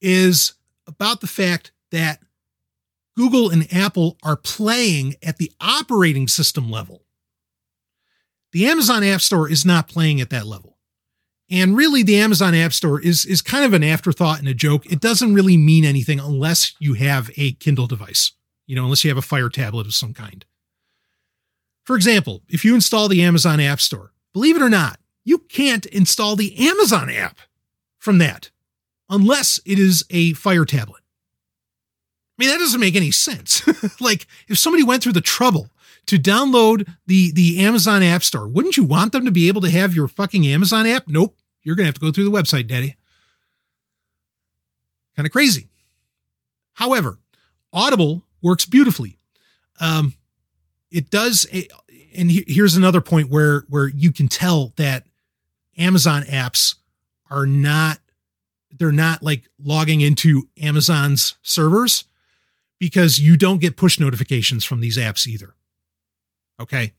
is 0.00 0.54
about 0.86 1.20
the 1.20 1.26
fact 1.26 1.72
that 1.90 2.20
Google 3.16 3.50
and 3.50 3.72
Apple 3.72 4.18
are 4.22 4.36
playing 4.36 5.14
at 5.22 5.36
the 5.36 5.52
operating 5.60 6.28
system 6.28 6.70
level. 6.70 7.02
The 8.52 8.66
Amazon 8.66 9.02
App 9.04 9.20
Store 9.20 9.48
is 9.48 9.64
not 9.64 9.88
playing 9.88 10.20
at 10.20 10.30
that 10.30 10.46
level. 10.46 10.78
And 11.50 11.76
really, 11.76 12.02
the 12.02 12.16
Amazon 12.16 12.54
App 12.54 12.72
Store 12.72 13.00
is, 13.00 13.24
is 13.24 13.42
kind 13.42 13.64
of 13.64 13.74
an 13.74 13.84
afterthought 13.84 14.38
and 14.38 14.48
a 14.48 14.54
joke. 14.54 14.86
It 14.86 15.00
doesn't 15.00 15.34
really 15.34 15.56
mean 15.56 15.84
anything 15.84 16.18
unless 16.18 16.74
you 16.78 16.94
have 16.94 17.30
a 17.36 17.52
Kindle 17.52 17.86
device, 17.86 18.32
you 18.66 18.74
know, 18.74 18.84
unless 18.84 19.04
you 19.04 19.10
have 19.10 19.18
a 19.18 19.22
Fire 19.22 19.48
tablet 19.48 19.86
of 19.86 19.94
some 19.94 20.14
kind. 20.14 20.44
For 21.84 21.96
example, 21.96 22.42
if 22.48 22.64
you 22.64 22.74
install 22.74 23.08
the 23.08 23.22
Amazon 23.22 23.60
App 23.60 23.80
Store, 23.80 24.12
believe 24.32 24.56
it 24.56 24.62
or 24.62 24.70
not, 24.70 24.98
you 25.24 25.38
can't 25.38 25.86
install 25.86 26.36
the 26.36 26.68
Amazon 26.68 27.10
app 27.10 27.38
from 27.98 28.18
that 28.18 28.50
unless 29.08 29.58
it 29.64 29.78
is 29.78 30.04
a 30.10 30.34
Fire 30.34 30.64
tablet. 30.64 31.02
I 32.38 32.44
mean, 32.44 32.50
that 32.50 32.58
doesn't 32.58 32.80
make 32.80 32.96
any 32.96 33.10
sense. 33.10 33.66
like, 34.00 34.26
if 34.48 34.58
somebody 34.58 34.82
went 34.82 35.02
through 35.02 35.12
the 35.12 35.20
trouble 35.20 35.70
to 36.06 36.18
download 36.18 36.88
the 37.06 37.32
the 37.32 37.60
Amazon 37.60 38.02
App 38.02 38.22
Store. 38.22 38.46
Wouldn't 38.46 38.76
you 38.76 38.84
want 38.84 39.12
them 39.12 39.24
to 39.24 39.30
be 39.30 39.48
able 39.48 39.60
to 39.62 39.70
have 39.70 39.94
your 39.94 40.08
fucking 40.08 40.46
Amazon 40.46 40.86
app? 40.86 41.04
Nope. 41.08 41.36
You're 41.62 41.76
to 41.76 41.84
have 41.84 41.94
to 41.94 42.00
go 42.00 42.12
through 42.12 42.24
the 42.24 42.30
website, 42.30 42.66
daddy. 42.66 42.96
Kind 45.16 45.26
of 45.26 45.32
crazy. 45.32 45.68
However, 46.74 47.18
Audible 47.72 48.22
works 48.42 48.66
beautifully. 48.66 49.18
Um, 49.80 50.14
it 50.90 51.10
does 51.10 51.46
and 52.14 52.30
here's 52.30 52.76
another 52.76 53.00
point 53.00 53.30
where 53.30 53.64
where 53.68 53.88
you 53.88 54.12
can 54.12 54.28
tell 54.28 54.72
that 54.76 55.06
Amazon 55.78 56.22
apps 56.22 56.76
are 57.30 57.46
not 57.46 57.98
they're 58.76 58.92
not 58.92 59.22
like 59.22 59.48
logging 59.62 60.00
into 60.00 60.48
Amazon's 60.60 61.36
servers 61.42 62.04
because 62.80 63.20
you 63.20 63.36
don't 63.36 63.60
get 63.60 63.76
push 63.76 64.00
notifications 64.00 64.64
from 64.64 64.80
these 64.80 64.98
apps 64.98 65.26
either. 65.26 65.54
Okay. 66.60 66.92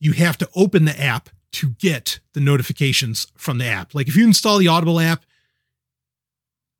You 0.00 0.12
have 0.12 0.38
to 0.38 0.48
open 0.56 0.86
the 0.86 0.98
app 0.98 1.28
to 1.52 1.70
get 1.70 2.20
the 2.32 2.40
notifications 2.40 3.26
from 3.36 3.58
the 3.58 3.66
app. 3.66 3.94
Like 3.94 4.08
if 4.08 4.16
you 4.16 4.24
install 4.24 4.58
the 4.58 4.68
Audible 4.68 4.98
app, 4.98 5.24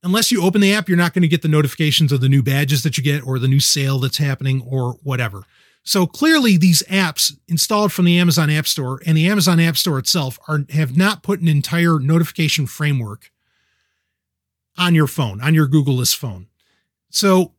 unless 0.02 0.32
you 0.32 0.42
open 0.42 0.60
the 0.60 0.74
app, 0.74 0.88
you're 0.88 0.98
not 0.98 1.14
going 1.14 1.22
to 1.22 1.28
get 1.28 1.42
the 1.42 1.48
notifications 1.48 2.10
of 2.10 2.20
the 2.20 2.28
new 2.28 2.42
badges 2.42 2.82
that 2.82 2.96
you 2.96 3.04
get 3.04 3.26
or 3.26 3.38
the 3.38 3.48
new 3.48 3.60
sale 3.60 3.98
that's 3.98 4.18
happening 4.18 4.62
or 4.66 4.94
whatever. 5.02 5.44
So 5.84 6.06
clearly 6.06 6.56
these 6.56 6.82
apps 6.84 7.36
installed 7.46 7.92
from 7.92 8.06
the 8.06 8.18
Amazon 8.18 8.48
App 8.48 8.66
Store 8.66 9.00
and 9.06 9.16
the 9.16 9.28
Amazon 9.28 9.60
App 9.60 9.76
Store 9.76 9.98
itself 9.98 10.38
are 10.48 10.64
have 10.70 10.96
not 10.96 11.22
put 11.22 11.40
an 11.40 11.48
entire 11.48 11.98
notification 11.98 12.66
framework 12.66 13.30
on 14.78 14.94
your 14.94 15.06
phone, 15.06 15.40
on 15.42 15.54
your 15.54 15.68
Googleless 15.68 16.16
phone. 16.16 16.46
So 17.10 17.52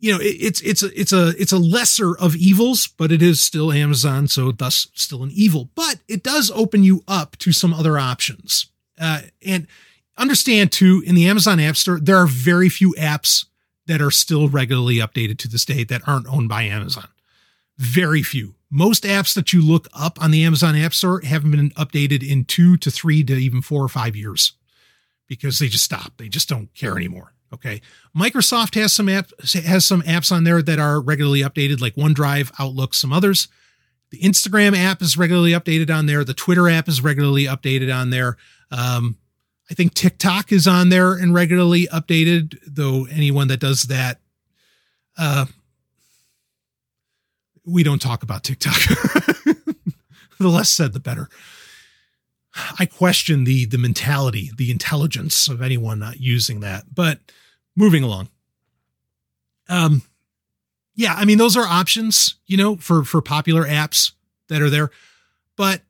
you 0.00 0.12
know, 0.12 0.20
it, 0.20 0.36
it's 0.40 0.60
it's 0.62 0.82
a 0.82 1.00
it's 1.00 1.12
a 1.12 1.28
it's 1.38 1.52
a 1.52 1.58
lesser 1.58 2.16
of 2.16 2.34
evils, 2.34 2.86
but 2.86 3.12
it 3.12 3.22
is 3.22 3.44
still 3.44 3.72
Amazon, 3.72 4.26
so 4.26 4.50
thus 4.50 4.88
still 4.94 5.22
an 5.22 5.30
evil. 5.32 5.70
But 5.74 6.00
it 6.08 6.22
does 6.22 6.50
open 6.50 6.82
you 6.82 7.04
up 7.06 7.36
to 7.38 7.52
some 7.52 7.72
other 7.72 7.98
options. 7.98 8.66
Uh, 8.98 9.22
and 9.46 9.66
understand 10.16 10.72
too, 10.72 11.02
in 11.06 11.14
the 11.14 11.26
Amazon 11.28 11.60
App 11.60 11.76
Store, 11.76 12.00
there 12.00 12.16
are 12.16 12.26
very 12.26 12.68
few 12.68 12.94
apps 12.98 13.46
that 13.86 14.00
are 14.00 14.10
still 14.10 14.48
regularly 14.48 14.96
updated 14.96 15.38
to 15.38 15.48
this 15.48 15.64
day 15.64 15.84
that 15.84 16.06
aren't 16.06 16.26
owned 16.26 16.48
by 16.48 16.62
Amazon. 16.62 17.08
Very 17.76 18.22
few. 18.22 18.54
Most 18.70 19.04
apps 19.04 19.34
that 19.34 19.52
you 19.52 19.62
look 19.62 19.88
up 19.92 20.20
on 20.22 20.30
the 20.30 20.44
Amazon 20.44 20.76
App 20.76 20.94
Store 20.94 21.20
haven't 21.20 21.52
been 21.52 21.70
updated 21.70 22.28
in 22.28 22.44
two 22.44 22.76
to 22.78 22.90
three 22.90 23.22
to 23.24 23.34
even 23.34 23.62
four 23.62 23.82
or 23.82 23.88
five 23.88 24.16
years 24.16 24.52
because 25.28 25.58
they 25.58 25.68
just 25.68 25.84
stop. 25.84 26.16
They 26.16 26.28
just 26.28 26.48
don't 26.48 26.72
care 26.74 26.96
anymore. 26.96 27.34
Okay. 27.52 27.80
Microsoft 28.16 28.74
has 28.74 28.92
some 28.92 29.08
app 29.08 29.30
has 29.64 29.86
some 29.86 30.02
apps 30.02 30.32
on 30.32 30.42
there 30.44 30.60
that 30.60 30.78
are 30.80 31.00
regularly 31.00 31.40
updated, 31.40 31.80
like 31.80 31.94
OneDrive, 31.94 32.52
Outlook, 32.58 32.94
some 32.94 33.12
others. 33.12 33.46
The 34.10 34.20
Instagram 34.20 34.76
app 34.76 35.02
is 35.02 35.16
regularly 35.16 35.52
updated 35.52 35.94
on 35.94 36.06
there. 36.06 36.24
The 36.24 36.34
Twitter 36.34 36.68
app 36.68 36.88
is 36.88 37.00
regularly 37.02 37.44
updated 37.44 37.94
on 37.94 38.10
there. 38.10 38.36
Um, 38.70 39.18
I 39.70 39.74
think 39.74 39.94
TikTok 39.94 40.52
is 40.52 40.66
on 40.66 40.88
there 40.88 41.14
and 41.14 41.32
regularly 41.32 41.86
updated, 41.86 42.58
though 42.66 43.06
anyone 43.10 43.48
that 43.48 43.60
does 43.60 43.84
that, 43.84 44.20
uh, 45.16 45.46
we 47.66 47.82
don't 47.82 48.00
talk 48.00 48.22
about 48.22 48.44
TikTok. 48.44 48.74
the 50.38 50.48
less 50.48 50.70
said, 50.70 50.92
the 50.92 51.00
better. 51.00 51.28
I 52.78 52.86
question 52.86 53.44
the 53.44 53.66
the 53.66 53.78
mentality, 53.78 54.50
the 54.56 54.70
intelligence 54.70 55.48
of 55.48 55.60
anyone 55.60 55.98
not 55.98 56.20
using 56.20 56.60
that. 56.60 56.94
But 56.94 57.18
moving 57.76 58.04
along. 58.04 58.28
Um, 59.68 60.02
yeah, 60.94 61.14
I 61.16 61.24
mean 61.24 61.38
those 61.38 61.56
are 61.56 61.66
options, 61.66 62.36
you 62.46 62.56
know, 62.56 62.76
for 62.76 63.04
for 63.04 63.20
popular 63.20 63.64
apps 63.64 64.12
that 64.48 64.62
are 64.62 64.70
there. 64.70 64.90
But 65.56 65.82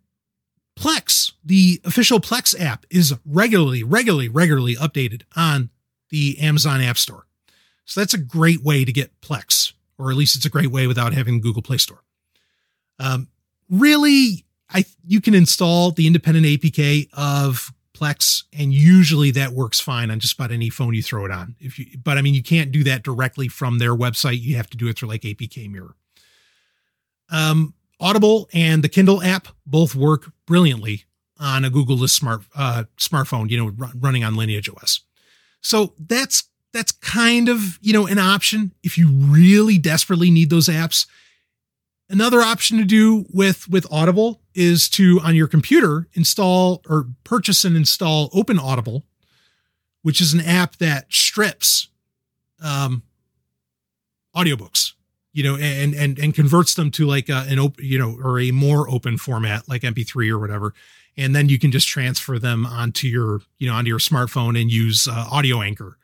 Plex, 0.76 1.32
the 1.44 1.80
official 1.84 2.20
Plex 2.20 2.58
app, 2.58 2.84
is 2.90 3.14
regularly, 3.24 3.82
regularly, 3.82 4.28
regularly 4.28 4.74
updated 4.76 5.22
on 5.36 5.70
the 6.10 6.38
Amazon 6.40 6.80
App 6.80 6.98
Store. 6.98 7.26
So 7.84 8.00
that's 8.00 8.14
a 8.14 8.18
great 8.18 8.62
way 8.62 8.84
to 8.84 8.92
get 8.92 9.20
Plex, 9.20 9.63
or 9.98 10.10
at 10.10 10.16
least 10.16 10.36
it's 10.36 10.46
a 10.46 10.50
great 10.50 10.70
way 10.70 10.86
without 10.86 11.12
having 11.12 11.40
Google 11.40 11.62
Play 11.62 11.78
Store. 11.78 12.02
Um, 12.98 13.28
really, 13.70 14.44
I 14.70 14.84
you 15.06 15.20
can 15.20 15.34
install 15.34 15.90
the 15.90 16.06
independent 16.06 16.46
APK 16.46 17.08
of 17.12 17.72
Plex, 17.94 18.44
and 18.52 18.72
usually 18.72 19.30
that 19.32 19.52
works 19.52 19.80
fine 19.80 20.10
on 20.10 20.18
just 20.18 20.34
about 20.34 20.50
any 20.50 20.68
phone 20.68 20.94
you 20.94 21.02
throw 21.02 21.24
it 21.24 21.30
on. 21.30 21.54
If 21.60 21.78
you, 21.78 21.86
but 22.02 22.18
I 22.18 22.22
mean, 22.22 22.34
you 22.34 22.42
can't 22.42 22.72
do 22.72 22.84
that 22.84 23.02
directly 23.02 23.48
from 23.48 23.78
their 23.78 23.94
website. 23.94 24.40
You 24.40 24.56
have 24.56 24.68
to 24.70 24.76
do 24.76 24.88
it 24.88 24.98
through 24.98 25.08
like 25.08 25.22
APK 25.22 25.70
Mirror. 25.70 25.94
Um, 27.30 27.74
Audible 28.00 28.48
and 28.52 28.82
the 28.82 28.88
Kindle 28.88 29.22
app 29.22 29.48
both 29.64 29.94
work 29.94 30.32
brilliantly 30.46 31.04
on 31.38 31.64
a 31.64 31.70
Googleless 31.70 32.10
smart 32.10 32.42
uh, 32.54 32.84
smartphone. 32.98 33.48
You 33.48 33.64
know, 33.64 33.88
running 33.94 34.24
on 34.24 34.34
Lineage 34.34 34.68
OS. 34.68 35.00
So 35.60 35.94
that's 35.98 36.48
that's 36.74 36.92
kind 36.92 37.48
of, 37.48 37.78
you 37.80 37.92
know, 37.92 38.06
an 38.06 38.18
option 38.18 38.72
if 38.82 38.98
you 38.98 39.08
really 39.08 39.78
desperately 39.78 40.28
need 40.30 40.50
those 40.50 40.68
apps. 40.68 41.06
Another 42.10 42.40
option 42.40 42.76
to 42.78 42.84
do 42.84 43.24
with 43.32 43.68
with 43.70 43.86
Audible 43.90 44.42
is 44.54 44.88
to 44.90 45.20
on 45.22 45.34
your 45.34 45.46
computer 45.46 46.08
install 46.12 46.82
or 46.86 47.06
purchase 47.22 47.64
and 47.64 47.76
install 47.76 48.28
Open 48.34 48.58
Audible, 48.58 49.04
which 50.02 50.20
is 50.20 50.34
an 50.34 50.40
app 50.40 50.76
that 50.76 51.10
strips 51.10 51.88
um, 52.62 53.04
audiobooks, 54.36 54.92
you 55.32 55.44
know, 55.44 55.56
and 55.56 55.94
and 55.94 56.18
and 56.18 56.34
converts 56.34 56.74
them 56.74 56.90
to 56.90 57.06
like 57.06 57.28
a, 57.28 57.46
an 57.48 57.58
open, 57.58 57.84
you 57.84 57.98
know, 57.98 58.18
or 58.22 58.40
a 58.40 58.50
more 58.50 58.90
open 58.90 59.16
format 59.16 59.68
like 59.68 59.82
MP3 59.82 60.28
or 60.28 60.38
whatever, 60.38 60.74
and 61.16 61.34
then 61.34 61.48
you 61.48 61.58
can 61.58 61.70
just 61.70 61.86
transfer 61.88 62.38
them 62.38 62.66
onto 62.66 63.06
your 63.06 63.40
you 63.58 63.68
know 63.68 63.74
onto 63.74 63.88
your 63.88 64.00
smartphone 64.00 64.60
and 64.60 64.70
use 64.70 65.06
uh, 65.08 65.26
Audio 65.30 65.62
Anchor, 65.62 65.96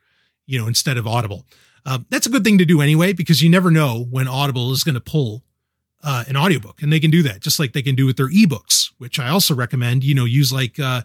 you 0.50 0.58
know, 0.58 0.66
instead 0.66 0.96
of 0.96 1.06
Audible. 1.06 1.46
Uh, 1.86 2.00
that's 2.10 2.26
a 2.26 2.30
good 2.30 2.44
thing 2.44 2.58
to 2.58 2.64
do 2.64 2.80
anyway 2.80 3.12
because 3.12 3.42
you 3.42 3.48
never 3.48 3.70
know 3.70 4.06
when 4.10 4.28
Audible 4.28 4.72
is 4.72 4.84
going 4.84 4.94
to 4.94 5.00
pull 5.00 5.42
uh, 6.02 6.24
an 6.28 6.36
audiobook 6.36 6.82
and 6.82 6.92
they 6.92 7.00
can 7.00 7.10
do 7.10 7.22
that 7.22 7.40
just 7.40 7.58
like 7.58 7.72
they 7.72 7.82
can 7.82 7.94
do 7.94 8.06
with 8.06 8.16
their 8.16 8.30
ebooks 8.30 8.90
which 8.96 9.18
i 9.18 9.28
also 9.28 9.54
recommend 9.54 10.02
you 10.02 10.14
know 10.14 10.24
use 10.24 10.50
like 10.50 10.80
uh, 10.80 11.02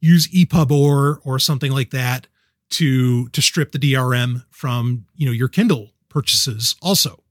use 0.00 0.26
Epubor 0.28 1.18
or 1.22 1.38
something 1.38 1.70
like 1.70 1.90
that 1.90 2.26
to 2.70 3.28
to 3.30 3.42
strip 3.42 3.72
the 3.72 3.78
drm 3.78 4.44
from 4.50 5.06
you 5.16 5.26
know 5.26 5.32
your 5.32 5.48
kindle 5.48 5.90
purchases 6.08 6.74
also. 6.82 7.22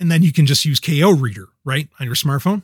And 0.00 0.10
then 0.10 0.22
you 0.22 0.32
can 0.32 0.46
just 0.46 0.64
use 0.64 0.78
KOReader 0.78 1.46
right 1.64 1.88
on 1.98 2.06
your 2.06 2.14
smartphone. 2.14 2.62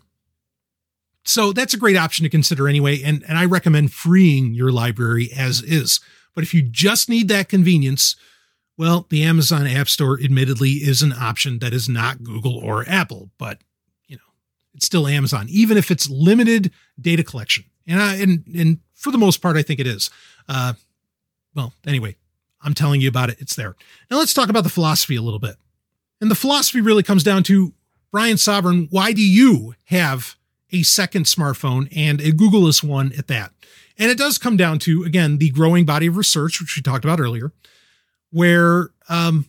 So 1.25 1.53
that's 1.53 1.75
a 1.75 1.79
great 1.79 1.97
option 1.97 2.23
to 2.23 2.29
consider 2.29 2.69
anyway 2.69 3.03
and 3.03 3.25
and 3.27 3.39
i 3.39 3.45
recommend 3.45 3.93
freeing 3.93 4.55
your 4.55 4.71
library 4.71 5.31
as 5.37 5.63
is 5.63 6.01
but 6.35 6.45
if 6.45 6.53
you 6.55 6.63
just 6.63 7.09
need 7.09 7.29
that 7.29 7.49
convenience 7.49 8.17
well, 8.77 9.07
the 9.09 9.23
Amazon 9.23 9.67
App 9.67 9.89
Store 9.89 10.19
admittedly 10.21 10.73
is 10.73 11.03
an 11.03 11.13
option 11.13 11.61
that 11.61 11.73
is 11.73 11.89
not 11.89 12.25
Google 12.25 12.57
or 12.57 12.85
Apple, 12.89 13.31
but 13.39 13.59
you 14.09 14.17
know, 14.17 14.23
it's 14.75 14.87
still 14.87 15.07
Amazon, 15.07 15.47
even 15.49 15.77
if 15.77 15.91
it's 15.91 16.11
limited 16.11 16.73
data 17.01 17.23
collection. 17.23 17.65
And 17.87 18.03
I, 18.03 18.17
and 18.17 18.45
and 18.55 18.79
for 18.95 19.13
the 19.13 19.19
most 19.19 19.41
part, 19.41 19.57
I 19.57 19.63
think 19.63 19.79
it 19.79 19.87
is. 19.87 20.11
Uh, 20.49 20.73
well, 21.55 21.73
anyway, 21.87 22.17
I'm 22.63 22.75
telling 22.75 23.01
you 23.01 23.09
about 23.09 23.31
it. 23.31 23.37
It's 23.39 23.55
there. 23.55 23.77
Now 24.11 24.19
let's 24.19 24.35
talk 24.35 24.49
about 24.49 24.65
the 24.65 24.71
philosophy 24.71 25.17
a 25.17 25.23
little 25.23 25.39
bit. 25.39 25.57
And 26.21 26.31
the 26.31 26.35
philosophy 26.35 26.81
really 26.81 27.03
comes 27.03 27.23
down 27.23 27.43
to 27.45 27.75
Bryan 28.11 28.37
Sovryn. 28.37 28.89
Why 28.91 29.13
do 29.13 29.23
you 29.23 29.75
have 29.85 30.37
a 30.75 30.83
second 30.83 31.25
smartphone 31.25 31.89
and 31.95 32.21
a 32.21 32.33
Googleless 32.33 32.83
one 32.83 33.13
at 33.17 33.29
that? 33.29 33.53
And 33.97 34.11
it 34.11 34.19
does 34.19 34.39
come 34.39 34.57
down 34.57 34.79
to 34.81 35.05
again 35.05 35.39
the 35.39 35.51
growing 35.51 35.85
body 35.85 36.07
of 36.07 36.17
research, 36.17 36.61
which 36.61 36.77
we 36.77 36.83
talked 36.83 37.05
about 37.05 37.21
earlier 37.21 37.53
where 38.35 38.91
um, 39.09 39.47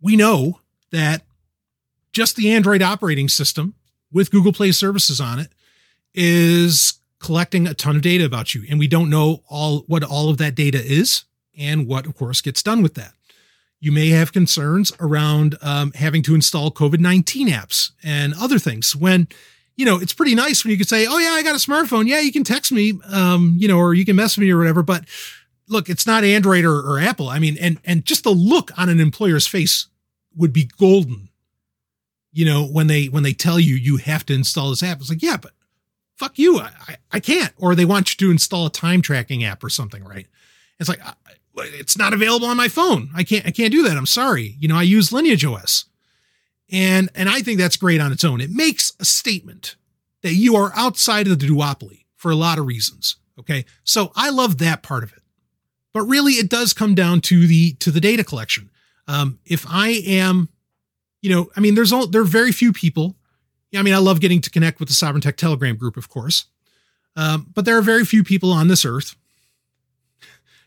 we 0.00 0.16
know 0.16 0.58
that 0.90 1.22
just 2.12 2.34
the 2.34 2.50
Android 2.52 2.82
operating 2.82 3.28
system 3.28 3.74
with 4.10 4.32
Google 4.32 4.52
Play 4.52 4.72
services 4.72 5.20
on 5.20 5.38
it 5.38 5.52
is 6.12 6.94
collecting 7.20 7.68
a 7.68 7.74
ton 7.74 7.94
of 7.94 8.02
data 8.02 8.24
about 8.24 8.52
you. 8.52 8.64
And 8.68 8.80
we 8.80 8.88
don't 8.88 9.08
know 9.08 9.44
all 9.48 9.84
what 9.86 10.02
all 10.02 10.28
of 10.28 10.38
that 10.38 10.56
data 10.56 10.82
is 10.84 11.22
and 11.56 11.86
what, 11.86 12.04
of 12.04 12.16
course, 12.16 12.40
gets 12.40 12.64
done 12.64 12.82
with 12.82 12.94
that. 12.94 13.12
You 13.78 13.92
may 13.92 14.08
have 14.08 14.32
concerns 14.32 14.92
around 14.98 15.56
um, 15.62 15.92
having 15.92 16.24
to 16.24 16.34
install 16.34 16.72
COVID 16.72 16.98
19 16.98 17.48
apps 17.48 17.92
and 18.02 18.34
other 18.40 18.58
things 18.58 18.96
when, 18.96 19.28
you 19.76 19.84
know, 19.84 19.98
it's 20.00 20.14
pretty 20.14 20.34
nice 20.34 20.64
when 20.64 20.70
you 20.70 20.76
can 20.76 20.86
say, 20.86 21.06
oh, 21.06 21.18
yeah, 21.18 21.30
I 21.30 21.42
got 21.42 21.54
a 21.54 21.58
smartphone. 21.58 22.08
Yeah, 22.08 22.20
you 22.20 22.32
can 22.32 22.44
text 22.44 22.72
me, 22.72 22.98
um, 23.12 23.54
you 23.58 23.68
know, 23.68 23.78
or 23.78 23.94
you 23.94 24.04
can 24.04 24.16
mess 24.16 24.36
with 24.36 24.44
me 24.44 24.50
or 24.50 24.58
whatever. 24.58 24.82
But 24.82 25.04
look, 25.68 25.88
it's 25.88 26.06
not 26.06 26.24
Android 26.24 26.64
or, 26.64 26.78
or 26.78 26.98
Apple. 26.98 27.28
I 27.28 27.38
mean, 27.38 27.56
and 27.60 27.78
and 27.84 28.04
just 28.04 28.24
the 28.24 28.30
look 28.30 28.76
on 28.78 28.88
an 28.88 29.00
employer's 29.00 29.46
face 29.46 29.86
would 30.34 30.52
be 30.52 30.70
golden. 30.78 31.28
You 32.32 32.46
know, 32.46 32.66
when 32.66 32.86
they 32.86 33.06
when 33.06 33.22
they 33.22 33.32
tell 33.32 33.60
you 33.60 33.74
you 33.74 33.98
have 33.98 34.24
to 34.26 34.34
install 34.34 34.70
this 34.70 34.82
app, 34.82 35.00
it's 35.00 35.10
like, 35.10 35.22
yeah, 35.22 35.36
but 35.36 35.52
fuck 36.16 36.38
you, 36.38 36.58
I 36.58 36.70
I, 36.88 36.96
I 37.12 37.20
can't. 37.20 37.52
Or 37.58 37.74
they 37.74 37.84
want 37.84 38.12
you 38.12 38.26
to 38.26 38.30
install 38.32 38.66
a 38.66 38.70
time 38.70 39.02
tracking 39.02 39.44
app 39.44 39.62
or 39.62 39.68
something, 39.68 40.02
right? 40.02 40.26
It's 40.80 40.88
like 40.88 41.00
it's 41.54 41.98
not 41.98 42.12
available 42.14 42.46
on 42.46 42.56
my 42.56 42.68
phone. 42.68 43.10
I 43.14 43.24
can't 43.24 43.46
I 43.46 43.50
can't 43.50 43.72
do 43.72 43.82
that. 43.82 43.96
I'm 43.96 44.06
sorry. 44.06 44.56
You 44.58 44.68
know, 44.68 44.76
I 44.76 44.82
use 44.82 45.12
Lineage 45.12 45.44
OS. 45.44 45.84
And 46.70 47.10
and 47.14 47.28
I 47.28 47.40
think 47.40 47.58
that's 47.58 47.76
great 47.76 48.00
on 48.00 48.12
its 48.12 48.24
own. 48.24 48.40
It 48.40 48.50
makes 48.50 48.92
a 48.98 49.04
statement 49.04 49.76
that 50.22 50.34
you 50.34 50.56
are 50.56 50.72
outside 50.74 51.28
of 51.28 51.38
the 51.38 51.46
duopoly 51.46 52.04
for 52.16 52.30
a 52.30 52.36
lot 52.36 52.58
of 52.58 52.66
reasons. 52.66 53.16
Okay. 53.38 53.64
So 53.84 54.12
I 54.16 54.30
love 54.30 54.58
that 54.58 54.82
part 54.82 55.04
of 55.04 55.12
it. 55.12 55.22
But 55.92 56.02
really, 56.02 56.32
it 56.32 56.50
does 56.50 56.72
come 56.72 56.94
down 56.94 57.20
to 57.22 57.46
the 57.46 57.74
to 57.74 57.90
the 57.90 58.00
data 58.00 58.24
collection. 58.24 58.70
Um, 59.08 59.38
if 59.44 59.64
I 59.68 60.02
am, 60.06 60.48
you 61.22 61.30
know, 61.30 61.48
I 61.56 61.60
mean, 61.60 61.74
there's 61.74 61.92
all 61.92 62.06
there 62.06 62.22
are 62.22 62.24
very 62.24 62.52
few 62.52 62.72
people. 62.72 63.16
I 63.74 63.82
mean, 63.82 63.94
I 63.94 63.98
love 63.98 64.20
getting 64.20 64.40
to 64.42 64.50
connect 64.50 64.80
with 64.80 64.88
the 64.88 64.94
Sovryn 64.94 65.22
Tech 65.22 65.36
Telegram 65.36 65.76
group, 65.76 65.96
of 65.96 66.08
course, 66.08 66.46
um, 67.14 67.46
but 67.52 67.64
there 67.64 67.76
are 67.76 67.82
very 67.82 68.04
few 68.04 68.24
people 68.24 68.52
on 68.52 68.68
this 68.68 68.84
earth, 68.84 69.16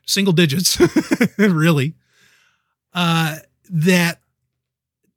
single 0.06 0.34
digits, 0.34 0.80
really, 1.38 1.96
uh, 2.94 3.38
that 3.70 4.20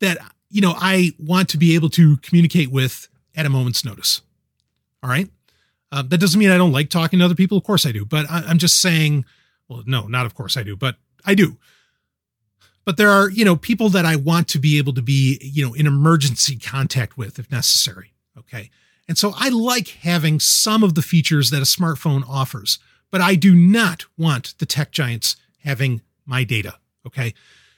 that 0.00 0.18
you 0.52 0.60
know 0.60 0.74
I 0.76 1.10
want 1.18 1.48
to 1.50 1.58
be 1.58 1.74
able 1.74 1.90
to 1.90 2.16
communicate 2.18 2.70
with 2.70 3.08
at 3.34 3.46
a 3.46 3.50
moment's 3.50 3.84
notice. 3.84 4.20
All 5.02 5.10
right, 5.10 5.28
uh, 5.90 6.02
that 6.02 6.18
doesn't 6.18 6.38
mean 6.38 6.50
I 6.50 6.58
don't 6.58 6.72
like 6.72 6.90
talking 6.90 7.18
to 7.18 7.24
other 7.24 7.34
people. 7.34 7.58
Of 7.58 7.64
course 7.64 7.84
I 7.84 7.90
do, 7.90 8.04
but 8.04 8.30
I, 8.30 8.44
I'm 8.46 8.58
just 8.58 8.80
saying 8.80 9.24
well, 9.72 9.82
no, 9.86 10.06
not 10.06 10.26
of 10.26 10.34
course 10.34 10.56
I 10.56 10.62
do, 10.62 10.76
but 10.76 10.96
I 11.24 11.34
do. 11.34 11.56
But 12.84 12.96
there 12.96 13.10
are, 13.10 13.30
you 13.30 13.44
know, 13.44 13.56
people 13.56 13.88
that 13.90 14.04
I 14.04 14.16
want 14.16 14.48
to 14.48 14.58
be 14.58 14.76
able 14.78 14.92
to 14.94 15.02
be, 15.02 15.38
you 15.40 15.64
know, 15.64 15.72
in 15.72 15.86
emergency 15.86 16.56
contact 16.56 17.16
with 17.16 17.38
if 17.38 17.50
necessary. 17.50 18.12
Okay. 18.36 18.70
And 19.08 19.16
so 19.16 19.32
I 19.36 19.48
like 19.50 19.88
having 19.88 20.40
some 20.40 20.82
of 20.82 20.94
the 20.94 21.02
features 21.02 21.50
that 21.50 21.62
a 21.62 21.64
smartphone 21.64 22.22
offers, 22.28 22.78
but 23.10 23.20
I 23.20 23.34
do 23.34 23.54
not 23.54 24.04
want 24.18 24.54
the 24.58 24.66
tech 24.66 24.90
giants 24.90 25.36
having 25.64 26.02
my 26.26 26.44
data. 26.44 26.76
Okay. 27.06 27.34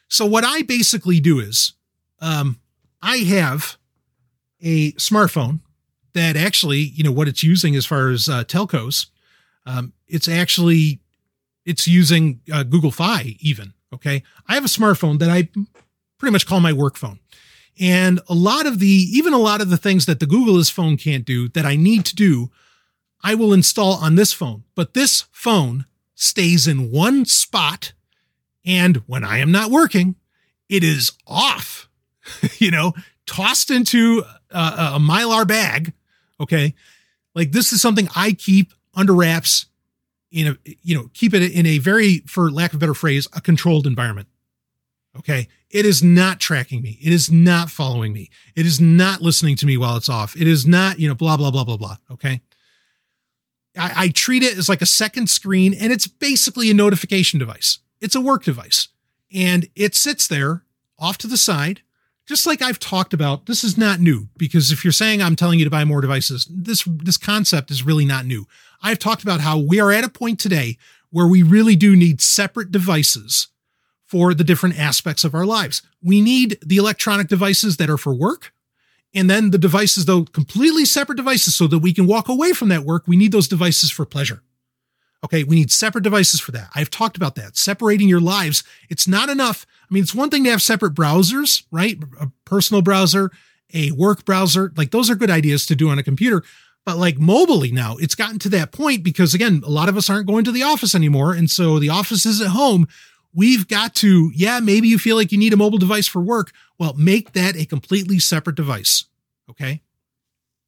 So 0.09 0.27
what 0.27 0.45
I 0.45 0.63
basically 0.63 1.21
do 1.21 1.39
is, 1.39 1.75
um, 2.21 2.61
I 3.05 3.19
have 3.19 3.77
a 4.63 4.93
smartphone 4.93 5.61
that 6.15 6.37
actually, 6.37 6.79
you 6.81 7.05
know, 7.05 7.13
what 7.13 7.29
it's 7.29 7.43
using 7.43 7.77
as 7.77 7.85
far 7.85 8.09
as 8.09 8.29
uh, 8.29 8.45
telcos, 8.45 9.07
um, 9.67 9.93
it's 10.09 10.27
actually 10.27 11.01
it's 11.67 11.87
using 11.87 12.41
uh, 12.53 12.63
Google 12.63 12.91
Fi 12.91 13.37
even. 13.41 13.75
Okay. 13.93 14.23
I 14.49 14.55
have 14.55 14.65
a 14.65 14.69
smartphone 14.69 15.19
that 15.19 15.31
I 15.31 15.49
pretty 16.19 16.33
much 16.33 16.47
call 16.47 16.61
my 16.61 16.73
work 16.73 16.97
phone. 16.97 17.21
And 17.79 18.21
a 18.29 18.35
lot 18.35 18.67
of 18.67 18.79
the, 18.79 18.87
even 18.87 19.33
a 19.33 19.39
lot 19.39 19.61
of 19.61 19.69
the 19.69 19.77
things 19.77 20.07
that 20.07 20.21
the 20.21 20.27
Googleless 20.27 20.71
phone 20.71 20.97
can't 20.97 21.25
do 21.25 21.49
that 21.51 21.67
I 21.67 21.77
need 21.77 22.05
to 22.07 22.15
do, 22.15 22.51
I 23.23 23.35
will 23.35 23.53
install 23.53 23.95
on 23.95 24.15
this 24.15 24.33
phone. 24.33 24.65
But 24.75 24.95
this 24.95 25.27
phone 25.31 25.85
stays 26.15 26.67
in 26.67 26.91
one 26.91 27.25
spot. 27.25 27.93
And 28.65 28.99
when 29.07 29.25
I 29.25 29.39
am 29.39 29.53
not 29.53 29.71
working, 29.71 30.17
it 30.69 30.83
is 30.83 31.13
off, 31.27 31.89
you 32.59 32.71
know, 32.71 32.93
tossed 33.27 33.71
into 33.71 34.23
a, 34.51 34.95
a 34.95 34.99
mylar 34.99 35.47
bag. 35.47 35.93
Okay. 36.41 36.75
Like 37.35 37.53
this 37.53 37.73
is 37.73 37.83
something 37.83 38.09
I 38.15 38.33
keep 38.33 38.73
under 38.95 39.15
wraps 39.15 39.67
in 40.31 40.49
a 40.49 40.57
you 40.83 40.97
know 40.97 41.11
keep 41.15 41.33
it 41.35 41.43
in 41.43 41.67
a 41.67 41.79
very 41.79 42.19
for 42.27 42.51
lack 42.51 42.73
of 42.73 42.77
a 42.77 42.81
better 42.81 42.95
phrase 42.95 43.29
a 43.33 43.41
controlled 43.41 43.87
environment 43.87 44.29
okay? 45.19 45.49
It 45.71 45.87
is 45.87 46.03
not 46.03 46.41
tracking 46.41 46.83
me. 46.83 46.99
It 47.01 47.13
is 47.13 47.31
not 47.31 47.71
following 47.71 48.13
me. 48.13 48.31
It 48.57 48.67
is 48.67 48.81
not 48.81 49.23
listening 49.23 49.57
to 49.57 49.67
me 49.67 49.77
while 49.77 49.97
it's 49.97 50.09
off. 50.09 50.37
It 50.37 50.47
is 50.47 50.67
not 50.67 50.99
you 50.99 51.09
know 51.09 51.15
blah 51.15 51.37
blah 51.37 51.51
blah 51.51 51.65
blah 51.65 51.77
blah 51.77 51.97
okay? 52.11 52.41
I, 53.77 53.93
I 53.97 54.09
treat 54.09 54.43
it 54.43 54.57
as 54.57 54.69
like 54.69 54.83
a 54.83 54.87
second 54.87 55.29
screen 55.29 55.75
and 55.75 55.93
it's 55.93 56.07
basically 56.07 56.71
a 56.71 56.75
notification 56.75 57.39
device. 57.39 57.79
It's 58.01 58.15
a 58.15 58.21
work 58.21 58.45
device. 58.45 58.89
And 59.33 59.69
it 59.75 59.95
sits 59.95 60.29
there 60.29 60.63
off 60.99 61.19
to 61.19 61.27
the 61.27 61.37
side 61.37 61.83
just 62.27 62.47
like 62.47 62.63
I've 62.63 62.79
talked 62.79 63.13
about, 63.13 63.47
this 63.47 63.65
is 63.65 63.77
not 63.77 64.01
new 64.01 64.29
because 64.37 64.73
if 64.73 64.85
you're 64.85 64.93
saying 64.93 65.21
I'm 65.21 65.37
telling 65.37 65.59
you 65.59 65.65
to 65.65 65.71
buy 65.71 65.85
more 65.85 66.01
devices, 66.01 66.47
this 66.51 66.85
this 66.87 67.17
concept 67.17 67.71
is 67.71 67.85
really 67.85 68.05
not 68.05 68.25
new. 68.27 68.47
I've 68.83 68.99
talked 68.99 69.23
about 69.23 69.41
how 69.41 69.59
we 69.59 69.81
are 69.81 69.93
at 69.93 70.05
a 70.05 70.09
point 70.09 70.39
today 70.41 70.79
where 71.11 71.27
we 71.27 71.43
really 71.43 71.77
do 71.77 71.95
need 71.95 72.21
separate 72.21 72.73
devices 72.73 73.49
for 74.05 74.35
the 74.35 74.45
different 74.45 74.79
aspects 74.79 75.25
of 75.25 75.35
our 75.35 75.47
lives. 75.47 75.83
We 76.03 76.21
need 76.21 76.59
the 76.65 76.77
electronic 76.77 77.29
devices 77.29 77.77
that 77.77 77.91
are 77.91 77.99
for 77.99 78.15
work, 78.15 78.53
and 79.15 79.29
then 79.31 79.51
the 79.51 79.59
devices, 79.59 80.07
though 80.07 80.25
completely 80.25 80.85
separate 80.85 81.17
devices, 81.17 81.55
so 81.55 81.67
that 81.67 81.79
we 81.79 81.93
can 81.93 82.07
walk 82.07 82.29
away 82.29 82.53
from 82.53 82.69
that 82.69 82.85
work. 82.85 83.05
We 83.07 83.17
need 83.17 83.33
those 83.33 83.49
devices 83.49 83.91
for 83.91 84.05
pleasure. 84.05 84.43
Okay, 85.25 85.43
we 85.43 85.57
need 85.57 85.71
separate 85.71 86.05
devices 86.05 86.39
for 86.39 86.53
that. 86.53 86.69
I've 86.75 86.91
talked 86.91 87.17
about 87.17 87.35
that. 87.37 87.57
Separating 87.57 88.09
your 88.09 88.21
lives. 88.21 88.63
It's 88.91 89.09
not 89.09 89.31
enough. 89.31 89.67
I 89.91 89.95
mean, 89.95 90.03
it's 90.03 90.15
one 90.15 90.29
thing 90.29 90.45
to 90.45 90.51
have 90.51 90.61
separate 90.61 90.93
browsers, 90.95 91.65
right? 91.71 91.97
A 92.21 92.31
personal 92.45 92.83
browser, 92.83 93.31
a 93.73 93.91
work 93.93 94.27
browser. 94.27 94.71
Like 94.77 94.91
those 94.91 95.09
are 95.09 95.15
good 95.15 95.31
ideas 95.31 95.65
to 95.67 95.75
do 95.75 95.89
on 95.89 95.99
a 95.99 96.03
computer. 96.03 96.43
But 96.85 96.99
like 96.99 97.17
mobily 97.17 97.73
now, 97.73 97.97
it's 97.97 98.15
gotten 98.15 98.39
to 98.41 98.51
that 98.51 98.71
point 98.71 99.03
because 99.03 99.33
again, 99.33 99.63
a 99.65 99.71
lot 99.71 99.89
of 99.89 99.97
us 99.97 100.11
aren't 100.11 100.27
going 100.27 100.45
to 100.45 100.53
the 100.53 100.63
office 100.63 100.95
anymore. 100.95 101.33
And 101.33 101.51
so 101.51 101.79
the 101.79 101.89
office 101.89 102.27
is 102.27 102.43
at 102.43 102.49
home. 102.49 102.87
we've 103.33 103.67
got 103.67 103.95
to, 103.97 104.31
yeah, 104.35 104.61
maybe 104.61 104.89
you 104.89 104.99
feel 104.99 105.17
like 105.17 105.33
you 105.33 105.39
need 105.39 105.53
a 105.53 105.57
mobile 105.57 105.79
device 105.79 106.07
for 106.07 106.21
work. 106.21 106.53
Well, 106.79 106.95
make 106.95 107.33
that 107.33 107.57
a 107.57 107.65
completely 107.65 108.19
separate 108.19 108.57
device. 108.57 109.07
Okay. 109.51 109.81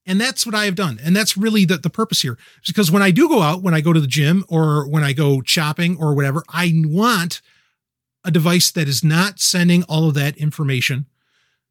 And 0.07 0.21
that's 0.21 0.47
what 0.47 0.55
I 0.55 0.67
have 0.67 0.77
done. 0.77 1.01
And 1.03 1.17
that's 1.17 1.37
really 1.37 1.65
the, 1.65 1.79
the 1.79 1.91
purpose 1.91 2.23
here. 2.23 2.39
Because 2.65 2.91
when 2.93 3.03
I 3.03 3.11
do 3.11 3.29
go 3.29 3.43
out, 3.43 3.63
when 3.63 3.75
I 3.75 3.81
go 3.81 3.93
to 3.93 4.01
the 4.01 4.07
gym 4.07 4.45
or 4.49 4.89
when 4.89 5.03
I 5.03 5.13
go 5.13 5.43
shopping 5.45 5.97
or 5.99 6.15
whatever, 6.15 6.45
I 6.49 6.73
want 6.85 7.43
a 8.25 8.31
device 8.31 8.71
that 8.71 8.89
is 8.89 9.03
not 9.03 9.41
sending 9.41 9.83
all 9.85 10.09
of 10.09 10.15
that 10.15 10.37
information 10.37 11.07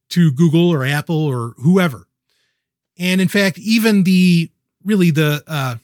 to 0.10 0.32
Google 0.32 0.70
or 0.70 0.86
Apple 0.86 1.26
or 1.26 1.53
whoever. 1.57 2.07
And 2.98 3.22
in 3.22 3.28
fact, 3.28 3.57
even 3.57 4.03
the 4.03 4.49
really 4.84 5.12
the 5.12 5.44
uh, 5.48 5.76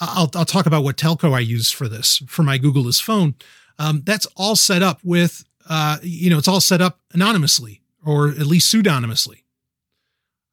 I'll 0.00 0.30
I'll 0.34 0.44
talk 0.44 0.66
about 0.66 0.84
what 0.84 0.96
telco 0.96 1.34
I 1.34 1.40
use 1.40 1.70
for 1.70 1.88
this 1.88 2.22
for 2.26 2.42
my 2.42 2.58
Googleless 2.58 3.02
phone. 3.02 3.34
Um, 3.78 4.02
that's 4.04 4.26
all 4.36 4.56
set 4.56 4.82
up 4.82 5.00
with 5.02 5.44
uh, 5.68 5.98
you 6.02 6.30
know 6.30 6.38
it's 6.38 6.48
all 6.48 6.60
set 6.60 6.80
up 6.80 7.00
anonymously 7.12 7.82
or 8.04 8.28
at 8.28 8.46
least 8.46 8.72
pseudonymously. 8.72 9.44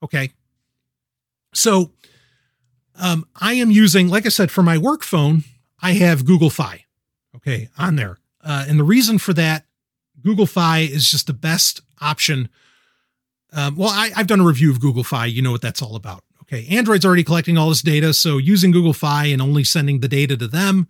Okay, 0.04 0.32
so 1.54 1.92
um, 2.96 3.26
I 3.40 3.54
am 3.54 3.72
using, 3.72 4.08
like 4.08 4.26
I 4.26 4.30
said, 4.30 4.52
for 4.52 4.64
my 4.64 4.78
work 4.78 5.04
phone, 5.04 5.44
I 5.82 5.94
have 5.94 6.26
Google 6.26 6.50
Fi, 6.50 6.86
okay, 7.36 7.70
on 7.78 7.96
there. 7.96 8.20
Uh, 8.44 8.66
and 8.68 8.80
the 8.80 8.84
reason 8.84 9.18
for 9.18 9.34
that, 9.34 9.66
Google 10.22 10.46
Fi 10.46 10.80
is 10.80 11.10
just 11.10 11.28
the 11.28 11.34
best 11.34 11.82
option. 12.00 12.50
Um, 13.54 13.76
well, 13.76 13.90
I, 13.90 14.12
I've 14.16 14.28
done 14.28 14.40
a 14.40 14.46
review 14.46 14.72
of 14.72 14.80
Google 14.80 15.04
Fi. 15.04 15.26
You 15.26 15.42
know 15.42 15.52
what 15.52 15.62
that's 15.62 15.82
all 15.82 15.96
about. 15.96 16.24
Okay, 16.44 16.68
Android's 16.70 17.06
already 17.06 17.24
collecting 17.24 17.58
all 17.58 17.70
this 17.70 17.82
data, 17.82 18.14
so 18.14 18.38
using 18.38 18.72
Google 18.72 18.94
Fi 18.94 19.26
and 19.26 19.42
only 19.42 19.64
sending 19.64 20.02
the 20.02 20.08
data 20.08 20.36
to 20.38 20.48
them, 20.48 20.88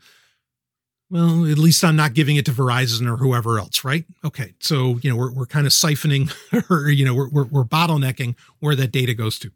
well, 1.10 1.46
at 1.46 1.58
least 1.58 1.84
I'm 1.84 1.98
not 1.98 2.14
giving 2.14 2.38
it 2.38 2.46
to 2.46 2.52
Verizon 2.52 3.08
or 3.08 3.18
whoever 3.18 3.60
else, 3.60 3.84
right? 3.84 4.06
Okay, 4.24 4.54
so 4.60 4.98
you 5.02 5.10
know 5.10 5.16
we're 5.16 5.32
we're 5.32 5.46
kind 5.46 5.68
of 5.68 5.74
siphoning, 5.74 6.34
or 6.70 6.90
you 6.90 7.06
know 7.06 7.14
we're, 7.14 7.30
we're 7.30 7.46
we're 7.46 7.64
bottlenecking 7.64 8.36
where 8.60 8.76
that 8.76 8.92
data 8.92 9.14
goes 9.14 9.38
to 9.40 9.52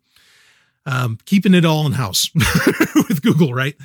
um, 0.86 1.18
keeping 1.26 1.54
it 1.54 1.66
all 1.66 1.86
in 1.86 1.94
house 1.94 2.30
with 3.10 3.22
Google, 3.22 3.54
right? 3.54 3.76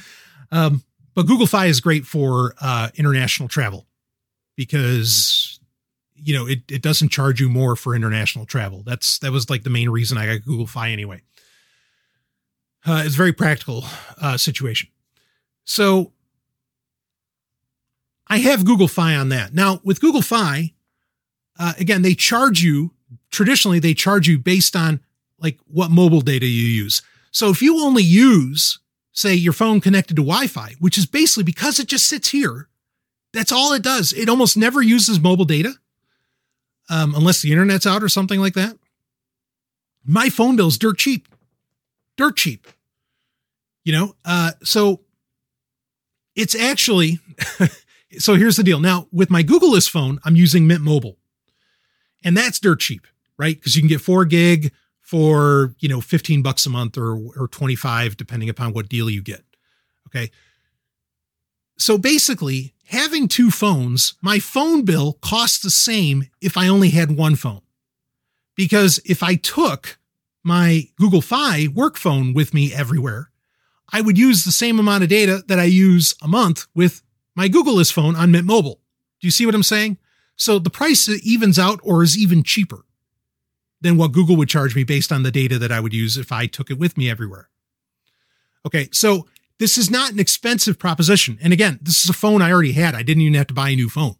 Um, 0.52 0.82
but 1.14 1.26
Google 1.26 1.46
Fi 1.46 1.66
is 1.66 1.80
great 1.80 2.06
for 2.06 2.54
uh, 2.60 2.88
international 2.94 3.48
travel 3.48 3.86
because 4.56 5.58
you 6.14 6.34
know 6.34 6.46
it, 6.46 6.60
it 6.70 6.82
doesn't 6.82 7.08
charge 7.08 7.40
you 7.40 7.48
more 7.48 7.76
for 7.76 7.94
international 7.94 8.46
travel. 8.46 8.82
That's 8.84 9.18
that 9.20 9.32
was 9.32 9.50
like 9.50 9.62
the 9.62 9.70
main 9.70 9.88
reason 9.90 10.18
I 10.18 10.26
got 10.26 10.44
Google 10.44 10.66
Fi 10.66 10.90
anyway. 10.90 11.22
Uh, 12.86 13.02
it's 13.04 13.14
a 13.14 13.18
very 13.18 13.32
practical 13.32 13.84
uh, 14.20 14.36
situation. 14.36 14.88
So 15.64 16.12
I 18.26 18.38
have 18.38 18.64
Google 18.64 18.88
Fi 18.88 19.14
on 19.14 19.28
that. 19.30 19.52
Now 19.52 19.80
with 19.84 20.00
Google 20.00 20.22
Fi, 20.22 20.72
uh, 21.58 21.74
again, 21.78 22.02
they 22.02 22.14
charge 22.14 22.62
you 22.62 22.92
traditionally 23.30 23.78
they 23.78 23.94
charge 23.94 24.28
you 24.28 24.38
based 24.38 24.76
on 24.76 25.00
like 25.40 25.58
what 25.66 25.90
mobile 25.90 26.20
data 26.20 26.46
you 26.46 26.66
use. 26.66 27.02
So 27.30 27.50
if 27.50 27.62
you 27.62 27.80
only 27.80 28.02
use, 28.02 28.78
say, 29.12 29.34
your 29.34 29.52
phone 29.52 29.80
connected 29.80 30.16
to 30.16 30.22
Wi 30.22 30.46
Fi, 30.46 30.74
which 30.78 30.98
is 30.98 31.06
basically 31.06 31.44
because 31.44 31.78
it 31.78 31.86
just 31.88 32.06
sits 32.06 32.30
here, 32.30 32.68
that's 33.32 33.52
all 33.52 33.72
it 33.72 33.82
does. 33.82 34.12
It 34.12 34.28
almost 34.28 34.56
never 34.56 34.82
uses 34.82 35.20
mobile 35.20 35.44
data 35.44 35.74
um, 36.88 37.14
unless 37.14 37.40
the 37.40 37.52
internet's 37.52 37.86
out 37.86 38.02
or 38.02 38.08
something 38.08 38.40
like 38.40 38.54
that. 38.54 38.76
My 40.04 40.28
phone 40.28 40.56
bill's 40.56 40.78
dirt 40.78 40.98
cheap, 40.98 41.28
dirt 42.16 42.36
cheap. 42.36 42.66
You 43.84 43.92
know, 43.92 44.16
uh, 44.24 44.52
so 44.62 45.00
it's 46.34 46.54
actually, 46.54 47.18
so 48.18 48.34
here's 48.34 48.56
the 48.56 48.62
deal. 48.62 48.80
Now, 48.80 49.06
with 49.10 49.30
my 49.30 49.42
Googleless 49.42 49.88
phone, 49.88 50.18
I'm 50.24 50.36
using 50.36 50.66
Mint 50.66 50.82
Mobile, 50.82 51.16
and 52.22 52.36
that's 52.36 52.58
dirt 52.58 52.80
cheap, 52.80 53.06
right? 53.38 53.56
Because 53.56 53.76
you 53.76 53.82
can 53.82 53.88
get 53.88 54.00
four 54.00 54.24
gig 54.24 54.72
for, 55.10 55.74
you 55.80 55.88
know, 55.88 56.00
15 56.00 56.40
bucks 56.40 56.64
a 56.66 56.70
month 56.70 56.96
or, 56.96 57.16
or 57.36 57.48
25, 57.48 58.16
depending 58.16 58.48
upon 58.48 58.72
what 58.72 58.88
deal 58.88 59.10
you 59.10 59.20
get. 59.20 59.42
Okay. 60.06 60.30
So 61.80 61.98
basically, 61.98 62.74
having 62.84 63.26
two 63.26 63.50
phones, 63.50 64.14
my 64.22 64.38
phone 64.38 64.84
bill 64.84 65.14
costs 65.14 65.58
the 65.58 65.70
same 65.70 66.30
if 66.40 66.56
I 66.56 66.68
only 66.68 66.90
had 66.90 67.16
one 67.16 67.34
phone. 67.34 67.62
Because 68.54 69.00
if 69.04 69.20
I 69.20 69.34
took 69.34 69.98
my 70.44 70.84
Google 70.96 71.22
Fi 71.22 71.66
work 71.66 71.96
phone 71.96 72.32
with 72.32 72.54
me 72.54 72.72
everywhere, 72.72 73.32
I 73.92 74.02
would 74.02 74.16
use 74.16 74.44
the 74.44 74.52
same 74.52 74.78
amount 74.78 75.02
of 75.02 75.08
data 75.08 75.42
that 75.48 75.58
I 75.58 75.64
use 75.64 76.14
a 76.22 76.28
month 76.28 76.68
with 76.72 77.02
my 77.34 77.48
Googleless 77.48 77.92
phone 77.92 78.14
on 78.14 78.30
Mint 78.30 78.46
Mobile. 78.46 78.80
Do 79.20 79.26
you 79.26 79.32
see 79.32 79.44
what 79.44 79.56
I'm 79.56 79.64
saying? 79.64 79.98
So 80.36 80.60
the 80.60 80.70
price 80.70 81.08
evens 81.08 81.58
out 81.58 81.80
or 81.82 82.04
is 82.04 82.16
even 82.16 82.44
cheaper 82.44 82.84
than 83.80 83.96
what 83.96 84.12
Google 84.12 84.36
would 84.36 84.48
charge 84.48 84.76
me 84.76 84.84
based 84.84 85.10
on 85.10 85.22
the 85.22 85.30
data 85.30 85.58
that 85.58 85.72
I 85.72 85.80
would 85.80 85.94
use 85.94 86.16
if 86.16 86.32
I 86.32 86.46
took 86.46 86.70
it 86.70 86.78
with 86.78 86.96
me 86.96 87.10
everywhere. 87.10 87.48
Okay, 88.66 88.88
so 88.92 89.26
this 89.58 89.78
is 89.78 89.90
not 89.90 90.12
an 90.12 90.18
expensive 90.18 90.78
proposition. 90.78 91.38
And 91.42 91.52
again, 91.52 91.78
this 91.82 92.04
is 92.04 92.10
a 92.10 92.14
phone 92.14 92.42
I 92.42 92.52
already 92.52 92.72
had. 92.72 92.94
I 92.94 93.02
didn't 93.02 93.22
even 93.22 93.34
have 93.34 93.46
to 93.48 93.54
buy 93.54 93.70
a 93.70 93.76
new 93.76 93.88
phone. 93.88 94.16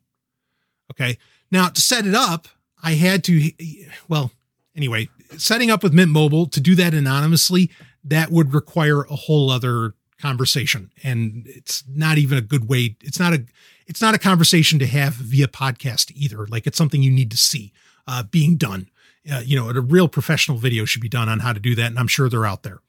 Okay, 0.91 1.19
now 1.51 1.69
to 1.69 1.81
set 1.81 2.07
it 2.07 2.15
up, 2.15 2.49
I 2.83 2.93
had 2.93 3.25
to, 3.25 3.51
well, 4.09 4.33
anyway, 4.75 5.09
setting 5.37 5.71
up 5.71 5.83
with 5.83 5.93
Mint 5.93 6.11
Mobile 6.11 6.47
to 6.47 6.61
do 6.61 6.75
that 6.77 6.95
anonymously, 6.95 7.71
that 8.05 8.31
would 8.31 8.55
require 8.55 9.03
a 9.03 9.17
whole 9.17 9.51
other 9.51 9.95
conversation. 10.21 10.91
And 11.03 11.45
it's 11.47 11.85
not 11.89 12.19
even 12.19 12.39
a 12.39 12.43
good 12.43 12.69
way. 12.69 12.97
It's 13.03 13.19
not 13.19 13.33
a, 13.33 13.45
it's 13.87 14.01
not 14.01 14.15
a 14.15 14.19
conversation 14.19 14.79
to 14.79 14.87
have 14.87 15.15
via 15.15 15.49
podcast 15.49 16.13
either. 16.15 16.47
Like 16.47 16.67
it's 16.67 16.79
something 16.79 17.03
you 17.03 17.11
need 17.11 17.31
to 17.31 17.37
see 17.37 17.73
uh, 18.07 18.23
being 18.25 18.57
done 18.57 18.90
uh, 19.31 19.43
you 19.45 19.59
know, 19.59 19.69
a 19.69 19.81
real 19.81 20.09
professional 20.09 20.59
video 20.59 20.85
should 20.85 21.03
be 21.03 21.09
done 21.09 21.29
on 21.29 21.41
how 21.41 21.53
to 21.53 21.61
do 21.61 21.75
that. 21.75 21.87
And 21.87 21.99
I'm 21.99 22.07
sure 22.07 22.29
they're 22.29 22.47
out 22.47 22.63
there. 22.63 22.81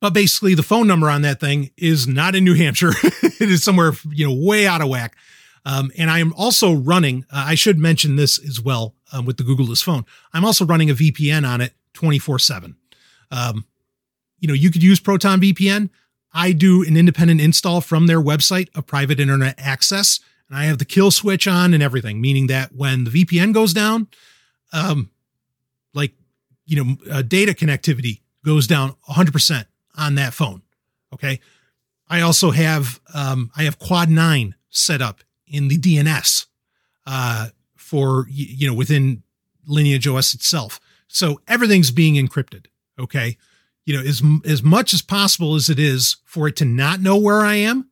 But 0.00 0.14
basically, 0.14 0.54
the 0.54 0.62
phone 0.62 0.86
number 0.86 1.10
on 1.10 1.22
that 1.22 1.40
thing 1.40 1.70
is 1.76 2.06
not 2.06 2.34
in 2.34 2.44
New 2.44 2.54
Hampshire. 2.54 2.92
it 3.02 3.40
is 3.40 3.64
somewhere, 3.64 3.92
you 4.10 4.26
know, 4.26 4.46
way 4.46 4.66
out 4.66 4.80
of 4.80 4.88
whack. 4.88 5.16
Um, 5.64 5.90
and 5.98 6.10
I 6.10 6.20
am 6.20 6.32
also 6.34 6.72
running, 6.72 7.24
uh, 7.32 7.44
I 7.48 7.54
should 7.54 7.78
mention 7.78 8.16
this 8.16 8.38
as 8.38 8.60
well 8.60 8.94
um, 9.12 9.26
with 9.26 9.36
the 9.36 9.42
Googleless 9.42 9.82
phone. 9.82 10.04
I'm 10.32 10.44
also 10.44 10.64
running 10.64 10.88
a 10.88 10.94
VPN 10.94 11.46
on 11.46 11.60
it 11.60 11.72
24 11.94 12.38
7. 12.38 12.76
Um, 13.30 13.64
you 14.38 14.46
know, 14.48 14.54
you 14.54 14.70
could 14.70 14.82
use 14.82 15.00
Proton 15.00 15.40
VPN. 15.40 15.90
I 16.32 16.52
do 16.52 16.84
an 16.84 16.96
independent 16.96 17.40
install 17.40 17.80
from 17.80 18.06
their 18.06 18.20
website 18.20 18.68
of 18.76 18.86
private 18.86 19.18
internet 19.18 19.56
access, 19.58 20.20
and 20.48 20.56
I 20.56 20.64
have 20.64 20.78
the 20.78 20.84
kill 20.84 21.10
switch 21.10 21.48
on 21.48 21.74
and 21.74 21.82
everything, 21.82 22.20
meaning 22.20 22.46
that 22.46 22.74
when 22.74 23.04
the 23.04 23.10
VPN 23.10 23.52
goes 23.52 23.72
down, 23.72 24.06
um, 24.72 25.10
like 25.94 26.12
you 26.66 26.82
know 26.82 26.96
uh, 27.10 27.22
data 27.22 27.52
connectivity 27.52 28.20
goes 28.44 28.66
down 28.66 28.94
100% 29.08 29.64
on 29.96 30.14
that 30.14 30.32
phone 30.32 30.62
okay? 31.12 31.40
I 32.10 32.22
also 32.22 32.50
have 32.50 33.00
um, 33.14 33.50
i 33.56 33.64
have 33.64 33.78
quad 33.78 34.08
9 34.08 34.54
set 34.70 35.02
up 35.02 35.20
in 35.46 35.68
the 35.68 35.78
dns 35.78 36.46
uh, 37.06 37.48
for 37.76 38.26
you 38.30 38.66
know 38.66 38.74
within 38.74 39.22
lineage 39.66 40.06
os 40.06 40.34
itself. 40.34 40.80
So 41.08 41.40
everything's 41.48 41.90
being 41.90 42.14
encrypted 42.14 42.66
okay? 42.98 43.36
You 43.84 43.96
know 43.96 44.02
as 44.02 44.22
as 44.44 44.62
much 44.62 44.92
as 44.92 45.02
possible 45.02 45.54
as 45.54 45.68
it 45.70 45.78
is 45.78 46.16
for 46.24 46.48
it 46.48 46.56
to 46.56 46.64
not 46.64 47.00
know 47.00 47.16
where 47.16 47.40
i 47.40 47.54
am 47.54 47.90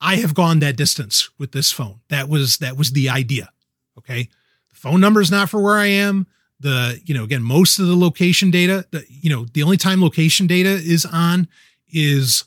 i 0.00 0.16
have 0.16 0.34
gone 0.34 0.60
that 0.60 0.76
distance 0.76 1.30
with 1.38 1.52
this 1.52 1.72
phone. 1.72 2.00
That 2.08 2.28
was 2.28 2.58
that 2.58 2.76
was 2.76 2.92
the 2.92 3.08
idea 3.08 3.50
okay? 3.98 4.28
The 4.70 4.76
phone 4.76 5.00
number 5.00 5.20
is 5.20 5.30
not 5.30 5.50
for 5.50 5.60
where 5.60 5.76
i 5.76 5.86
am 5.86 6.26
the 6.60 7.00
you 7.04 7.14
know 7.14 7.24
again 7.24 7.42
most 7.42 7.78
of 7.78 7.86
the 7.86 7.96
location 7.96 8.50
data 8.50 8.86
the, 8.90 9.04
you 9.08 9.28
know 9.28 9.46
the 9.52 9.62
only 9.62 9.76
time 9.76 10.00
location 10.00 10.46
data 10.46 10.70
is 10.70 11.04
on 11.04 11.48
is 11.88 12.44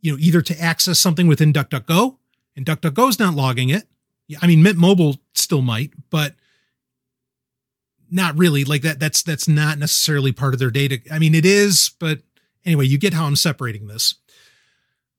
you 0.00 0.12
know 0.12 0.18
either 0.18 0.42
to 0.42 0.58
access 0.60 0.98
something 0.98 1.26
within 1.26 1.52
duckduckgo 1.52 2.16
and 2.56 2.66
duckduckgo's 2.66 3.18
not 3.18 3.34
logging 3.34 3.70
it. 3.70 3.84
I 4.42 4.46
mean 4.46 4.62
mint 4.62 4.78
mobile 4.78 5.16
still 5.34 5.62
might 5.62 5.92
but 6.10 6.34
not 8.10 8.36
really 8.38 8.64
like 8.64 8.82
that 8.82 9.00
that's 9.00 9.22
that's 9.22 9.48
not 9.48 9.78
necessarily 9.78 10.32
part 10.32 10.54
of 10.54 10.60
their 10.60 10.70
data. 10.70 11.00
I 11.10 11.18
mean 11.18 11.34
it 11.34 11.46
is 11.46 11.92
but 11.98 12.20
anyway 12.64 12.86
you 12.86 12.98
get 12.98 13.14
how 13.14 13.24
i'm 13.24 13.36
separating 13.36 13.86
this. 13.86 14.16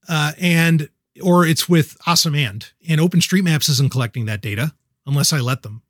Uh 0.07 0.33
and 0.39 0.89
or 1.21 1.45
it's 1.45 1.67
with 1.67 1.97
OsmAnd 2.07 2.35
and 2.47 2.71
and 2.87 3.01
openstreetmaps 3.01 3.67
isn't 3.69 3.91
collecting 3.91 4.25
that 4.25 4.41
data 4.41 4.73
unless 5.05 5.33
i 5.33 5.39
let 5.39 5.63
them 5.63 5.81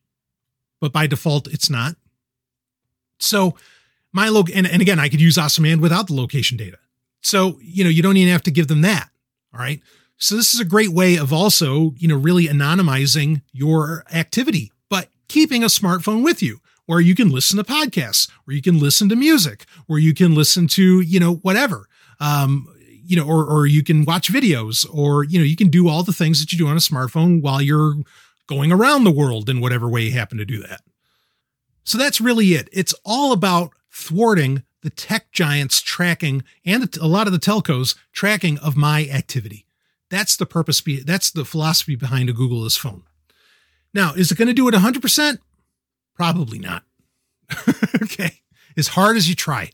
but 0.79 0.91
by 0.91 1.07
default 1.07 1.47
it's 1.47 1.69
not. 1.69 1.95
So 3.19 3.55
my 4.11 4.29
log 4.29 4.49
and, 4.53 4.67
and 4.67 4.81
again, 4.81 4.99
I 4.99 5.09
could 5.09 5.21
use 5.21 5.37
OsmAnd 5.37 5.81
without 5.81 6.07
the 6.07 6.15
location 6.15 6.57
data. 6.57 6.77
So, 7.21 7.59
you 7.61 7.83
know, 7.83 7.89
you 7.89 8.01
don't 8.01 8.17
even 8.17 8.31
have 8.31 8.43
to 8.43 8.51
give 8.51 8.67
them 8.67 8.81
that. 8.81 9.09
All 9.53 9.59
right. 9.59 9.81
So 10.17 10.35
this 10.35 10.53
is 10.53 10.59
a 10.59 10.65
great 10.65 10.89
way 10.89 11.17
of 11.17 11.31
also, 11.31 11.93
you 11.97 12.07
know, 12.07 12.17
really 12.17 12.47
anonymizing 12.47 13.41
your 13.51 14.03
activity, 14.11 14.71
but 14.89 15.09
keeping 15.27 15.63
a 15.63 15.67
smartphone 15.67 16.23
with 16.23 16.41
you 16.41 16.59
where 16.85 16.99
you 16.99 17.15
can 17.15 17.29
listen 17.29 17.57
to 17.57 17.63
podcasts, 17.63 18.29
where 18.45 18.55
you 18.55 18.61
can 18.61 18.79
listen 18.79 19.09
to 19.09 19.15
music, 19.15 19.65
where 19.87 19.99
you 19.99 20.13
can 20.13 20.33
listen 20.33 20.67
to, 20.67 21.01
you 21.01 21.19
know, 21.19 21.35
whatever. 21.35 21.87
Um, 22.19 22.67
you 23.05 23.15
know, 23.15 23.25
or 23.25 23.45
or 23.45 23.65
you 23.65 23.83
can 23.83 24.05
watch 24.05 24.31
videos, 24.31 24.85
or 24.93 25.23
you 25.23 25.39
know, 25.39 25.45
you 25.45 25.55
can 25.55 25.69
do 25.69 25.87
all 25.87 26.03
the 26.03 26.13
things 26.13 26.39
that 26.39 26.51
you 26.51 26.59
do 26.59 26.67
on 26.67 26.77
a 26.77 26.79
smartphone 26.79 27.41
while 27.41 27.59
you're 27.59 27.95
going 28.49 28.71
around 28.71 29.03
the 29.03 29.11
world 29.11 29.47
in 29.47 29.61
whatever 29.61 29.87
way 29.87 30.01
you 30.01 30.11
happen 30.11 30.39
to 30.39 30.43
do 30.43 30.59
that. 30.63 30.81
So 31.83 31.99
that's 31.99 32.19
really 32.19 32.47
it. 32.47 32.67
It's 32.73 32.95
all 33.05 33.31
about 33.31 33.71
thwarting 33.91 34.63
the 34.81 34.89
tech 34.89 35.31
giants 35.31 35.81
tracking 35.81 36.43
and 36.65 36.97
a 36.97 37.05
lot 37.05 37.27
of 37.27 37.33
the 37.33 37.39
telcos 37.39 37.95
tracking 38.11 38.57
of 38.57 38.75
my 38.75 39.07
activity. 39.07 39.67
That's 40.09 40.35
the 40.35 40.47
purpose. 40.47 40.81
Be, 40.81 41.01
that's 41.01 41.29
the 41.29 41.45
philosophy 41.45 41.95
behind 41.95 42.27
a 42.27 42.33
Googleless 42.33 42.77
phone. 42.77 43.03
Now, 43.93 44.13
is 44.13 44.31
it 44.31 44.37
going 44.37 44.47
to 44.47 44.53
do 44.53 44.67
it 44.67 44.73
100%? 44.73 45.37
Probably 46.15 46.57
not. 46.57 46.83
okay. 48.01 48.41
As 48.75 48.89
hard 48.89 49.15
as 49.15 49.29
you 49.29 49.35
try, 49.35 49.69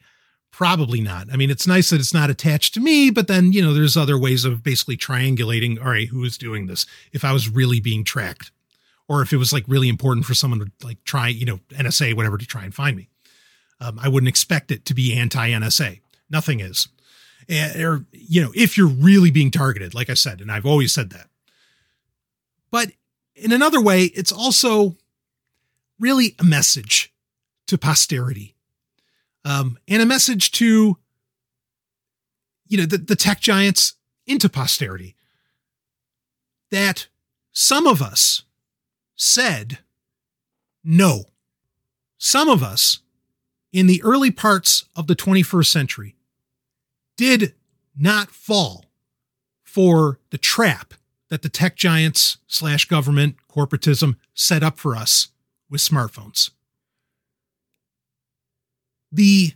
probably 0.52 1.00
not. 1.00 1.28
I 1.32 1.38
mean, 1.38 1.50
it's 1.50 1.68
nice 1.68 1.92
that 1.92 2.02
it's 2.02 2.14
not 2.14 2.30
attached 2.30 2.74
to 2.74 2.82
me, 2.82 3.10
but 3.10 3.30
then, 3.30 3.54
you 3.54 3.62
know, 3.62 3.74
there's 3.74 3.96
other 3.96 4.18
ways 4.18 4.44
of 4.44 4.64
basically 4.64 4.98
triangulating, 4.98 5.80
all 5.80 5.92
right, 5.92 6.10
who 6.10 6.26
is 6.26 6.38
doing 6.38 6.68
this 6.68 6.86
if 7.14 7.24
I 7.24 7.32
was 7.32 7.48
really 7.48 7.80
being 7.80 8.04
tracked 8.04 8.52
or 9.08 9.22
if 9.22 9.32
it 9.32 9.38
was 9.38 9.54
like 9.54 9.66
really 9.68 9.90
important 9.90 10.26
for 10.26 10.34
someone 10.34 10.60
to 10.60 10.72
like 10.86 11.04
try, 11.04 11.28
you 11.28 11.46
know, 11.46 11.60
NSA, 11.70 12.16
whatever, 12.16 12.38
to 12.38 12.46
try 12.46 12.64
and 12.64 12.74
find 12.74 12.96
me. 12.98 13.10
Um, 13.80 14.00
I 14.02 14.08
wouldn't 14.08 14.30
expect 14.30 14.72
it 14.72 14.86
to 14.86 14.94
be 14.94 15.18
anti 15.18 15.50
NSA. 15.50 16.02
Nothing 16.30 16.60
is. 16.60 16.88
And, 17.48 17.82
or, 17.84 18.06
you 18.12 18.42
know, 18.42 18.52
if 18.56 18.78
you're 18.78 18.88
really 18.88 19.32
being 19.32 19.52
targeted, 19.52 19.94
like 19.94 20.10
I 20.10 20.16
said, 20.16 20.42
and 20.42 20.52
I've 20.52 20.66
always 20.66 20.94
said 20.94 21.12
that. 21.12 21.30
But 22.72 22.92
in 23.36 23.52
another 23.52 23.82
way, 23.82 24.06
it's 24.06 24.32
also 24.32 24.98
really 26.00 26.36
a 26.40 26.44
message 26.44 27.14
to 27.68 27.78
posterity 27.78 28.56
um, 29.44 29.78
and 29.88 30.02
a 30.02 30.06
message 30.06 30.52
to, 30.54 30.98
you 32.68 32.78
know, 32.78 32.86
the, 32.86 32.98
the 32.98 33.16
tech 33.16 33.40
giants 33.40 33.94
into 34.26 34.50
posterity 34.50 35.16
that 36.72 37.08
some 37.52 37.86
of 37.86 38.02
us 38.02 38.44
said 39.16 39.80
no. 40.84 41.26
Some 42.18 42.50
of 42.50 42.64
us 42.64 43.00
in 43.72 43.88
the 43.88 44.02
early 44.04 44.32
parts 44.32 44.86
of 44.96 45.08
the 45.08 45.16
21st 45.16 45.68
century 45.68 46.16
did 47.18 47.54
not 47.98 48.30
fall 48.30 48.86
for 49.64 50.20
the 50.30 50.38
trap 50.38 50.94
that 51.30 51.42
the 51.42 51.50
tech 51.50 51.76
giants 51.76 52.38
slash 52.48 52.86
government 52.86 53.36
corporatism 53.50 54.16
set 54.34 54.64
up 54.64 54.78
for 54.78 54.96
us 54.96 55.30
with 55.70 55.82
smartphones. 55.82 56.52
The 59.12 59.54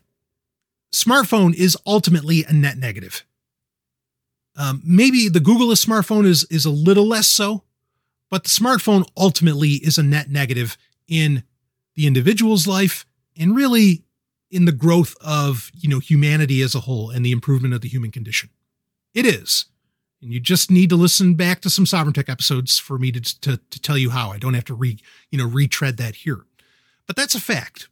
smartphone 0.93 1.53
is 1.53 1.77
ultimately 1.85 2.43
a 2.43 2.53
net 2.53 2.77
negative. 2.77 3.25
Um, 4.57 4.81
maybe 4.83 5.29
the 5.29 5.39
Googleless 5.39 5.85
smartphone 5.85 6.25
is 6.25 6.45
is 6.49 6.65
a 6.65 6.69
little 6.69 7.07
less 7.07 7.27
so, 7.27 7.63
but 8.29 8.43
the 8.43 8.49
smartphone 8.49 9.07
ultimately 9.17 9.73
is 9.73 9.97
a 9.97 10.03
net 10.03 10.29
negative 10.29 10.77
in 11.07 11.43
the 11.95 12.07
individual's 12.07 12.67
life 12.67 13.05
and 13.37 13.55
really 13.55 14.03
in 14.51 14.65
the 14.65 14.71
growth 14.71 15.15
of, 15.21 15.71
you 15.73 15.89
know, 15.89 15.99
humanity 15.99 16.61
as 16.61 16.75
a 16.75 16.81
whole 16.81 17.09
and 17.09 17.25
the 17.25 17.31
improvement 17.31 17.73
of 17.73 17.81
the 17.81 17.89
human 17.89 18.11
condition. 18.11 18.49
It 19.13 19.25
is. 19.25 19.65
And 20.21 20.33
you 20.33 20.39
just 20.39 20.69
need 20.69 20.89
to 20.89 20.95
listen 20.95 21.35
back 21.35 21.61
to 21.61 21.69
some 21.69 21.85
Sovryn 21.85 22.13
Tech 22.13 22.29
episodes 22.29 22.77
for 22.77 22.97
me 22.97 23.11
to, 23.11 23.21
to, 23.41 23.57
to 23.57 23.81
tell 23.81 23.97
you 23.97 24.09
how. 24.09 24.31
I 24.31 24.37
don't 24.37 24.53
have 24.53 24.65
to 24.65 24.73
re, 24.73 24.97
you 25.31 25.37
know, 25.37 25.47
retread 25.47 25.97
that 25.97 26.15
here. 26.15 26.45
But 27.07 27.15
that's 27.15 27.35
a 27.35 27.39
fact. 27.39 27.87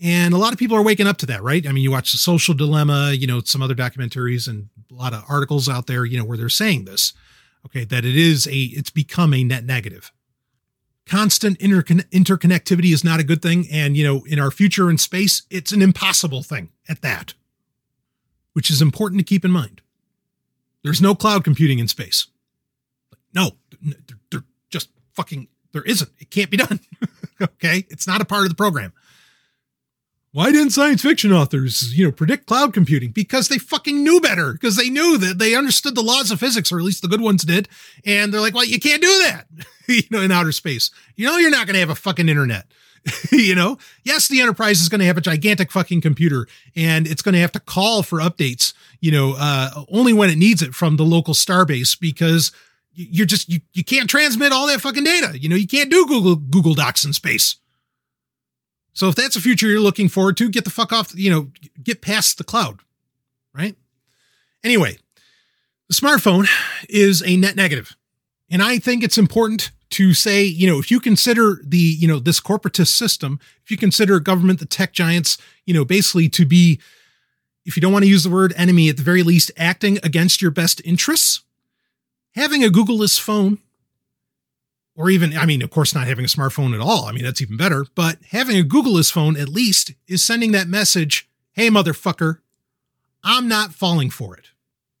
And 0.00 0.32
a 0.32 0.38
lot 0.38 0.52
of 0.52 0.58
people 0.58 0.76
are 0.76 0.82
waking 0.82 1.08
up 1.08 1.16
to 1.18 1.26
that, 1.26 1.42
right? 1.42 1.66
I 1.66 1.72
mean, 1.72 1.82
you 1.82 1.90
watch 1.90 2.12
the 2.12 2.18
social 2.18 2.54
dilemma, 2.54 3.12
you 3.12 3.26
know, 3.26 3.40
some 3.40 3.62
other 3.62 3.74
documentaries 3.74 4.46
and 4.46 4.68
a 4.90 4.94
lot 4.94 5.12
of 5.12 5.24
articles 5.28 5.68
out 5.68 5.88
there, 5.88 6.04
you 6.04 6.16
know, 6.16 6.24
where 6.24 6.38
they're 6.38 6.48
saying 6.48 6.84
this. 6.84 7.12
Okay, 7.66 7.84
that 7.84 8.04
it 8.04 8.16
is 8.16 8.46
a 8.46 8.50
it's 8.50 8.90
become 8.90 9.34
a 9.34 9.44
net 9.44 9.64
negative 9.64 10.12
constant 11.08 11.58
intercon- 11.58 12.08
interconnectivity 12.10 12.92
is 12.92 13.02
not 13.02 13.18
a 13.18 13.24
good 13.24 13.42
thing. 13.42 13.66
And, 13.72 13.96
you 13.96 14.04
know, 14.04 14.24
in 14.24 14.38
our 14.38 14.50
future 14.50 14.90
in 14.90 14.98
space, 14.98 15.42
it's 15.50 15.72
an 15.72 15.82
impossible 15.82 16.42
thing 16.42 16.70
at 16.88 17.02
that, 17.02 17.34
which 18.52 18.70
is 18.70 18.80
important 18.80 19.18
to 19.20 19.24
keep 19.24 19.44
in 19.44 19.50
mind. 19.50 19.80
There's 20.84 21.02
no 21.02 21.14
cloud 21.14 21.42
computing 21.44 21.78
in 21.80 21.88
space. 21.88 22.28
No, 23.34 23.52
they're 24.30 24.44
just 24.70 24.90
fucking, 25.14 25.48
there 25.72 25.82
isn't. 25.82 26.10
It 26.18 26.30
can't 26.30 26.50
be 26.50 26.56
done. 26.58 26.80
okay. 27.42 27.84
It's 27.88 28.06
not 28.06 28.20
a 28.20 28.24
part 28.24 28.44
of 28.44 28.50
the 28.50 28.54
program. 28.54 28.92
Why 30.38 30.52
didn't 30.52 30.70
science 30.70 31.02
fiction 31.02 31.32
authors, 31.32 31.98
you 31.98 32.04
know, 32.04 32.12
predict 32.12 32.46
cloud 32.46 32.72
computing? 32.72 33.10
Because 33.10 33.48
they 33.48 33.58
fucking 33.58 34.04
knew 34.04 34.20
better. 34.20 34.52
Because 34.52 34.76
they 34.76 34.88
knew 34.88 35.18
that 35.18 35.40
they 35.40 35.56
understood 35.56 35.96
the 35.96 36.00
laws 36.00 36.30
of 36.30 36.38
physics, 36.38 36.70
or 36.70 36.78
at 36.78 36.84
least 36.84 37.02
the 37.02 37.08
good 37.08 37.20
ones 37.20 37.42
did. 37.42 37.68
And 38.06 38.32
they're 38.32 38.40
like, 38.40 38.54
well, 38.54 38.64
you 38.64 38.78
can't 38.78 39.02
do 39.02 39.08
that, 39.24 39.46
you 39.88 40.04
know, 40.12 40.20
in 40.20 40.30
outer 40.30 40.52
space. 40.52 40.92
You 41.16 41.26
know, 41.26 41.38
you're 41.38 41.50
not 41.50 41.66
going 41.66 41.74
to 41.74 41.80
have 41.80 41.90
a 41.90 41.96
fucking 41.96 42.28
internet. 42.28 42.66
you 43.32 43.56
know, 43.56 43.78
yes, 44.04 44.28
the 44.28 44.40
Enterprise 44.40 44.80
is 44.80 44.88
going 44.88 45.00
to 45.00 45.06
have 45.06 45.18
a 45.18 45.20
gigantic 45.20 45.72
fucking 45.72 46.02
computer, 46.02 46.46
and 46.76 47.08
it's 47.08 47.20
going 47.20 47.32
to 47.34 47.40
have 47.40 47.50
to 47.52 47.60
call 47.60 48.04
for 48.04 48.20
updates. 48.20 48.74
You 49.00 49.10
know, 49.10 49.34
uh, 49.36 49.86
only 49.90 50.12
when 50.12 50.30
it 50.30 50.38
needs 50.38 50.62
it 50.62 50.72
from 50.72 50.98
the 50.98 51.04
local 51.04 51.34
starbase 51.34 51.98
because 51.98 52.52
you're 52.92 53.26
just 53.26 53.48
you 53.48 53.58
you 53.72 53.82
can't 53.82 54.08
transmit 54.08 54.52
all 54.52 54.68
that 54.68 54.80
fucking 54.82 55.02
data. 55.02 55.36
You 55.36 55.48
know, 55.48 55.56
you 55.56 55.66
can't 55.66 55.90
do 55.90 56.06
Google 56.06 56.36
Google 56.36 56.74
Docs 56.74 57.04
in 57.04 57.12
space. 57.12 57.56
So 58.98 59.08
if 59.08 59.14
that's 59.14 59.36
a 59.36 59.40
future 59.40 59.68
you're 59.68 59.78
looking 59.78 60.08
forward 60.08 60.36
to, 60.38 60.48
get 60.48 60.64
the 60.64 60.70
fuck 60.70 60.92
off, 60.92 61.12
you 61.14 61.30
know, 61.30 61.52
get 61.80 62.02
past 62.02 62.36
the 62.36 62.42
cloud, 62.42 62.80
right? 63.54 63.76
Anyway, 64.64 64.98
the 65.86 65.94
smartphone 65.94 66.48
is 66.88 67.22
a 67.24 67.36
net 67.36 67.54
negative. 67.54 67.94
And 68.50 68.60
I 68.60 68.80
think 68.80 69.04
it's 69.04 69.16
important 69.16 69.70
to 69.90 70.14
say, 70.14 70.42
you 70.42 70.66
know, 70.66 70.80
if 70.80 70.90
you 70.90 70.98
consider 70.98 71.62
the, 71.64 71.78
you 71.78 72.08
know, 72.08 72.18
this 72.18 72.40
corporatist 72.40 72.88
system, 72.88 73.38
if 73.62 73.70
you 73.70 73.76
consider 73.76 74.18
government, 74.18 74.58
the 74.58 74.66
tech 74.66 74.94
giants, 74.94 75.38
you 75.64 75.72
know, 75.72 75.84
basically 75.84 76.28
to 76.30 76.44
be, 76.44 76.80
if 77.64 77.76
you 77.76 77.80
don't 77.80 77.92
want 77.92 78.02
to 78.02 78.10
use 78.10 78.24
the 78.24 78.30
word 78.30 78.52
enemy, 78.56 78.88
at 78.88 78.96
the 78.96 79.04
very 79.04 79.22
least, 79.22 79.52
acting 79.56 80.00
against 80.02 80.42
your 80.42 80.50
best 80.50 80.82
interests, 80.84 81.42
having 82.34 82.64
a 82.64 82.68
Googleless 82.68 83.20
phone 83.20 83.58
or 84.98 85.08
even, 85.08 85.38
I 85.38 85.46
mean, 85.46 85.62
of 85.62 85.70
course, 85.70 85.94
not 85.94 86.08
having 86.08 86.24
a 86.24 86.28
smartphone 86.28 86.74
at 86.74 86.80
all. 86.80 87.04
I 87.04 87.12
mean, 87.12 87.22
that's 87.22 87.40
even 87.40 87.56
better. 87.56 87.86
But 87.94 88.18
having 88.30 88.58
a 88.58 88.64
Googleless 88.64 89.12
phone 89.12 89.36
at 89.36 89.48
least 89.48 89.92
is 90.08 90.24
sending 90.24 90.50
that 90.52 90.66
message 90.66 91.26
hey, 91.52 91.70
motherfucker, 91.70 92.38
I'm 93.24 93.48
not 93.48 93.74
falling 93.74 94.10
for 94.10 94.36
it. 94.36 94.50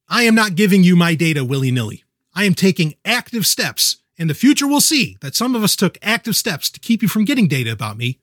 I 0.08 0.24
am 0.24 0.34
not 0.34 0.56
giving 0.56 0.82
you 0.82 0.96
my 0.96 1.14
data 1.14 1.44
willy 1.44 1.70
nilly. 1.70 2.02
I 2.34 2.44
am 2.44 2.54
taking 2.54 2.94
active 3.04 3.46
steps. 3.46 3.98
In 4.16 4.26
the 4.26 4.34
future, 4.34 4.66
we'll 4.66 4.80
see 4.80 5.16
that 5.20 5.36
some 5.36 5.54
of 5.54 5.62
us 5.62 5.76
took 5.76 5.98
active 6.02 6.34
steps 6.34 6.68
to 6.70 6.80
keep 6.80 7.00
you 7.00 7.06
from 7.06 7.24
getting 7.24 7.46
data 7.46 7.70
about 7.70 7.96
me. 7.96 8.18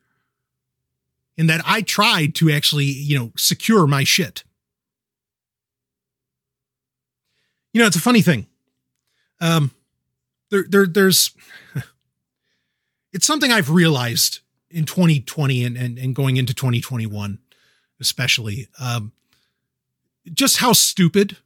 And 1.37 1.49
that 1.49 1.61
I 1.65 1.81
tried 1.81 2.35
to 2.35 2.51
actually, 2.51 2.85
you 2.85 3.17
know, 3.17 3.31
secure 3.37 3.87
my 3.87 4.03
shit. 4.03 4.43
You 7.71 7.79
know, 7.79 7.87
it's 7.87 7.95
a 7.95 8.01
funny 8.01 8.21
thing. 8.21 8.47
Um, 9.39 9.71
there, 10.49 10.65
there, 10.67 10.85
there's 10.87 11.31
it's 13.15 13.25
something 13.25 13.49
I've 13.49 13.69
realized 13.69 14.41
in 14.69 14.83
2020 14.83 15.63
and, 15.63 15.77
and, 15.77 15.97
and 15.97 16.13
going 16.13 16.35
into 16.35 16.53
2021, 16.53 17.39
especially, 18.01 18.67
um, 18.77 19.13
just 20.33 20.57
how 20.57 20.73
stupid 20.73 21.37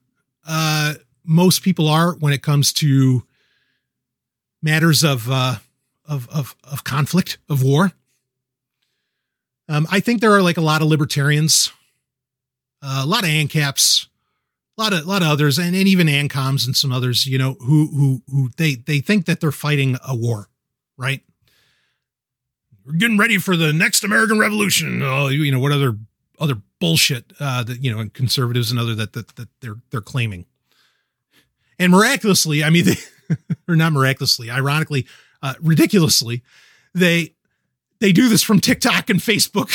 uh, 0.48 0.96
most 1.24 1.62
people 1.62 1.88
are 1.88 2.16
when 2.16 2.34
it 2.34 2.42
comes 2.42 2.74
to 2.74 3.24
matters 4.64 5.04
of 5.04 5.30
uh, 5.30 5.58
of, 6.08 6.28
of 6.30 6.56
of 6.64 6.84
conflict, 6.84 7.38
of 7.48 7.62
war. 7.62 7.92
Um, 9.68 9.86
I 9.92 10.00
think 10.00 10.22
there 10.22 10.32
are 10.32 10.42
like 10.42 10.58
a 10.58 10.62
lot 10.62 10.82
of 10.82 10.88
libertarians, 10.88 11.72
uh, 12.82 13.02
a 13.04 13.06
lot 13.06 13.24
of 13.24 13.30
ANCAPs, 13.30 14.08
a 14.76 14.82
lot 14.82 14.94
of 14.94 15.06
a 15.06 15.08
lot 15.08 15.22
of 15.22 15.28
others, 15.28 15.60
and, 15.60 15.76
and 15.76 15.88
even 15.88 16.08
ANCOMs 16.08 16.66
and 16.66 16.76
some 16.76 16.92
others, 16.92 17.28
you 17.28 17.38
know, 17.38 17.58
who 17.60 17.88
who 17.90 18.24
who 18.28 18.50
they 18.58 18.74
they 18.74 19.02
think 19.02 19.28
that 19.28 19.40
they're 19.40 19.52
fighting 19.52 19.98
a 20.08 20.16
war, 20.16 20.50
right? 20.98 21.22
We're 22.90 22.98
getting 22.98 23.18
ready 23.18 23.38
for 23.38 23.56
the 23.56 23.72
next 23.72 24.04
American 24.04 24.40
Revolution. 24.40 25.02
Oh, 25.04 25.28
you 25.28 25.52
know 25.52 25.60
what 25.60 25.72
other 25.72 25.96
other 26.40 26.56
bullshit 26.80 27.34
uh, 27.40 27.64
that 27.64 27.84
you 27.84 27.92
know 27.92 28.00
and 28.00 28.14
conservatives 28.14 28.72
and 28.72 28.80
other 28.80 28.96
that 28.96 29.14
that, 29.14 29.36
that 29.36 29.48
they're 29.62 29.78
they're 29.92 30.02
claiming. 30.02 30.46
And 31.78 31.92
miraculously, 31.94 32.64
I 32.64 32.72
mean, 32.72 32.86
they, 32.86 32.96
or 33.68 33.76
not 33.76 33.94
miraculously, 33.94 34.50
ironically, 34.50 35.06
uh, 35.42 35.54
ridiculously, 35.62 36.44
they 36.96 37.36
they 38.00 38.12
do 38.12 38.28
this 38.28 38.42
from 38.42 38.60
TikTok 38.60 39.10
and 39.10 39.20
Facebook 39.20 39.70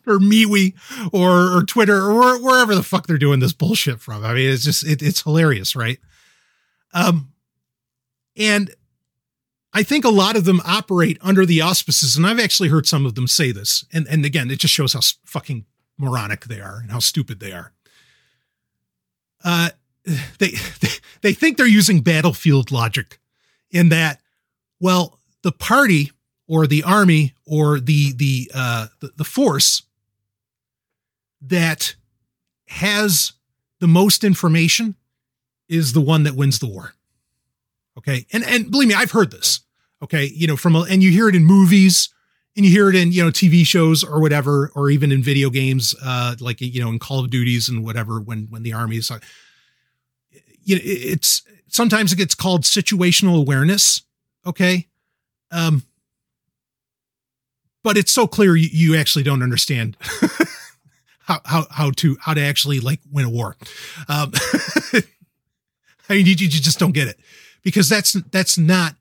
or 0.06 0.18
MeWe 0.18 0.74
or, 1.12 1.58
or 1.58 1.62
Twitter 1.64 2.00
or 2.10 2.40
wherever 2.40 2.74
the 2.74 2.82
fuck 2.82 3.06
they're 3.06 3.18
doing 3.18 3.40
this 3.40 3.52
bullshit 3.52 4.00
from. 4.00 4.24
I 4.24 4.34
mean, 4.34 4.48
it's 4.48 4.64
just 4.64 4.86
it, 4.86 5.02
it's 5.02 5.22
hilarious, 5.22 5.74
right? 5.74 5.98
Um, 6.92 7.32
and 8.36 8.74
I 9.72 9.82
think 9.84 10.04
a 10.04 10.10
lot 10.10 10.36
of 10.36 10.44
them 10.44 10.60
operate 10.64 11.18
under 11.20 11.46
the 11.46 11.60
auspices, 11.60 12.16
and 12.16 12.26
I've 12.26 12.40
actually 12.40 12.70
heard 12.70 12.86
some 12.86 13.06
of 13.06 13.14
them 13.14 13.26
say 13.28 13.52
this. 13.52 13.84
And, 13.92 14.06
and 14.08 14.24
again, 14.24 14.50
it 14.50 14.58
just 14.58 14.74
shows 14.74 14.94
how 14.94 15.00
fucking 15.24 15.64
moronic 15.96 16.46
they 16.46 16.60
are 16.60 16.78
and 16.80 16.90
how 16.90 16.98
stupid 16.98 17.40
they 17.40 17.52
are. 17.52 17.72
uh, 19.44 19.70
they, 20.38 20.50
they 20.80 20.88
they 21.22 21.32
think 21.32 21.56
they're 21.56 21.66
using 21.66 22.00
battlefield 22.00 22.70
logic 22.70 23.18
in 23.70 23.88
that, 23.90 24.20
well, 24.80 25.20
the 25.42 25.52
party 25.52 26.10
or 26.48 26.66
the 26.66 26.82
army 26.82 27.34
or 27.46 27.80
the 27.80 28.12
the 28.12 28.50
uh, 28.54 28.86
the, 29.00 29.12
the 29.16 29.24
force 29.24 29.82
that 31.40 31.94
has 32.66 33.32
the 33.80 33.88
most 33.88 34.24
information 34.24 34.94
is 35.68 35.92
the 35.92 36.00
one 36.00 36.24
that 36.24 36.34
wins 36.34 36.58
the 36.58 36.66
war. 36.66 36.94
Okay. 37.98 38.26
And, 38.32 38.44
and 38.44 38.70
believe 38.70 38.88
me, 38.88 38.94
I've 38.94 39.10
heard 39.10 39.30
this. 39.30 39.60
Okay. 40.02 40.30
You 40.34 40.46
know, 40.46 40.56
from, 40.56 40.76
a, 40.76 40.80
and 40.82 41.02
you 41.02 41.10
hear 41.10 41.28
it 41.28 41.34
in 41.34 41.44
movies 41.44 42.08
and 42.56 42.64
you 42.64 42.72
hear 42.72 42.88
it 42.88 42.96
in, 42.96 43.12
you 43.12 43.22
know, 43.22 43.30
TV 43.30 43.64
shows 43.64 44.02
or 44.02 44.20
whatever, 44.20 44.70
or 44.74 44.90
even 44.90 45.12
in 45.12 45.22
video 45.22 45.50
games, 45.50 45.94
uh, 46.02 46.34
like, 46.40 46.60
you 46.60 46.82
know, 46.82 46.88
in 46.88 46.98
Call 46.98 47.20
of 47.20 47.30
Duties 47.30 47.68
and 47.68 47.84
whatever, 47.84 48.20
when, 48.20 48.46
when 48.50 48.62
the 48.62 48.72
army 48.72 48.96
is, 48.96 49.10
you 50.62 50.76
know, 50.76 50.82
it's, 50.84 51.42
sometimes 51.68 52.12
it 52.12 52.16
gets 52.16 52.34
called 52.34 52.62
situational 52.62 53.38
awareness. 53.38 54.02
Okay. 54.46 54.88
Um, 55.50 55.82
but 57.82 57.96
it's 57.96 58.12
so 58.12 58.26
clear 58.26 58.56
you, 58.56 58.68
you 58.72 58.96
actually 58.96 59.22
don't 59.22 59.42
understand 59.42 59.96
how, 61.20 61.40
how, 61.44 61.66
how 61.70 61.90
to, 61.92 62.16
how 62.20 62.34
to 62.34 62.40
actually 62.40 62.80
like 62.80 63.00
win 63.10 63.26
a 63.26 63.30
war. 63.30 63.56
Um, 64.08 64.32
I 66.08 66.14
mean, 66.14 66.26
you, 66.26 66.32
you 66.32 66.48
just 66.48 66.78
don't 66.78 66.92
get 66.92 67.06
it 67.08 67.20
because 67.62 67.88
that's, 67.88 68.12
that's 68.30 68.58
not 68.58 68.94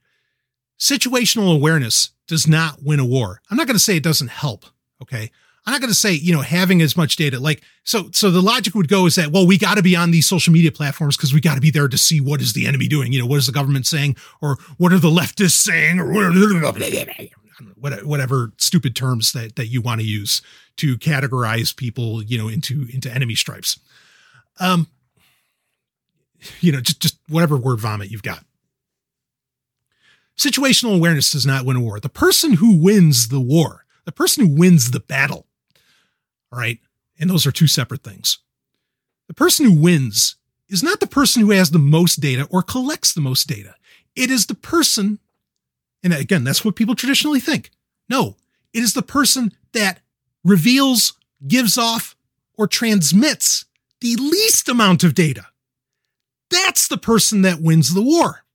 situational 0.80 1.54
awareness 1.54 2.12
does 2.28 2.48
not 2.48 2.84
win 2.84 3.00
a 3.00 3.06
war. 3.06 3.42
I'm 3.50 3.58
not 3.58 3.68
going 3.68 3.76
to 3.76 3.84
say 3.84 3.98
it 3.98 4.04
doesn't 4.04 4.30
help. 4.30 4.66
Okay. 5.02 5.32
I'm 5.66 5.74
not 5.74 5.82
going 5.82 5.92
to 5.92 5.96
say, 5.96 6.14
you 6.14 6.34
know, 6.34 6.42
having 6.42 6.82
as 6.82 6.98
much 6.98 7.16
data, 7.16 7.40
like, 7.40 7.62
so, 7.84 8.10
so 8.12 8.32
the 8.32 8.42
logic 8.42 8.74
would 8.74 8.88
go 8.88 9.06
is 9.06 9.16
that, 9.16 9.32
well, 9.32 9.46
we 9.46 9.58
got 9.58 9.76
to 9.76 9.84
be 9.84 9.96
on 9.96 10.10
these 10.10 10.28
social 10.28 10.54
media 10.54 10.72
platforms 10.72 11.16
because 11.16 11.34
we 11.34 11.42
got 11.42 11.56
to 11.56 11.62
be 11.62 11.70
there 11.70 11.88
to 11.88 11.98
see 11.98 12.22
what 12.22 12.42
is 12.42 12.54
the 12.54 12.66
enemy 12.66 12.88
doing. 12.88 13.12
You 13.12 13.20
know, 13.20 13.26
what 13.26 13.38
is 13.38 13.46
the 13.46 13.52
government 13.52 13.86
saying 13.86 14.16
or 14.42 14.58
what 14.78 14.94
are 14.94 15.00
the 15.00 15.10
leftists 15.10 15.58
saying 15.58 16.00
or 16.00 16.12
whatever, 17.76 18.06
whatever 18.06 18.52
stupid 18.58 18.96
terms 18.96 19.34
that, 19.34 19.58
that 19.58 19.68
you 19.68 19.82
want 19.82 20.02
to 20.02 20.08
use 20.08 20.42
to 20.78 20.98
categorize 20.98 21.76
people, 21.76 22.24
you 22.24 22.38
know, 22.38 22.48
into, 22.48 22.88
into 22.92 23.12
enemy 23.12 23.36
stripes. 23.36 23.80
Um, 24.60 24.88
you 26.62 26.72
know, 26.72 26.80
just, 26.80 27.02
just 27.02 27.18
whatever 27.28 27.58
word 27.58 27.80
vomit 27.80 28.10
you've 28.10 28.24
got. 28.24 28.44
Situational 30.40 30.96
awareness 30.96 31.32
does 31.32 31.46
not 31.46 31.66
win 31.66 31.76
a 31.76 31.82
war. 31.82 32.00
The 32.00 32.08
person 32.08 32.54
who 32.54 32.82
wins 32.82 33.28
the 33.28 33.42
war, 33.42 33.84
the 34.06 34.14
person 34.14 34.46
who 34.46 34.56
wins 34.56 34.92
the 34.92 35.02
battle, 35.02 35.46
all 36.50 36.58
right, 36.58 36.80
and 37.20 37.30
those 37.30 37.46
are 37.46 37.52
two 37.52 37.68
separate 37.68 38.04
things. 38.04 38.38
The 39.28 39.34
person 39.34 39.66
who 39.66 39.74
wins 39.74 40.38
is 40.70 40.82
not 40.82 41.02
the 41.02 41.08
person 41.08 41.42
who 41.42 41.52
has 41.52 41.72
the 41.72 41.78
most 41.78 42.22
data 42.22 42.48
or 42.50 42.64
collects 42.64 43.12
the 43.12 43.20
most 43.20 43.50
data. 43.50 43.76
It 44.16 44.32
is 44.32 44.46
the 44.46 44.56
person, 44.56 45.20
and 46.04 46.14
again, 46.14 46.46
that's 46.46 46.64
what 46.64 46.78
people 46.78 46.96
traditionally 46.96 47.42
think. 47.42 47.70
No, 48.08 48.38
it 48.74 48.82
is 48.82 48.94
the 48.94 49.02
person 49.02 49.52
that 49.74 50.00
reveals, 50.46 51.18
gives 51.50 51.78
off, 51.78 52.16
or 52.58 52.66
transmits 52.66 53.66
the 54.00 54.16
least 54.16 54.70
amount 54.70 55.04
of 55.04 55.16
data. 55.16 55.48
That's 56.50 56.88
the 56.88 56.98
person 56.98 57.42
that 57.42 57.62
wins 57.62 57.94
the 57.94 58.02
war. 58.02 58.46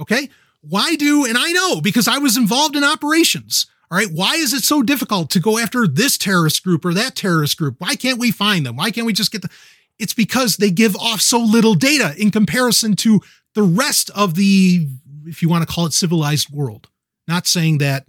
Okay. 0.00 0.28
Why 0.62 0.94
do, 0.96 1.24
and 1.24 1.36
I 1.38 1.52
know 1.52 1.80
because 1.80 2.08
I 2.08 2.18
was 2.18 2.36
involved 2.36 2.76
in 2.76 2.84
operations. 2.84 3.66
All 3.90 3.98
right. 3.98 4.10
Why 4.12 4.34
is 4.36 4.52
it 4.52 4.62
so 4.62 4.82
difficult 4.82 5.30
to 5.30 5.40
go 5.40 5.58
after 5.58 5.86
this 5.86 6.16
terrorist 6.16 6.62
group 6.62 6.84
or 6.84 6.94
that 6.94 7.16
terrorist 7.16 7.56
group? 7.56 7.76
Why 7.78 7.96
can't 7.96 8.18
we 8.18 8.30
find 8.30 8.64
them? 8.64 8.76
Why 8.76 8.90
can't 8.90 9.06
we 9.06 9.12
just 9.12 9.32
get 9.32 9.42
the, 9.42 9.50
it's 9.98 10.14
because 10.14 10.56
they 10.56 10.70
give 10.70 10.96
off 10.96 11.20
so 11.20 11.38
little 11.38 11.74
data 11.74 12.14
in 12.16 12.30
comparison 12.30 12.94
to 12.96 13.20
the 13.54 13.62
rest 13.62 14.10
of 14.10 14.34
the, 14.34 14.86
if 15.26 15.42
you 15.42 15.48
want 15.48 15.66
to 15.66 15.72
call 15.72 15.86
it 15.86 15.92
civilized 15.92 16.50
world. 16.50 16.88
Not 17.26 17.46
saying 17.46 17.78
that, 17.78 18.06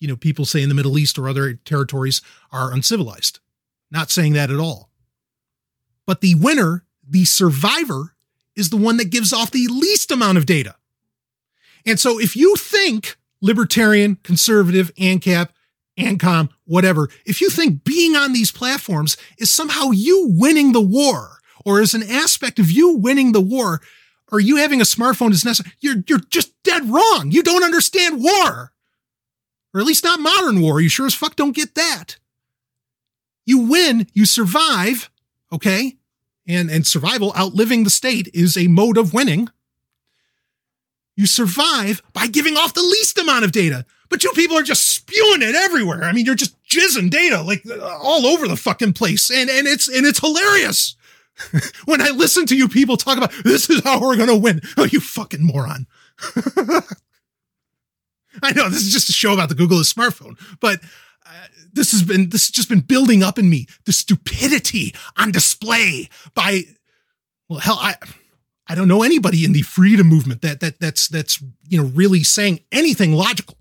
you 0.00 0.08
know, 0.08 0.16
people 0.16 0.44
say 0.44 0.62
in 0.62 0.68
the 0.68 0.74
Middle 0.74 0.98
East 0.98 1.18
or 1.18 1.28
other 1.28 1.54
territories 1.54 2.22
are 2.50 2.72
uncivilized. 2.72 3.40
Not 3.90 4.10
saying 4.10 4.32
that 4.34 4.50
at 4.50 4.60
all. 4.60 4.90
But 6.06 6.20
the 6.20 6.34
winner 6.36 6.84
the 7.08 7.24
survivor 7.24 8.14
is 8.54 8.70
the 8.70 8.76
one 8.76 8.96
that 8.98 9.10
gives 9.10 9.32
off 9.32 9.50
the 9.50 9.66
least 9.68 10.10
amount 10.10 10.38
of 10.38 10.46
data. 10.46 10.74
And 11.86 11.98
so 11.98 12.18
if 12.18 12.36
you 12.36 12.56
think 12.56 13.16
libertarian, 13.40 14.16
conservative, 14.22 14.94
ANCAP, 14.96 15.48
ANCOM, 15.98 16.50
whatever, 16.64 17.08
if 17.24 17.40
you 17.40 17.50
think 17.50 17.84
being 17.84 18.16
on 18.16 18.32
these 18.32 18.52
platforms 18.52 19.16
is 19.38 19.50
somehow 19.50 19.90
you 19.90 20.28
winning 20.30 20.72
the 20.72 20.80
war 20.80 21.38
or 21.64 21.80
is 21.80 21.94
an 21.94 22.02
aspect 22.02 22.58
of 22.58 22.70
you 22.70 22.96
winning 22.96 23.32
the 23.32 23.40
war, 23.40 23.80
or 24.30 24.40
you 24.40 24.56
having 24.56 24.80
a 24.80 24.84
smartphone 24.84 25.32
is 25.32 25.44
necessary, 25.44 25.74
you're, 25.80 25.96
you're 26.06 26.20
just 26.30 26.52
dead 26.62 26.88
wrong. 26.88 27.30
You 27.30 27.42
don't 27.42 27.64
understand 27.64 28.22
war. 28.22 28.72
Or 29.74 29.80
at 29.80 29.86
least 29.86 30.04
not 30.04 30.20
modern 30.20 30.60
war. 30.60 30.80
You 30.80 30.88
sure 30.88 31.06
as 31.06 31.14
fuck 31.14 31.34
don't 31.34 31.56
get 31.56 31.74
that. 31.74 32.16
You 33.44 33.58
win, 33.58 34.06
you 34.12 34.24
survive, 34.24 35.10
okay? 35.52 35.98
and, 36.48 36.70
and 36.70 36.86
survival, 36.86 37.32
outliving 37.36 37.84
the 37.84 37.90
state, 37.90 38.28
is 38.32 38.56
a 38.56 38.66
mode 38.66 38.96
of 38.96 39.12
winning. 39.12 39.50
You 41.18 41.26
survive 41.26 42.00
by 42.12 42.28
giving 42.28 42.56
off 42.56 42.74
the 42.74 42.80
least 42.80 43.18
amount 43.18 43.44
of 43.44 43.50
data. 43.50 43.84
But 44.08 44.22
you 44.22 44.30
people 44.34 44.56
are 44.56 44.62
just 44.62 44.86
spewing 44.86 45.42
it 45.42 45.56
everywhere. 45.56 46.04
I 46.04 46.12
mean, 46.12 46.24
you're 46.24 46.36
just 46.36 46.56
jizzing 46.62 47.10
data 47.10 47.42
like 47.42 47.66
uh, 47.68 47.98
all 48.00 48.24
over 48.24 48.46
the 48.46 48.56
fucking 48.56 48.92
place. 48.92 49.28
And, 49.28 49.50
and 49.50 49.66
it's, 49.66 49.88
and 49.88 50.06
it's 50.06 50.20
hilarious. 50.20 50.94
when 51.86 52.00
I 52.00 52.10
listen 52.10 52.46
to 52.46 52.56
you 52.56 52.68
people 52.68 52.96
talk 52.96 53.18
about 53.18 53.32
this 53.42 53.68
is 53.68 53.82
how 53.82 54.00
we're 54.00 54.14
going 54.14 54.28
to 54.28 54.36
win. 54.36 54.60
Oh, 54.76 54.84
you 54.84 55.00
fucking 55.00 55.44
moron. 55.44 55.88
I 58.40 58.52
know 58.54 58.68
this 58.68 58.86
is 58.86 58.92
just 58.92 59.08
a 59.08 59.12
show 59.12 59.34
about 59.34 59.48
the 59.48 59.56
Google 59.56 59.78
smartphone, 59.78 60.38
but 60.60 60.80
uh, 61.26 61.46
this 61.72 61.90
has 61.90 62.04
been 62.04 62.30
this 62.30 62.46
has 62.46 62.52
just 62.52 62.68
been 62.68 62.80
building 62.80 63.24
up 63.24 63.40
in 63.40 63.50
me 63.50 63.66
the 63.86 63.92
stupidity 63.92 64.94
on 65.16 65.32
display 65.32 66.08
by 66.34 66.62
well 67.48 67.60
hell 67.60 67.78
i 67.80 67.96
i 68.68 68.74
don't 68.74 68.88
know 68.88 69.02
anybody 69.02 69.44
in 69.44 69.52
the 69.52 69.62
freedom 69.62 70.06
movement 70.06 70.42
that 70.42 70.60
that 70.60 70.78
that's 70.80 71.08
that's 71.08 71.42
you 71.68 71.80
know 71.80 71.88
really 71.94 72.22
saying 72.22 72.60
anything 72.72 73.12
logical 73.12 73.56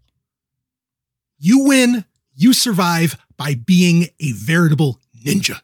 you 1.37 1.65
win 1.65 2.05
you 2.35 2.53
survive 2.53 3.17
by 3.37 3.55
being 3.55 4.07
a 4.19 4.31
veritable 4.33 4.99
ninja 5.25 5.61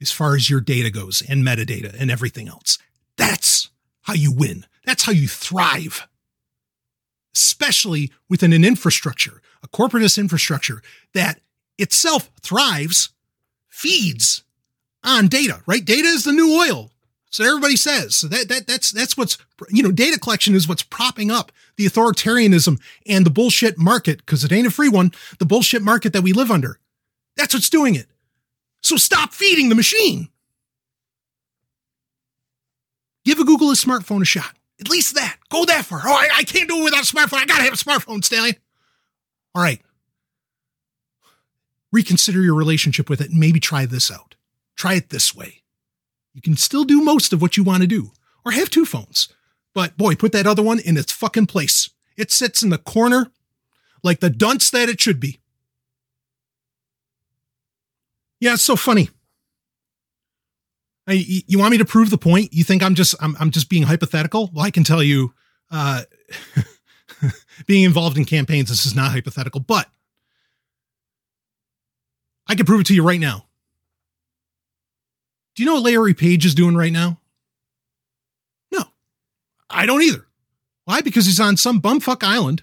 as 0.00 0.12
far 0.12 0.36
as 0.36 0.48
your 0.48 0.60
data 0.60 0.90
goes 0.90 1.22
and 1.28 1.44
metadata 1.44 1.94
and 1.98 2.10
everything 2.10 2.48
else 2.48 2.78
that's 3.16 3.70
how 4.02 4.14
you 4.14 4.32
win 4.32 4.64
that's 4.84 5.04
how 5.04 5.12
you 5.12 5.28
thrive 5.28 6.06
especially 7.34 8.10
within 8.28 8.52
an 8.52 8.64
infrastructure 8.64 9.42
a 9.62 9.68
corporatist 9.68 10.18
infrastructure 10.18 10.82
that 11.14 11.40
itself 11.78 12.30
thrives, 12.42 13.10
feeds 13.68 14.42
on 15.04 15.28
data, 15.28 15.62
right? 15.66 15.84
Data 15.84 16.08
is 16.08 16.24
the 16.24 16.32
new 16.32 16.60
oil. 16.60 16.90
So 17.30 17.44
everybody 17.44 17.76
says 17.76 18.16
so 18.16 18.28
that, 18.28 18.48
that 18.48 18.66
that's 18.66 18.90
that's 18.90 19.16
what's 19.16 19.36
you 19.68 19.82
know 19.82 19.92
data 19.92 20.18
collection 20.18 20.54
is 20.54 20.66
what's 20.66 20.82
propping 20.82 21.30
up 21.30 21.52
the 21.76 21.86
authoritarianism 21.86 22.80
and 23.06 23.26
the 23.26 23.30
bullshit 23.30 23.78
market 23.78 24.18
because 24.18 24.44
it 24.44 24.52
ain't 24.52 24.66
a 24.66 24.70
free 24.70 24.88
one 24.88 25.12
the 25.38 25.44
bullshit 25.44 25.82
market 25.82 26.12
that 26.12 26.22
we 26.22 26.32
live 26.32 26.50
under. 26.50 26.78
That's 27.36 27.54
what's 27.54 27.70
doing 27.70 27.94
it. 27.94 28.06
So 28.82 28.96
stop 28.96 29.34
feeding 29.34 29.68
the 29.68 29.74
machine. 29.74 30.28
Give 33.24 33.38
a 33.38 33.44
Googleless 33.44 33.84
smartphone 33.84 34.22
a 34.22 34.24
shot. 34.24 34.54
At 34.80 34.88
least 34.88 35.14
that. 35.16 35.36
Go 35.50 35.64
that 35.66 35.84
far. 35.84 36.00
Oh 36.04 36.12
I, 36.12 36.28
I 36.38 36.42
can't 36.44 36.68
do 36.68 36.80
it 36.80 36.84
without 36.84 37.02
a 37.02 37.14
smartphone. 37.14 37.38
I 37.38 37.44
gotta 37.44 37.64
have 37.64 37.74
a 37.74 37.76
smartphone 37.76 38.24
Stallion. 38.24 38.56
All 39.54 39.62
right. 39.62 39.82
Reconsider 41.92 42.40
your 42.40 42.54
relationship 42.54 43.10
with 43.10 43.20
it 43.20 43.30
and 43.30 43.40
maybe 43.40 43.60
try 43.60 43.84
this 43.84 44.10
out. 44.10 44.34
Try 44.76 44.94
it 44.94 45.10
this 45.10 45.34
way. 45.34 45.62
You 46.38 46.42
can 46.42 46.56
still 46.56 46.84
do 46.84 47.02
most 47.02 47.32
of 47.32 47.42
what 47.42 47.56
you 47.56 47.64
want 47.64 47.80
to 47.80 47.88
do, 47.88 48.12
or 48.46 48.52
have 48.52 48.70
two 48.70 48.84
phones. 48.84 49.28
But 49.74 49.96
boy, 49.96 50.14
put 50.14 50.30
that 50.30 50.46
other 50.46 50.62
one 50.62 50.78
in 50.78 50.96
its 50.96 51.10
fucking 51.10 51.46
place. 51.46 51.90
It 52.16 52.30
sits 52.30 52.62
in 52.62 52.70
the 52.70 52.78
corner 52.78 53.32
like 54.04 54.20
the 54.20 54.30
dunce 54.30 54.70
that 54.70 54.88
it 54.88 55.00
should 55.00 55.18
be. 55.18 55.40
Yeah, 58.38 58.52
it's 58.52 58.62
so 58.62 58.76
funny. 58.76 59.08
I, 61.08 61.24
you 61.24 61.58
want 61.58 61.72
me 61.72 61.78
to 61.78 61.84
prove 61.84 62.10
the 62.10 62.18
point? 62.18 62.54
You 62.54 62.62
think 62.62 62.84
I'm 62.84 62.94
just 62.94 63.16
I'm, 63.20 63.36
I'm 63.40 63.50
just 63.50 63.68
being 63.68 63.82
hypothetical? 63.82 64.48
Well, 64.54 64.64
I 64.64 64.70
can 64.70 64.84
tell 64.84 65.02
you, 65.02 65.34
uh, 65.72 66.02
being 67.66 67.82
involved 67.82 68.16
in 68.16 68.24
campaigns. 68.26 68.68
This 68.68 68.86
is 68.86 68.94
not 68.94 69.10
hypothetical, 69.10 69.58
but 69.58 69.88
I 72.46 72.54
can 72.54 72.64
prove 72.64 72.82
it 72.82 72.86
to 72.86 72.94
you 72.94 73.02
right 73.02 73.18
now. 73.18 73.47
Do 75.58 75.64
you 75.64 75.66
know 75.66 75.74
what 75.74 75.90
Larry 75.90 76.14
Page 76.14 76.46
is 76.46 76.54
doing 76.54 76.76
right 76.76 76.92
now? 76.92 77.18
No, 78.70 78.84
I 79.68 79.86
don't 79.86 80.02
either. 80.02 80.24
Why? 80.84 81.00
Because 81.00 81.26
he's 81.26 81.40
on 81.40 81.56
some 81.56 81.82
bumfuck 81.82 82.22
island. 82.22 82.62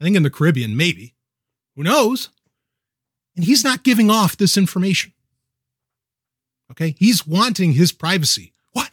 I 0.00 0.04
think 0.04 0.14
in 0.14 0.22
the 0.22 0.30
Caribbean, 0.30 0.76
maybe. 0.76 1.16
Who 1.74 1.82
knows? 1.82 2.28
And 3.34 3.44
he's 3.44 3.64
not 3.64 3.82
giving 3.82 4.10
off 4.10 4.36
this 4.36 4.56
information. 4.56 5.12
Okay. 6.70 6.94
He's 7.00 7.26
wanting 7.26 7.72
his 7.72 7.90
privacy. 7.90 8.52
What? 8.70 8.92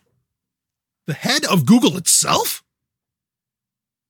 The 1.06 1.14
head 1.14 1.46
of 1.46 1.68
Google 1.68 1.98
itself 1.98 2.64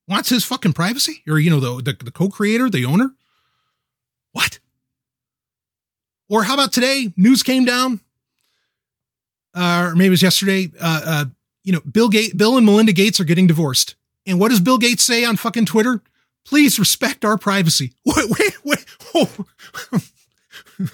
wants 0.07 0.29
his 0.29 0.45
fucking 0.45 0.71
privacy? 0.71 1.21
Or, 1.27 1.37
you 1.37 1.49
know, 1.49 1.59
the, 1.59 1.91
the, 1.91 2.05
the 2.05 2.11
co 2.11 2.29
creator, 2.29 2.69
the 2.69 2.85
owner? 2.85 3.13
What? 4.31 4.59
Or 6.29 6.45
how 6.45 6.53
about 6.53 6.71
today? 6.71 7.11
News 7.17 7.43
came 7.43 7.65
down, 7.65 7.99
uh, 9.53 9.89
or 9.89 9.95
maybe 9.95 10.07
it 10.07 10.11
was 10.11 10.21
yesterday. 10.21 10.71
Uh, 10.79 11.01
uh, 11.05 11.25
you 11.63 11.71
know, 11.73 11.81
Bill 11.81 12.09
Gates, 12.09 12.33
Bill 12.33 12.57
and 12.57 12.65
Melinda 12.65 12.93
Gates 12.93 13.19
are 13.19 13.25
getting 13.25 13.47
divorced. 13.47 13.95
And 14.25 14.39
what 14.39 14.49
does 14.49 14.59
Bill 14.59 14.77
Gates 14.77 15.03
say 15.03 15.25
on 15.25 15.37
fucking 15.37 15.65
Twitter? 15.65 16.01
Please 16.45 16.79
respect 16.79 17.23
our 17.23 17.37
privacy. 17.37 17.93
Wait, 18.05 18.25
wait, 18.29 18.65
wait. 18.65 18.85
Oh. 19.13 19.45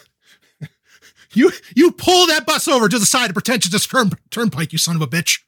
you 1.34 1.52
you 1.76 1.92
pull 1.92 2.28
that 2.28 2.46
bus 2.46 2.68
over 2.68 2.90
to 2.90 3.00
the 3.00 3.06
side 3.06 3.30
of 3.30 3.34
pretentious 3.34 3.88
turn, 3.88 4.12
turnpike, 4.30 4.74
you 4.74 4.78
son 4.78 4.98
of 4.98 5.02
a 5.02 5.08
bitch. 5.08 5.40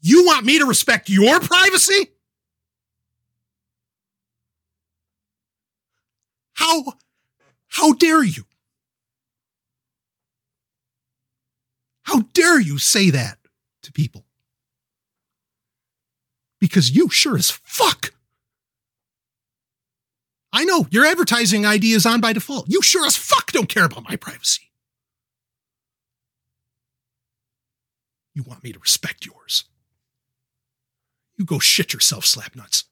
You 0.00 0.24
want 0.24 0.46
me 0.46 0.58
to 0.58 0.66
respect 0.66 1.08
your 1.10 1.40
privacy? 1.40 2.12
How 6.54 6.94
how 7.68 7.92
dare 7.92 8.24
you? 8.24 8.44
How 12.04 12.20
dare 12.32 12.60
you 12.60 12.78
say 12.78 13.10
that 13.10 13.38
to 13.82 13.92
people? 13.92 14.24
Because 16.60 16.90
you 16.94 17.10
sure 17.10 17.36
as 17.36 17.50
fuck. 17.50 18.14
I 20.52 20.64
know 20.64 20.86
your 20.90 21.04
advertising 21.04 21.66
ID 21.66 21.92
is 21.92 22.06
on 22.06 22.20
by 22.20 22.32
default. 22.32 22.66
You 22.68 22.80
sure 22.80 23.04
as 23.04 23.16
fuck 23.16 23.50
don't 23.52 23.68
care 23.68 23.84
about 23.84 24.08
my 24.08 24.16
privacy. 24.16 24.70
You 28.34 28.42
want 28.42 28.62
me 28.62 28.72
to 28.72 28.78
respect 28.78 29.26
yours. 29.26 29.64
You 31.36 31.44
go 31.44 31.58
shit 31.58 31.92
yourself, 31.92 32.24
slapnuts. 32.24 32.84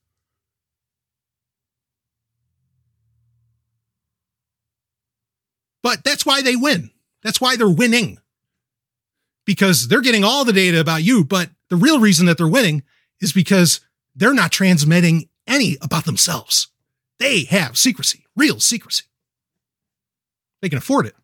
But 5.83 6.05
that's 6.05 6.25
why 6.25 6.43
they 6.43 6.57
win. 6.57 6.91
That's 7.23 7.41
why 7.41 7.57
they're 7.57 7.69
winning. 7.69 8.19
Because 9.53 9.89
they're 9.89 10.01
getting 10.01 10.25
all 10.25 10.47
the 10.47 10.53
data 10.55 10.81
about 10.81 11.03
you, 11.03 11.27
but 11.27 11.51
the 11.69 11.77
real 11.77 12.01
reason 12.01 12.25
that 12.25 12.39
they're 12.39 12.49
winning 12.49 12.85
is 13.21 13.35
because 13.35 13.81
they're 14.17 14.33
not 14.33 14.51
transmitting 14.51 15.29
any 15.47 15.77
about 15.83 16.07
themselves. 16.07 16.69
They 17.19 17.45
have 17.45 17.77
secrecy, 17.77 18.25
real 18.35 18.61
secrecy. 18.61 19.05
They 20.63 20.71
can 20.71 20.79
afford 20.79 21.05
it. 21.05 21.15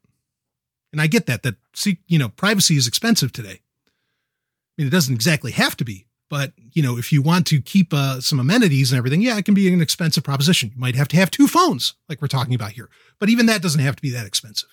And 0.92 1.00
I 1.00 1.06
get 1.06 1.24
that, 1.24 1.42
that, 1.42 1.56
you 2.06 2.18
know, 2.18 2.28
privacy 2.28 2.76
is 2.76 2.86
expensive 2.86 3.32
today. 3.32 3.62
I 3.62 4.72
mean, 4.76 4.88
it 4.88 4.90
doesn't 4.90 5.14
exactly 5.14 5.52
have 5.52 5.74
to 5.78 5.84
be, 5.86 6.04
but, 6.28 6.52
you 6.74 6.82
know, 6.82 6.98
if 6.98 7.10
you 7.10 7.22
want 7.22 7.46
to 7.46 7.62
keep 7.62 7.94
uh, 7.94 8.20
some 8.20 8.38
amenities 8.38 8.92
and 8.92 8.98
everything, 8.98 9.22
yeah, 9.22 9.38
it 9.38 9.46
can 9.46 9.54
be 9.54 9.72
an 9.72 9.80
expensive 9.80 10.22
proposition. 10.22 10.72
You 10.74 10.78
might 10.78 10.96
have 10.96 11.08
to 11.08 11.16
have 11.16 11.30
two 11.30 11.48
phones, 11.48 11.94
like 12.10 12.20
we're 12.20 12.28
talking 12.28 12.54
about 12.54 12.72
here. 12.72 12.90
But 13.18 13.30
even 13.30 13.46
that 13.46 13.62
doesn't 13.62 13.80
have 13.80 13.96
to 13.96 14.02
be 14.02 14.10
that 14.10 14.26
expensive. 14.26 14.68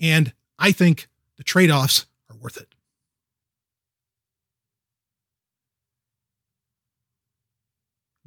And 0.00 0.32
I 0.58 0.72
think 0.72 1.08
the 1.36 1.44
trade 1.44 1.70
offs 1.70 2.06
are 2.36 2.42
worth 2.42 2.56
it. 2.56 2.74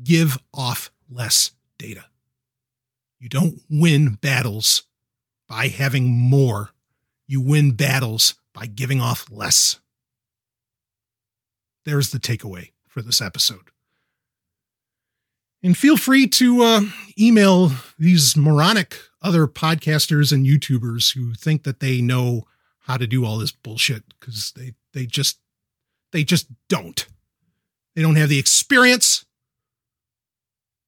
Give 0.03 0.37
off 0.53 0.91
less 1.09 1.51
data. 1.77 2.05
You 3.19 3.29
don't 3.29 3.61
win 3.69 4.13
battles 4.15 4.83
by 5.47 5.67
having 5.67 6.07
more, 6.07 6.69
you 7.27 7.41
win 7.41 7.71
battles 7.71 8.35
by 8.53 8.65
giving 8.65 9.01
off 9.01 9.25
less. 9.29 9.79
There's 11.85 12.11
the 12.11 12.19
takeaway 12.19 12.71
for 12.87 13.01
this 13.01 13.21
episode. 13.21 13.71
And 15.61 15.77
feel 15.77 15.97
free 15.97 16.27
to 16.27 16.61
uh, 16.61 16.81
email 17.19 17.71
these 17.97 18.37
moronic 18.37 18.97
other 19.21 19.47
podcasters 19.47 20.31
and 20.31 20.45
YouTubers 20.45 21.15
who 21.15 21.33
think 21.33 21.63
that 21.63 21.81
they 21.81 22.01
know 22.01 22.45
how 22.89 22.97
to 22.97 23.05
do 23.05 23.23
all 23.23 23.37
this 23.37 23.51
bullshit 23.51 24.03
because 24.19 24.51
they 24.57 24.73
they 24.93 25.05
just 25.05 25.37
they 26.11 26.23
just 26.23 26.47
don't. 26.69 27.05
They 27.95 28.01
don't 28.01 28.15
have 28.15 28.29
the 28.29 28.39
experience. 28.39 29.25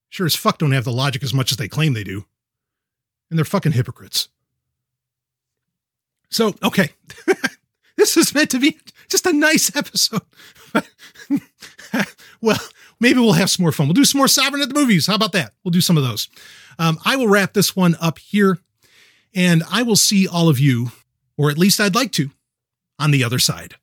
Sure 0.09 0.25
as 0.25 0.35
fuck 0.35 0.57
don't 0.57 0.71
have 0.71 0.83
the 0.83 0.91
logic 0.91 1.21
as 1.21 1.31
much 1.31 1.51
as 1.51 1.59
they 1.59 1.67
claim 1.67 1.93
they 1.93 2.03
do. 2.03 2.25
And 3.29 3.37
they're 3.37 3.45
fucking 3.45 3.73
hypocrites. 3.73 4.29
So, 6.31 6.55
okay. 6.63 6.89
this 7.97 8.17
is 8.17 8.33
meant 8.33 8.49
to 8.49 8.59
be 8.59 8.79
just 9.07 9.27
a 9.27 9.33
nice 9.33 9.73
episode. 9.75 10.21
well, 12.41 12.59
maybe 12.99 13.19
we'll 13.19 13.33
have 13.33 13.51
some 13.51 13.63
more 13.63 13.71
fun. 13.71 13.87
We'll 13.87 13.93
do 13.93 14.05
some 14.05 14.17
more 14.17 14.27
Sovryn 14.27 14.63
at 14.63 14.69
the 14.69 14.79
movies. 14.79 15.05
How 15.05 15.15
about 15.15 15.33
that? 15.33 15.53
We'll 15.63 15.71
do 15.71 15.81
some 15.81 15.97
of 15.97 16.03
those. 16.03 16.29
Um, 16.79 16.97
I 17.05 17.15
will 17.15 17.27
wrap 17.27 17.53
this 17.53 17.75
one 17.75 17.95
up 18.01 18.17
here, 18.17 18.57
and 19.35 19.61
I 19.69 19.83
will 19.83 19.95
see 19.95 20.27
all 20.27 20.49
of 20.49 20.57
you, 20.59 20.91
or 21.41 21.49
at 21.49 21.57
least 21.57 21.79
I'd 21.79 21.95
like 21.95 22.11
to, 22.13 22.29
on 22.99 23.09
the 23.09 23.23
other 23.23 23.39
side. 23.39 23.73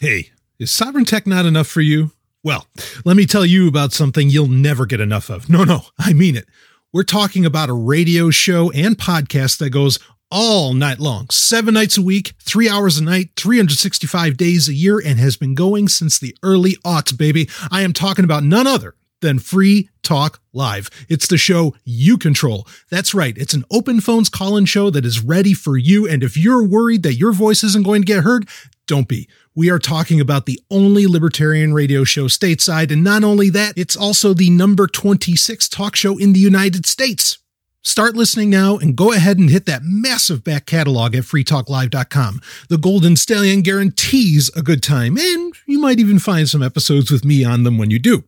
Hey, 0.00 0.30
is 0.60 0.70
Sovryn 0.70 1.04
Tech 1.04 1.26
not 1.26 1.46
enough 1.46 1.66
for 1.66 1.80
you? 1.80 2.12
Well, 2.44 2.68
let 3.04 3.16
me 3.16 3.26
tell 3.26 3.44
you 3.44 3.66
about 3.66 3.92
something 3.92 4.30
you'll 4.30 4.46
never 4.46 4.86
get 4.86 5.00
enough 5.00 5.28
of. 5.28 5.48
No, 5.48 5.64
no, 5.64 5.82
I 5.98 6.12
mean 6.12 6.36
it. 6.36 6.46
We're 6.92 7.02
talking 7.02 7.44
about 7.44 7.70
a 7.70 7.72
radio 7.72 8.30
show 8.30 8.70
and 8.70 8.96
podcast 8.96 9.58
that 9.58 9.70
goes 9.70 9.98
all 10.30 10.74
night 10.74 11.00
long, 11.00 11.28
seven 11.30 11.74
nights 11.74 11.98
a 11.98 12.02
week, 12.02 12.34
three 12.40 12.68
hours 12.68 12.98
a 12.98 13.04
night, 13.04 13.30
365 13.34 14.36
days 14.36 14.68
a 14.68 14.72
year, 14.72 15.02
and 15.04 15.18
has 15.18 15.36
been 15.36 15.56
going 15.56 15.88
since 15.88 16.20
the 16.20 16.36
early 16.44 16.76
aughts, 16.84 17.16
baby. 17.16 17.48
I 17.72 17.82
am 17.82 17.92
talking 17.92 18.24
about 18.24 18.44
none 18.44 18.68
other 18.68 18.94
than 19.22 19.38
Free 19.38 19.88
Talk 20.02 20.40
Live. 20.52 20.90
It's 21.08 21.26
the 21.26 21.38
show 21.38 21.74
you 21.84 22.18
control. 22.18 22.66
That's 22.90 23.14
right. 23.14 23.36
It's 23.38 23.54
an 23.54 23.64
open 23.70 24.00
phones 24.00 24.28
call 24.28 24.56
in 24.56 24.66
show 24.66 24.90
that 24.90 25.06
is 25.06 25.24
ready 25.24 25.54
for 25.54 25.78
you. 25.78 26.06
And 26.06 26.22
if 26.22 26.36
you're 26.36 26.62
worried 26.62 27.02
that 27.04 27.14
your 27.14 27.32
voice 27.32 27.64
isn't 27.64 27.86
going 27.86 28.02
to 28.02 28.06
get 28.06 28.24
heard, 28.24 28.46
don't 28.86 29.08
be. 29.08 29.28
We 29.54 29.70
are 29.70 29.78
talking 29.78 30.20
about 30.20 30.46
the 30.46 30.60
only 30.70 31.06
libertarian 31.06 31.72
radio 31.72 32.04
show 32.04 32.24
stateside. 32.24 32.92
And 32.92 33.02
not 33.02 33.24
only 33.24 33.48
that, 33.50 33.74
it's 33.76 33.96
also 33.96 34.34
the 34.34 34.50
number 34.50 34.86
26 34.86 35.68
talk 35.68 35.96
show 35.96 36.18
in 36.18 36.32
the 36.32 36.40
United 36.40 36.84
States. 36.86 37.38
Start 37.84 38.14
listening 38.14 38.48
now 38.48 38.78
and 38.78 38.96
go 38.96 39.12
ahead 39.12 39.38
and 39.38 39.50
hit 39.50 39.66
that 39.66 39.82
massive 39.82 40.44
back 40.44 40.66
catalog 40.66 41.16
at 41.16 41.24
freetalklive.com. 41.24 42.40
The 42.68 42.78
Golden 42.78 43.16
Stallion 43.16 43.60
guarantees 43.62 44.50
a 44.54 44.62
good 44.62 44.84
time, 44.84 45.18
and 45.18 45.52
you 45.66 45.80
might 45.80 45.98
even 45.98 46.20
find 46.20 46.48
some 46.48 46.62
episodes 46.62 47.10
with 47.10 47.24
me 47.24 47.44
on 47.44 47.64
them 47.64 47.78
when 47.78 47.90
you 47.90 47.98
do. 47.98 48.22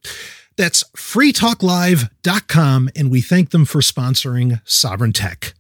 That's 0.57 0.85
freetalklive.com, 0.97 2.91
and 2.95 3.11
we 3.11 3.21
thank 3.21 3.51
them 3.51 3.65
for 3.65 3.81
sponsoring 3.81 4.63
Sovryn 4.65 5.13
Tech. 5.13 5.55